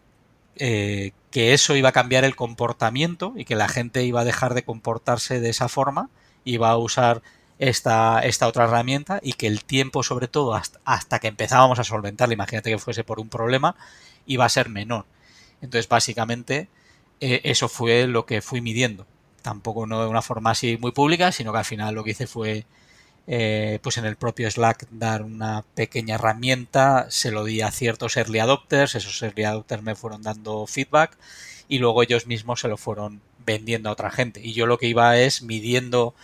eh, 0.56 1.12
que 1.30 1.54
eso 1.54 1.76
iba 1.76 1.90
a 1.90 1.92
cambiar 1.92 2.24
el 2.24 2.34
comportamiento 2.34 3.32
y 3.36 3.44
que 3.44 3.54
la 3.54 3.68
gente 3.68 4.04
iba 4.04 4.20
a 4.20 4.24
dejar 4.24 4.54
de 4.54 4.64
comportarse 4.64 5.40
de 5.40 5.50
esa 5.50 5.68
forma, 5.68 6.10
iba 6.44 6.70
a 6.70 6.76
usar 6.76 7.22
esta, 7.62 8.18
esta 8.24 8.48
otra 8.48 8.64
herramienta 8.64 9.20
y 9.22 9.34
que 9.34 9.46
el 9.46 9.64
tiempo, 9.64 10.02
sobre 10.02 10.26
todo, 10.26 10.60
hasta, 10.84 11.18
que 11.20 11.28
empezábamos 11.28 11.78
a 11.78 11.84
solventarla, 11.84 12.34
imagínate 12.34 12.70
que 12.70 12.78
fuese 12.78 13.04
por 13.04 13.20
un 13.20 13.28
problema, 13.28 13.76
iba 14.26 14.44
a 14.44 14.48
ser 14.48 14.68
menor. 14.68 15.06
Entonces, 15.60 15.88
básicamente, 15.88 16.68
eh, 17.20 17.40
eso 17.44 17.68
fue 17.68 18.08
lo 18.08 18.26
que 18.26 18.42
fui 18.42 18.60
midiendo. 18.60 19.06
Tampoco 19.42 19.86
no 19.86 20.02
de 20.02 20.08
una 20.08 20.22
forma 20.22 20.50
así 20.50 20.76
muy 20.76 20.90
pública, 20.90 21.30
sino 21.30 21.52
que 21.52 21.58
al 21.58 21.64
final 21.64 21.94
lo 21.94 22.02
que 22.02 22.10
hice 22.10 22.26
fue, 22.26 22.66
eh, 23.28 23.78
pues 23.80 23.96
en 23.96 24.06
el 24.06 24.16
propio 24.16 24.50
Slack, 24.50 24.88
dar 24.90 25.22
una 25.22 25.64
pequeña 25.76 26.16
herramienta, 26.16 27.06
se 27.10 27.30
lo 27.30 27.44
di 27.44 27.60
a 27.60 27.70
ciertos 27.70 28.16
early 28.16 28.40
adopters, 28.40 28.96
esos 28.96 29.22
early 29.22 29.44
adopters 29.44 29.84
me 29.84 29.94
fueron 29.94 30.22
dando 30.22 30.66
feedback 30.66 31.16
y 31.68 31.78
luego 31.78 32.02
ellos 32.02 32.26
mismos 32.26 32.58
se 32.60 32.66
lo 32.66 32.76
fueron 32.76 33.22
vendiendo 33.46 33.88
a 33.88 33.92
otra 33.92 34.10
gente. 34.10 34.40
Y 34.42 34.52
yo 34.52 34.66
lo 34.66 34.78
que 34.78 34.88
iba 34.88 35.16
es 35.16 35.42
midiendo 35.42 36.16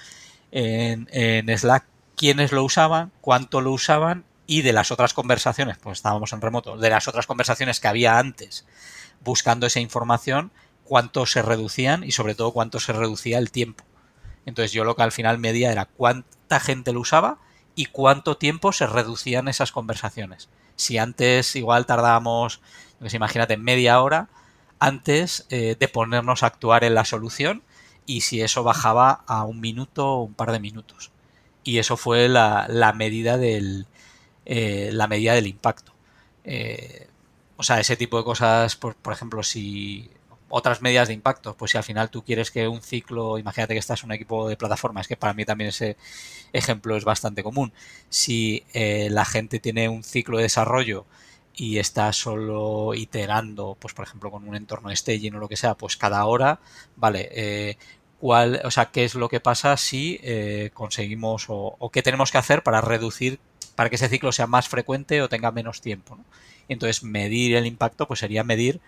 en, 0.51 1.59
Slack 1.59 1.85
quiénes 2.17 2.53
lo 2.53 2.65
usaban, 2.65 3.13
cuánto 3.21 3.61
lo 3.61 3.73
usaban 3.73 4.25
y 4.47 4.63
de 4.63 4.73
las 4.73 4.91
otras 4.91 5.15
conversaciones, 5.15 5.79
pues 5.79 5.99
estábamos 5.99 6.33
en 6.33 6.41
remoto, 6.41 6.77
de 6.77 6.91
las 6.91 7.07
otras 7.07 7.27
conversaciones 7.27 7.81
que 7.81 7.89
había 7.89 8.19
antes 8.19 8.67
buscando 9.21 9.67
esa 9.67 9.81
información, 9.81 10.51
cuánto 10.85 11.27
se 11.27 11.43
reducían 11.43 12.03
y 12.03 12.13
sobre 12.13 12.35
todo 12.35 12.53
cuánto 12.53 12.81
se 12.81 12.93
reducía 12.93 13.39
el 13.39 13.51
tiempo. 13.51 13.85
Entonces 14.47 14.73
yo 14.73 14.85
lo 14.85 14.97
que 14.97 15.03
al 15.03 15.13
final 15.13 15.39
medía 15.39 15.71
era 15.71 15.85
cuánta 15.85 16.61
gente 16.61 16.93
lo 16.93 17.01
usaba 17.01 17.39
y 17.75 17.87
cuánto 17.87 18.37
tiempo 18.37 18.73
se 18.73 18.87
reducían 18.87 19.49
esas 19.49 19.71
conversaciones. 19.71 20.49
Si 20.77 20.97
antes 20.99 21.55
igual 21.55 21.87
tardábamos, 21.87 22.61
pues 22.99 23.15
imagínate, 23.15 23.57
media 23.57 24.01
hora 24.01 24.29
antes 24.79 25.47
eh, 25.51 25.77
de 25.79 25.89
ponernos 25.89 26.43
a 26.43 26.47
actuar 26.47 26.85
en 26.85 26.95
la 26.95 27.05
solución, 27.05 27.63
y 28.09 28.23
si 28.23 28.41
eso 28.41 28.65
bajaba 28.65 29.23
a 29.27 29.45
un 29.45 29.61
minuto 29.61 30.09
o 30.15 30.23
un 30.25 30.35
par 30.35 30.51
de 30.51 30.61
minutos. 30.61 31.13
Y 31.63 31.79
eso 31.79 31.99
fue 31.99 32.29
la, 32.29 32.67
medida 32.97 33.37
del 33.37 33.87
eh, 34.47 34.91
la 34.93 35.07
medida 35.07 35.35
del 35.35 35.47
impacto. 35.47 35.93
Eh, 36.45 37.07
o 37.59 37.63
sea, 37.63 37.81
ese 37.81 37.97
tipo 37.97 38.17
de 38.17 38.25
cosas, 38.25 38.77
por, 38.77 38.97
por, 38.97 39.13
ejemplo, 39.13 39.43
si 39.43 40.11
otras 40.49 40.81
medidas 40.81 41.09
de 41.09 41.15
impacto, 41.15 41.55
pues 41.55 41.73
si 41.73 41.77
al 41.77 41.85
final 41.85 42.09
tú 42.11 42.25
quieres 42.25 42.51
que 42.51 42.67
un 42.67 42.81
ciclo, 42.81 43.39
imagínate 43.39 43.75
que 43.75 43.81
estás 43.81 44.03
en 44.03 44.07
un 44.07 44.13
equipo 44.13 44.49
de 44.49 44.57
plataforma, 44.57 45.03
es 45.03 45.09
que 45.09 45.17
para 45.19 45.35
mí 45.35 45.45
también 45.45 45.69
ese 45.69 45.99
ejemplo 46.55 46.97
es 46.97 47.05
bastante 47.05 47.43
común. 47.43 47.75
Si 48.09 48.65
eh, 48.73 49.09
la 49.11 49.27
gente 49.27 49.61
tiene 49.61 49.91
un 49.91 50.03
ciclo 50.03 50.39
de 50.39 50.45
desarrollo 50.45 51.05
y 51.55 51.79
está 51.79 52.13
solo 52.13 52.95
iterando, 52.95 53.77
pues 53.81 53.93
por 53.93 54.07
ejemplo 54.07 54.31
con 54.31 54.49
un 54.49 54.55
entorno 54.55 54.91
de 54.91 54.97
staging 54.97 55.35
o 55.35 55.39
lo 55.41 55.49
que 55.49 55.57
sea, 55.57 55.75
pues 55.75 55.97
cada 55.97 56.25
hora, 56.25 56.61
vale, 56.97 57.77
cuál, 58.19 58.61
o 58.65 58.71
sea, 58.71 58.87
qué 58.87 59.05
es 59.05 59.15
lo 59.15 59.29
que 59.29 59.41
pasa 59.41 59.77
si 59.77 60.21
eh, 60.23 60.71
conseguimos 60.75 61.47
o, 61.49 61.91
qué 61.93 62.03
tenemos 62.03 62.33
que 62.33 62.39
hacer 62.39 62.63
para 62.63 62.81
reducir, 62.81 63.39
para 63.75 63.89
que 63.91 63.97
ese 63.97 64.09
ciclo 64.09 64.33
sea 64.33 64.47
más 64.47 64.69
frecuente 64.69 65.23
o 65.23 65.29
tenga 65.29 65.51
menos 65.53 65.81
tiempo. 65.81 66.19
Entonces, 66.69 67.03
medir 67.03 67.57
el 67.57 67.67
impacto, 67.67 68.07
pues 68.07 68.21
sería 68.21 68.45
medir 68.45 68.81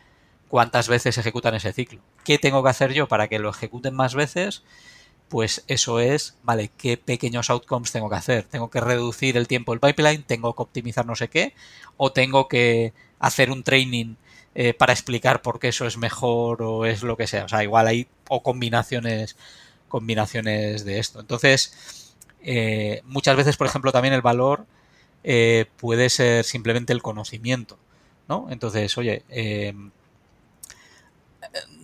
cuántas 0.49 0.89
veces 0.89 1.17
ejecutan 1.17 1.55
ese 1.55 1.73
ciclo. 1.73 2.01
¿Qué 2.25 2.39
tengo 2.39 2.63
que 2.63 2.71
hacer 2.71 2.93
yo 2.93 3.09
para 3.09 3.29
que 3.29 3.39
lo 3.39 3.51
ejecuten 3.51 3.95
más 3.95 4.15
veces? 4.15 4.65
Pues 5.29 5.65
eso 5.69 6.01
es, 6.01 6.37
vale, 6.43 6.73
qué 6.77 6.97
pequeños 6.97 7.51
outcomes 7.51 7.93
tengo 7.93 8.11
que 8.11 8.17
hacer. 8.17 8.45
Tengo 8.45 8.69
que 8.69 8.81
reducir 8.81 9.37
el 9.37 9.47
tiempo 9.47 9.73
del 9.73 9.81
pipeline, 9.81 10.25
tengo 10.25 10.55
que 10.57 10.63
optimizar 10.63 11.07
no 11.07 11.15
sé 11.15 11.29
qué, 11.29 11.55
o 11.97 12.13
tengo 12.13 12.49
que 12.49 12.93
hacer 13.21 13.51
un 13.53 13.63
training 13.63 14.17
eh, 14.55 14.75
para 14.75 14.93
explicar 14.93 15.43
por 15.43 15.61
qué 15.61 15.69
eso 15.69 15.87
es 15.87 15.97
mejor 15.97 16.63
o 16.63 16.87
es 16.87 17.03
lo 17.03 17.17
que 17.17 17.27
sea. 17.27 17.45
O 17.45 17.49
sea, 17.49 17.63
igual 17.63 17.87
hay 17.87 18.09
o 18.29 18.43
combinaciones, 18.43 19.37
combinaciones 19.89 20.85
de 20.85 20.99
esto. 20.99 21.21
Entonces, 21.21 22.15
eh, 22.43 23.03
muchas 23.05 23.37
veces, 23.37 23.57
por 23.57 23.67
ejemplo, 23.67 23.93
también 23.93 24.15
el 24.15 24.23
valor 24.23 24.67
eh, 25.25 25.67
puede 25.77 26.11
ser 26.11 26.45
simplemente 26.45 26.93
el 26.93 27.03
conocimiento. 27.03 27.79
¿no? 28.29 28.49
Entonces, 28.51 28.97
oye, 28.99 29.25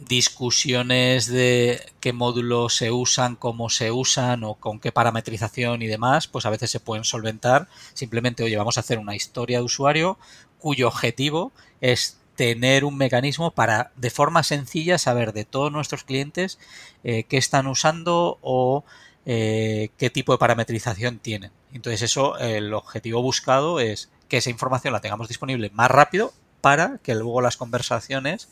discusiones 0.08 1.26
de 1.26 1.80
qué 2.00 2.12
módulos 2.12 2.76
se 2.76 2.90
usan, 2.90 3.36
cómo 3.36 3.70
se 3.70 3.90
usan 3.90 4.44
o 4.44 4.54
con 4.54 4.78
qué 4.78 4.92
parametrización 4.92 5.82
y 5.82 5.86
demás, 5.86 6.28
pues 6.28 6.46
a 6.46 6.50
veces 6.50 6.70
se 6.70 6.80
pueden 6.80 7.04
solventar. 7.04 7.68
Simplemente, 7.94 8.44
oye, 8.44 8.56
vamos 8.56 8.76
a 8.76 8.80
hacer 8.80 8.98
una 8.98 9.16
historia 9.16 9.58
de 9.58 9.64
usuario 9.64 10.18
cuyo 10.58 10.88
objetivo 10.88 11.52
es 11.80 12.18
tener 12.36 12.84
un 12.84 12.96
mecanismo 12.96 13.50
para 13.50 13.90
de 13.96 14.10
forma 14.10 14.42
sencilla 14.42 14.98
saber 14.98 15.32
de 15.32 15.44
todos 15.44 15.72
nuestros 15.72 16.04
clientes 16.04 16.58
eh, 17.02 17.24
qué 17.24 17.38
están 17.38 17.66
usando 17.66 18.38
o 18.42 18.84
eh, 19.24 19.90
qué 19.98 20.10
tipo 20.10 20.32
de 20.32 20.38
parametrización 20.38 21.18
tienen. 21.18 21.50
Entonces 21.72 22.02
eso, 22.02 22.38
el 22.38 22.72
objetivo 22.74 23.22
buscado 23.22 23.80
es 23.80 24.10
que 24.28 24.36
esa 24.36 24.50
información 24.50 24.92
la 24.92 25.00
tengamos 25.00 25.28
disponible 25.28 25.70
más 25.70 25.90
rápido 25.90 26.32
para 26.60 26.98
que 27.02 27.14
luego 27.14 27.40
las 27.40 27.56
conversaciones 27.56 28.48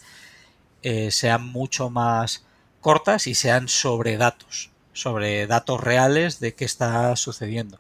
eh, 0.82 1.10
sean 1.10 1.46
mucho 1.46 1.90
más 1.90 2.44
cortas 2.80 3.26
y 3.26 3.34
sean 3.34 3.68
sobre 3.68 4.16
datos, 4.16 4.70
sobre 4.92 5.46
datos 5.46 5.80
reales 5.80 6.40
de 6.40 6.54
qué 6.54 6.64
está 6.64 7.14
sucediendo. 7.16 7.78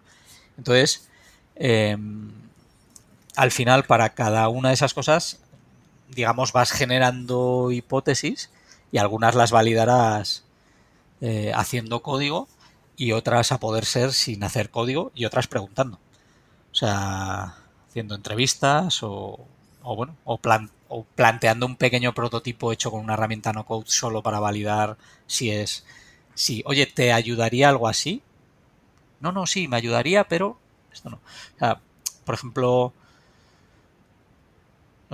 Entonces, 0.56 1.08
em, 1.56 2.32
al 3.36 3.50
final, 3.50 3.84
para 3.84 4.14
cada 4.14 4.48
una 4.48 4.68
de 4.68 4.74
esas 4.74 4.94
cosas 4.94 5.40
digamos, 6.14 6.52
vas 6.52 6.72
generando 6.72 7.70
hipótesis 7.70 8.50
y 8.92 8.98
algunas 8.98 9.34
las 9.34 9.50
validarás 9.50 10.44
eh, 11.20 11.52
haciendo 11.54 12.02
código 12.02 12.48
y 12.96 13.12
otras 13.12 13.52
a 13.52 13.58
poder 13.58 13.84
ser 13.84 14.12
sin 14.12 14.44
hacer 14.44 14.70
código 14.70 15.10
y 15.14 15.24
otras 15.24 15.46
preguntando. 15.46 15.98
O 16.72 16.74
sea, 16.74 17.56
haciendo 17.88 18.14
entrevistas 18.14 19.02
o, 19.02 19.38
o 19.82 19.96
bueno, 19.96 20.16
o, 20.24 20.38
plan, 20.38 20.70
o 20.88 21.04
planteando 21.04 21.66
un 21.66 21.76
pequeño 21.76 22.14
prototipo 22.14 22.72
hecho 22.72 22.90
con 22.90 23.00
una 23.00 23.14
herramienta 23.14 23.52
no 23.52 23.64
code 23.66 23.84
solo 23.88 24.22
para 24.22 24.40
validar 24.40 24.96
si 25.26 25.50
es, 25.50 25.84
si, 26.34 26.62
oye, 26.66 26.86
¿te 26.86 27.12
ayudaría 27.12 27.68
algo 27.68 27.88
así? 27.88 28.22
No, 29.20 29.32
no, 29.32 29.46
sí, 29.46 29.68
me 29.68 29.76
ayudaría, 29.76 30.24
pero 30.24 30.58
esto 30.92 31.10
no. 31.10 31.20
Por 32.24 32.34
ejemplo, 32.34 32.92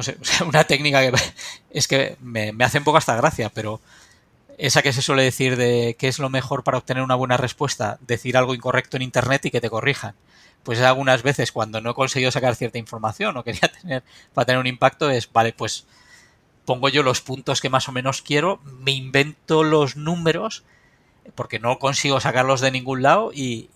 no 0.00 0.02
sé, 0.02 0.16
una 0.46 0.64
técnica 0.64 1.00
que 1.00 1.12
es 1.70 1.86
que 1.86 2.16
me, 2.20 2.52
hace 2.60 2.78
un 2.78 2.84
poco 2.84 2.98
hasta 2.98 3.16
gracia, 3.16 3.50
pero 3.50 3.80
esa 4.58 4.82
que 4.82 4.92
se 4.92 5.02
suele 5.02 5.22
decir 5.22 5.56
de 5.56 5.96
qué 5.98 6.08
es 6.08 6.18
lo 6.18 6.30
mejor 6.30 6.64
para 6.64 6.78
obtener 6.78 7.02
una 7.02 7.14
buena 7.14 7.36
respuesta, 7.36 7.98
decir 8.06 8.36
algo 8.36 8.54
incorrecto 8.54 8.96
en 8.96 9.02
internet 9.02 9.46
y 9.46 9.50
que 9.50 9.60
te 9.60 9.70
corrijan. 9.70 10.14
Pues 10.62 10.80
algunas 10.80 11.22
veces 11.22 11.52
cuando 11.52 11.80
no 11.80 11.90
he 11.90 11.94
conseguido 11.94 12.30
sacar 12.30 12.54
cierta 12.54 12.78
información 12.78 13.36
o 13.36 13.44
quería 13.44 13.70
tener 13.70 14.02
para 14.34 14.46
tener 14.46 14.58
un 14.58 14.66
impacto 14.66 15.10
es, 15.10 15.30
vale, 15.30 15.52
pues 15.52 15.86
pongo 16.64 16.88
yo 16.88 17.02
los 17.02 17.20
puntos 17.20 17.60
que 17.60 17.70
más 17.70 17.88
o 17.88 17.92
menos 17.92 18.22
quiero, 18.22 18.60
me 18.64 18.92
invento 18.92 19.64
los 19.64 19.96
números 19.96 20.64
porque 21.34 21.58
no 21.58 21.78
consigo 21.78 22.20
sacarlos 22.20 22.60
de 22.60 22.70
ningún 22.70 23.02
lado 23.02 23.32
y, 23.34 23.68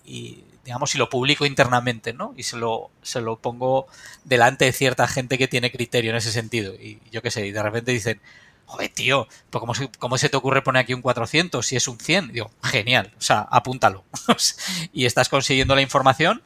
digamos, 0.65 0.91
si 0.91 0.99
lo 0.99 1.11
publico 1.11 1.47
internamente, 1.47 2.13
¿no? 2.13 2.35
Y 2.37 2.43
se 2.43 2.57
lo, 2.57 2.91
se 3.03 3.21
lo 3.21 3.37
pongo 3.37 3.87
delante 4.25 4.65
de 4.65 4.73
cierta 4.73 5.07
gente 5.07 5.39
que 5.39 5.49
tiene 5.49 5.71
criterio 5.71 6.11
en 6.11 6.17
ese 6.17 6.33
sentido. 6.33 6.75
Y 6.75 7.01
yo 7.11 7.23
qué 7.23 7.31
sé, 7.31 7.47
y 7.47 7.53
de 7.53 7.63
repente 7.63 7.93
dicen, 7.93 8.21
joder, 8.67 8.91
tío, 8.91 9.29
pues 9.51 9.61
¿cómo 9.61 9.75
se, 9.75 9.89
¿cómo 9.99 10.19
se 10.19 10.29
te 10.29 10.37
ocurre 10.37 10.63
poner 10.63 10.81
aquí 10.81 10.95
un 10.95 11.03
400 11.03 11.67
si 11.67 11.77
es 11.77 11.87
un 11.87 11.99
100? 11.99 12.33
digo, 12.33 12.51
genial, 12.63 13.13
o 13.19 13.21
sea, 13.21 13.41
apúntalo. 13.41 14.05
y 14.93 15.05
estás 15.05 15.29
consiguiendo 15.29 15.75
la 15.75 15.83
información 15.83 16.43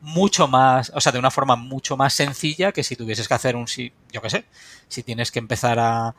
mucho 0.00 0.48
más, 0.48 0.92
o 0.94 1.00
sea, 1.00 1.12
de 1.12 1.18
una 1.18 1.30
forma 1.30 1.56
mucho 1.56 1.96
más 1.96 2.12
sencilla 2.12 2.72
que 2.72 2.84
si 2.84 2.94
tuvieses 2.94 3.26
que 3.26 3.34
hacer 3.34 3.56
un, 3.56 3.66
yo 3.66 4.20
qué 4.20 4.30
sé, 4.30 4.44
si 4.88 5.02
tienes 5.02 5.32
que 5.32 5.38
empezar 5.38 5.78
a 5.78 6.14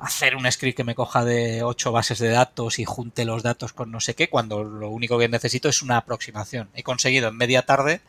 hacer 0.00 0.34
un 0.34 0.50
script 0.50 0.76
que 0.76 0.84
me 0.84 0.94
coja 0.94 1.24
de 1.24 1.62
ocho 1.62 1.92
bases 1.92 2.18
de 2.18 2.30
datos 2.30 2.78
y 2.78 2.84
junte 2.84 3.24
los 3.24 3.42
datos 3.42 3.72
con 3.72 3.90
no 3.90 4.00
sé 4.00 4.14
qué, 4.14 4.28
cuando 4.28 4.64
lo 4.64 4.88
único 4.88 5.18
que 5.18 5.28
necesito 5.28 5.68
es 5.68 5.82
una 5.82 5.98
aproximación. 5.98 6.70
He 6.74 6.82
conseguido 6.82 7.28
en 7.28 7.36
media 7.36 7.62
tarde 7.66 8.00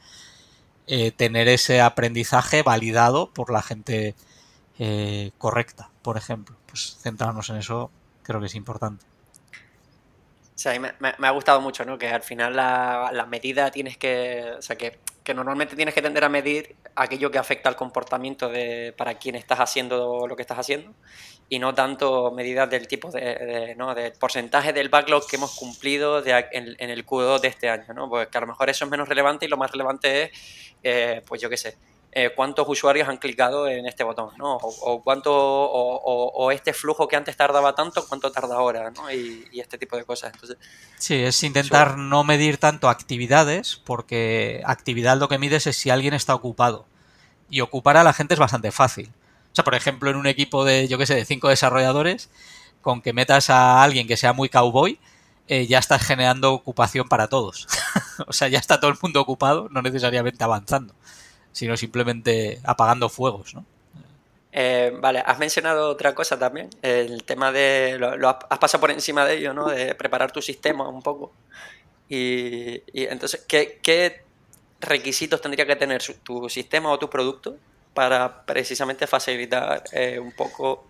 eh, 0.88 1.12
tener 1.12 1.48
ese 1.48 1.82
aprendizaje 1.82 2.64
validado 2.64 3.32
por 3.32 3.52
la 3.52 3.62
gente 3.62 4.16
eh, 4.80 5.32
correcta, 5.38 5.90
por 6.02 6.18
ejemplo. 6.18 6.56
Pues 6.66 6.98
centrarnos 7.02 7.50
en 7.50 7.58
eso 7.58 7.92
creo 8.24 8.40
que 8.40 8.46
es 8.46 8.56
importante. 8.56 9.06
Sea, 10.56 10.80
me, 10.80 11.28
ha 11.28 11.32
gustado 11.32 11.60
mucho, 11.60 11.84
¿no? 11.86 11.98
Que 11.98 12.08
al 12.08 12.22
final 12.22 12.56
la, 12.56 13.26
medida 13.28 13.72
tienes 13.72 13.98
que, 13.98 14.54
o 14.58 14.62
sea, 14.62 14.76
que 14.76 15.00
que 15.24 15.34
normalmente 15.34 15.76
tienes 15.76 15.94
que 15.94 16.02
tender 16.02 16.24
a 16.24 16.30
medir 16.30 16.76
aquello 16.96 17.30
que 17.30 17.38
afecta 17.38 17.70
al 17.70 17.76
comportamiento 17.76 18.50
de, 18.50 18.94
para 18.98 19.16
quien 19.16 19.36
estás 19.36 19.60
haciendo 19.60 20.26
lo 20.28 20.36
que 20.36 20.42
estás 20.42 20.58
haciendo 20.58 20.94
y 21.52 21.60
no 21.60 21.76
tanto 21.76 22.32
medidas 22.32 22.70
del 22.70 22.88
tipo 22.88 23.12
de, 23.12 23.76
¿no? 23.78 23.94
del 23.94 24.14
porcentaje 24.14 24.72
del 24.72 24.88
backlog 24.88 25.28
que 25.28 25.36
hemos 25.36 25.54
cumplido 25.54 26.22
de, 26.22 26.46
en, 26.54 26.90
el 26.90 27.06
Q2 27.06 27.42
de 27.42 27.50
este 27.50 27.70
año, 27.70 27.94
¿no? 27.94 28.08
Porque 28.08 28.38
a 28.38 28.42
lo 28.42 28.48
mejor 28.48 28.70
eso 28.70 28.86
es 28.86 28.92
menos 28.92 29.10
relevante 29.10 29.46
y 29.46 29.50
lo 29.50 29.58
más 29.58 29.70
relevante 29.70 30.24
es, 30.24 30.32
eh, 30.82 31.22
pues 31.28 31.42
yo 31.42 31.50
qué 31.50 31.58
sé, 31.58 31.76
eh, 32.14 32.32
cuántos 32.34 32.66
usuarios 32.70 33.10
han 33.10 33.18
clicado 33.18 33.68
en 33.68 33.86
este 33.86 34.06
botón, 34.06 34.30
¿no? 34.38 34.56
O, 34.62 35.04
cuánto, 35.04 35.34
o, 35.34 36.52
este 36.52 36.72
flujo 36.72 37.10
que 37.10 37.18
antes 37.18 37.36
tardaba 37.36 37.76
tanto, 37.76 38.06
cuánto 38.08 38.32
tarda 38.32 38.56
ahora, 38.56 38.90
¿no? 38.90 39.12
Y, 39.12 39.60
este 39.60 39.78
tipo 39.78 39.98
de 39.98 40.06
cosas. 40.06 40.32
Entonces, 40.34 40.58
sí, 40.98 41.16
es 41.16 41.44
intentar 41.44 41.98
no 41.98 42.24
medir 42.24 42.60
tanto 42.60 42.88
actividades, 42.88 43.76
porque 43.76 44.62
actividad 44.66 45.18
lo 45.18 45.28
que 45.28 45.38
mides 45.38 45.68
es 45.68 45.76
si 45.76 45.90
alguien 45.90 46.14
está 46.14 46.34
ocupado. 46.34 46.86
Y 47.50 47.60
ocupar 47.60 47.98
a 47.98 48.06
la 48.06 48.14
gente 48.14 48.36
es 48.36 48.40
bastante 48.40 48.72
fácil. 48.72 49.12
O 49.52 49.56
sea, 49.56 49.64
por 49.64 49.76
ejemplo, 49.76 50.10
en 50.10 50.16
un 50.16 50.28
equipo 50.28 50.64
de, 50.66 50.88
yo 50.88 50.98
qué 50.98 51.06
sé, 51.06 51.16
de 51.16 51.26
cinco 51.26 51.50
desarrolladores, 51.50 52.30
con 52.82 53.02
que 53.02 53.14
metas 53.14 53.50
a 53.50 53.84
alguien 53.84 54.08
que 54.08 54.18
sea 54.18 54.34
muy 54.34 54.50
cowboy, 54.50 55.00
eh, 55.48 55.68
ya 55.68 55.80
estás 55.80 56.06
generando 56.06 56.54
ocupación 56.54 57.10
para 57.10 57.28
todos. 57.28 57.68
o 58.28 58.34
sea, 58.34 58.48
ya 58.48 58.60
está 58.60 58.80
todo 58.80 58.92
el 58.92 58.98
mundo 59.02 59.22
ocupado, 59.22 59.68
no 59.70 59.82
necesariamente 59.82 60.44
avanzando 60.44 60.94
sino 61.52 61.78
simplemente 61.78 62.60
apagando 62.64 63.10
fuegos, 63.10 63.54
¿no? 63.54 63.66
Eh, 64.54 64.92
vale, 65.00 65.24
has 65.26 65.40
mencionado 65.40 65.90
otra 65.90 66.14
cosa 66.14 66.38
también, 66.38 66.70
el 66.82 67.24
tema 67.24 67.52
de, 67.52 67.98
lo, 67.98 68.30
has 68.30 68.60
pasado 68.60 68.82
por 68.82 68.92
encima 68.92 69.26
de 69.26 69.38
ello, 69.38 69.54
¿no? 69.54 69.70
De 69.70 69.96
preparar 69.96 70.32
tu 70.32 70.42
sistema 70.42 70.88
un 70.90 71.02
poco. 71.02 71.32
Y, 72.10 72.82
entonces, 72.94 73.46
¿qué, 73.48 74.24
requisitos 74.82 75.40
tendría 75.40 75.66
que 75.66 75.78
tener 75.78 76.04
tu 76.24 76.50
sistema 76.50 76.92
o 76.92 77.00
tu 77.00 77.10
producto 77.10 77.56
para 77.94 78.46
precisamente 78.46 79.08
facilitar 79.08 79.84
eh, 79.92 80.20
un 80.20 80.32
poco 80.32 80.88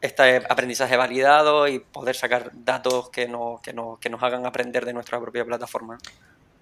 este 0.00 0.36
aprendizaje 0.36 0.96
validado 0.96 1.66
y 1.66 1.78
poder 1.78 2.14
sacar 2.14 2.50
datos 2.52 3.08
que, 3.08 3.26
no, 3.26 3.60
que, 3.62 3.74
que 4.00 4.10
nos 4.10 4.22
hagan 4.22 4.46
aprender 4.46 4.84
de 4.84 4.92
nuestra 4.92 5.18
propia 5.20 5.44
plataforma? 5.44 5.98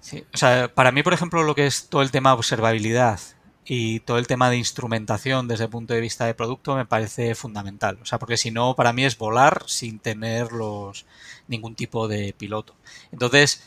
Sí, 0.01 0.24
o 0.32 0.36
sea, 0.36 0.73
para 0.73 0.93
mí, 0.93 1.02
por 1.02 1.12
ejemplo, 1.12 1.43
lo 1.43 1.55
que 1.55 1.66
es 1.66 1.89
todo 1.89 2.02
el 2.02 2.10
tema 2.10 2.31
de 2.31 2.36
observabilidad 2.36 3.20
y 3.64 4.01
todo 4.01 4.19
el 4.19 4.27
tema 4.27 4.51
de 4.51 4.56
instrumentación 4.56 5.47
desde 5.47 5.64
el 5.64 5.70
punto 5.70 5.94
de 5.94 6.01
vista 6.01 6.27
de 6.27 6.35
producto 6.35 6.74
me 6.74 6.86
parece 6.86 7.35
fundamental. 7.35 7.98
O 8.02 8.06
sea, 8.06 8.19
porque 8.19 8.36
si 8.36 8.51
no, 8.51 8.74
para 8.74 8.93
mí 8.93 9.05
es 9.05 9.16
volar 9.16 9.64
sin 9.66 9.98
tener 9.98 10.52
los, 10.52 11.06
ningún 11.47 11.74
tipo 11.74 12.09
de 12.09 12.35
piloto. 12.36 12.74
Entonces, 13.12 13.62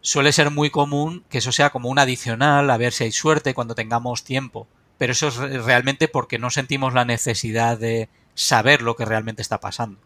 suele 0.00 0.32
ser 0.32 0.50
muy 0.50 0.70
común 0.70 1.24
que 1.28 1.38
eso 1.38 1.52
sea 1.52 1.70
como 1.70 1.88
un 1.88 1.98
adicional, 1.98 2.70
a 2.70 2.76
ver 2.76 2.92
si 2.92 3.04
hay 3.04 3.12
suerte 3.12 3.54
cuando 3.54 3.74
tengamos 3.74 4.24
tiempo. 4.24 4.68
Pero 5.00 5.12
eso 5.12 5.28
es 5.28 5.64
realmente 5.64 6.08
porque 6.08 6.38
no 6.38 6.50
sentimos 6.50 6.92
la 6.92 7.06
necesidad 7.06 7.78
de 7.78 8.10
saber 8.34 8.82
lo 8.82 8.96
que 8.96 9.06
realmente 9.06 9.40
está 9.40 9.58
pasando. 9.58 9.98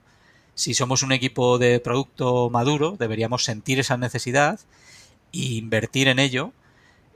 Si 0.54 0.72
somos 0.72 1.02
un 1.02 1.10
equipo 1.10 1.58
de 1.58 1.80
producto 1.80 2.48
maduro, 2.48 2.94
deberíamos 2.96 3.42
sentir 3.42 3.80
esa 3.80 3.96
necesidad 3.96 4.60
e 5.32 5.56
invertir 5.56 6.06
en 6.06 6.20
ello 6.20 6.52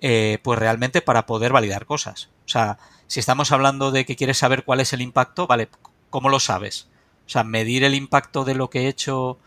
eh, 0.00 0.38
pues 0.42 0.58
realmente 0.58 1.02
para 1.02 1.24
poder 1.24 1.52
validar 1.52 1.86
cosas. 1.86 2.30
O 2.46 2.48
sea, 2.48 2.78
si 3.06 3.20
estamos 3.20 3.52
hablando 3.52 3.92
de 3.92 4.04
que 4.04 4.16
quieres 4.16 4.38
saber 4.38 4.64
cuál 4.64 4.80
es 4.80 4.92
el 4.92 5.00
impacto, 5.00 5.46
vale, 5.46 5.68
¿cómo 6.10 6.30
lo 6.30 6.40
sabes? 6.40 6.88
O 7.28 7.28
sea, 7.28 7.44
medir 7.44 7.84
el 7.84 7.94
impacto 7.94 8.44
de 8.44 8.56
lo 8.56 8.70
que 8.70 8.80
he 8.80 8.88
hecho 8.88 9.38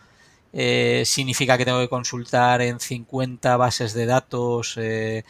eh, 0.54 1.02
significa 1.04 1.58
que 1.58 1.66
tengo 1.66 1.80
que 1.80 1.90
consultar 1.90 2.62
en 2.62 2.80
50 2.80 3.58
bases 3.58 3.92
de 3.92 4.06
datos, 4.06 4.78
eh, 4.78 5.24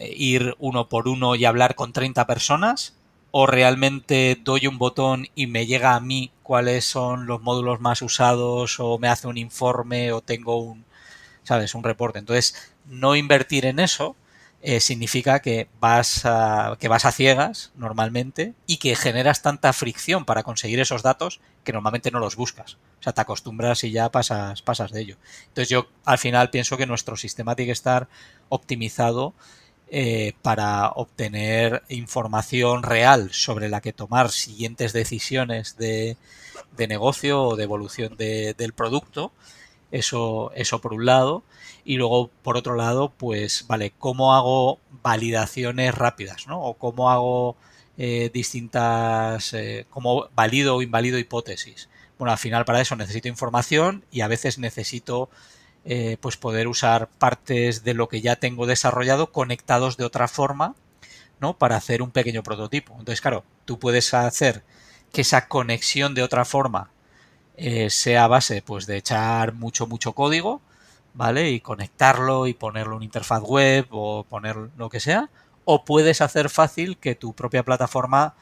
ir 0.00 0.54
uno 0.58 0.88
por 0.88 1.08
uno 1.08 1.34
y 1.34 1.44
hablar 1.44 1.74
con 1.74 1.92
30 1.92 2.26
personas. 2.26 2.94
O 3.30 3.46
realmente 3.46 4.40
doy 4.42 4.66
un 4.66 4.78
botón 4.78 5.26
y 5.34 5.46
me 5.46 5.66
llega 5.66 5.94
a 5.94 6.00
mí 6.00 6.30
cuáles 6.42 6.84
son 6.84 7.26
los 7.26 7.42
módulos 7.42 7.80
más 7.80 8.00
usados, 8.00 8.80
o 8.80 8.98
me 8.98 9.08
hace 9.08 9.26
un 9.26 9.36
informe, 9.36 10.12
o 10.12 10.22
tengo 10.22 10.56
un, 10.56 10.84
¿sabes? 11.42 11.74
Un 11.74 11.84
reporte. 11.84 12.18
Entonces, 12.18 12.54
no 12.86 13.14
invertir 13.14 13.66
en 13.66 13.78
eso, 13.78 14.16
eh, 14.62 14.80
significa 14.80 15.40
que 15.40 15.68
vas, 15.80 16.22
a, 16.24 16.76
que 16.80 16.88
vas 16.88 17.04
a 17.04 17.12
ciegas 17.12 17.72
normalmente 17.76 18.54
y 18.66 18.78
que 18.78 18.96
generas 18.96 19.42
tanta 19.42 19.72
fricción 19.72 20.24
para 20.24 20.42
conseguir 20.42 20.80
esos 20.80 21.02
datos 21.02 21.40
que 21.62 21.72
normalmente 21.72 22.10
no 22.10 22.18
los 22.18 22.36
buscas. 22.36 22.78
O 22.98 23.02
sea, 23.02 23.12
te 23.12 23.20
acostumbras 23.20 23.84
y 23.84 23.92
ya 23.92 24.10
pasas, 24.10 24.62
pasas 24.62 24.90
de 24.90 25.02
ello. 25.02 25.18
Entonces 25.48 25.68
yo 25.68 25.88
al 26.04 26.18
final 26.18 26.50
pienso 26.50 26.76
que 26.76 26.86
nuestro 26.86 27.16
sistema 27.16 27.54
tiene 27.54 27.68
que 27.68 27.72
estar 27.74 28.08
optimizado 28.48 29.34
eh, 29.88 30.34
para 30.42 30.90
obtener 30.90 31.82
información 31.88 32.82
real 32.82 33.32
sobre 33.32 33.68
la 33.68 33.80
que 33.80 33.92
tomar 33.92 34.30
siguientes 34.30 34.92
decisiones 34.92 35.76
de, 35.76 36.16
de 36.76 36.88
negocio 36.88 37.42
o 37.42 37.56
de 37.56 37.64
evolución 37.64 38.16
del 38.16 38.72
producto. 38.74 39.32
Eso, 39.92 40.50
eso 40.54 40.80
por 40.80 40.92
un 40.92 41.06
lado. 41.06 41.44
Y 41.84 41.96
luego, 41.96 42.30
por 42.42 42.56
otro 42.56 42.74
lado, 42.74 43.12
pues, 43.16 43.66
vale, 43.68 43.92
¿cómo 43.98 44.34
hago 44.34 44.80
validaciones 45.02 45.94
rápidas, 45.94 46.48
¿no? 46.48 46.60
O 46.60 46.74
cómo 46.74 47.10
hago 47.10 47.56
eh, 47.96 48.30
distintas, 48.34 49.54
eh, 49.54 49.86
cómo 49.90 50.28
valido 50.34 50.76
o 50.76 50.82
invalido 50.82 51.18
hipótesis. 51.18 51.88
Bueno, 52.18 52.32
al 52.32 52.38
final 52.38 52.64
para 52.64 52.80
eso 52.80 52.96
necesito 52.96 53.28
información 53.28 54.04
y 54.10 54.22
a 54.22 54.28
veces 54.28 54.58
necesito 54.58 55.30
eh, 55.86 56.18
pues 56.20 56.36
poder 56.36 56.68
usar 56.68 57.08
partes 57.08 57.84
de 57.84 57.94
lo 57.94 58.08
que 58.08 58.20
ya 58.20 58.36
tengo 58.36 58.66
desarrollado 58.66 59.32
conectados 59.32 59.96
de 59.96 60.04
otra 60.04 60.28
forma, 60.28 60.74
¿no? 61.40 61.56
Para 61.56 61.76
hacer 61.76 62.02
un 62.02 62.10
pequeño 62.10 62.42
prototipo. 62.42 62.92
Entonces, 62.98 63.20
claro, 63.20 63.44
tú 63.64 63.78
puedes 63.78 64.12
hacer 64.14 64.62
que 65.12 65.22
esa 65.22 65.48
conexión 65.48 66.14
de 66.14 66.22
otra 66.22 66.44
forma 66.44 66.90
sea 67.88 68.24
a 68.24 68.28
base 68.28 68.60
pues 68.60 68.86
de 68.86 68.98
echar 68.98 69.54
mucho, 69.54 69.86
mucho 69.86 70.12
código, 70.12 70.60
¿vale? 71.14 71.50
Y 71.50 71.60
conectarlo 71.60 72.46
y 72.46 72.54
ponerlo 72.54 72.92
en 72.92 72.96
una 72.96 73.04
interfaz 73.06 73.42
web 73.42 73.86
o 73.90 74.24
poner 74.24 74.56
lo 74.76 74.90
que 74.90 75.00
sea. 75.00 75.30
O 75.64 75.84
puedes 75.84 76.20
hacer 76.20 76.50
fácil 76.50 76.98
que 76.98 77.14
tu 77.14 77.32
propia 77.32 77.64
plataforma 77.64 78.34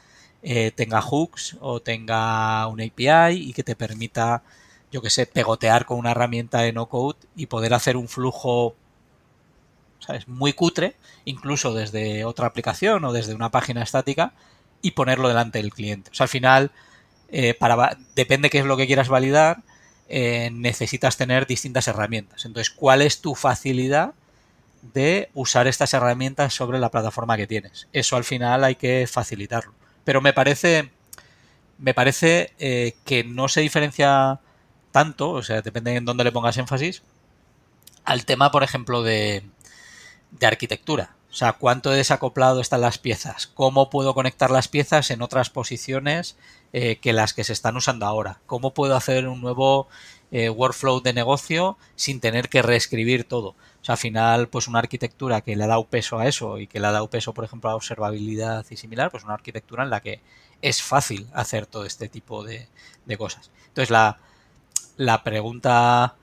eh, 0.43 0.73
tenga 0.73 1.01
hooks 1.01 1.57
o 1.61 1.81
tenga 1.81 2.67
un 2.67 2.81
API 2.83 3.49
y 3.49 3.53
que 3.55 3.63
te 3.63 3.77
permita, 3.77 4.43
yo 4.95 5.03
que 5.03 5.11
sé, 5.11 5.27
pegotear 5.27 5.87
con 5.87 5.99
una 5.99 6.13
herramienta 6.13 6.61
de 6.61 6.73
no 6.73 6.87
code 6.87 7.19
y 7.35 7.47
poder 7.47 7.75
hacer 7.75 7.97
un 7.97 8.07
flujo, 8.07 8.77
¿sabes? 9.99 10.29
Muy 10.29 10.53
cutre, 10.53 10.95
incluso 11.25 11.75
desde 11.75 12.25
otra 12.25 12.47
aplicación 12.47 13.05
o 13.05 13.13
desde 13.13 13.35
una 13.35 13.51
página 13.51 13.83
estática 13.83 14.35
y 14.83 14.93
ponerlo 14.93 15.27
delante 15.27 15.59
del 15.59 15.73
cliente. 15.73 16.13
O 16.13 16.15
sea, 16.15 16.25
al 16.25 16.29
final, 16.29 16.71
eh, 17.29 17.55
para, 17.55 17.99
depende 18.15 18.51
qué 18.51 18.61
es 18.61 18.67
lo 18.67 18.77
que 18.77 18.87
quieras 18.87 19.09
validar, 19.09 19.65
eh, 20.09 20.51
necesitas 20.53 21.17
tener 21.17 21.49
distintas 21.49 21.89
herramientas. 21.89 22.45
Entonces, 22.45 22.73
¿cuál 22.73 23.03
es 23.03 23.21
tu 23.21 23.35
facilidad 23.35 24.15
de 24.95 25.29
usar 25.35 25.67
estas 25.67 25.93
herramientas 25.93 26.55
sobre 26.55 26.79
la 26.79 26.93
plataforma 26.93 27.37
que 27.37 27.49
tienes? 27.49 27.89
Eso 27.93 28.15
al 28.15 28.23
final 28.23 28.63
hay 28.63 28.77
que 28.77 29.09
facilitarlo. 29.11 29.75
Pero 30.05 30.21
me 30.21 30.33
parece, 30.33 30.93
me 31.79 31.95
parece 31.95 32.53
eh, 32.61 32.95
que 33.05 33.25
no 33.25 33.49
se 33.49 33.61
diferencia 33.61 34.39
tanto, 34.95 35.31
o 35.31 35.43
sea, 35.43 35.61
depende 35.61 35.97
en 35.97 36.05
dónde 36.05 36.23
le 36.23 36.31
pongas 36.31 36.57
énfasis, 36.57 37.03
al 38.05 38.25
tema, 38.25 38.53
por 38.53 38.63
ejemplo, 38.63 39.03
de, 39.03 39.43
de 40.31 40.47
arquitectura. 40.47 41.17
O 41.33 41.35
sea, 41.35 41.55
cuánto 41.55 41.91
desacoplado 41.91 42.61
están 42.61 42.81
las 42.81 42.99
piezas, 42.99 43.49
cómo 43.49 43.91
puedo 43.91 44.15
conectar 44.15 44.53
las 44.53 44.69
piezas 44.69 45.11
en 45.11 45.21
otras 45.21 45.51
posiciones 45.51 46.37
eh, 46.73 46.99
que 47.01 47.13
las 47.13 47.35
que 47.35 47.43
se 47.43 47.53
están 47.53 47.77
usando 47.77 48.07
ahora, 48.07 48.39
cómo 48.47 48.73
puedo 48.73 48.95
hacer 48.95 49.27
un 49.27 49.41
nuevo 49.41 49.89
eh, 50.31 50.49
workflow 50.49 51.01
de 51.03 51.13
negocio 51.13 51.77
sin 51.97 52.21
tener 52.21 52.49
que 52.49 52.63
reescribir 52.63 53.25
todo. 53.25 53.49
O 53.49 53.85
sea, 53.85 53.95
al 53.95 53.99
final, 53.99 54.49
pues 54.49 54.69
una 54.69 54.79
arquitectura 54.79 55.41
que 55.41 55.57
le 55.57 55.65
ha 55.65 55.67
dado 55.67 55.89
peso 55.89 56.21
a 56.21 56.29
eso 56.29 56.61
y 56.61 56.69
que 56.69 56.79
le 56.79 56.87
ha 56.87 56.93
dado 56.93 57.11
peso, 57.11 57.35
por 57.35 57.45
ejemplo, 57.45 57.69
a 57.69 57.75
observabilidad 57.75 58.65
y 58.71 58.77
similar, 58.77 59.11
pues 59.11 59.25
una 59.25 59.35
arquitectura 59.35 59.83
en 59.83 59.91
la 59.91 60.01
que 60.01 60.21
es 60.63 60.83
fácil 60.83 61.27
hacer 61.35 61.67
todo 61.67 61.85
este 61.85 62.09
tipo 62.09 62.45
de, 62.45 62.69
cosas. 63.19 63.51
Entonces, 63.67 63.91
la, 63.91 64.21
la 64.97 65.23
pregunta 65.25 66.17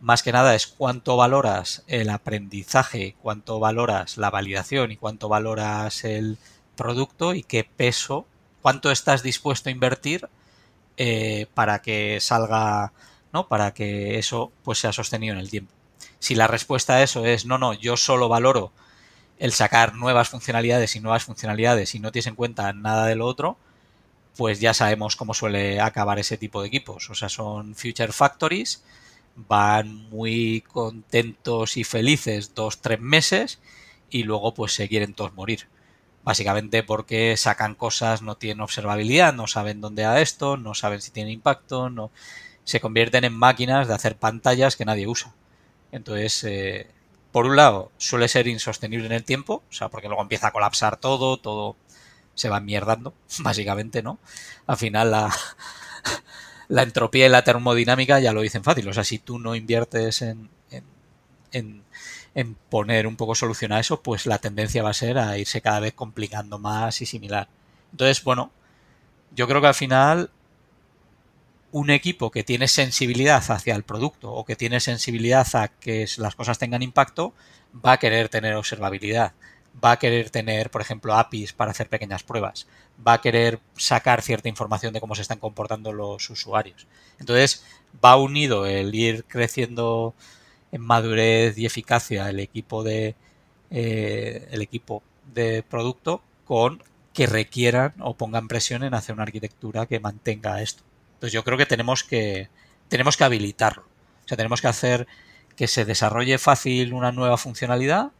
más 0.00 0.22
que 0.22 0.32
nada 0.32 0.54
es 0.54 0.66
cuánto 0.66 1.16
valoras 1.16 1.82
el 1.86 2.10
aprendizaje, 2.10 3.16
cuánto 3.22 3.58
valoras 3.58 4.18
la 4.18 4.30
validación 4.30 4.92
y 4.92 4.96
cuánto 4.96 5.28
valoras 5.28 6.04
el 6.04 6.36
producto 6.76 7.34
y 7.34 7.42
qué 7.42 7.64
peso, 7.64 8.26
cuánto 8.60 8.90
estás 8.90 9.22
dispuesto 9.22 9.68
a 9.68 9.72
invertir 9.72 10.28
eh, 10.96 11.46
para 11.54 11.80
que 11.80 12.18
salga, 12.20 12.92
¿no? 13.32 13.48
Para 13.48 13.72
que 13.72 14.18
eso 14.18 14.52
pues 14.62 14.78
sea 14.78 14.92
sostenido 14.92 15.32
en 15.32 15.40
el 15.40 15.50
tiempo. 15.50 15.72
Si 16.18 16.34
la 16.34 16.46
respuesta 16.46 16.96
a 16.96 17.02
eso 17.02 17.24
es 17.24 17.46
no, 17.46 17.58
no, 17.58 17.72
yo 17.72 17.96
solo 17.96 18.28
valoro 18.28 18.72
el 19.38 19.52
sacar 19.52 19.94
nuevas 19.94 20.28
funcionalidades 20.28 20.96
y 20.96 21.00
nuevas 21.00 21.24
funcionalidades 21.24 21.94
y 21.94 21.98
no 21.98 22.12
tienes 22.12 22.26
en 22.26 22.34
cuenta 22.34 22.72
nada 22.72 23.06
de 23.06 23.16
lo 23.16 23.26
otro, 23.26 23.56
pues 24.36 24.60
ya 24.60 24.74
sabemos 24.74 25.16
cómo 25.16 25.34
suele 25.34 25.80
acabar 25.80 26.18
ese 26.18 26.36
tipo 26.36 26.60
de 26.60 26.68
equipos. 26.68 27.10
O 27.10 27.14
sea, 27.14 27.28
son 27.28 27.74
Future 27.74 28.12
Factories, 28.12 28.82
van 29.36 30.08
muy 30.10 30.62
contentos 30.72 31.76
y 31.76 31.84
felices 31.84 32.54
dos, 32.54 32.80
tres 32.80 33.00
meses 33.00 33.60
y 34.10 34.24
luego 34.24 34.54
pues 34.54 34.74
se 34.74 34.88
quieren 34.88 35.14
todos 35.14 35.34
morir. 35.34 35.68
Básicamente 36.24 36.82
porque 36.82 37.36
sacan 37.36 37.74
cosas, 37.74 38.22
no 38.22 38.36
tienen 38.36 38.62
observabilidad, 38.62 39.34
no 39.34 39.46
saben 39.46 39.80
dónde 39.80 40.04
a 40.04 40.20
esto, 40.20 40.56
no 40.56 40.74
saben 40.74 41.02
si 41.02 41.10
tiene 41.10 41.32
impacto, 41.32 41.90
no 41.90 42.10
se 42.64 42.80
convierten 42.80 43.24
en 43.24 43.34
máquinas 43.34 43.88
de 43.88 43.94
hacer 43.94 44.16
pantallas 44.16 44.76
que 44.76 44.86
nadie 44.86 45.06
usa. 45.06 45.34
Entonces, 45.92 46.42
eh, 46.44 46.90
por 47.30 47.46
un 47.46 47.56
lado, 47.56 47.92
suele 47.98 48.28
ser 48.28 48.46
insostenible 48.46 49.06
en 49.06 49.12
el 49.12 49.24
tiempo, 49.24 49.62
o 49.68 49.72
sea, 49.72 49.88
porque 49.90 50.08
luego 50.08 50.22
empieza 50.22 50.48
a 50.48 50.52
colapsar 50.52 50.96
todo, 50.96 51.36
todo 51.36 51.76
se 52.34 52.48
va 52.48 52.60
mierdando, 52.60 53.14
básicamente, 53.40 54.02
¿no? 54.02 54.18
Al 54.66 54.76
final 54.76 55.10
la, 55.10 55.34
la 56.68 56.82
entropía 56.82 57.26
y 57.26 57.30
la 57.30 57.44
termodinámica 57.44 58.20
ya 58.20 58.32
lo 58.32 58.42
dicen 58.42 58.64
fácil. 58.64 58.88
O 58.88 58.92
sea, 58.92 59.04
si 59.04 59.18
tú 59.18 59.38
no 59.38 59.54
inviertes 59.54 60.22
en, 60.22 60.50
en, 61.52 61.82
en, 62.34 62.54
poner 62.68 63.06
un 63.06 63.16
poco 63.16 63.34
solución 63.34 63.72
a 63.72 63.80
eso, 63.80 64.02
pues 64.02 64.26
la 64.26 64.38
tendencia 64.38 64.82
va 64.82 64.90
a 64.90 64.94
ser 64.94 65.18
a 65.18 65.38
irse 65.38 65.60
cada 65.60 65.80
vez 65.80 65.94
complicando 65.94 66.58
más 66.58 67.00
y 67.00 67.06
similar. 67.06 67.48
Entonces, 67.92 68.24
bueno, 68.24 68.50
yo 69.34 69.46
creo 69.46 69.60
que 69.60 69.68
al 69.68 69.74
final 69.74 70.30
un 71.74 71.90
equipo 71.90 72.30
que 72.30 72.44
tiene 72.44 72.68
sensibilidad 72.68 73.42
hacia 73.50 73.74
el 73.74 73.82
producto 73.82 74.32
o 74.32 74.44
que 74.44 74.54
tiene 74.54 74.78
sensibilidad 74.78 75.46
a 75.54 75.66
que 75.66 76.06
las 76.18 76.36
cosas 76.36 76.56
tengan 76.56 76.82
impacto, 76.82 77.34
va 77.84 77.92
a 77.92 77.96
querer 77.98 78.28
tener 78.28 78.54
observabilidad, 78.54 79.32
va 79.82 79.92
a 79.92 79.98
querer 79.98 80.30
tener, 80.30 80.70
por 80.70 80.80
ejemplo, 80.80 81.14
APIs 81.14 81.52
para 81.52 81.70
hacer 81.70 81.88
pequeñas 81.88 82.22
pruebas, 82.22 82.66
va 83.06 83.14
a 83.14 83.20
querer 83.20 83.60
sacar 83.76 84.22
cierta 84.22 84.48
información 84.48 84.92
de 84.92 85.00
cómo 85.00 85.14
se 85.14 85.22
están 85.22 85.38
comportando 85.38 85.92
los 85.92 86.28
usuarios. 86.30 86.86
Entonces, 87.18 87.64
va 88.04 88.16
unido 88.16 88.66
el 88.66 88.94
ir 88.94 89.24
creciendo 89.24 90.14
en 90.72 90.80
madurez 90.80 91.58
y 91.58 91.66
eficacia 91.66 92.28
el 92.28 92.40
equipo 92.40 92.82
de 92.82 93.14
eh, 93.70 94.48
el 94.50 94.62
equipo 94.62 95.02
de 95.32 95.62
producto 95.62 96.22
con 96.44 96.82
que 97.12 97.26
requieran 97.26 97.94
o 98.00 98.14
pongan 98.14 98.48
presión 98.48 98.82
en 98.84 98.94
hacer 98.94 99.14
una 99.14 99.22
arquitectura 99.22 99.86
que 99.86 100.00
mantenga 100.00 100.62
esto. 100.62 100.82
Entonces 101.14 101.32
yo 101.32 101.44
creo 101.44 101.56
que 101.58 101.66
tenemos 101.66 102.04
que, 102.04 102.48
tenemos 102.88 103.16
que 103.16 103.24
habilitarlo. 103.24 103.82
O 103.82 104.28
sea, 104.28 104.36
tenemos 104.36 104.60
que 104.60 104.68
hacer 104.68 105.06
que 105.56 105.68
se 105.68 105.84
desarrolle 105.84 106.38
fácil 106.38 106.92
una 106.92 107.12
nueva 107.12 107.36
funcionalidad 107.36 108.12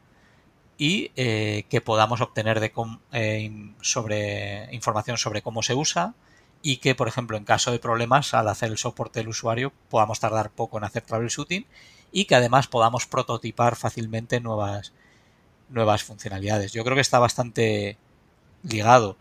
y 0.76 1.12
eh, 1.16 1.64
que 1.68 1.80
podamos 1.80 2.20
obtener 2.20 2.72
eh, 3.12 3.72
sobre 3.80 4.68
información 4.72 5.18
sobre 5.18 5.42
cómo 5.42 5.62
se 5.62 5.74
usa 5.74 6.14
y 6.62 6.78
que, 6.78 6.94
por 6.94 7.08
ejemplo, 7.08 7.36
en 7.36 7.44
caso 7.44 7.70
de 7.70 7.78
problemas, 7.78 8.34
al 8.34 8.48
hacer 8.48 8.70
el 8.70 8.78
soporte 8.78 9.20
del 9.20 9.28
usuario, 9.28 9.72
podamos 9.90 10.18
tardar 10.18 10.50
poco 10.50 10.78
en 10.78 10.84
hacer 10.84 11.02
troubleshooting 11.02 11.66
y 12.10 12.24
que 12.24 12.34
además 12.34 12.68
podamos 12.68 13.06
prototipar 13.06 13.76
fácilmente 13.76 14.40
nuevas, 14.40 14.92
nuevas 15.68 16.04
funcionalidades. 16.04 16.72
Yo 16.72 16.82
creo 16.82 16.94
que 16.94 17.02
está 17.02 17.18
bastante 17.18 17.98
ligado, 18.62 19.16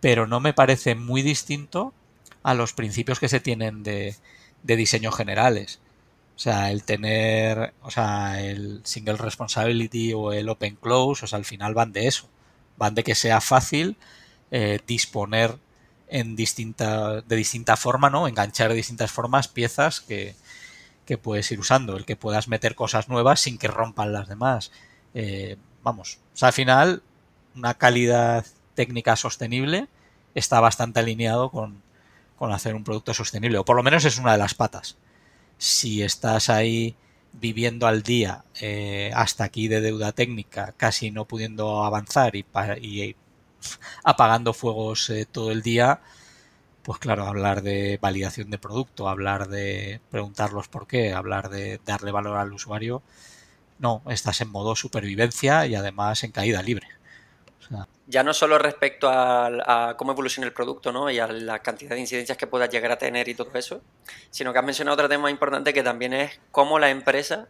pero 0.00 0.26
no 0.26 0.40
me 0.40 0.52
parece 0.52 0.94
muy 0.94 1.22
distinto 1.22 1.94
a 2.42 2.54
los 2.54 2.74
principios 2.74 3.18
que 3.18 3.30
se 3.30 3.40
tienen 3.40 3.82
de, 3.82 4.16
de 4.62 4.76
diseño 4.76 5.10
generales. 5.10 5.80
O 6.36 6.38
sea, 6.38 6.72
el 6.72 6.82
tener, 6.84 7.74
o 7.82 7.90
sea, 7.90 8.42
el 8.42 8.80
single 8.84 9.16
responsibility 9.16 10.12
o 10.12 10.32
el 10.32 10.48
open 10.48 10.76
close, 10.76 11.24
o 11.24 11.28
sea, 11.28 11.38
al 11.38 11.44
final 11.44 11.74
van 11.74 11.92
de 11.92 12.06
eso. 12.08 12.28
Van 12.76 12.94
de 12.94 13.04
que 13.04 13.14
sea 13.14 13.40
fácil 13.40 13.96
eh, 14.50 14.80
disponer 14.86 15.58
en 16.08 16.36
distinta, 16.36 17.20
de 17.22 17.36
distinta 17.36 17.76
forma, 17.76 18.10
¿no? 18.10 18.26
Enganchar 18.28 18.70
de 18.70 18.76
distintas 18.76 19.12
formas 19.12 19.48
piezas 19.48 20.00
que, 20.00 20.34
que 21.06 21.18
puedes 21.18 21.50
ir 21.52 21.60
usando. 21.60 21.96
El 21.96 22.04
que 22.04 22.16
puedas 22.16 22.48
meter 22.48 22.74
cosas 22.74 23.08
nuevas 23.08 23.40
sin 23.40 23.58
que 23.58 23.68
rompan 23.68 24.12
las 24.12 24.28
demás. 24.28 24.72
Eh, 25.14 25.56
vamos, 25.82 26.18
o 26.34 26.36
sea, 26.36 26.48
al 26.48 26.54
final, 26.54 27.02
una 27.54 27.74
calidad 27.74 28.44
técnica 28.74 29.16
sostenible 29.16 29.88
está 30.34 30.60
bastante 30.60 31.00
alineado 31.00 31.50
con, 31.50 31.82
con 32.36 32.52
hacer 32.52 32.74
un 32.74 32.84
producto 32.84 33.14
sostenible, 33.14 33.58
o 33.58 33.64
por 33.64 33.76
lo 33.76 33.82
menos 33.82 34.04
es 34.04 34.18
una 34.18 34.32
de 34.32 34.38
las 34.38 34.54
patas. 34.54 34.96
Si 35.58 36.02
estás 36.02 36.50
ahí 36.50 36.96
viviendo 37.32 37.86
al 37.86 38.02
día 38.02 38.44
eh, 38.60 39.10
hasta 39.14 39.44
aquí 39.44 39.68
de 39.68 39.80
deuda 39.80 40.12
técnica, 40.12 40.74
casi 40.76 41.10
no 41.10 41.24
pudiendo 41.26 41.84
avanzar 41.84 42.36
y, 42.36 42.46
y 42.80 43.16
apagando 44.04 44.52
fuegos 44.52 45.10
eh, 45.10 45.26
todo 45.30 45.50
el 45.52 45.62
día, 45.62 46.00
pues 46.82 46.98
claro, 46.98 47.26
hablar 47.26 47.62
de 47.62 47.98
validación 48.02 48.50
de 48.50 48.58
producto, 48.58 49.08
hablar 49.08 49.48
de 49.48 50.00
preguntarlos 50.10 50.68
por 50.68 50.86
qué, 50.86 51.12
hablar 51.12 51.50
de 51.50 51.80
darle 51.86 52.12
valor 52.12 52.38
al 52.38 52.52
usuario, 52.52 53.02
no, 53.78 54.02
estás 54.08 54.40
en 54.42 54.50
modo 54.50 54.76
supervivencia 54.76 55.66
y 55.66 55.74
además 55.74 56.24
en 56.24 56.32
caída 56.32 56.62
libre 56.62 56.88
ya 58.06 58.22
no 58.22 58.34
solo 58.34 58.58
respecto 58.58 59.08
a, 59.10 59.94
cómo 59.96 60.12
evoluciona 60.12 60.46
el 60.46 60.52
producto 60.52 60.92
¿no? 60.92 61.10
y 61.10 61.18
a 61.18 61.26
la 61.26 61.60
cantidad 61.60 61.94
de 61.94 62.00
incidencias 62.00 62.36
que 62.36 62.46
puedas 62.46 62.68
llegar 62.68 62.92
a 62.92 62.98
tener 62.98 63.28
y 63.28 63.34
todo 63.34 63.50
eso, 63.54 63.82
sino 64.30 64.52
que 64.52 64.58
has 64.58 64.64
mencionado 64.64 64.94
otro 64.94 65.08
tema 65.08 65.30
importante 65.30 65.72
que 65.72 65.82
también 65.82 66.12
es 66.12 66.40
cómo 66.50 66.78
la 66.78 66.90
empresa 66.90 67.48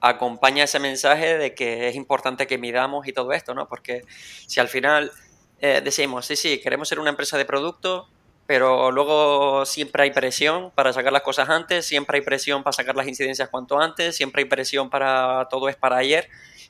acompaña 0.00 0.64
ese 0.64 0.80
mensaje 0.80 1.38
de 1.38 1.54
que 1.54 1.88
es 1.88 1.94
importante 1.94 2.46
que 2.46 2.58
midamos 2.58 3.06
y 3.06 3.12
todo 3.12 3.32
esto, 3.32 3.54
¿no? 3.54 3.68
Porque 3.68 4.02
si 4.46 4.58
al 4.58 4.68
final 4.68 5.12
eh, 5.60 5.80
decimos, 5.84 6.26
sí, 6.26 6.36
sí, 6.36 6.60
queremos 6.60 6.88
ser 6.88 6.98
una 6.98 7.10
empresa 7.10 7.38
de 7.38 7.44
producto, 7.44 8.08
pero 8.46 8.90
luego 8.90 9.64
siempre 9.66 10.04
hay 10.04 10.10
presión 10.10 10.70
para 10.72 10.92
sacar 10.92 11.12
las 11.12 11.22
cosas 11.22 11.48
antes, 11.48 11.86
siempre 11.86 12.18
hay 12.18 12.24
presión 12.24 12.62
para 12.62 12.72
sacar 12.72 12.96
las 12.96 13.06
incidencias 13.06 13.48
cuanto 13.48 13.80
antes, 13.80 14.16
siempre 14.16 14.42
hay 14.42 14.48
presión 14.48 14.90
para 14.90 15.46
todo 15.48 15.68
es 15.68 15.76
para 15.76 15.96
ayer, 15.96 16.28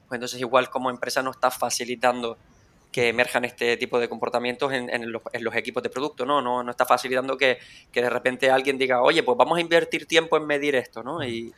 pues 0.08 0.18
entonces 0.18 0.40
igual 0.40 0.70
como 0.70 0.90
empresa 0.90 1.22
no 1.22 1.30
está 1.30 1.50
facilitando 1.50 2.36
que 2.96 3.10
emerjan 3.10 3.44
este 3.44 3.76
tipo 3.76 4.00
de 4.00 4.08
comportamientos 4.08 4.72
en, 4.72 5.12
los, 5.12 5.54
equipos 5.54 5.82
de 5.82 5.90
producto, 5.90 6.24
¿no? 6.24 6.40
No, 6.40 6.62
no 6.62 6.70
está 6.70 6.86
facilitando 6.86 7.36
que, 7.36 7.58
de 7.92 8.08
repente 8.08 8.50
alguien 8.50 8.78
diga, 8.78 9.02
oye, 9.02 9.22
pues 9.22 9.36
vamos 9.36 9.58
a 9.58 9.60
invertir 9.60 10.06
tiempo 10.06 10.38
en 10.38 10.46
medir 10.46 10.74
esto, 10.76 11.02
¿no? 11.02 11.22
Y, 11.22 11.52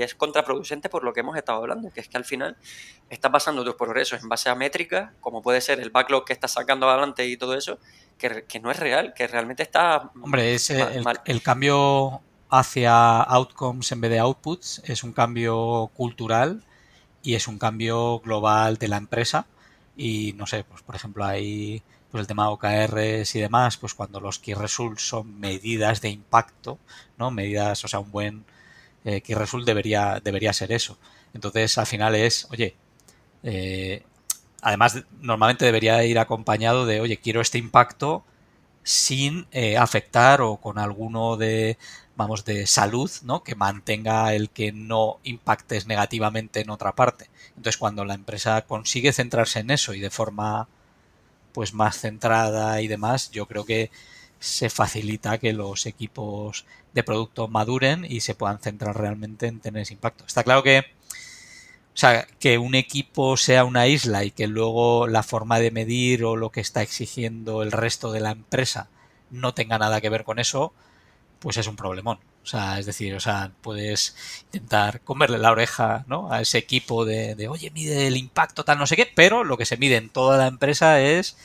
es 0.00 0.14
contraproducente 0.14 0.88
por 0.88 1.02
lo 1.02 1.12
que 1.12 1.18
hemos 1.18 1.36
estado 1.36 1.58
hablando, 1.58 1.90
que 1.90 1.98
es 1.98 2.08
que 2.08 2.16
al 2.16 2.24
final 2.24 2.56
estás 3.10 3.32
basando 3.32 3.64
tus 3.64 3.74
progresos 3.74 4.22
en 4.22 4.28
base 4.28 4.50
a 4.50 4.54
métricas, 4.54 5.10
como 5.20 5.42
puede 5.42 5.60
ser 5.60 5.80
el 5.80 5.90
backlog 5.90 6.24
que 6.24 6.32
estás 6.32 6.52
sacando 6.52 6.88
adelante 6.88 7.26
y 7.26 7.36
todo 7.36 7.56
eso, 7.56 7.80
que, 8.16 8.60
no 8.62 8.70
es 8.70 8.78
real, 8.78 9.14
que 9.16 9.26
realmente 9.26 9.64
está... 9.64 10.12
Hombre, 10.22 10.54
es 10.54 10.70
el, 10.70 11.04
el 11.24 11.42
cambio 11.42 12.20
hacia 12.50 13.20
outcomes 13.20 13.90
en 13.90 14.00
vez 14.00 14.12
de 14.12 14.20
outputs 14.20 14.80
es 14.84 15.02
un 15.02 15.12
cambio 15.12 15.90
cultural 15.96 16.62
y 17.24 17.34
es 17.34 17.48
un 17.48 17.58
cambio 17.58 18.20
global 18.20 18.76
de 18.76 18.86
la 18.86 18.96
empresa 18.96 19.48
y 19.98 20.32
no 20.34 20.46
sé, 20.46 20.64
pues 20.64 20.82
por 20.82 20.94
ejemplo 20.94 21.24
hay 21.26 21.82
pues 22.10 22.22
el 22.22 22.26
tema 22.26 22.44
de 22.44 22.50
OKRs 22.50 23.34
y 23.34 23.40
demás, 23.40 23.76
pues 23.76 23.92
cuando 23.92 24.20
los 24.20 24.38
key 24.38 24.54
results 24.54 25.02
son 25.06 25.38
medidas 25.38 26.00
de 26.00 26.08
impacto, 26.08 26.78
¿no? 27.18 27.30
Medidas, 27.30 27.84
o 27.84 27.88
sea, 27.88 27.98
un 27.98 28.10
buen 28.10 28.44
eh, 29.04 29.20
key 29.20 29.34
result 29.34 29.66
debería, 29.66 30.20
debería 30.24 30.52
ser 30.54 30.72
eso. 30.72 30.98
Entonces, 31.34 31.76
al 31.76 31.86
final 31.86 32.14
es, 32.14 32.48
oye, 32.50 32.76
eh, 33.42 34.04
además 34.62 35.04
normalmente 35.20 35.66
debería 35.66 36.02
ir 36.04 36.18
acompañado 36.18 36.86
de, 36.86 37.00
oye, 37.00 37.18
quiero 37.18 37.40
este 37.42 37.58
impacto 37.58 38.24
sin 38.82 39.46
eh, 39.52 39.76
afectar 39.76 40.40
o 40.40 40.56
con 40.56 40.78
alguno 40.78 41.36
de, 41.36 41.76
vamos, 42.18 42.44
de 42.44 42.66
salud, 42.66 43.10
¿no? 43.22 43.44
Que 43.44 43.54
mantenga 43.54 44.34
el 44.34 44.50
que 44.50 44.72
no 44.72 45.20
impactes 45.22 45.86
negativamente 45.86 46.60
en 46.60 46.70
otra 46.70 46.92
parte. 46.92 47.30
Entonces, 47.50 47.76
cuando 47.78 48.04
la 48.04 48.14
empresa 48.14 48.62
consigue 48.62 49.12
centrarse 49.12 49.60
en 49.60 49.70
eso 49.70 49.94
y 49.94 50.00
de 50.00 50.10
forma 50.10 50.68
pues 51.52 51.72
más 51.74 51.98
centrada 52.00 52.80
y 52.82 52.88
demás, 52.88 53.30
yo 53.30 53.46
creo 53.46 53.64
que 53.64 53.90
se 54.40 54.68
facilita 54.68 55.38
que 55.38 55.52
los 55.52 55.86
equipos 55.86 56.66
de 56.92 57.04
producto 57.04 57.46
maduren 57.46 58.04
y 58.04 58.20
se 58.20 58.34
puedan 58.34 58.58
centrar 58.58 58.98
realmente 58.98 59.46
en 59.46 59.60
tener 59.60 59.82
ese 59.82 59.94
impacto. 59.94 60.24
Está 60.26 60.42
claro 60.42 60.64
que 60.64 60.86
sea, 61.94 62.26
que 62.40 62.58
un 62.58 62.74
equipo 62.74 63.36
sea 63.36 63.64
una 63.64 63.86
isla 63.86 64.24
y 64.24 64.32
que 64.32 64.48
luego 64.48 65.06
la 65.06 65.22
forma 65.22 65.60
de 65.60 65.70
medir 65.70 66.24
o 66.24 66.34
lo 66.34 66.50
que 66.50 66.60
está 66.60 66.82
exigiendo 66.82 67.62
el 67.62 67.70
resto 67.70 68.10
de 68.10 68.20
la 68.20 68.32
empresa 68.32 68.88
no 69.30 69.54
tenga 69.54 69.78
nada 69.78 70.00
que 70.00 70.10
ver 70.10 70.24
con 70.24 70.40
eso, 70.40 70.72
pues 71.40 71.56
es 71.56 71.66
un 71.66 71.76
problemón. 71.76 72.18
O 72.42 72.46
sea, 72.46 72.78
es 72.78 72.86
decir, 72.86 73.14
o 73.14 73.20
sea, 73.20 73.52
puedes 73.60 74.16
intentar 74.52 75.02
comerle 75.02 75.38
la 75.38 75.52
oreja 75.52 76.04
¿no? 76.08 76.32
a 76.32 76.40
ese 76.40 76.58
equipo 76.58 77.04
de, 77.04 77.34
de, 77.34 77.48
oye, 77.48 77.70
mide 77.70 78.06
el 78.06 78.16
impacto 78.16 78.64
tal, 78.64 78.78
no 78.78 78.86
sé 78.86 78.96
qué, 78.96 79.10
pero 79.14 79.44
lo 79.44 79.58
que 79.58 79.66
se 79.66 79.76
mide 79.76 79.96
en 79.96 80.08
toda 80.08 80.38
la 80.38 80.46
empresa 80.46 81.00
es 81.00 81.36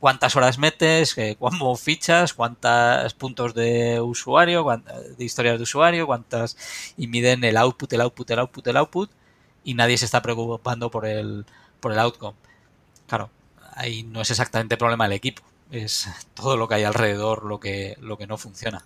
cuántas 0.00 0.36
horas 0.36 0.58
metes, 0.58 1.16
eh, 1.18 1.36
fichas, 1.78 2.34
cuántos 2.34 3.14
puntos 3.14 3.54
de 3.54 4.00
usuario, 4.00 4.66
de 5.16 5.24
historias 5.24 5.58
de 5.58 5.62
usuario, 5.62 6.06
cuántas 6.06 6.56
y 6.96 7.06
miden 7.06 7.44
el 7.44 7.56
output, 7.56 7.92
el 7.92 8.00
output, 8.02 8.30
el 8.30 8.38
output, 8.40 8.66
el 8.66 8.76
output 8.76 9.10
y 9.64 9.74
nadie 9.74 9.98
se 9.98 10.04
está 10.04 10.22
preocupando 10.22 10.90
por 10.90 11.06
el 11.06 11.44
por 11.80 11.92
el 11.92 11.98
outcome. 11.98 12.36
Claro, 13.06 13.30
ahí 13.74 14.02
no 14.04 14.20
es 14.20 14.30
exactamente 14.30 14.74
el 14.74 14.78
problema 14.78 15.04
del 15.04 15.14
equipo, 15.14 15.42
es 15.70 16.08
todo 16.34 16.56
lo 16.56 16.68
que 16.68 16.76
hay 16.76 16.84
alrededor 16.84 17.44
lo 17.44 17.60
que 17.60 17.96
lo 18.00 18.16
que 18.16 18.26
no 18.26 18.38
funciona. 18.38 18.84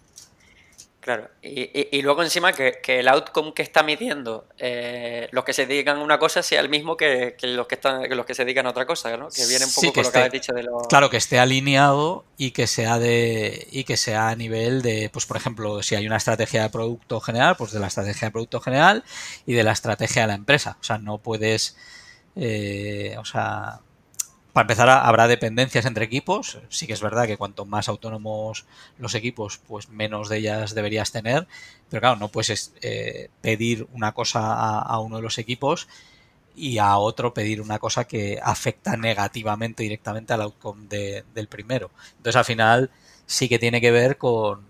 Claro, 1.00 1.30
y, 1.40 1.96
y, 1.96 2.02
luego 2.02 2.22
encima 2.22 2.52
que, 2.52 2.78
que, 2.82 3.00
el 3.00 3.08
outcome 3.08 3.54
que 3.54 3.62
está 3.62 3.82
midiendo 3.82 4.46
eh, 4.58 5.28
los 5.32 5.44
que 5.44 5.54
se 5.54 5.64
dedican 5.64 5.96
a 5.96 6.02
una 6.02 6.18
cosa 6.18 6.42
sea 6.42 6.60
el 6.60 6.68
mismo 6.68 6.94
que, 6.94 7.36
que, 7.38 7.46
los 7.46 7.66
que 7.66 7.76
están 7.76 8.02
los 8.14 8.26
que 8.26 8.34
se 8.34 8.44
dedican 8.44 8.66
a 8.66 8.70
otra 8.70 8.84
cosa, 8.84 9.16
¿no? 9.16 9.30
Que 9.30 9.46
viene 9.46 9.64
un 9.64 9.70
poco 9.72 9.86
sí, 9.86 9.92
con 9.92 10.04
lo 10.04 10.12
que 10.12 10.18
has 10.18 10.30
dicho 10.30 10.52
de 10.52 10.62
los... 10.62 10.86
Claro, 10.88 11.08
que 11.08 11.16
esté 11.16 11.38
alineado 11.38 12.26
y 12.36 12.50
que 12.50 12.66
sea 12.66 12.98
de 12.98 13.66
y 13.70 13.84
que 13.84 13.96
sea 13.96 14.28
a 14.28 14.36
nivel 14.36 14.82
de, 14.82 15.08
pues 15.10 15.24
por 15.24 15.38
ejemplo, 15.38 15.82
si 15.82 15.94
hay 15.94 16.06
una 16.06 16.18
estrategia 16.18 16.64
de 16.64 16.68
producto 16.68 17.18
general, 17.20 17.56
pues 17.56 17.72
de 17.72 17.80
la 17.80 17.86
estrategia 17.86 18.28
de 18.28 18.32
producto 18.32 18.60
general 18.60 19.02
y 19.46 19.54
de 19.54 19.62
la 19.62 19.72
estrategia 19.72 20.22
de 20.22 20.28
la 20.28 20.34
empresa. 20.34 20.76
O 20.80 20.84
sea, 20.84 20.98
no 20.98 21.16
puedes, 21.16 21.78
eh, 22.36 23.16
o 23.18 23.24
sea, 23.24 23.80
para 24.60 24.74
empezar, 24.74 24.90
habrá 24.90 25.26
dependencias 25.26 25.86
entre 25.86 26.04
equipos. 26.04 26.58
Sí 26.68 26.86
que 26.86 26.92
es 26.92 27.00
verdad 27.00 27.26
que 27.26 27.38
cuanto 27.38 27.64
más 27.64 27.88
autónomos 27.88 28.66
los 28.98 29.14
equipos, 29.14 29.58
pues 29.66 29.88
menos 29.88 30.28
de 30.28 30.36
ellas 30.36 30.74
deberías 30.74 31.12
tener. 31.12 31.48
Pero 31.88 32.02
claro, 32.02 32.16
no 32.16 32.28
puedes 32.28 32.74
eh, 32.82 33.30
pedir 33.40 33.88
una 33.94 34.12
cosa 34.12 34.78
a, 34.80 34.98
uno 34.98 35.16
de 35.16 35.22
los 35.22 35.38
equipos 35.38 35.88
y 36.54 36.76
a 36.76 36.98
otro 36.98 37.32
pedir 37.32 37.62
una 37.62 37.78
cosa 37.78 38.06
que 38.06 38.38
afecta 38.42 38.98
negativamente 38.98 39.82
directamente 39.82 40.34
al 40.34 40.42
outcome 40.42 40.86
de, 40.88 41.24
del 41.34 41.48
primero. 41.48 41.90
Entonces, 42.18 42.36
al 42.36 42.44
final, 42.44 42.90
sí 43.24 43.48
que 43.48 43.58
tiene 43.58 43.80
que 43.80 43.90
ver 43.90 44.18
con, 44.18 44.66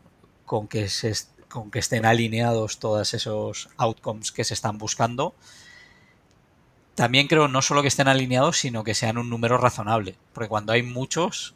que, 0.68 0.88
se, 0.88 1.12
con 1.48 1.72
que 1.72 1.80
estén 1.80 2.06
alineados 2.06 2.78
todos 2.78 3.12
esos 3.12 3.70
outcomes 3.76 4.30
que 4.30 4.44
se 4.44 4.54
están 4.54 4.78
buscando 4.78 5.34
también 7.00 7.28
creo 7.28 7.48
no 7.48 7.62
solo 7.62 7.80
que 7.80 7.88
estén 7.88 8.08
alineados, 8.08 8.58
sino 8.58 8.84
que 8.84 8.94
sean 8.94 9.16
un 9.16 9.30
número 9.30 9.56
razonable. 9.56 10.16
Porque 10.34 10.50
cuando 10.50 10.74
hay 10.74 10.82
muchos, 10.82 11.54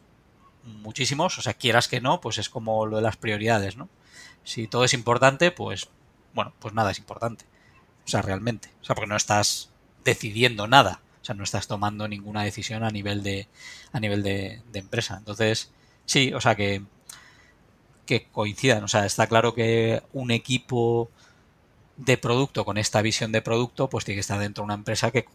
muchísimos, 0.63 1.37
o 1.37 1.43
sea, 1.43 1.53
quieras 1.53 1.87
que 1.87 2.01
no, 2.01 2.19
pues 2.19 2.39
es 2.39 2.49
como 2.49 2.87
lo 2.87 2.95
de 2.95 3.03
las 3.03 3.15
prioridades, 3.15 3.77
¿no? 3.77 3.87
Si 4.43 4.65
todo 4.65 4.85
es 4.85 4.95
importante, 4.95 5.51
pues, 5.51 5.87
bueno, 6.33 6.51
pues 6.57 6.73
nada 6.73 6.89
es 6.89 6.97
importante. 6.97 7.45
O 8.05 8.07
sea, 8.07 8.23
realmente. 8.23 8.71
O 8.81 8.85
sea, 8.85 8.95
porque 8.95 9.07
no 9.07 9.15
estás 9.15 9.69
decidiendo 10.03 10.65
nada. 10.67 11.01
O 11.21 11.25
sea, 11.25 11.35
no 11.35 11.43
estás 11.43 11.67
tomando 11.67 12.07
ninguna 12.07 12.41
decisión 12.41 12.83
a 12.83 12.89
nivel 12.89 13.21
de, 13.21 13.47
a 13.91 13.99
nivel 13.99 14.23
de, 14.23 14.63
de 14.71 14.79
empresa. 14.79 15.15
Entonces, 15.19 15.71
sí, 16.07 16.33
o 16.33 16.41
sea, 16.41 16.55
que, 16.55 16.81
que 18.07 18.29
coincidan. 18.31 18.83
O 18.83 18.87
sea, 18.87 19.05
está 19.05 19.27
claro 19.27 19.53
que 19.53 20.01
un 20.11 20.31
equipo 20.31 21.11
de 21.97 22.17
producto 22.17 22.65
con 22.65 22.77
esta 22.77 23.01
visión 23.01 23.31
de 23.31 23.41
producto, 23.41 23.89
pues 23.89 24.05
tiene 24.05 24.17
que 24.17 24.21
estar 24.21 24.39
dentro 24.39 24.63
de 24.63 24.65
una 24.65 24.73
empresa 24.73 25.11
que, 25.11 25.25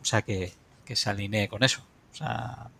o 0.00 0.04
sea, 0.04 0.22
que, 0.22 0.52
que 0.84 0.96
se 0.96 1.10
alinee 1.10 1.48
con 1.48 1.62
eso. 1.62 1.82
O 2.12 2.16
sea, 2.16 2.70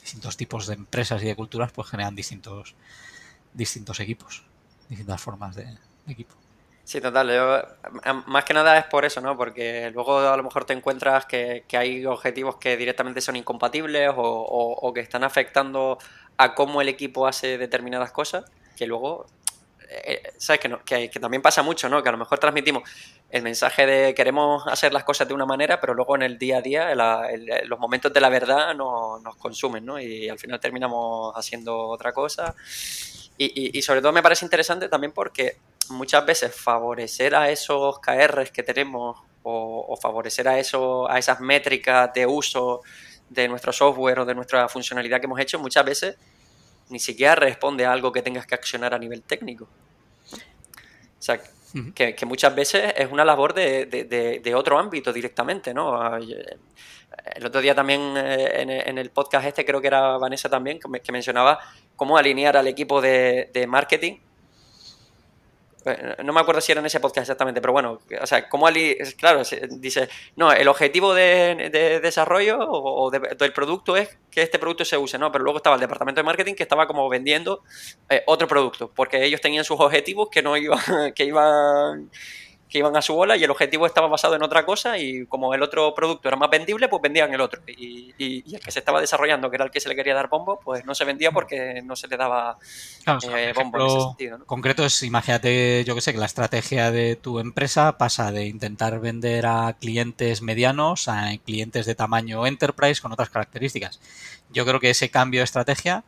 distintos 0.00 0.36
tipos 0.36 0.66
de 0.68 0.74
empresas 0.74 1.20
y 1.22 1.26
de 1.26 1.34
culturas 1.34 1.72
pues 1.72 1.88
generan 1.88 2.14
distintos 2.14 2.76
distintos 3.52 3.98
equipos, 4.00 4.44
distintas 4.88 5.20
formas 5.20 5.56
de, 5.56 5.66
equipo. 6.06 6.34
Sí, 6.84 7.00
total. 7.00 7.28
Yo, 7.28 7.62
más 8.26 8.44
que 8.44 8.54
nada 8.54 8.78
es 8.78 8.84
por 8.84 9.04
eso, 9.04 9.20
¿no? 9.20 9.36
Porque 9.36 9.90
luego 9.92 10.20
a 10.20 10.36
lo 10.36 10.44
mejor 10.44 10.64
te 10.64 10.72
encuentras 10.72 11.26
que, 11.26 11.64
que 11.66 11.76
hay 11.76 12.06
objetivos 12.06 12.56
que 12.56 12.76
directamente 12.76 13.20
son 13.20 13.34
incompatibles 13.34 14.12
o, 14.14 14.92
que 14.94 15.00
están 15.00 15.24
afectando 15.24 15.98
a 16.36 16.54
cómo 16.54 16.80
el 16.80 16.88
equipo 16.88 17.26
hace 17.26 17.58
determinadas 17.58 18.12
cosas, 18.12 18.44
que 18.76 18.86
luego 18.86 19.26
eh, 19.88 20.32
¿sabes? 20.38 20.60
Que, 20.60 20.68
no, 20.68 20.84
que, 20.84 21.08
también 21.08 21.42
pasa 21.42 21.62
mucho, 21.62 21.88
¿no? 21.88 22.02
Que 22.02 22.08
a 22.08 22.12
lo 22.12 22.18
mejor 22.18 22.38
transmitimos 22.38 22.82
el 23.30 23.42
mensaje 23.42 23.86
de 23.86 24.14
queremos 24.14 24.66
hacer 24.66 24.92
las 24.92 25.04
cosas 25.04 25.28
de 25.28 25.34
una 25.34 25.46
manera, 25.46 25.80
pero 25.80 25.94
luego 25.94 26.16
en 26.16 26.22
el 26.22 26.38
día 26.38 26.58
a 26.58 26.62
día, 26.62 26.92
el, 26.92 27.46
los 27.68 27.78
momentos 27.78 28.12
de 28.12 28.20
la 28.20 28.28
verdad 28.28 28.74
no, 28.74 29.18
nos 29.20 29.36
consumen, 29.36 29.84
¿no? 29.84 30.00
Y 30.00 30.28
al 30.28 30.38
final 30.38 30.60
terminamos 30.60 31.34
haciendo 31.36 31.88
otra 31.88 32.12
cosa. 32.12 32.54
Y, 33.38 33.44
y, 33.46 33.78
y, 33.78 33.82
sobre 33.82 34.00
todo 34.00 34.12
me 34.12 34.22
parece 34.22 34.46
interesante 34.46 34.88
también 34.88 35.12
porque 35.12 35.58
muchas 35.90 36.24
veces 36.24 36.54
favorecer 36.54 37.34
a 37.34 37.50
esos 37.50 37.98
KRs 37.98 38.50
que 38.50 38.62
tenemos 38.62 39.18
o, 39.42 39.84
o 39.88 39.96
favorecer 39.96 40.48
a, 40.48 40.58
eso, 40.58 41.08
a 41.10 41.18
esas 41.18 41.40
métricas 41.40 42.12
de 42.14 42.26
uso 42.26 42.80
de 43.28 43.46
nuestro 43.46 43.72
software 43.72 44.20
o 44.20 44.24
de 44.24 44.34
nuestra 44.34 44.68
funcionalidad 44.68 45.20
que 45.20 45.26
hemos 45.26 45.38
hecho, 45.38 45.58
muchas 45.58 45.84
veces 45.84 46.16
ni 46.88 46.98
siquiera 46.98 47.34
responde 47.34 47.84
a 47.84 47.92
algo 47.92 48.12
que 48.12 48.22
tengas 48.22 48.46
que 48.46 48.54
accionar 48.54 48.94
a 48.94 48.98
nivel 48.98 49.22
técnico. 49.22 49.68
O 51.18 51.22
sea, 51.26 51.40
que, 51.94 52.14
que 52.14 52.26
muchas 52.26 52.54
veces 52.54 52.94
es 52.96 53.10
una 53.10 53.24
labor 53.24 53.52
de, 53.52 53.86
de, 53.86 54.04
de, 54.04 54.40
de, 54.40 54.54
otro 54.54 54.78
ámbito 54.78 55.12
directamente, 55.12 55.74
¿no? 55.74 56.16
El 56.16 57.46
otro 57.46 57.60
día 57.60 57.74
también 57.74 58.16
eh, 58.16 58.62
en, 58.62 58.70
en, 58.70 58.98
el 58.98 59.10
podcast 59.10 59.46
este, 59.46 59.64
creo 59.64 59.80
que 59.80 59.86
era 59.88 60.16
Vanessa 60.18 60.48
también, 60.48 60.78
que, 60.78 60.88
me, 60.88 61.00
que 61.00 61.12
mencionaba 61.12 61.58
cómo 61.96 62.16
alinear 62.16 62.56
al 62.56 62.66
equipo 62.66 63.00
de, 63.00 63.66
marketing 63.68 64.18
no 66.24 66.32
me 66.32 66.40
acuerdo 66.40 66.60
si 66.60 66.72
era 66.72 66.80
en 66.80 66.86
ese 66.86 67.00
podcast 67.00 67.24
exactamente, 67.24 67.60
pero 67.60 67.72
bueno, 67.72 68.00
o 68.20 68.26
sea, 68.26 68.48
como 68.48 68.66
Ali, 68.66 68.96
claro, 69.18 69.42
dice, 69.70 70.08
no, 70.36 70.52
el 70.52 70.68
objetivo 70.68 71.14
de, 71.14 71.70
de 71.72 72.00
desarrollo 72.00 72.58
o 72.60 73.10
de, 73.10 73.20
del 73.38 73.52
producto 73.52 73.96
es 73.96 74.18
que 74.30 74.42
este 74.42 74.58
producto 74.58 74.84
se 74.84 74.98
use, 74.98 75.18
¿no? 75.18 75.32
Pero 75.32 75.44
luego 75.44 75.58
estaba 75.58 75.76
el 75.76 75.80
departamento 75.80 76.20
de 76.20 76.24
marketing 76.24 76.54
que 76.54 76.62
estaba 76.62 76.86
como 76.86 77.08
vendiendo 77.08 77.62
eh, 78.08 78.22
otro 78.26 78.46
producto, 78.46 78.90
porque 78.94 79.24
ellos 79.24 79.40
tenían 79.40 79.64
sus 79.64 79.80
objetivos 79.80 80.28
que 80.30 80.42
no 80.42 80.56
iban, 80.56 80.78
que 81.14 81.24
iban 81.24 82.10
que 82.68 82.78
iban 82.78 82.96
a 82.96 83.02
su 83.02 83.14
bola 83.14 83.36
y 83.36 83.44
el 83.44 83.50
objetivo 83.50 83.86
estaba 83.86 84.08
basado 84.08 84.34
en 84.34 84.42
otra 84.42 84.66
cosa 84.66 84.98
y 84.98 85.26
como 85.26 85.54
el 85.54 85.62
otro 85.62 85.94
producto 85.94 86.28
era 86.28 86.36
más 86.36 86.50
vendible, 86.50 86.88
pues 86.88 87.00
vendían 87.00 87.32
el 87.32 87.40
otro. 87.40 87.62
Y, 87.66 88.12
y, 88.18 88.42
y 88.44 88.54
el 88.56 88.60
que 88.60 88.70
se 88.70 88.80
estaba 88.80 89.00
desarrollando, 89.00 89.48
que 89.50 89.56
era 89.56 89.64
el 89.64 89.70
que 89.70 89.80
se 89.80 89.88
le 89.88 89.94
quería 89.94 90.14
dar 90.14 90.28
bombo, 90.28 90.58
pues 90.64 90.84
no 90.84 90.94
se 90.94 91.04
vendía 91.04 91.30
porque 91.30 91.82
no 91.82 91.94
se 91.94 92.08
le 92.08 92.16
daba 92.16 92.58
claro, 93.04 93.20
eh, 93.36 93.52
bombo 93.54 93.80
en 93.80 93.86
ese 93.86 94.00
sentido. 94.00 94.38
¿no? 94.38 94.46
Concreto 94.46 94.84
es, 94.84 95.02
imagínate, 95.02 95.84
yo 95.84 95.94
que 95.94 96.00
sé, 96.00 96.12
que 96.12 96.18
la 96.18 96.26
estrategia 96.26 96.90
de 96.90 97.14
tu 97.14 97.38
empresa 97.38 97.98
pasa 97.98 98.32
de 98.32 98.46
intentar 98.46 98.98
vender 98.98 99.46
a 99.46 99.76
clientes 99.78 100.42
medianos 100.42 101.08
a 101.08 101.30
clientes 101.44 101.86
de 101.86 101.94
tamaño 101.94 102.46
enterprise 102.46 103.00
con 103.00 103.12
otras 103.12 103.30
características. 103.30 104.00
Yo 104.50 104.64
creo 104.64 104.80
que 104.80 104.90
ese 104.90 105.10
cambio 105.10 105.40
de 105.40 105.44
estrategia 105.44 106.04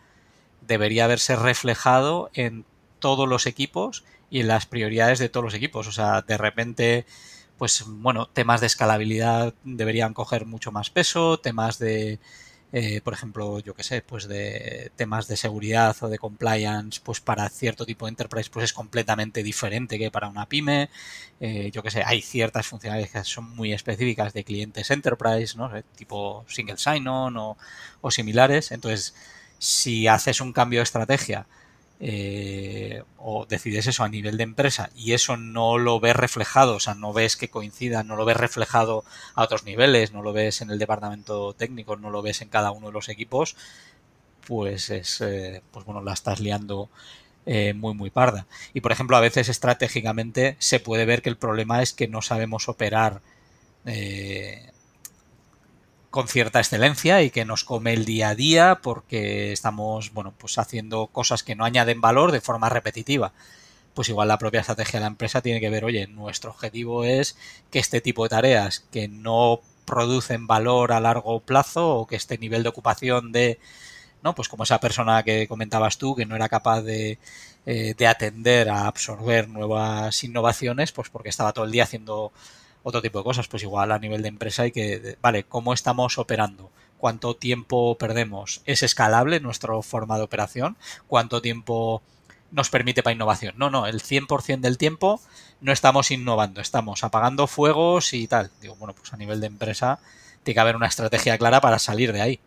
debería 0.62 1.04
haberse 1.04 1.36
reflejado 1.36 2.30
en 2.34 2.64
todos 2.98 3.28
los 3.28 3.46
equipos 3.46 4.04
y 4.30 4.42
las 4.42 4.66
prioridades 4.66 5.18
de 5.18 5.28
todos 5.28 5.44
los 5.44 5.54
equipos. 5.54 5.86
O 5.86 5.92
sea, 5.92 6.22
de 6.22 6.38
repente, 6.38 7.06
pues 7.58 7.84
bueno, 7.86 8.26
temas 8.28 8.60
de 8.60 8.66
escalabilidad 8.68 9.54
deberían 9.64 10.14
coger 10.14 10.46
mucho 10.46 10.72
más 10.72 10.90
peso, 10.90 11.38
temas 11.40 11.78
de, 11.78 12.20
eh, 12.72 13.00
por 13.02 13.14
ejemplo, 13.14 13.60
yo 13.60 13.74
qué 13.74 13.82
sé, 13.82 14.02
pues 14.02 14.28
de 14.28 14.92
temas 14.96 15.26
de 15.26 15.36
seguridad 15.36 15.96
o 16.02 16.08
de 16.08 16.18
compliance, 16.18 17.00
pues 17.02 17.20
para 17.20 17.48
cierto 17.48 17.86
tipo 17.86 18.04
de 18.06 18.10
enterprise, 18.10 18.50
pues 18.50 18.64
es 18.64 18.72
completamente 18.74 19.42
diferente 19.42 19.98
que 19.98 20.10
para 20.10 20.28
una 20.28 20.46
pyme. 20.46 20.90
Eh, 21.40 21.70
yo 21.72 21.82
qué 21.82 21.90
sé, 21.90 22.02
hay 22.04 22.20
ciertas 22.22 22.66
funcionalidades 22.66 23.12
que 23.12 23.24
son 23.24 23.56
muy 23.56 23.72
específicas 23.72 24.32
de 24.34 24.44
clientes 24.44 24.90
enterprise, 24.90 25.56
¿no? 25.56 25.70
Tipo 25.96 26.44
single 26.48 26.76
sign-on 26.78 27.36
o, 27.38 27.56
o 28.02 28.10
similares. 28.10 28.70
Entonces, 28.72 29.14
si 29.58 30.06
haces 30.06 30.40
un 30.40 30.52
cambio 30.52 30.80
de 30.80 30.84
estrategia, 30.84 31.46
eh, 32.00 33.02
o 33.16 33.46
decides 33.46 33.86
eso 33.88 34.04
a 34.04 34.08
nivel 34.08 34.36
de 34.36 34.44
empresa 34.44 34.90
y 34.94 35.12
eso 35.14 35.36
no 35.36 35.78
lo 35.78 35.98
ves 36.00 36.14
reflejado, 36.14 36.76
o 36.76 36.80
sea, 36.80 36.94
no 36.94 37.12
ves 37.12 37.36
que 37.36 37.50
coincida, 37.50 38.02
no 38.04 38.16
lo 38.16 38.24
ves 38.24 38.36
reflejado 38.36 39.04
a 39.34 39.42
otros 39.42 39.64
niveles, 39.64 40.12
no 40.12 40.22
lo 40.22 40.32
ves 40.32 40.60
en 40.60 40.70
el 40.70 40.78
departamento 40.78 41.54
técnico, 41.54 41.96
no 41.96 42.10
lo 42.10 42.22
ves 42.22 42.42
en 42.42 42.48
cada 42.48 42.70
uno 42.70 42.88
de 42.88 42.92
los 42.92 43.08
equipos, 43.08 43.56
pues 44.46 44.90
es, 44.90 45.20
eh, 45.20 45.62
pues 45.72 45.84
bueno, 45.84 46.02
la 46.02 46.12
estás 46.12 46.40
liando 46.40 46.88
eh, 47.46 47.74
muy, 47.74 47.94
muy 47.94 48.10
parda. 48.10 48.46
Y 48.74 48.80
por 48.80 48.92
ejemplo, 48.92 49.16
a 49.16 49.20
veces 49.20 49.48
estratégicamente 49.48 50.56
se 50.58 50.80
puede 50.80 51.04
ver 51.06 51.22
que 51.22 51.30
el 51.30 51.36
problema 51.36 51.82
es 51.82 51.92
que 51.92 52.08
no 52.08 52.22
sabemos 52.22 52.68
operar 52.68 53.22
eh, 53.86 54.70
con 56.10 56.28
cierta 56.28 56.60
excelencia 56.60 57.22
y 57.22 57.30
que 57.30 57.44
nos 57.44 57.64
come 57.64 57.92
el 57.92 58.04
día 58.04 58.30
a 58.30 58.34
día 58.34 58.80
porque 58.82 59.52
estamos, 59.52 60.12
bueno, 60.12 60.32
pues 60.38 60.58
haciendo 60.58 61.08
cosas 61.08 61.42
que 61.42 61.54
no 61.54 61.64
añaden 61.64 62.00
valor 62.00 62.32
de 62.32 62.40
forma 62.40 62.68
repetitiva. 62.68 63.32
pues 63.94 64.08
igual 64.08 64.28
la 64.28 64.38
propia 64.38 64.60
estrategia 64.60 65.00
de 65.00 65.04
la 65.04 65.08
empresa 65.08 65.42
tiene 65.42 65.60
que 65.60 65.70
ver, 65.70 65.84
oye, 65.84 66.06
nuestro 66.08 66.50
objetivo 66.50 67.04
es 67.04 67.36
que 67.70 67.80
este 67.80 68.00
tipo 68.00 68.22
de 68.24 68.30
tareas 68.30 68.84
que 68.92 69.08
no 69.08 69.60
producen 69.86 70.46
valor 70.46 70.92
a 70.92 71.00
largo 71.00 71.40
plazo 71.40 71.96
o 71.96 72.06
que 72.06 72.16
este 72.16 72.38
nivel 72.38 72.62
de 72.62 72.68
ocupación 72.70 73.32
de, 73.32 73.58
¿no? 74.22 74.34
Pues 74.34 74.48
como 74.48 74.64
esa 74.64 74.80
persona 74.80 75.22
que 75.24 75.48
comentabas 75.48 75.98
tú, 75.98 76.14
que 76.14 76.26
no 76.26 76.36
era 76.36 76.48
capaz 76.48 76.82
de, 76.82 77.18
eh, 77.66 77.94
de 77.96 78.06
atender 78.06 78.68
a 78.70 78.86
absorber 78.86 79.48
nuevas 79.48 80.22
innovaciones, 80.24 80.92
pues 80.92 81.10
porque 81.10 81.28
estaba 81.30 81.52
todo 81.52 81.64
el 81.64 81.72
día 81.72 81.84
haciendo 81.84 82.32
otro 82.82 83.02
tipo 83.02 83.18
de 83.18 83.24
cosas, 83.24 83.48
pues 83.48 83.62
igual 83.62 83.92
a 83.92 83.98
nivel 83.98 84.22
de 84.22 84.28
empresa 84.28 84.62
hay 84.62 84.72
que, 84.72 85.16
vale, 85.20 85.44
¿cómo 85.44 85.72
estamos 85.72 86.18
operando? 86.18 86.70
¿Cuánto 86.98 87.36
tiempo 87.36 87.96
perdemos? 87.96 88.62
¿Es 88.64 88.82
escalable 88.82 89.40
nuestra 89.40 89.80
forma 89.82 90.16
de 90.16 90.24
operación? 90.24 90.76
¿Cuánto 91.06 91.40
tiempo 91.40 92.02
nos 92.50 92.70
permite 92.70 93.02
para 93.02 93.14
innovación? 93.14 93.54
No, 93.56 93.70
no, 93.70 93.86
el 93.86 94.02
100% 94.02 94.60
del 94.60 94.78
tiempo 94.78 95.20
no 95.60 95.72
estamos 95.72 96.10
innovando, 96.10 96.60
estamos 96.60 97.04
apagando 97.04 97.46
fuegos 97.46 98.12
y 98.14 98.26
tal. 98.26 98.50
Digo, 98.60 98.74
bueno, 98.76 98.94
pues 98.94 99.12
a 99.12 99.16
nivel 99.16 99.40
de 99.40 99.46
empresa 99.46 100.00
tiene 100.42 100.54
que 100.54 100.60
haber 100.60 100.76
una 100.76 100.86
estrategia 100.86 101.38
clara 101.38 101.60
para 101.60 101.78
salir 101.78 102.12
de 102.12 102.20
ahí. 102.20 102.40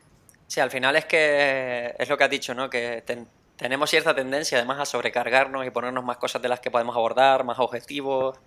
Sí, 0.47 0.59
al 0.59 0.71
final 0.71 0.97
es 0.97 1.05
que 1.05 1.95
es 1.97 2.09
lo 2.09 2.17
que 2.17 2.23
has 2.25 2.29
dicho, 2.29 2.53
¿no? 2.53 2.69
Que 2.69 3.03
tenemos 3.55 3.89
cierta 3.89 4.13
tendencia 4.13 4.57
además 4.57 4.79
a 4.79 4.85
sobrecargarnos 4.85 5.65
y 5.65 5.69
ponernos 5.69 6.03
más 6.03 6.17
cosas 6.17 6.41
de 6.41 6.49
las 6.49 6.59
que 6.59 6.71
podemos 6.71 6.95
abordar, 6.95 7.45
más 7.45 7.59
objetivos, 7.59 8.37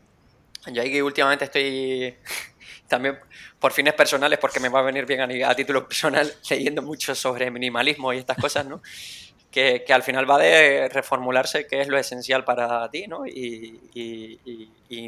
yo 0.72 0.82
ahí 0.82 1.00
últimamente 1.00 1.44
estoy 1.44 2.16
también 2.88 3.18
por 3.58 3.72
fines 3.72 3.94
personales, 3.94 4.38
porque 4.38 4.60
me 4.60 4.68
va 4.68 4.80
a 4.80 4.82
venir 4.82 5.06
bien 5.06 5.20
a, 5.42 5.54
título 5.54 5.88
personal, 5.88 6.30
leyendo 6.50 6.82
mucho 6.82 7.14
sobre 7.14 7.50
minimalismo 7.50 8.12
y 8.12 8.18
estas 8.18 8.36
cosas, 8.36 8.66
¿no? 8.66 8.82
Que, 9.50 9.84
al 9.88 10.02
final 10.02 10.28
va 10.28 10.36
de 10.36 10.88
reformularse 10.88 11.66
qué 11.66 11.80
es 11.80 11.88
lo 11.88 11.96
esencial 11.96 12.44
para 12.44 12.90
ti, 12.90 13.06
¿no? 13.06 13.24
Y, 13.24 13.80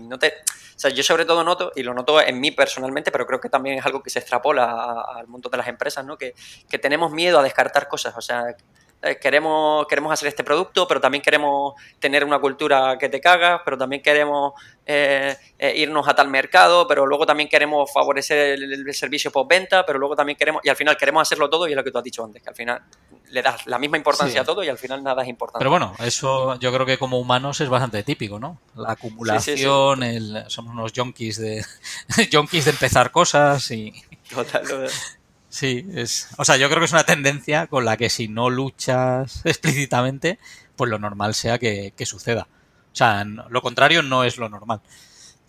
no 0.02 0.18
te... 0.18 0.28
O 0.28 0.78
sea, 0.78 0.90
yo 0.90 1.02
sobre 1.02 1.24
todo 1.24 1.42
noto, 1.42 1.72
y 1.74 1.82
lo 1.82 1.94
noto 1.94 2.20
en 2.20 2.38
mí 2.38 2.50
personalmente, 2.50 3.10
pero 3.10 3.26
creo 3.26 3.40
que 3.40 3.48
también 3.48 3.78
es 3.78 3.84
algo 3.84 4.02
que 4.02 4.10
se 4.10 4.20
extrapola 4.20 5.04
al 5.16 5.26
mundo 5.26 5.48
de 5.48 5.56
las 5.56 5.66
empresas, 5.68 6.04
¿no? 6.04 6.16
Que, 6.16 6.34
que 6.68 6.78
tenemos 6.78 7.10
miedo 7.12 7.40
a 7.40 7.42
descartar 7.42 7.88
cosas, 7.88 8.14
o 8.16 8.20
sea, 8.20 8.56
eh, 9.06 9.18
queremos, 9.20 9.86
queremos 9.86 10.12
hacer 10.12 10.28
este 10.28 10.42
producto, 10.42 10.86
pero 10.88 11.00
también 11.00 11.22
queremos 11.22 11.74
tener 11.98 12.24
una 12.24 12.38
cultura 12.38 12.96
que 12.98 13.08
te 13.08 13.20
cagas, 13.20 13.60
pero 13.64 13.78
también 13.78 14.02
queremos 14.02 14.54
eh, 14.84 15.36
eh, 15.58 15.74
irnos 15.76 16.08
a 16.08 16.14
tal 16.14 16.28
mercado, 16.28 16.86
pero 16.88 17.06
luego 17.06 17.24
también 17.24 17.48
queremos 17.48 17.92
favorecer 17.92 18.58
el, 18.58 18.94
servicio 18.94 19.30
postventa, 19.30 19.86
pero 19.86 19.98
luego 19.98 20.16
también 20.16 20.36
queremos, 20.36 20.60
y 20.64 20.68
al 20.68 20.76
final 20.76 20.96
queremos 20.96 21.22
hacerlo 21.22 21.48
todo, 21.48 21.68
y 21.68 21.70
es 21.70 21.76
lo 21.76 21.84
que 21.84 21.90
tú 21.90 21.98
has 21.98 22.04
dicho 22.04 22.24
antes, 22.24 22.42
que 22.42 22.48
al 22.48 22.56
final 22.56 22.82
le 23.30 23.42
das 23.42 23.66
la 23.66 23.78
misma 23.78 23.96
importancia 23.96 24.40
a 24.40 24.44
todo 24.44 24.62
y 24.62 24.68
al 24.68 24.78
final 24.78 25.02
nada 25.02 25.22
es 25.22 25.28
importante. 25.28 25.58
Pero 25.58 25.70
bueno, 25.70 25.94
eso 25.98 26.58
yo 26.58 26.72
creo 26.72 26.86
que 26.86 26.98
como 26.98 27.18
humanos 27.18 27.60
es 27.60 27.68
bastante 27.68 28.02
típico, 28.02 28.38
¿no? 28.38 28.60
La 28.76 28.92
acumulación, 28.92 30.02
El, 30.02 30.44
somos 30.48 30.72
unos 30.72 30.92
junkies 30.94 31.38
de, 31.38 31.64
junkies 32.32 32.64
de 32.64 32.70
empezar 32.70 33.10
cosas 33.10 33.70
y... 33.70 33.92
Total, 34.32 34.62
total. 34.62 34.90
Sí, 35.56 35.86
es, 35.94 36.28
o 36.36 36.44
sea, 36.44 36.58
yo 36.58 36.68
creo 36.68 36.80
que 36.80 36.84
es 36.84 36.92
una 36.92 37.06
tendencia 37.06 37.66
con 37.66 37.86
la 37.86 37.96
que 37.96 38.10
si 38.10 38.28
no 38.28 38.50
luchas 38.50 39.40
explícitamente, 39.46 40.38
pues 40.76 40.90
lo 40.90 40.98
normal 40.98 41.32
sea 41.32 41.58
que, 41.58 41.94
suceda. 42.04 42.46
O 42.92 42.94
sea, 42.94 43.24
lo 43.24 43.62
contrario 43.62 44.02
no 44.02 44.22
es 44.22 44.36
lo 44.36 44.50
normal. 44.50 44.82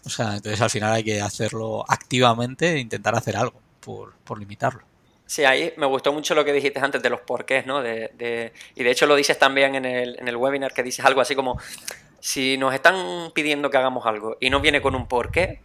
O 0.06 0.10
sea, 0.10 0.36
entonces 0.36 0.62
al 0.62 0.70
final 0.70 0.94
hay 0.94 1.04
que 1.04 1.20
hacerlo 1.20 1.84
activamente 1.90 2.76
e 2.76 2.80
intentar 2.80 3.16
hacer 3.16 3.36
algo 3.36 3.60
por, 3.82 4.14
por 4.24 4.40
limitarlo. 4.40 4.80
Sí, 5.26 5.44
ahí 5.44 5.74
me 5.76 5.88
gustó 5.88 6.14
mucho 6.14 6.34
lo 6.36 6.46
que 6.46 6.54
dijiste 6.54 6.80
antes 6.80 7.04
de 7.04 7.10
los 7.10 7.20
porqués, 7.20 7.66
¿no? 7.66 7.84
De, 7.84 8.12
de, 8.18 8.54
y 8.76 8.84
de 8.86 8.92
hecho 8.92 9.08
lo 9.08 9.16
dices 9.18 9.38
también 9.38 9.76
en 9.76 9.84
el, 9.84 10.18
en 10.20 10.30
el 10.30 10.38
webinar, 10.38 10.74
que 10.74 10.84
dices 10.84 11.04
algo 11.04 11.20
así 11.20 11.36
como, 11.36 11.60
si 12.22 12.58
nos 12.58 12.74
están 12.74 13.32
pidiendo 13.34 13.70
que 13.70 13.76
hagamos 13.76 14.06
algo 14.06 14.38
y 14.40 14.50
no 14.52 14.62
viene 14.62 14.82
con 14.82 14.96
un 14.96 15.06
porqué, 15.10 15.60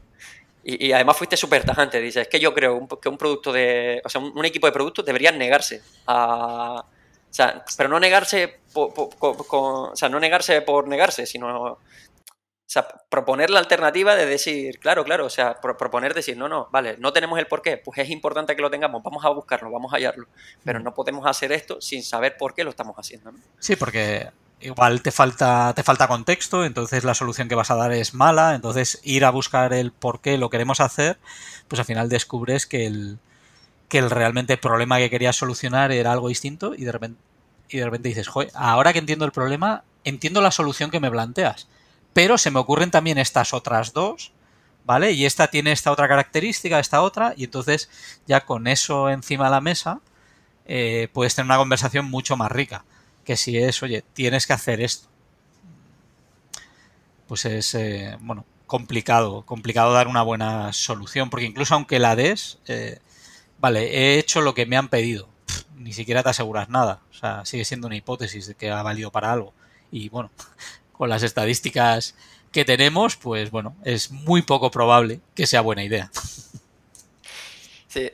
y, 0.64 0.92
además 0.92 1.16
fuiste 1.16 1.36
súper 1.36 1.64
tajante. 1.64 2.00
Dices, 2.00 2.22
es 2.22 2.28
que 2.28 2.38
yo 2.38 2.54
creo 2.54 2.86
que 3.00 3.08
un 3.08 3.18
producto 3.18 3.52
de. 3.52 4.00
O 4.04 4.08
sea, 4.08 4.20
un, 4.20 4.44
equipo 4.44 4.66
de 4.66 4.72
productos 4.72 5.04
debería 5.04 5.32
negarse 5.32 5.82
a. 6.06 6.84
O 6.84 7.34
sea, 7.34 7.64
pero 7.76 7.88
no 7.88 7.98
negarse 7.98 8.60
por, 8.72 8.92
o 8.96 9.92
sea, 9.94 10.08
no 10.08 10.20
negarse 10.20 10.62
por 10.62 10.86
negarse, 10.86 11.26
sino. 11.26 11.72
O 11.72 11.78
sea, 12.72 12.88
proponer 13.10 13.50
la 13.50 13.58
alternativa 13.58 14.16
de 14.16 14.24
decir, 14.24 14.78
claro, 14.78 15.04
claro, 15.04 15.26
o 15.26 15.30
sea, 15.30 15.60
proponer 15.60 16.14
decir, 16.14 16.38
no, 16.38 16.48
no, 16.48 16.68
vale, 16.72 16.96
no 16.98 17.12
tenemos 17.12 17.38
el 17.38 17.46
por 17.46 17.60
qué, 17.60 17.76
pues 17.76 17.98
es 17.98 18.08
importante 18.08 18.56
que 18.56 18.62
lo 18.62 18.70
tengamos, 18.70 19.02
vamos 19.02 19.22
a 19.26 19.28
buscarlo, 19.28 19.70
vamos 19.70 19.92
a 19.92 19.96
hallarlo, 19.96 20.26
pero 20.64 20.80
no 20.80 20.94
podemos 20.94 21.26
hacer 21.26 21.52
esto 21.52 21.82
sin 21.82 22.02
saber 22.02 22.38
por 22.38 22.54
qué 22.54 22.64
lo 22.64 22.70
estamos 22.70 22.96
haciendo. 22.96 23.30
Sí, 23.58 23.76
porque 23.76 24.30
igual 24.62 25.02
te 25.02 25.10
falta, 25.10 25.72
te 25.74 25.82
falta 25.82 26.08
contexto, 26.08 26.64
entonces 26.64 27.04
la 27.04 27.14
solución 27.14 27.48
que 27.48 27.54
vas 27.54 27.70
a 27.70 27.76
dar 27.76 27.92
es 27.92 28.14
mala, 28.14 28.54
entonces 28.54 29.00
ir 29.02 29.24
a 29.24 29.30
buscar 29.30 29.72
el 29.72 29.92
por 29.92 30.20
qué 30.20 30.38
lo 30.38 30.50
queremos 30.50 30.80
hacer, 30.80 31.18
pues 31.68 31.80
al 31.80 31.86
final 31.86 32.08
descubres 32.08 32.66
que 32.66 32.86
el, 32.86 33.18
que 33.88 33.98
el 33.98 34.10
realmente 34.10 34.56
problema 34.56 34.98
que 34.98 35.10
querías 35.10 35.36
solucionar 35.36 35.92
era 35.92 36.12
algo 36.12 36.28
distinto 36.28 36.74
y 36.74 36.84
de 36.84 36.92
repente, 36.92 37.20
y 37.68 37.78
de 37.78 37.84
repente 37.84 38.08
dices, 38.08 38.28
joder, 38.28 38.50
ahora 38.54 38.92
que 38.92 38.98
entiendo 38.98 39.24
el 39.24 39.32
problema, 39.32 39.84
entiendo 40.04 40.40
la 40.40 40.50
solución 40.50 40.90
que 40.90 41.00
me 41.00 41.10
planteas, 41.10 41.68
pero 42.12 42.38
se 42.38 42.50
me 42.50 42.60
ocurren 42.60 42.90
también 42.90 43.18
estas 43.18 43.54
otras 43.54 43.92
dos, 43.92 44.32
¿vale? 44.84 45.12
Y 45.12 45.26
esta 45.26 45.48
tiene 45.48 45.72
esta 45.72 45.92
otra 45.92 46.08
característica, 46.08 46.78
esta 46.78 47.02
otra, 47.02 47.34
y 47.36 47.44
entonces 47.44 47.90
ya 48.26 48.44
con 48.44 48.66
eso 48.66 49.10
encima 49.10 49.46
de 49.46 49.50
la 49.50 49.60
mesa 49.60 50.00
eh, 50.66 51.08
puedes 51.12 51.34
tener 51.34 51.46
una 51.46 51.56
conversación 51.56 52.06
mucho 52.10 52.36
más 52.36 52.52
rica 52.52 52.84
que 53.24 53.36
si 53.36 53.58
es, 53.58 53.82
oye, 53.82 54.02
tienes 54.12 54.46
que 54.46 54.52
hacer 54.52 54.80
esto. 54.80 55.08
Pues 57.26 57.44
es, 57.44 57.74
eh, 57.74 58.16
bueno, 58.20 58.44
complicado, 58.66 59.42
complicado 59.42 59.92
dar 59.92 60.08
una 60.08 60.22
buena 60.22 60.72
solución, 60.72 61.30
porque 61.30 61.46
incluso 61.46 61.74
aunque 61.74 61.98
la 61.98 62.16
des, 62.16 62.58
eh, 62.66 63.00
vale, 63.58 63.84
he 63.96 64.18
hecho 64.18 64.40
lo 64.40 64.54
que 64.54 64.66
me 64.66 64.76
han 64.76 64.88
pedido, 64.88 65.28
ni 65.76 65.92
siquiera 65.92 66.22
te 66.22 66.30
aseguras 66.30 66.68
nada, 66.68 67.00
o 67.10 67.14
sea, 67.14 67.44
sigue 67.44 67.64
siendo 67.64 67.86
una 67.86 67.96
hipótesis 67.96 68.46
de 68.46 68.54
que 68.54 68.70
ha 68.70 68.82
valido 68.82 69.10
para 69.10 69.32
algo. 69.32 69.52
Y 69.90 70.08
bueno, 70.08 70.30
con 70.92 71.08
las 71.08 71.22
estadísticas 71.22 72.14
que 72.50 72.64
tenemos, 72.64 73.16
pues 73.16 73.50
bueno, 73.50 73.76
es 73.84 74.10
muy 74.10 74.42
poco 74.42 74.70
probable 74.70 75.20
que 75.34 75.46
sea 75.46 75.60
buena 75.60 75.84
idea. 75.84 76.10
Sí, 77.92 78.10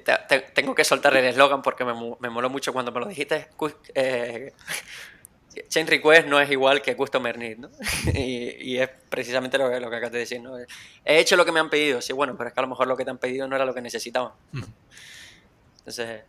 tengo 0.55 0.75
que 0.75 0.83
soltar 0.83 1.17
el 1.17 1.25
eslogan 1.25 1.63
porque 1.63 1.85
me, 1.85 1.93
me, 2.19 2.31
moló 2.31 2.51
mucho 2.51 2.73
cuando 2.73 2.91
me 2.91 2.99
lo 2.99 3.07
dijiste. 3.07 3.47
Eh, 3.95 4.53
chain 5.69 5.87
request 5.87 6.27
no 6.27 6.41
es 6.41 6.51
igual 6.51 6.83
que 6.83 6.97
customer 6.97 7.39
need, 7.39 7.59
¿no? 7.59 7.71
y, 8.13 8.77
es 8.77 8.91
precisamente 9.09 9.57
lo, 9.57 9.71
que, 9.71 9.79
lo 9.79 9.89
que 9.89 9.97
acabas 9.97 10.13
de 10.13 10.19
decir, 10.19 10.41
¿no? 10.41 10.59
He 10.59 11.21
hecho 11.21 11.37
lo 11.37 11.45
que 11.45 11.53
me 11.53 11.61
han 11.61 11.71
pedido, 11.71 12.03
sí, 12.03 12.13
bueno, 12.13 12.35
pero 12.37 12.49
es 12.49 12.55
que 12.55 12.61
a 12.61 12.63
lo 12.63 12.69
mejor 12.69 12.89
lo 12.89 12.97
que 12.97 13.05
te 13.05 13.13
han 13.13 13.19
pedido 13.19 13.47
no 13.47 13.55
era 13.55 13.65
lo 13.65 13.73
que 13.73 13.81
necesitaban. 13.81 14.33
Entonces... 15.79 16.23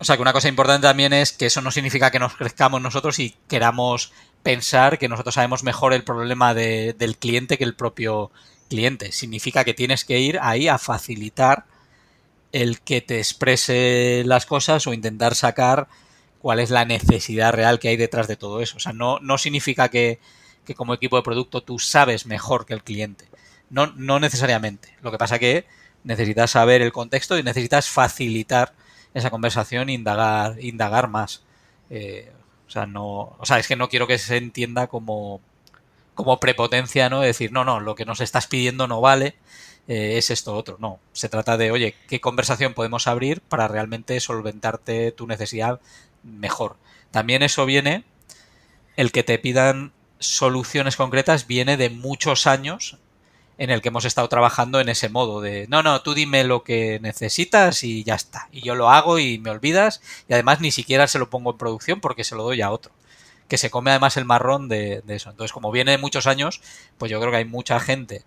O 0.00 0.04
sea, 0.04 0.16
que 0.16 0.22
una 0.22 0.32
cosa 0.32 0.48
importante 0.48 0.88
también 0.88 1.12
es 1.12 1.32
que 1.32 1.46
eso 1.46 1.60
no 1.60 1.70
significa 1.70 2.10
que 2.10 2.18
nos 2.18 2.34
crezcamos 2.34 2.82
nosotros 2.82 3.20
y 3.20 3.36
queramos 3.48 4.12
pensar 4.42 4.98
que 4.98 5.08
nosotros 5.08 5.36
sabemos 5.36 5.62
mejor 5.62 5.92
el 5.92 6.02
problema 6.02 6.52
del 6.52 7.16
cliente 7.16 7.58
que 7.58 7.64
el 7.64 7.76
propio 7.76 8.32
cliente. 8.68 9.12
Significa 9.12 9.62
que 9.62 9.74
tienes 9.74 10.04
que 10.04 10.18
ir 10.18 10.40
ahí 10.40 10.66
a 10.66 10.78
facilitar 10.78 11.64
el 12.52 12.80
que 12.80 13.00
te 13.00 13.18
exprese 13.18 14.22
las 14.24 14.46
cosas 14.46 14.86
o 14.86 14.92
intentar 14.92 15.34
sacar 15.34 15.88
cuál 16.40 16.60
es 16.60 16.70
la 16.70 16.84
necesidad 16.84 17.52
real 17.52 17.78
que 17.78 17.88
hay 17.88 17.96
detrás 17.96 18.28
de 18.28 18.36
todo 18.36 18.60
eso. 18.60 18.76
O 18.76 18.80
sea, 18.80 18.92
no, 18.92 19.18
no 19.20 19.38
significa 19.38 19.88
que, 19.88 20.20
como 20.76 20.94
equipo 20.94 21.16
de 21.16 21.22
producto 21.22 21.62
tú 21.62 21.78
sabes 21.78 22.26
mejor 22.26 22.66
que 22.66 22.74
el 22.74 22.82
cliente. 22.82 23.26
No, 23.70 23.88
no 23.96 24.20
necesariamente. 24.20 24.94
Lo 25.02 25.10
que 25.10 25.18
pasa 25.18 25.38
que 25.38 25.66
necesitas 26.04 26.52
saber 26.52 26.82
el 26.82 26.92
contexto 26.92 27.38
y 27.38 27.42
necesitas 27.42 27.88
facilitar 27.88 28.72
esa 29.14 29.30
conversación 29.30 29.88
e 29.88 29.94
indagar, 29.94 30.62
indagar 30.62 31.08
más. 31.08 31.42
Eh, 31.90 32.32
o 32.66 32.70
sea, 32.70 32.86
no, 32.86 33.36
o 33.38 33.44
sea, 33.44 33.58
es 33.58 33.66
que 33.66 33.76
no 33.76 33.88
quiero 33.88 34.06
que 34.06 34.18
se 34.18 34.36
entienda 34.36 34.86
como, 34.86 35.40
como 36.14 36.38
prepotencia, 36.38 37.08
¿no? 37.08 37.20
Decir, 37.20 37.50
no, 37.52 37.64
no, 37.64 37.80
lo 37.80 37.94
que 37.94 38.04
nos 38.04 38.20
estás 38.20 38.46
pidiendo 38.46 38.86
no 38.86 39.00
vale, 39.00 39.36
eh, 39.88 40.18
es 40.18 40.30
esto 40.30 40.54
otro. 40.54 40.76
No, 40.78 41.00
se 41.12 41.28
trata 41.28 41.56
de, 41.56 41.70
oye, 41.70 41.94
¿qué 42.08 42.20
conversación 42.20 42.74
podemos 42.74 43.06
abrir 43.06 43.40
para 43.40 43.68
realmente 43.68 44.20
solventarte 44.20 45.12
tu 45.12 45.26
necesidad 45.26 45.80
mejor? 46.22 46.76
También 47.10 47.42
eso 47.42 47.64
viene, 47.64 48.04
el 48.96 49.10
que 49.12 49.22
te 49.24 49.38
pidan 49.38 49.92
soluciones 50.18 50.96
concretas 50.96 51.46
viene 51.46 51.76
de 51.76 51.90
muchos 51.90 52.46
años 52.46 52.98
en 53.56 53.70
el 53.70 53.80
que 53.80 53.88
hemos 53.88 54.04
estado 54.04 54.28
trabajando 54.28 54.78
en 54.78 54.88
ese 54.88 55.08
modo 55.08 55.40
de, 55.40 55.66
no, 55.68 55.82
no, 55.82 56.02
tú 56.02 56.14
dime 56.14 56.44
lo 56.44 56.62
que 56.62 57.00
necesitas 57.00 57.82
y 57.82 58.04
ya 58.04 58.14
está. 58.14 58.48
Y 58.52 58.60
yo 58.60 58.74
lo 58.74 58.90
hago 58.90 59.18
y 59.18 59.38
me 59.38 59.50
olvidas 59.50 60.00
y 60.28 60.34
además 60.34 60.60
ni 60.60 60.70
siquiera 60.70 61.08
se 61.08 61.18
lo 61.18 61.30
pongo 61.30 61.52
en 61.52 61.58
producción 61.58 62.00
porque 62.00 62.24
se 62.24 62.36
lo 62.36 62.44
doy 62.44 62.60
a 62.60 62.70
otro 62.70 62.92
que 63.48 63.56
se 63.56 63.70
come 63.70 63.90
además 63.90 64.18
el 64.18 64.26
marrón 64.26 64.68
de, 64.68 65.00
de, 65.06 65.16
eso. 65.16 65.30
Entonces, 65.30 65.54
como 65.54 65.72
viene 65.72 65.92
de 65.92 65.98
muchos 65.98 66.26
años, 66.26 66.60
pues 66.98 67.10
yo 67.10 67.18
creo 67.18 67.30
que 67.30 67.38
hay 67.38 67.44
mucha 67.46 67.80
gente 67.80 68.26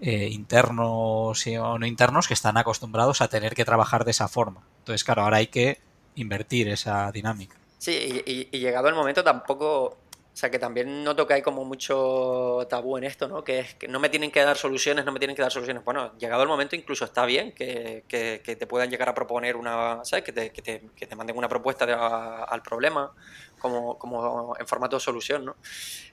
eh, 0.00 0.28
internos 0.30 1.46
o 1.46 1.78
no 1.78 1.86
internos 1.86 2.28
que 2.28 2.34
están 2.34 2.56
acostumbrados 2.56 3.20
a 3.20 3.28
tener 3.28 3.54
que 3.54 3.64
trabajar 3.64 4.04
de 4.04 4.12
esa 4.12 4.28
forma. 4.28 4.62
Entonces, 4.80 5.04
claro, 5.04 5.22
ahora 5.22 5.38
hay 5.38 5.48
que 5.48 5.78
invertir 6.14 6.68
esa 6.68 7.10
dinámica. 7.12 7.56
Sí, 7.78 8.22
y, 8.26 8.58
llegado 8.58 8.88
el 8.88 8.94
momento 8.94 9.22
tampoco, 9.22 9.84
o 9.84 9.96
sea, 10.32 10.50
que 10.50 10.58
también 10.58 11.04
noto 11.04 11.26
que 11.26 11.34
hay 11.34 11.42
como 11.42 11.64
mucho 11.64 12.66
tabú 12.68 12.96
en 12.96 13.04
esto, 13.04 13.28
¿no? 13.28 13.44
Que 13.44 13.60
es 13.60 13.74
que 13.74 13.86
no 13.86 14.00
me 14.00 14.08
tienen 14.08 14.30
que 14.30 14.40
dar 14.40 14.56
soluciones, 14.56 15.04
no 15.04 15.12
me 15.12 15.20
tienen 15.20 15.36
que 15.36 15.42
dar 15.42 15.52
soluciones. 15.52 15.84
Bueno, 15.84 16.16
llegado 16.18 16.42
el 16.42 16.48
momento 16.48 16.74
incluso 16.74 17.04
está 17.04 17.24
bien 17.24 17.52
que, 17.52 18.04
que, 18.08 18.56
te 18.56 18.66
puedan 18.66 18.90
llegar 18.90 19.08
a 19.08 19.14
proponer 19.14 19.56
una, 19.56 20.04
¿sabes? 20.04 20.24
Que 20.24 20.32
que 20.50 20.62
te, 20.62 20.82
que 20.96 21.06
te 21.06 21.16
manden 21.16 21.36
una 21.36 21.48
propuesta 21.48 22.44
al 22.44 22.62
problema 22.62 23.12
como, 23.58 23.98
como 23.98 24.54
en 24.58 24.66
formato 24.66 24.96
de 24.96 25.00
solución, 25.00 25.44
¿no? 25.44 25.56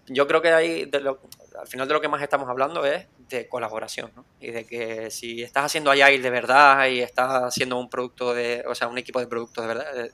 Yo 0.08 0.28
creo 0.28 0.42
que 0.42 0.50
hay, 0.50 0.90
al 0.94 1.68
final 1.68 1.88
de 1.88 1.94
lo 1.94 2.02
que 2.02 2.08
más 2.08 2.22
estamos 2.22 2.48
hablando 2.48 2.86
es 2.86 3.08
de 3.30 3.48
colaboración, 3.48 4.12
¿no? 4.16 4.26
Y 4.40 4.52
de 4.52 4.66
que 4.66 5.10
si 5.10 5.42
estás 5.42 5.66
haciendo 5.66 5.92
Agile 5.92 6.20
de 6.20 6.30
verdad 6.30 6.88
y 6.88 7.02
estás 7.02 7.44
haciendo 7.44 7.78
un 7.78 7.90
producto 7.90 8.34
de, 8.34 8.64
o 8.68 8.76
sea, 8.76 8.88
un 8.88 8.98
equipo 8.98 9.20
de 9.20 9.28
productos 9.28 9.64
de 9.64 9.68
verdad, 9.68 10.12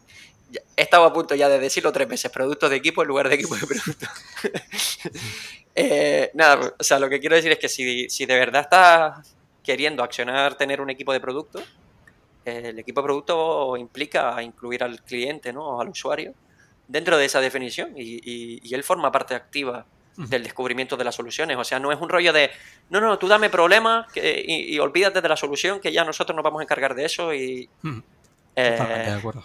he 0.76 0.82
estado 0.82 1.06
a 1.06 1.14
punto 1.14 1.36
ya 1.36 1.50
de 1.50 1.60
decirlo 1.60 1.92
tres 1.92 2.08
veces, 2.08 2.32
productos 2.32 2.70
de 2.70 2.78
equipo 2.78 3.02
en 3.02 3.08
lugar 3.08 3.30
de 3.30 3.36
equipo 3.36 3.56
de 3.56 3.68
producto. 3.68 4.08
Eh, 5.74 6.32
nada, 6.34 6.74
o 6.78 6.84
sea, 6.84 7.00
lo 7.00 7.08
que 7.08 7.22
quiero 7.22 7.38
decir 7.38 7.50
es 7.54 7.58
que 7.58 7.70
si, 7.70 8.10
si, 8.10 8.26
de 8.26 8.38
verdad 8.38 8.64
estás 8.64 9.34
queriendo 9.64 10.04
accionar 10.04 10.56
tener 10.56 10.82
un 10.82 10.90
equipo 10.90 11.14
de 11.14 11.22
producto, 11.22 11.64
el 12.44 12.78
equipo 12.78 13.00
de 13.00 13.06
producto 13.06 13.78
implica 13.78 14.44
incluir 14.44 14.84
al 14.84 15.02
cliente, 15.02 15.54
¿no? 15.54 15.80
Al 15.80 15.88
usuario 15.88 16.34
dentro 16.92 17.18
de 17.18 17.26
esa 17.26 17.40
definición 17.40 17.94
y, 17.96 18.60
y, 18.64 18.74
él 18.76 18.84
forma 18.84 19.12
parte 19.12 19.34
activa 19.34 19.86
del 20.18 20.44
descubrimiento 20.44 20.98
de 20.98 21.04
las 21.04 21.16
soluciones. 21.16 21.58
O 21.58 21.64
sea, 21.64 21.80
no 21.80 21.92
es 21.92 22.00
un 22.00 22.10
rollo 22.10 22.34
de, 22.34 22.52
no, 22.90 23.00
no, 23.00 23.18
tú 23.18 23.28
dame 23.28 23.50
problemas 23.50 24.06
y, 24.16 24.78
olvídate 24.80 25.22
de 25.22 25.30
la 25.30 25.38
solución, 25.38 25.80
que 25.80 25.92
ya 25.92 26.04
nosotros 26.04 26.36
nos 26.36 26.44
vamos 26.44 26.60
a 26.60 26.64
encargar 26.64 26.94
de 26.96 27.06
eso 27.06 27.34
y... 27.34 27.70
Eh, 28.56 29.06
de 29.06 29.12
acuerdo. 29.12 29.44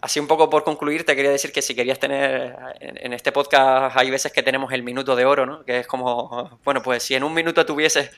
Así 0.00 0.20
un 0.20 0.28
poco 0.28 0.48
por 0.48 0.64
concluir, 0.64 1.04
te 1.04 1.16
quería 1.16 1.30
decir 1.30 1.50
que 1.50 1.62
si 1.62 1.74
querías 1.74 1.98
tener, 1.98 2.56
en, 2.80 3.12
este 3.12 3.32
podcast 3.32 3.96
hay 3.96 4.10
veces 4.10 4.32
que 4.32 4.42
tenemos 4.42 4.72
el 4.72 4.82
minuto 4.82 5.16
de 5.16 5.24
oro, 5.24 5.46
¿no? 5.46 5.64
Que 5.64 5.80
es 5.80 5.86
como, 5.86 6.60
bueno, 6.62 6.82
pues 6.82 7.02
si 7.02 7.14
en 7.14 7.24
un 7.24 7.32
minuto 7.32 7.64
tuvieses, 7.66 8.10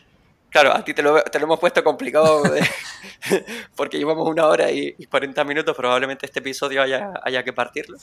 claro, 0.50 0.72
a 0.72 0.84
ti 0.84 0.94
te 0.94 1.02
lo, 1.02 1.22
te 1.22 1.38
lo 1.38 1.44
hemos 1.46 1.60
puesto 1.60 1.82
complicado 1.84 2.42
porque 3.76 3.98
llevamos 3.98 4.28
una 4.28 4.46
hora 4.46 4.70
y, 4.70 4.94
y, 4.98 5.06
40 5.06 5.44
minutos, 5.44 5.76
probablemente 5.76 6.26
este 6.26 6.40
episodio 6.40 6.82
haya, 6.82 7.12
haya 7.22 7.42
que 7.42 7.52
partirlo. 7.52 7.98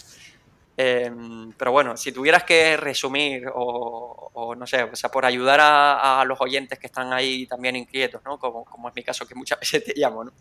Em, 0.76 1.52
pero 1.54 1.72
bueno, 1.72 1.96
si 1.96 2.12
tuvieras 2.12 2.44
que 2.44 2.78
resumir 2.78 3.46
o, 3.54 4.56
no 4.58 4.66
sé, 4.66 4.84
o 4.84 4.96
sea, 4.96 5.12
por 5.12 5.26
ayudar 5.26 5.60
a, 5.60 6.22
a, 6.22 6.26
los 6.26 6.42
oyentes 6.42 6.80
que 6.80 6.88
están 6.88 7.14
ahí 7.14 7.46
también 7.46 7.76
inquietos, 7.76 8.22
¿no? 8.26 8.40
Como, 8.40 8.66
como 8.66 8.90
es 8.90 8.96
mi 8.96 9.04
caso 9.04 9.28
que 9.28 9.36
muchas 9.36 9.60
veces 9.62 9.84
te 9.84 9.94
llamo, 9.96 10.24
¿no? 10.24 10.34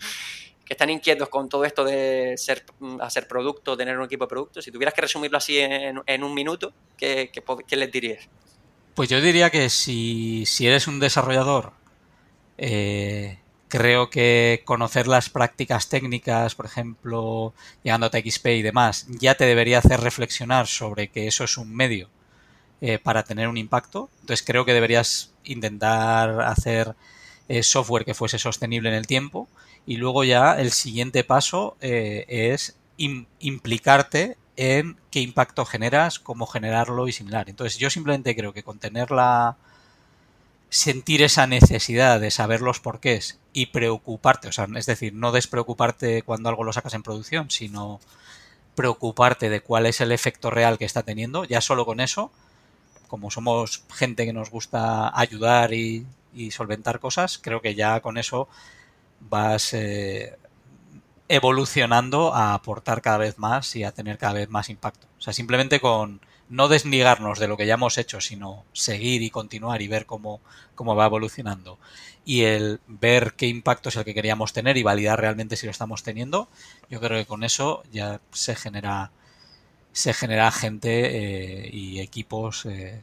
que 0.64 0.74
están 0.74 0.90
inquietos 0.90 1.28
con 1.28 1.48
todo 1.48 1.64
esto 1.64 1.84
de 1.84 2.34
ser, 2.36 2.64
hacer 3.00 3.26
producto, 3.26 3.76
tener 3.76 3.98
un 3.98 4.04
equipo 4.04 4.24
de 4.24 4.28
producto, 4.28 4.62
si 4.62 4.70
tuvieras 4.70 4.94
que 4.94 5.02
resumirlo 5.02 5.38
así 5.38 5.58
en, 5.58 6.24
un 6.24 6.34
minuto, 6.34 6.72
¿qué, 6.96 7.30
les 7.70 7.92
dirías? 7.92 8.28
Pues 8.94 9.08
yo 9.08 9.20
diría 9.20 9.50
que 9.50 9.68
si, 9.70 10.44
eres 10.60 10.86
un 10.86 11.00
desarrollador, 11.00 11.72
eh, 12.58 13.38
creo 13.68 14.10
que 14.10 14.62
conocer 14.64 15.06
las 15.06 15.30
prácticas 15.30 15.88
técnicas, 15.88 16.54
por 16.54 16.66
ejemplo, 16.66 17.54
llegando 17.82 18.06
a 18.06 18.10
XP 18.10 18.46
y 18.46 18.62
demás, 18.62 19.06
ya 19.08 19.34
te 19.34 19.44
debería 19.46 19.78
hacer 19.78 20.00
reflexionar 20.00 20.66
sobre 20.66 21.08
que 21.08 21.26
eso 21.26 21.44
es 21.44 21.56
un 21.56 21.74
medio 21.74 22.08
eh, 22.80 22.98
para 22.98 23.22
tener 23.22 23.48
un 23.48 23.56
impacto. 23.56 24.10
Entonces 24.20 24.44
creo 24.46 24.64
que 24.64 24.74
deberías 24.74 25.32
intentar 25.44 26.42
hacer 26.42 26.94
eh, 27.48 27.62
software 27.62 28.04
que 28.04 28.14
fuese 28.14 28.38
sostenible 28.38 28.88
en 28.88 28.94
el 28.94 29.06
tiempo 29.06 29.48
y 29.86 29.96
luego 29.96 30.24
ya 30.24 30.60
el 30.60 30.70
siguiente 30.70 31.24
paso 31.24 31.76
es 31.80 32.76
implicarte 33.40 34.36
en 34.56 34.96
qué 35.10 35.20
impacto 35.20 35.64
generas, 35.64 36.18
cómo 36.18 36.46
generarlo 36.46 37.08
y 37.08 37.12
similar. 37.12 37.48
Entonces 37.48 37.78
yo 37.78 37.90
simplemente 37.90 38.36
creo 38.36 38.52
que 38.52 38.62
con 38.62 38.78
la 39.10 39.56
sentir 40.72 41.20
esa 41.20 41.46
necesidad 41.46 42.18
de 42.18 42.30
saber 42.30 42.62
los 42.62 42.80
porqués 42.80 43.38
y 43.52 43.66
preocuparte, 43.66 44.48
o 44.48 44.52
sea, 44.52 44.66
es 44.74 44.86
decir, 44.86 45.12
no 45.12 45.30
despreocuparte 45.30 46.22
cuando 46.22 46.48
algo 46.48 46.64
lo 46.64 46.72
sacas 46.72 46.94
en 46.94 47.02
producción, 47.02 47.50
sino 47.50 48.00
preocuparte 48.74 49.50
de 49.50 49.60
cuál 49.60 49.84
es 49.84 50.00
el 50.00 50.12
efecto 50.12 50.48
real 50.48 50.78
que 50.78 50.86
está 50.86 51.02
teniendo, 51.02 51.44
ya 51.44 51.60
solo 51.60 51.84
con 51.84 52.00
eso, 52.00 52.32
como 53.06 53.30
somos 53.30 53.84
gente 53.92 54.24
que 54.24 54.32
nos 54.32 54.48
gusta 54.48 55.12
ayudar 55.14 55.74
y, 55.74 56.06
y 56.32 56.52
solventar 56.52 57.00
cosas, 57.00 57.36
creo 57.36 57.60
que 57.60 57.74
ya 57.74 58.00
con 58.00 58.16
eso 58.16 58.48
vas 59.20 59.74
eh, 59.74 60.38
evolucionando 61.28 62.34
a 62.34 62.54
aportar 62.54 63.02
cada 63.02 63.18
vez 63.18 63.38
más 63.38 63.76
y 63.76 63.84
a 63.84 63.92
tener 63.92 64.16
cada 64.16 64.32
vez 64.32 64.48
más 64.48 64.70
impacto. 64.70 65.06
O 65.18 65.20
sea, 65.20 65.34
simplemente 65.34 65.80
con 65.80 66.22
no 66.52 66.68
desligarnos 66.68 67.38
de 67.38 67.48
lo 67.48 67.56
que 67.56 67.64
ya 67.64 67.74
hemos 67.74 67.96
hecho, 67.96 68.20
sino 68.20 68.66
seguir 68.74 69.22
y 69.22 69.30
continuar 69.30 69.80
y 69.80 69.88
ver 69.88 70.04
cómo, 70.04 70.42
cómo 70.74 70.94
va 70.94 71.06
evolucionando. 71.06 71.78
Y 72.26 72.42
el 72.42 72.78
ver 72.86 73.32
qué 73.38 73.46
impacto 73.46 73.88
es 73.88 73.96
el 73.96 74.04
que 74.04 74.12
queríamos 74.12 74.52
tener 74.52 74.76
y 74.76 74.82
validar 74.82 75.18
realmente 75.18 75.56
si 75.56 75.64
lo 75.64 75.72
estamos 75.72 76.02
teniendo, 76.02 76.48
yo 76.90 77.00
creo 77.00 77.18
que 77.18 77.24
con 77.24 77.42
eso 77.42 77.82
ya 77.90 78.20
se 78.32 78.54
genera 78.54 79.10
se 79.92 80.12
genera 80.14 80.50
gente 80.52 81.64
eh, 81.66 81.70
y 81.72 82.00
equipos 82.00 82.66
eh, 82.66 83.02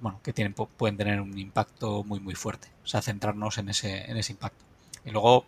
bueno, 0.00 0.20
que 0.22 0.32
tienen, 0.32 0.54
pueden 0.54 0.96
tener 0.96 1.20
un 1.20 1.36
impacto 1.36 2.04
muy 2.04 2.20
muy 2.20 2.36
fuerte. 2.36 2.68
O 2.84 2.86
sea, 2.86 3.02
centrarnos 3.02 3.58
en 3.58 3.68
ese, 3.68 4.08
en 4.08 4.16
ese 4.16 4.32
impacto. 4.32 4.64
Y 5.04 5.10
luego 5.10 5.44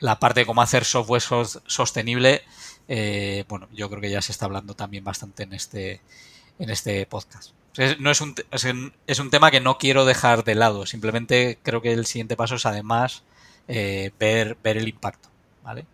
la 0.00 0.18
parte 0.18 0.40
de 0.40 0.46
cómo 0.46 0.62
hacer 0.62 0.84
software 0.84 1.22
sostenible, 1.22 2.42
eh, 2.88 3.44
bueno, 3.48 3.68
yo 3.72 3.88
creo 3.88 4.00
que 4.00 4.10
ya 4.10 4.22
se 4.22 4.32
está 4.32 4.46
hablando 4.46 4.74
también 4.74 5.04
bastante 5.04 5.44
en 5.44 5.52
este, 5.52 6.00
en 6.58 6.70
este 6.70 7.06
podcast. 7.06 7.52
no 7.98 8.10
es 8.10 8.20
un, 8.20 8.34
es, 9.06 9.18
un, 9.18 9.30
tema 9.30 9.50
que 9.50 9.60
no 9.60 9.78
quiero 9.78 10.04
dejar 10.04 10.44
de 10.44 10.54
lado, 10.54 10.86
simplemente 10.86 11.58
creo 11.62 11.80
que 11.82 11.92
el 11.92 12.06
siguiente 12.06 12.36
paso 12.36 12.56
es 12.56 12.66
además 12.66 13.24
eh, 13.68 14.12
ver, 14.18 14.56
ver 14.62 14.76
el 14.76 14.88
impacto, 14.88 15.28
¿vale? 15.62 15.86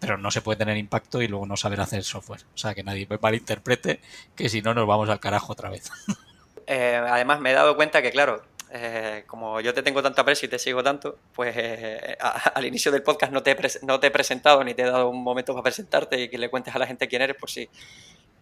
Pero 0.00 0.18
no 0.18 0.30
se 0.32 0.42
puede 0.42 0.58
tener 0.58 0.76
impacto 0.76 1.22
y 1.22 1.28
luego 1.28 1.46
no 1.46 1.56
saber 1.56 1.80
hacer 1.80 2.02
software. 2.02 2.42
O 2.54 2.58
sea, 2.58 2.74
que 2.74 2.82
nadie 2.82 3.06
malinterprete, 3.20 4.00
que 4.34 4.48
si 4.48 4.60
no 4.60 4.74
nos 4.74 4.86
vamos 4.86 5.08
al 5.08 5.20
carajo 5.20 5.52
otra 5.52 5.70
vez. 5.70 5.90
Eh, 6.68 6.94
además, 6.94 7.40
me 7.40 7.50
he 7.50 7.54
dado 7.54 7.74
cuenta 7.74 8.02
que, 8.02 8.12
claro, 8.12 8.44
eh, 8.74 9.24
como 9.26 9.60
yo 9.60 9.74
te 9.74 9.82
tengo 9.82 10.02
tanto 10.02 10.22
aprecio 10.22 10.46
y 10.46 10.50
te 10.50 10.58
sigo 10.58 10.82
tanto, 10.82 11.18
pues 11.34 11.54
eh, 11.58 12.16
al 12.54 12.64
inicio 12.64 12.90
del 12.90 13.02
podcast 13.02 13.30
no 13.30 13.42
te, 13.42 13.50
he 13.50 13.56
no 13.82 14.00
te 14.00 14.06
he 14.06 14.10
presentado 14.10 14.64
ni 14.64 14.72
te 14.72 14.82
he 14.82 14.86
dado 14.86 15.10
un 15.10 15.22
momento 15.22 15.52
para 15.52 15.64
presentarte 15.64 16.22
y 16.22 16.28
que 16.30 16.38
le 16.38 16.48
cuentes 16.48 16.74
a 16.74 16.78
la 16.78 16.86
gente 16.86 17.06
quién 17.06 17.20
eres, 17.20 17.36
por 17.36 17.50
si 17.50 17.68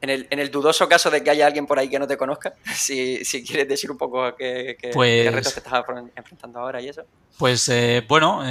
en 0.01 0.09
el, 0.09 0.29
en 0.31 0.39
el 0.39 0.51
dudoso 0.53 0.89
caso 0.89 1.11
de 1.11 1.25
que 1.25 1.31
haya 1.31 1.47
alguien 1.47 1.67
por 1.67 1.81
ahí 1.81 1.89
que 1.89 1.99
no 1.99 2.07
te 2.07 2.17
conozca, 2.17 2.55
si, 2.75 3.25
si 3.25 3.45
quieres 3.45 3.67
decir 3.67 3.91
un 3.91 3.99
poco 3.99 4.23
a 4.23 4.37
qué, 4.37 4.77
qué, 4.81 4.91
pues, 4.91 5.33
retos 5.35 5.53
te 5.53 5.61
estás 5.61 5.85
enfrentando 6.15 6.61
ahora 6.61 6.81
y 6.81 6.89
eso. 6.89 7.03
Pues 7.37 7.69
eh, 7.69 8.05
bueno, 8.07 8.45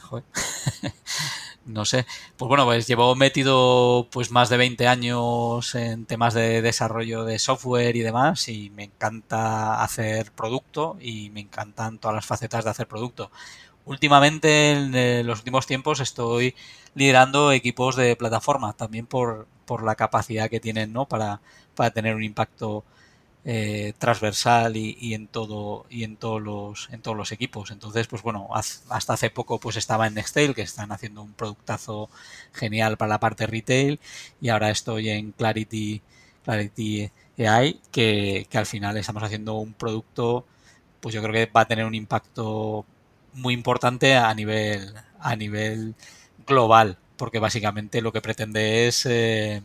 joder. 0.00 0.24
no 1.66 1.84
sé. 1.84 2.06
Pues 2.36 2.48
bueno, 2.48 2.64
pues 2.64 2.86
llevo 2.86 3.14
metido 3.16 4.08
pues 4.10 4.30
más 4.30 4.48
de 4.48 4.56
20 4.56 4.86
años 4.86 5.74
en 5.74 6.06
temas 6.06 6.34
de 6.34 6.62
desarrollo 6.62 7.24
de 7.24 7.38
software 7.38 7.96
y 7.96 8.00
demás 8.00 8.48
y 8.48 8.70
me 8.70 8.84
encanta 8.84 9.82
hacer 9.82 10.32
producto 10.32 10.96
y 11.00 11.30
me 11.30 11.40
encantan 11.40 11.98
todas 11.98 12.14
las 12.14 12.26
facetas 12.26 12.64
de 12.64 12.70
hacer 12.70 12.86
producto. 12.88 13.30
Últimamente, 13.86 14.72
en 14.72 15.26
los 15.26 15.40
últimos 15.40 15.66
tiempos, 15.66 16.00
estoy 16.00 16.54
liderando 16.94 17.52
equipos 17.52 17.96
de 17.96 18.16
plataforma, 18.16 18.72
también 18.74 19.06
por, 19.06 19.46
por 19.66 19.82
la 19.84 19.94
capacidad 19.94 20.48
que 20.50 20.60
tienen 20.60 20.92
¿no? 20.92 21.06
para, 21.06 21.40
para 21.74 21.90
tener 21.90 22.14
un 22.14 22.22
impacto 22.22 22.84
eh, 23.44 23.92
transversal 23.98 24.76
y, 24.76 25.14
en 25.14 25.26
todo 25.28 25.84
y 25.90 26.04
en 26.04 26.16
todos 26.16 26.40
los 26.40 26.88
en 26.90 27.02
todos 27.02 27.16
los 27.16 27.32
equipos. 27.32 27.70
Entonces 27.70 28.06
pues 28.06 28.22
bueno 28.22 28.48
hasta 28.54 29.12
hace 29.14 29.30
poco 29.30 29.58
pues 29.60 29.76
estaba 29.76 30.06
en 30.06 30.14
Nextail 30.14 30.54
que 30.54 30.62
están 30.62 30.92
haciendo 30.92 31.22
un 31.22 31.34
productazo 31.34 32.08
genial 32.52 32.96
para 32.96 33.10
la 33.10 33.20
parte 33.20 33.46
retail 33.46 34.00
y 34.40 34.48
ahora 34.48 34.70
estoy 34.70 35.10
en 35.10 35.32
Clarity 35.32 36.02
Clarity 36.44 37.10
AI 37.38 37.80
que, 37.92 38.46
que 38.48 38.58
al 38.58 38.66
final 38.66 38.96
estamos 38.96 39.22
haciendo 39.22 39.54
un 39.54 39.74
producto 39.74 40.46
pues 41.00 41.14
yo 41.14 41.22
creo 41.22 41.34
que 41.34 41.52
va 41.52 41.62
a 41.62 41.68
tener 41.68 41.84
un 41.84 41.94
impacto 41.94 42.86
muy 43.34 43.54
importante 43.54 44.16
a 44.16 44.32
nivel 44.34 44.94
a 45.20 45.36
nivel 45.36 45.94
global 46.46 46.98
porque 47.16 47.38
básicamente 47.38 48.02
lo 48.02 48.12
que 48.12 48.22
pretende 48.22 48.86
es 48.88 49.06
eh, 49.06 49.62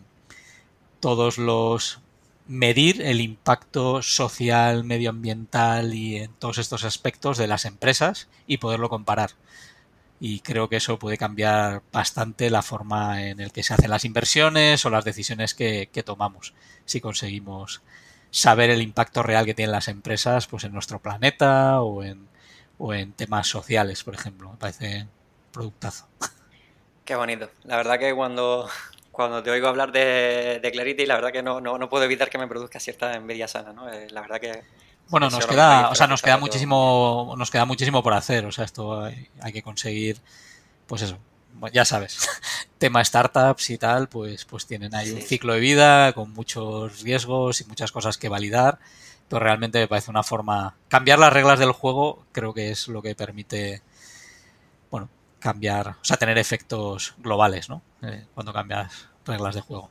todos 0.99 1.37
los 1.37 2.01
medir 2.49 3.03
el 3.03 3.21
impacto 3.21 4.01
social, 4.01 4.83
medioambiental 4.83 5.93
y 5.93 6.17
en 6.17 6.33
todos 6.33 6.57
estos 6.57 6.83
aspectos 6.83 7.37
de 7.37 7.45
las 7.45 7.63
empresas 7.65 8.27
y 8.47 8.57
poderlo 8.57 8.89
comparar. 8.89 9.31
Y 10.19 10.39
creo 10.39 10.67
que 10.67 10.77
eso 10.77 10.97
puede 10.97 11.19
cambiar 11.19 11.83
bastante 11.93 12.49
la 12.49 12.63
forma 12.63 13.23
en 13.23 13.37
la 13.37 13.49
que 13.49 13.61
se 13.61 13.75
hacen 13.75 13.91
las 13.91 14.03
inversiones 14.03 14.83
o 14.83 14.89
las 14.89 15.05
decisiones 15.05 15.53
que, 15.53 15.87
tomamos 16.03 16.55
si 16.85 16.99
conseguimos 16.99 17.83
saber 18.31 18.71
el 18.71 18.81
impacto 18.81 19.21
real 19.21 19.45
que 19.45 19.53
tienen 19.53 19.71
las 19.71 19.87
empresas 19.87 20.47
pues 20.47 20.63
en 20.63 20.73
nuestro 20.73 20.99
planeta 20.99 21.81
o 21.81 22.03
en, 22.03 22.27
o 22.79 22.95
en 22.95 23.13
temas 23.13 23.47
sociales, 23.47 24.03
por 24.03 24.15
ejemplo. 24.15 24.49
Me 24.49 24.57
parece 24.57 25.07
productazo. 25.51 26.07
Qué 27.05 27.13
bonito. 27.13 27.51
La 27.63 27.77
verdad 27.77 27.99
que 27.99 28.13
cuando 28.15 28.67
cuando 29.19 29.43
te 29.43 29.51
oigo 29.51 29.67
hablar 29.67 29.91
de, 29.91 30.61
de 30.63 30.71
Clarity, 30.71 31.05
la 31.05 31.15
verdad 31.15 31.33
que 31.33 31.43
no, 31.43 31.59
no, 31.59 31.77
no, 31.77 31.89
puedo 31.89 32.05
evitar 32.05 32.29
que 32.29 32.37
me 32.37 32.47
produzca 32.47 32.79
cierta 32.79 33.15
envidia 33.15 33.49
sana, 33.49 33.73
¿no? 33.73 33.91
Eh, 33.91 34.07
la 34.11 34.21
verdad 34.21 34.39
que... 34.39 34.63
Bueno, 35.09 35.29
nos 35.29 35.45
queda, 35.45 35.89
o 35.89 35.95
sea, 35.95 36.07
nos 36.07 36.21
queda 36.21 36.37
muchísimo, 36.37 37.35
nos 37.37 37.51
queda 37.51 37.65
muchísimo 37.65 38.01
por 38.01 38.13
hacer. 38.13 38.45
O 38.45 38.53
sea, 38.53 38.63
esto 38.63 39.03
hay, 39.03 39.27
hay 39.41 39.51
que 39.51 39.61
conseguir, 39.61 40.21
pues 40.87 41.01
eso, 41.01 41.19
ya 41.73 41.83
sabes, 41.83 42.29
tema 42.77 43.03
startups 43.03 43.69
y 43.71 43.77
tal, 43.77 44.07
pues, 44.07 44.45
pues 44.45 44.65
tienen 44.65 44.95
ahí 44.95 45.11
un 45.11 45.21
ciclo 45.21 45.51
de 45.51 45.59
vida 45.59 46.13
con 46.13 46.31
muchos 46.31 47.01
riesgos 47.01 47.59
y 47.59 47.65
muchas 47.65 47.91
cosas 47.91 48.17
que 48.17 48.29
validar, 48.29 48.79
pero 49.27 49.41
realmente 49.41 49.79
me 49.79 49.89
parece 49.89 50.11
una 50.11 50.23
forma... 50.23 50.77
Cambiar 50.87 51.19
las 51.19 51.33
reglas 51.33 51.59
del 51.59 51.73
juego 51.73 52.23
creo 52.31 52.53
que 52.53 52.71
es 52.71 52.87
lo 52.87 53.01
que 53.01 53.15
permite, 53.15 53.81
bueno, 54.89 55.09
cambiar, 55.39 55.89
o 55.89 56.05
sea, 56.05 56.15
tener 56.15 56.37
efectos 56.37 57.15
globales, 57.17 57.67
¿no? 57.67 57.81
Eh, 58.01 58.25
cuando 58.33 58.53
cambias 58.53 59.08
reglas 59.25 59.55
de 59.55 59.61
juego. 59.61 59.89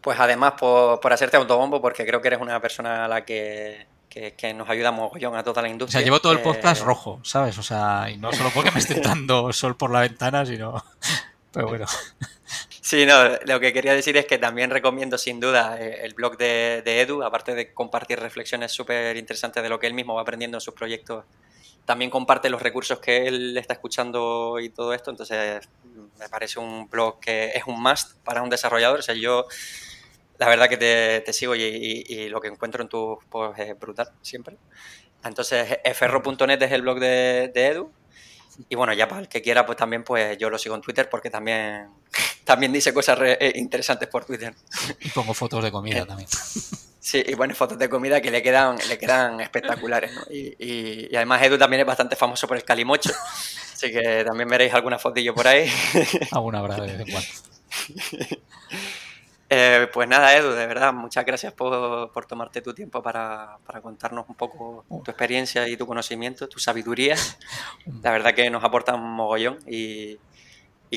Pues 0.00 0.18
además, 0.20 0.54
por, 0.58 1.00
por 1.00 1.12
hacerte 1.12 1.36
autobombo, 1.36 1.80
porque 1.80 2.06
creo 2.06 2.20
que 2.20 2.28
eres 2.28 2.40
una 2.40 2.60
persona 2.60 3.04
a 3.04 3.08
la 3.08 3.24
que 3.24 3.86
que, 4.08 4.54
nos 4.54 4.68
ayuda 4.68 4.90
mogollón 4.90 5.36
a 5.36 5.44
toda 5.44 5.62
la 5.62 5.68
industria. 5.68 5.98
O 5.98 6.00
sea, 6.00 6.04
llevo 6.04 6.20
todo 6.20 6.32
el 6.32 6.40
podcast 6.40 6.82
rojo, 6.82 7.20
¿sabes? 7.22 7.58
O 7.58 7.62
sea, 7.62 8.08
y 8.10 8.16
no 8.16 8.32
solo 8.32 8.50
porque 8.54 8.70
me 8.70 8.80
esté 8.80 9.00
dando 9.00 9.52
sol 9.52 9.76
por 9.76 9.90
la 9.90 10.00
ventana, 10.00 10.44
sino... 10.44 10.82
Pero 11.52 11.68
bueno. 11.68 11.86
Sí, 12.80 13.04
no, 13.06 13.14
lo 13.44 13.60
que 13.60 13.72
quería 13.72 13.94
decir 13.94 14.16
es 14.16 14.26
que 14.26 14.38
también 14.38 14.70
recomiendo 14.70 15.18
sin 15.18 15.40
duda 15.40 15.78
eh, 15.80 16.00
el 16.04 16.14
blog 16.14 16.36
de, 16.36 16.82
Edu, 16.84 17.22
aparte 17.22 17.54
de 17.54 17.72
compartir 17.72 18.18
reflexiones 18.18 18.72
súper 18.72 19.16
interesantes 19.16 19.62
de 19.62 19.68
lo 19.68 19.78
que 19.78 19.86
él 19.86 19.94
mismo 19.94 20.14
va 20.14 20.22
aprendiendo 20.22 20.56
en 20.56 20.60
sus 20.60 20.74
proyectos, 20.74 21.24
también 21.84 22.10
comparte 22.10 22.50
los 22.50 22.62
recursos 22.62 22.98
que 22.98 23.26
él 23.26 23.56
está 23.56 23.74
escuchando 23.74 24.58
y 24.60 24.70
todo 24.70 24.94
esto, 24.94 25.10
entonces 25.10 25.68
me 26.18 26.28
parece 26.28 26.58
un 26.58 26.88
blog 26.88 27.20
que 27.20 27.52
es 27.54 27.64
un 27.66 27.80
must 27.80 28.16
para 28.24 28.42
un 28.42 28.50
desarrollador, 28.50 29.00
o 29.00 29.02
sea, 29.02 29.14
yo 29.14 29.46
la 30.38 30.48
verdad 30.48 30.68
que 30.68 30.76
te, 31.24 31.32
sigo 31.32 31.54
y, 31.54 32.28
lo 32.30 32.40
que 32.40 32.48
encuentro 32.48 32.82
en 32.82 32.88
tu 32.88 33.18
post 33.28 33.58
es 33.58 33.78
brutal, 33.78 34.10
siempre. 34.22 34.56
Entonces, 35.24 35.78
ferro.net 35.94 36.62
es 36.62 36.72
el 36.72 36.82
blog 36.82 37.00
de, 37.00 37.50
Edu. 37.54 37.90
Y 38.68 38.74
bueno, 38.74 38.92
ya 38.92 39.06
para 39.06 39.20
el 39.20 39.28
que 39.28 39.42
quiera, 39.42 39.66
pues 39.66 39.78
también 39.78 40.02
pues 40.02 40.36
yo 40.38 40.50
lo 40.50 40.58
sigo 40.58 40.74
en 40.74 40.80
Twitter 40.80 41.08
porque 41.08 41.30
también, 41.30 41.88
también 42.44 42.72
dice 42.72 42.92
cosas 42.92 43.18
eh, 43.20 43.52
interesantes 43.56 44.08
por 44.08 44.24
Twitter. 44.24 44.54
Y 45.00 45.10
pongo 45.10 45.34
fotos 45.34 45.62
de 45.62 45.70
comida 45.70 46.06
también. 46.06 46.28
Sí, 47.00 47.22
y 47.26 47.34
pone 47.36 47.54
fotos 47.54 47.78
de 47.78 47.88
comida 47.88 48.20
que 48.20 48.30
le 48.30 48.42
quedan, 48.42 48.76
le 48.88 48.98
quedan 48.98 49.40
espectaculares. 49.40 50.12
¿no? 50.12 50.22
Y, 50.30 51.08
además 51.16 51.42
Edu 51.42 51.56
también 51.56 51.80
es 51.80 51.86
bastante 51.86 52.16
famoso 52.16 52.46
por 52.46 52.56
el 52.56 52.64
calimocho. 52.64 53.10
Así 53.78 53.92
que 53.92 54.24
también 54.24 54.48
veréis 54.48 54.74
alguna 54.74 54.98
fotillo 54.98 55.32
por 55.32 55.46
ahí. 55.46 55.70
Alguna 56.32 56.58
habrá 56.58 56.80
de 56.80 56.96
vez 56.96 57.00
en 57.00 57.12
cuando. 57.12 57.28
Eh, 59.50 59.88
pues 59.94 60.06
nada, 60.06 60.36
Edu, 60.36 60.50
de 60.50 60.66
verdad, 60.66 60.92
muchas 60.92 61.24
gracias 61.24 61.54
por, 61.54 62.26
tomarte 62.26 62.60
tu 62.60 62.74
tiempo 62.74 63.02
para, 63.02 63.56
contarnos 63.80 64.28
un 64.28 64.34
poco 64.34 64.84
tu 65.02 65.10
experiencia 65.10 65.66
y 65.66 65.74
tu 65.74 65.86
conocimiento, 65.86 66.46
tu 66.50 66.58
sabiduría. 66.58 67.16
La 68.02 68.12
verdad 68.12 68.34
que 68.34 68.50
nos 68.50 68.62
aportan 68.62 68.96
un 68.96 69.10
mogollón 69.10 69.58
y, 69.66 70.18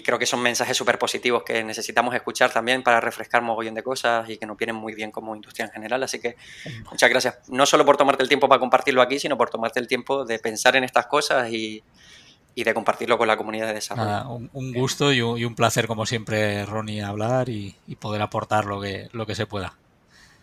creo 0.04 0.20
que 0.20 0.26
son 0.26 0.42
mensajes 0.42 0.76
súper 0.76 1.00
positivos 1.00 1.44
que 1.44 1.64
necesitamos 1.64 2.14
escuchar 2.14 2.52
también 2.52 2.84
para 2.84 3.00
refrescar 3.00 3.42
mogollón 3.42 3.74
de 3.74 3.84
cosas 3.84 4.30
y 4.30 4.38
que 4.38 4.46
nos 4.46 4.58
vienen 4.58 4.76
muy 4.76 4.96
bien 4.96 5.12
como 5.12 5.34
industria 5.34 5.68
en 5.68 5.72
general. 5.72 6.04
Así 6.04 6.20
que 6.20 6.36
muchas 6.92 7.10
gracias, 7.10 7.40
no 7.48 7.66
solo 7.66 7.86
por 7.86 7.96
tomarte 7.96 8.22
el 8.22 8.28
tiempo 8.28 8.50
para 8.50 8.60
compartirlo 8.60 9.02
aquí, 9.02 9.18
sino 9.18 9.38
por 9.38 9.50
tomarte 9.50 9.80
el 9.80 9.88
tiempo 9.88 10.26
de 10.26 10.40
pensar 10.40 10.76
en 10.76 10.84
estas 10.84 11.08
cosas 11.08 11.50
y, 11.50 11.82
y 12.56 12.64
de 12.64 12.74
compartirlo 12.74 13.18
con 13.18 13.28
la 13.28 13.38
comunidad 13.38 13.68
de 13.68 13.74
desarrollo. 13.74 14.50
un, 14.54 14.74
gusto 14.74 15.14
y 15.14 15.22
un, 15.22 15.56
placer, 15.56 15.88
como 15.88 16.06
siempre, 16.06 16.66
Ronnie, 16.66 17.02
hablar 17.02 17.50
y, 17.50 17.76
poder 18.00 18.22
aportar 18.22 18.66
lo 18.66 18.82
que, 18.82 19.10
lo 19.14 19.26
que 19.26 19.36
se 19.36 19.46
pueda. 19.46 19.74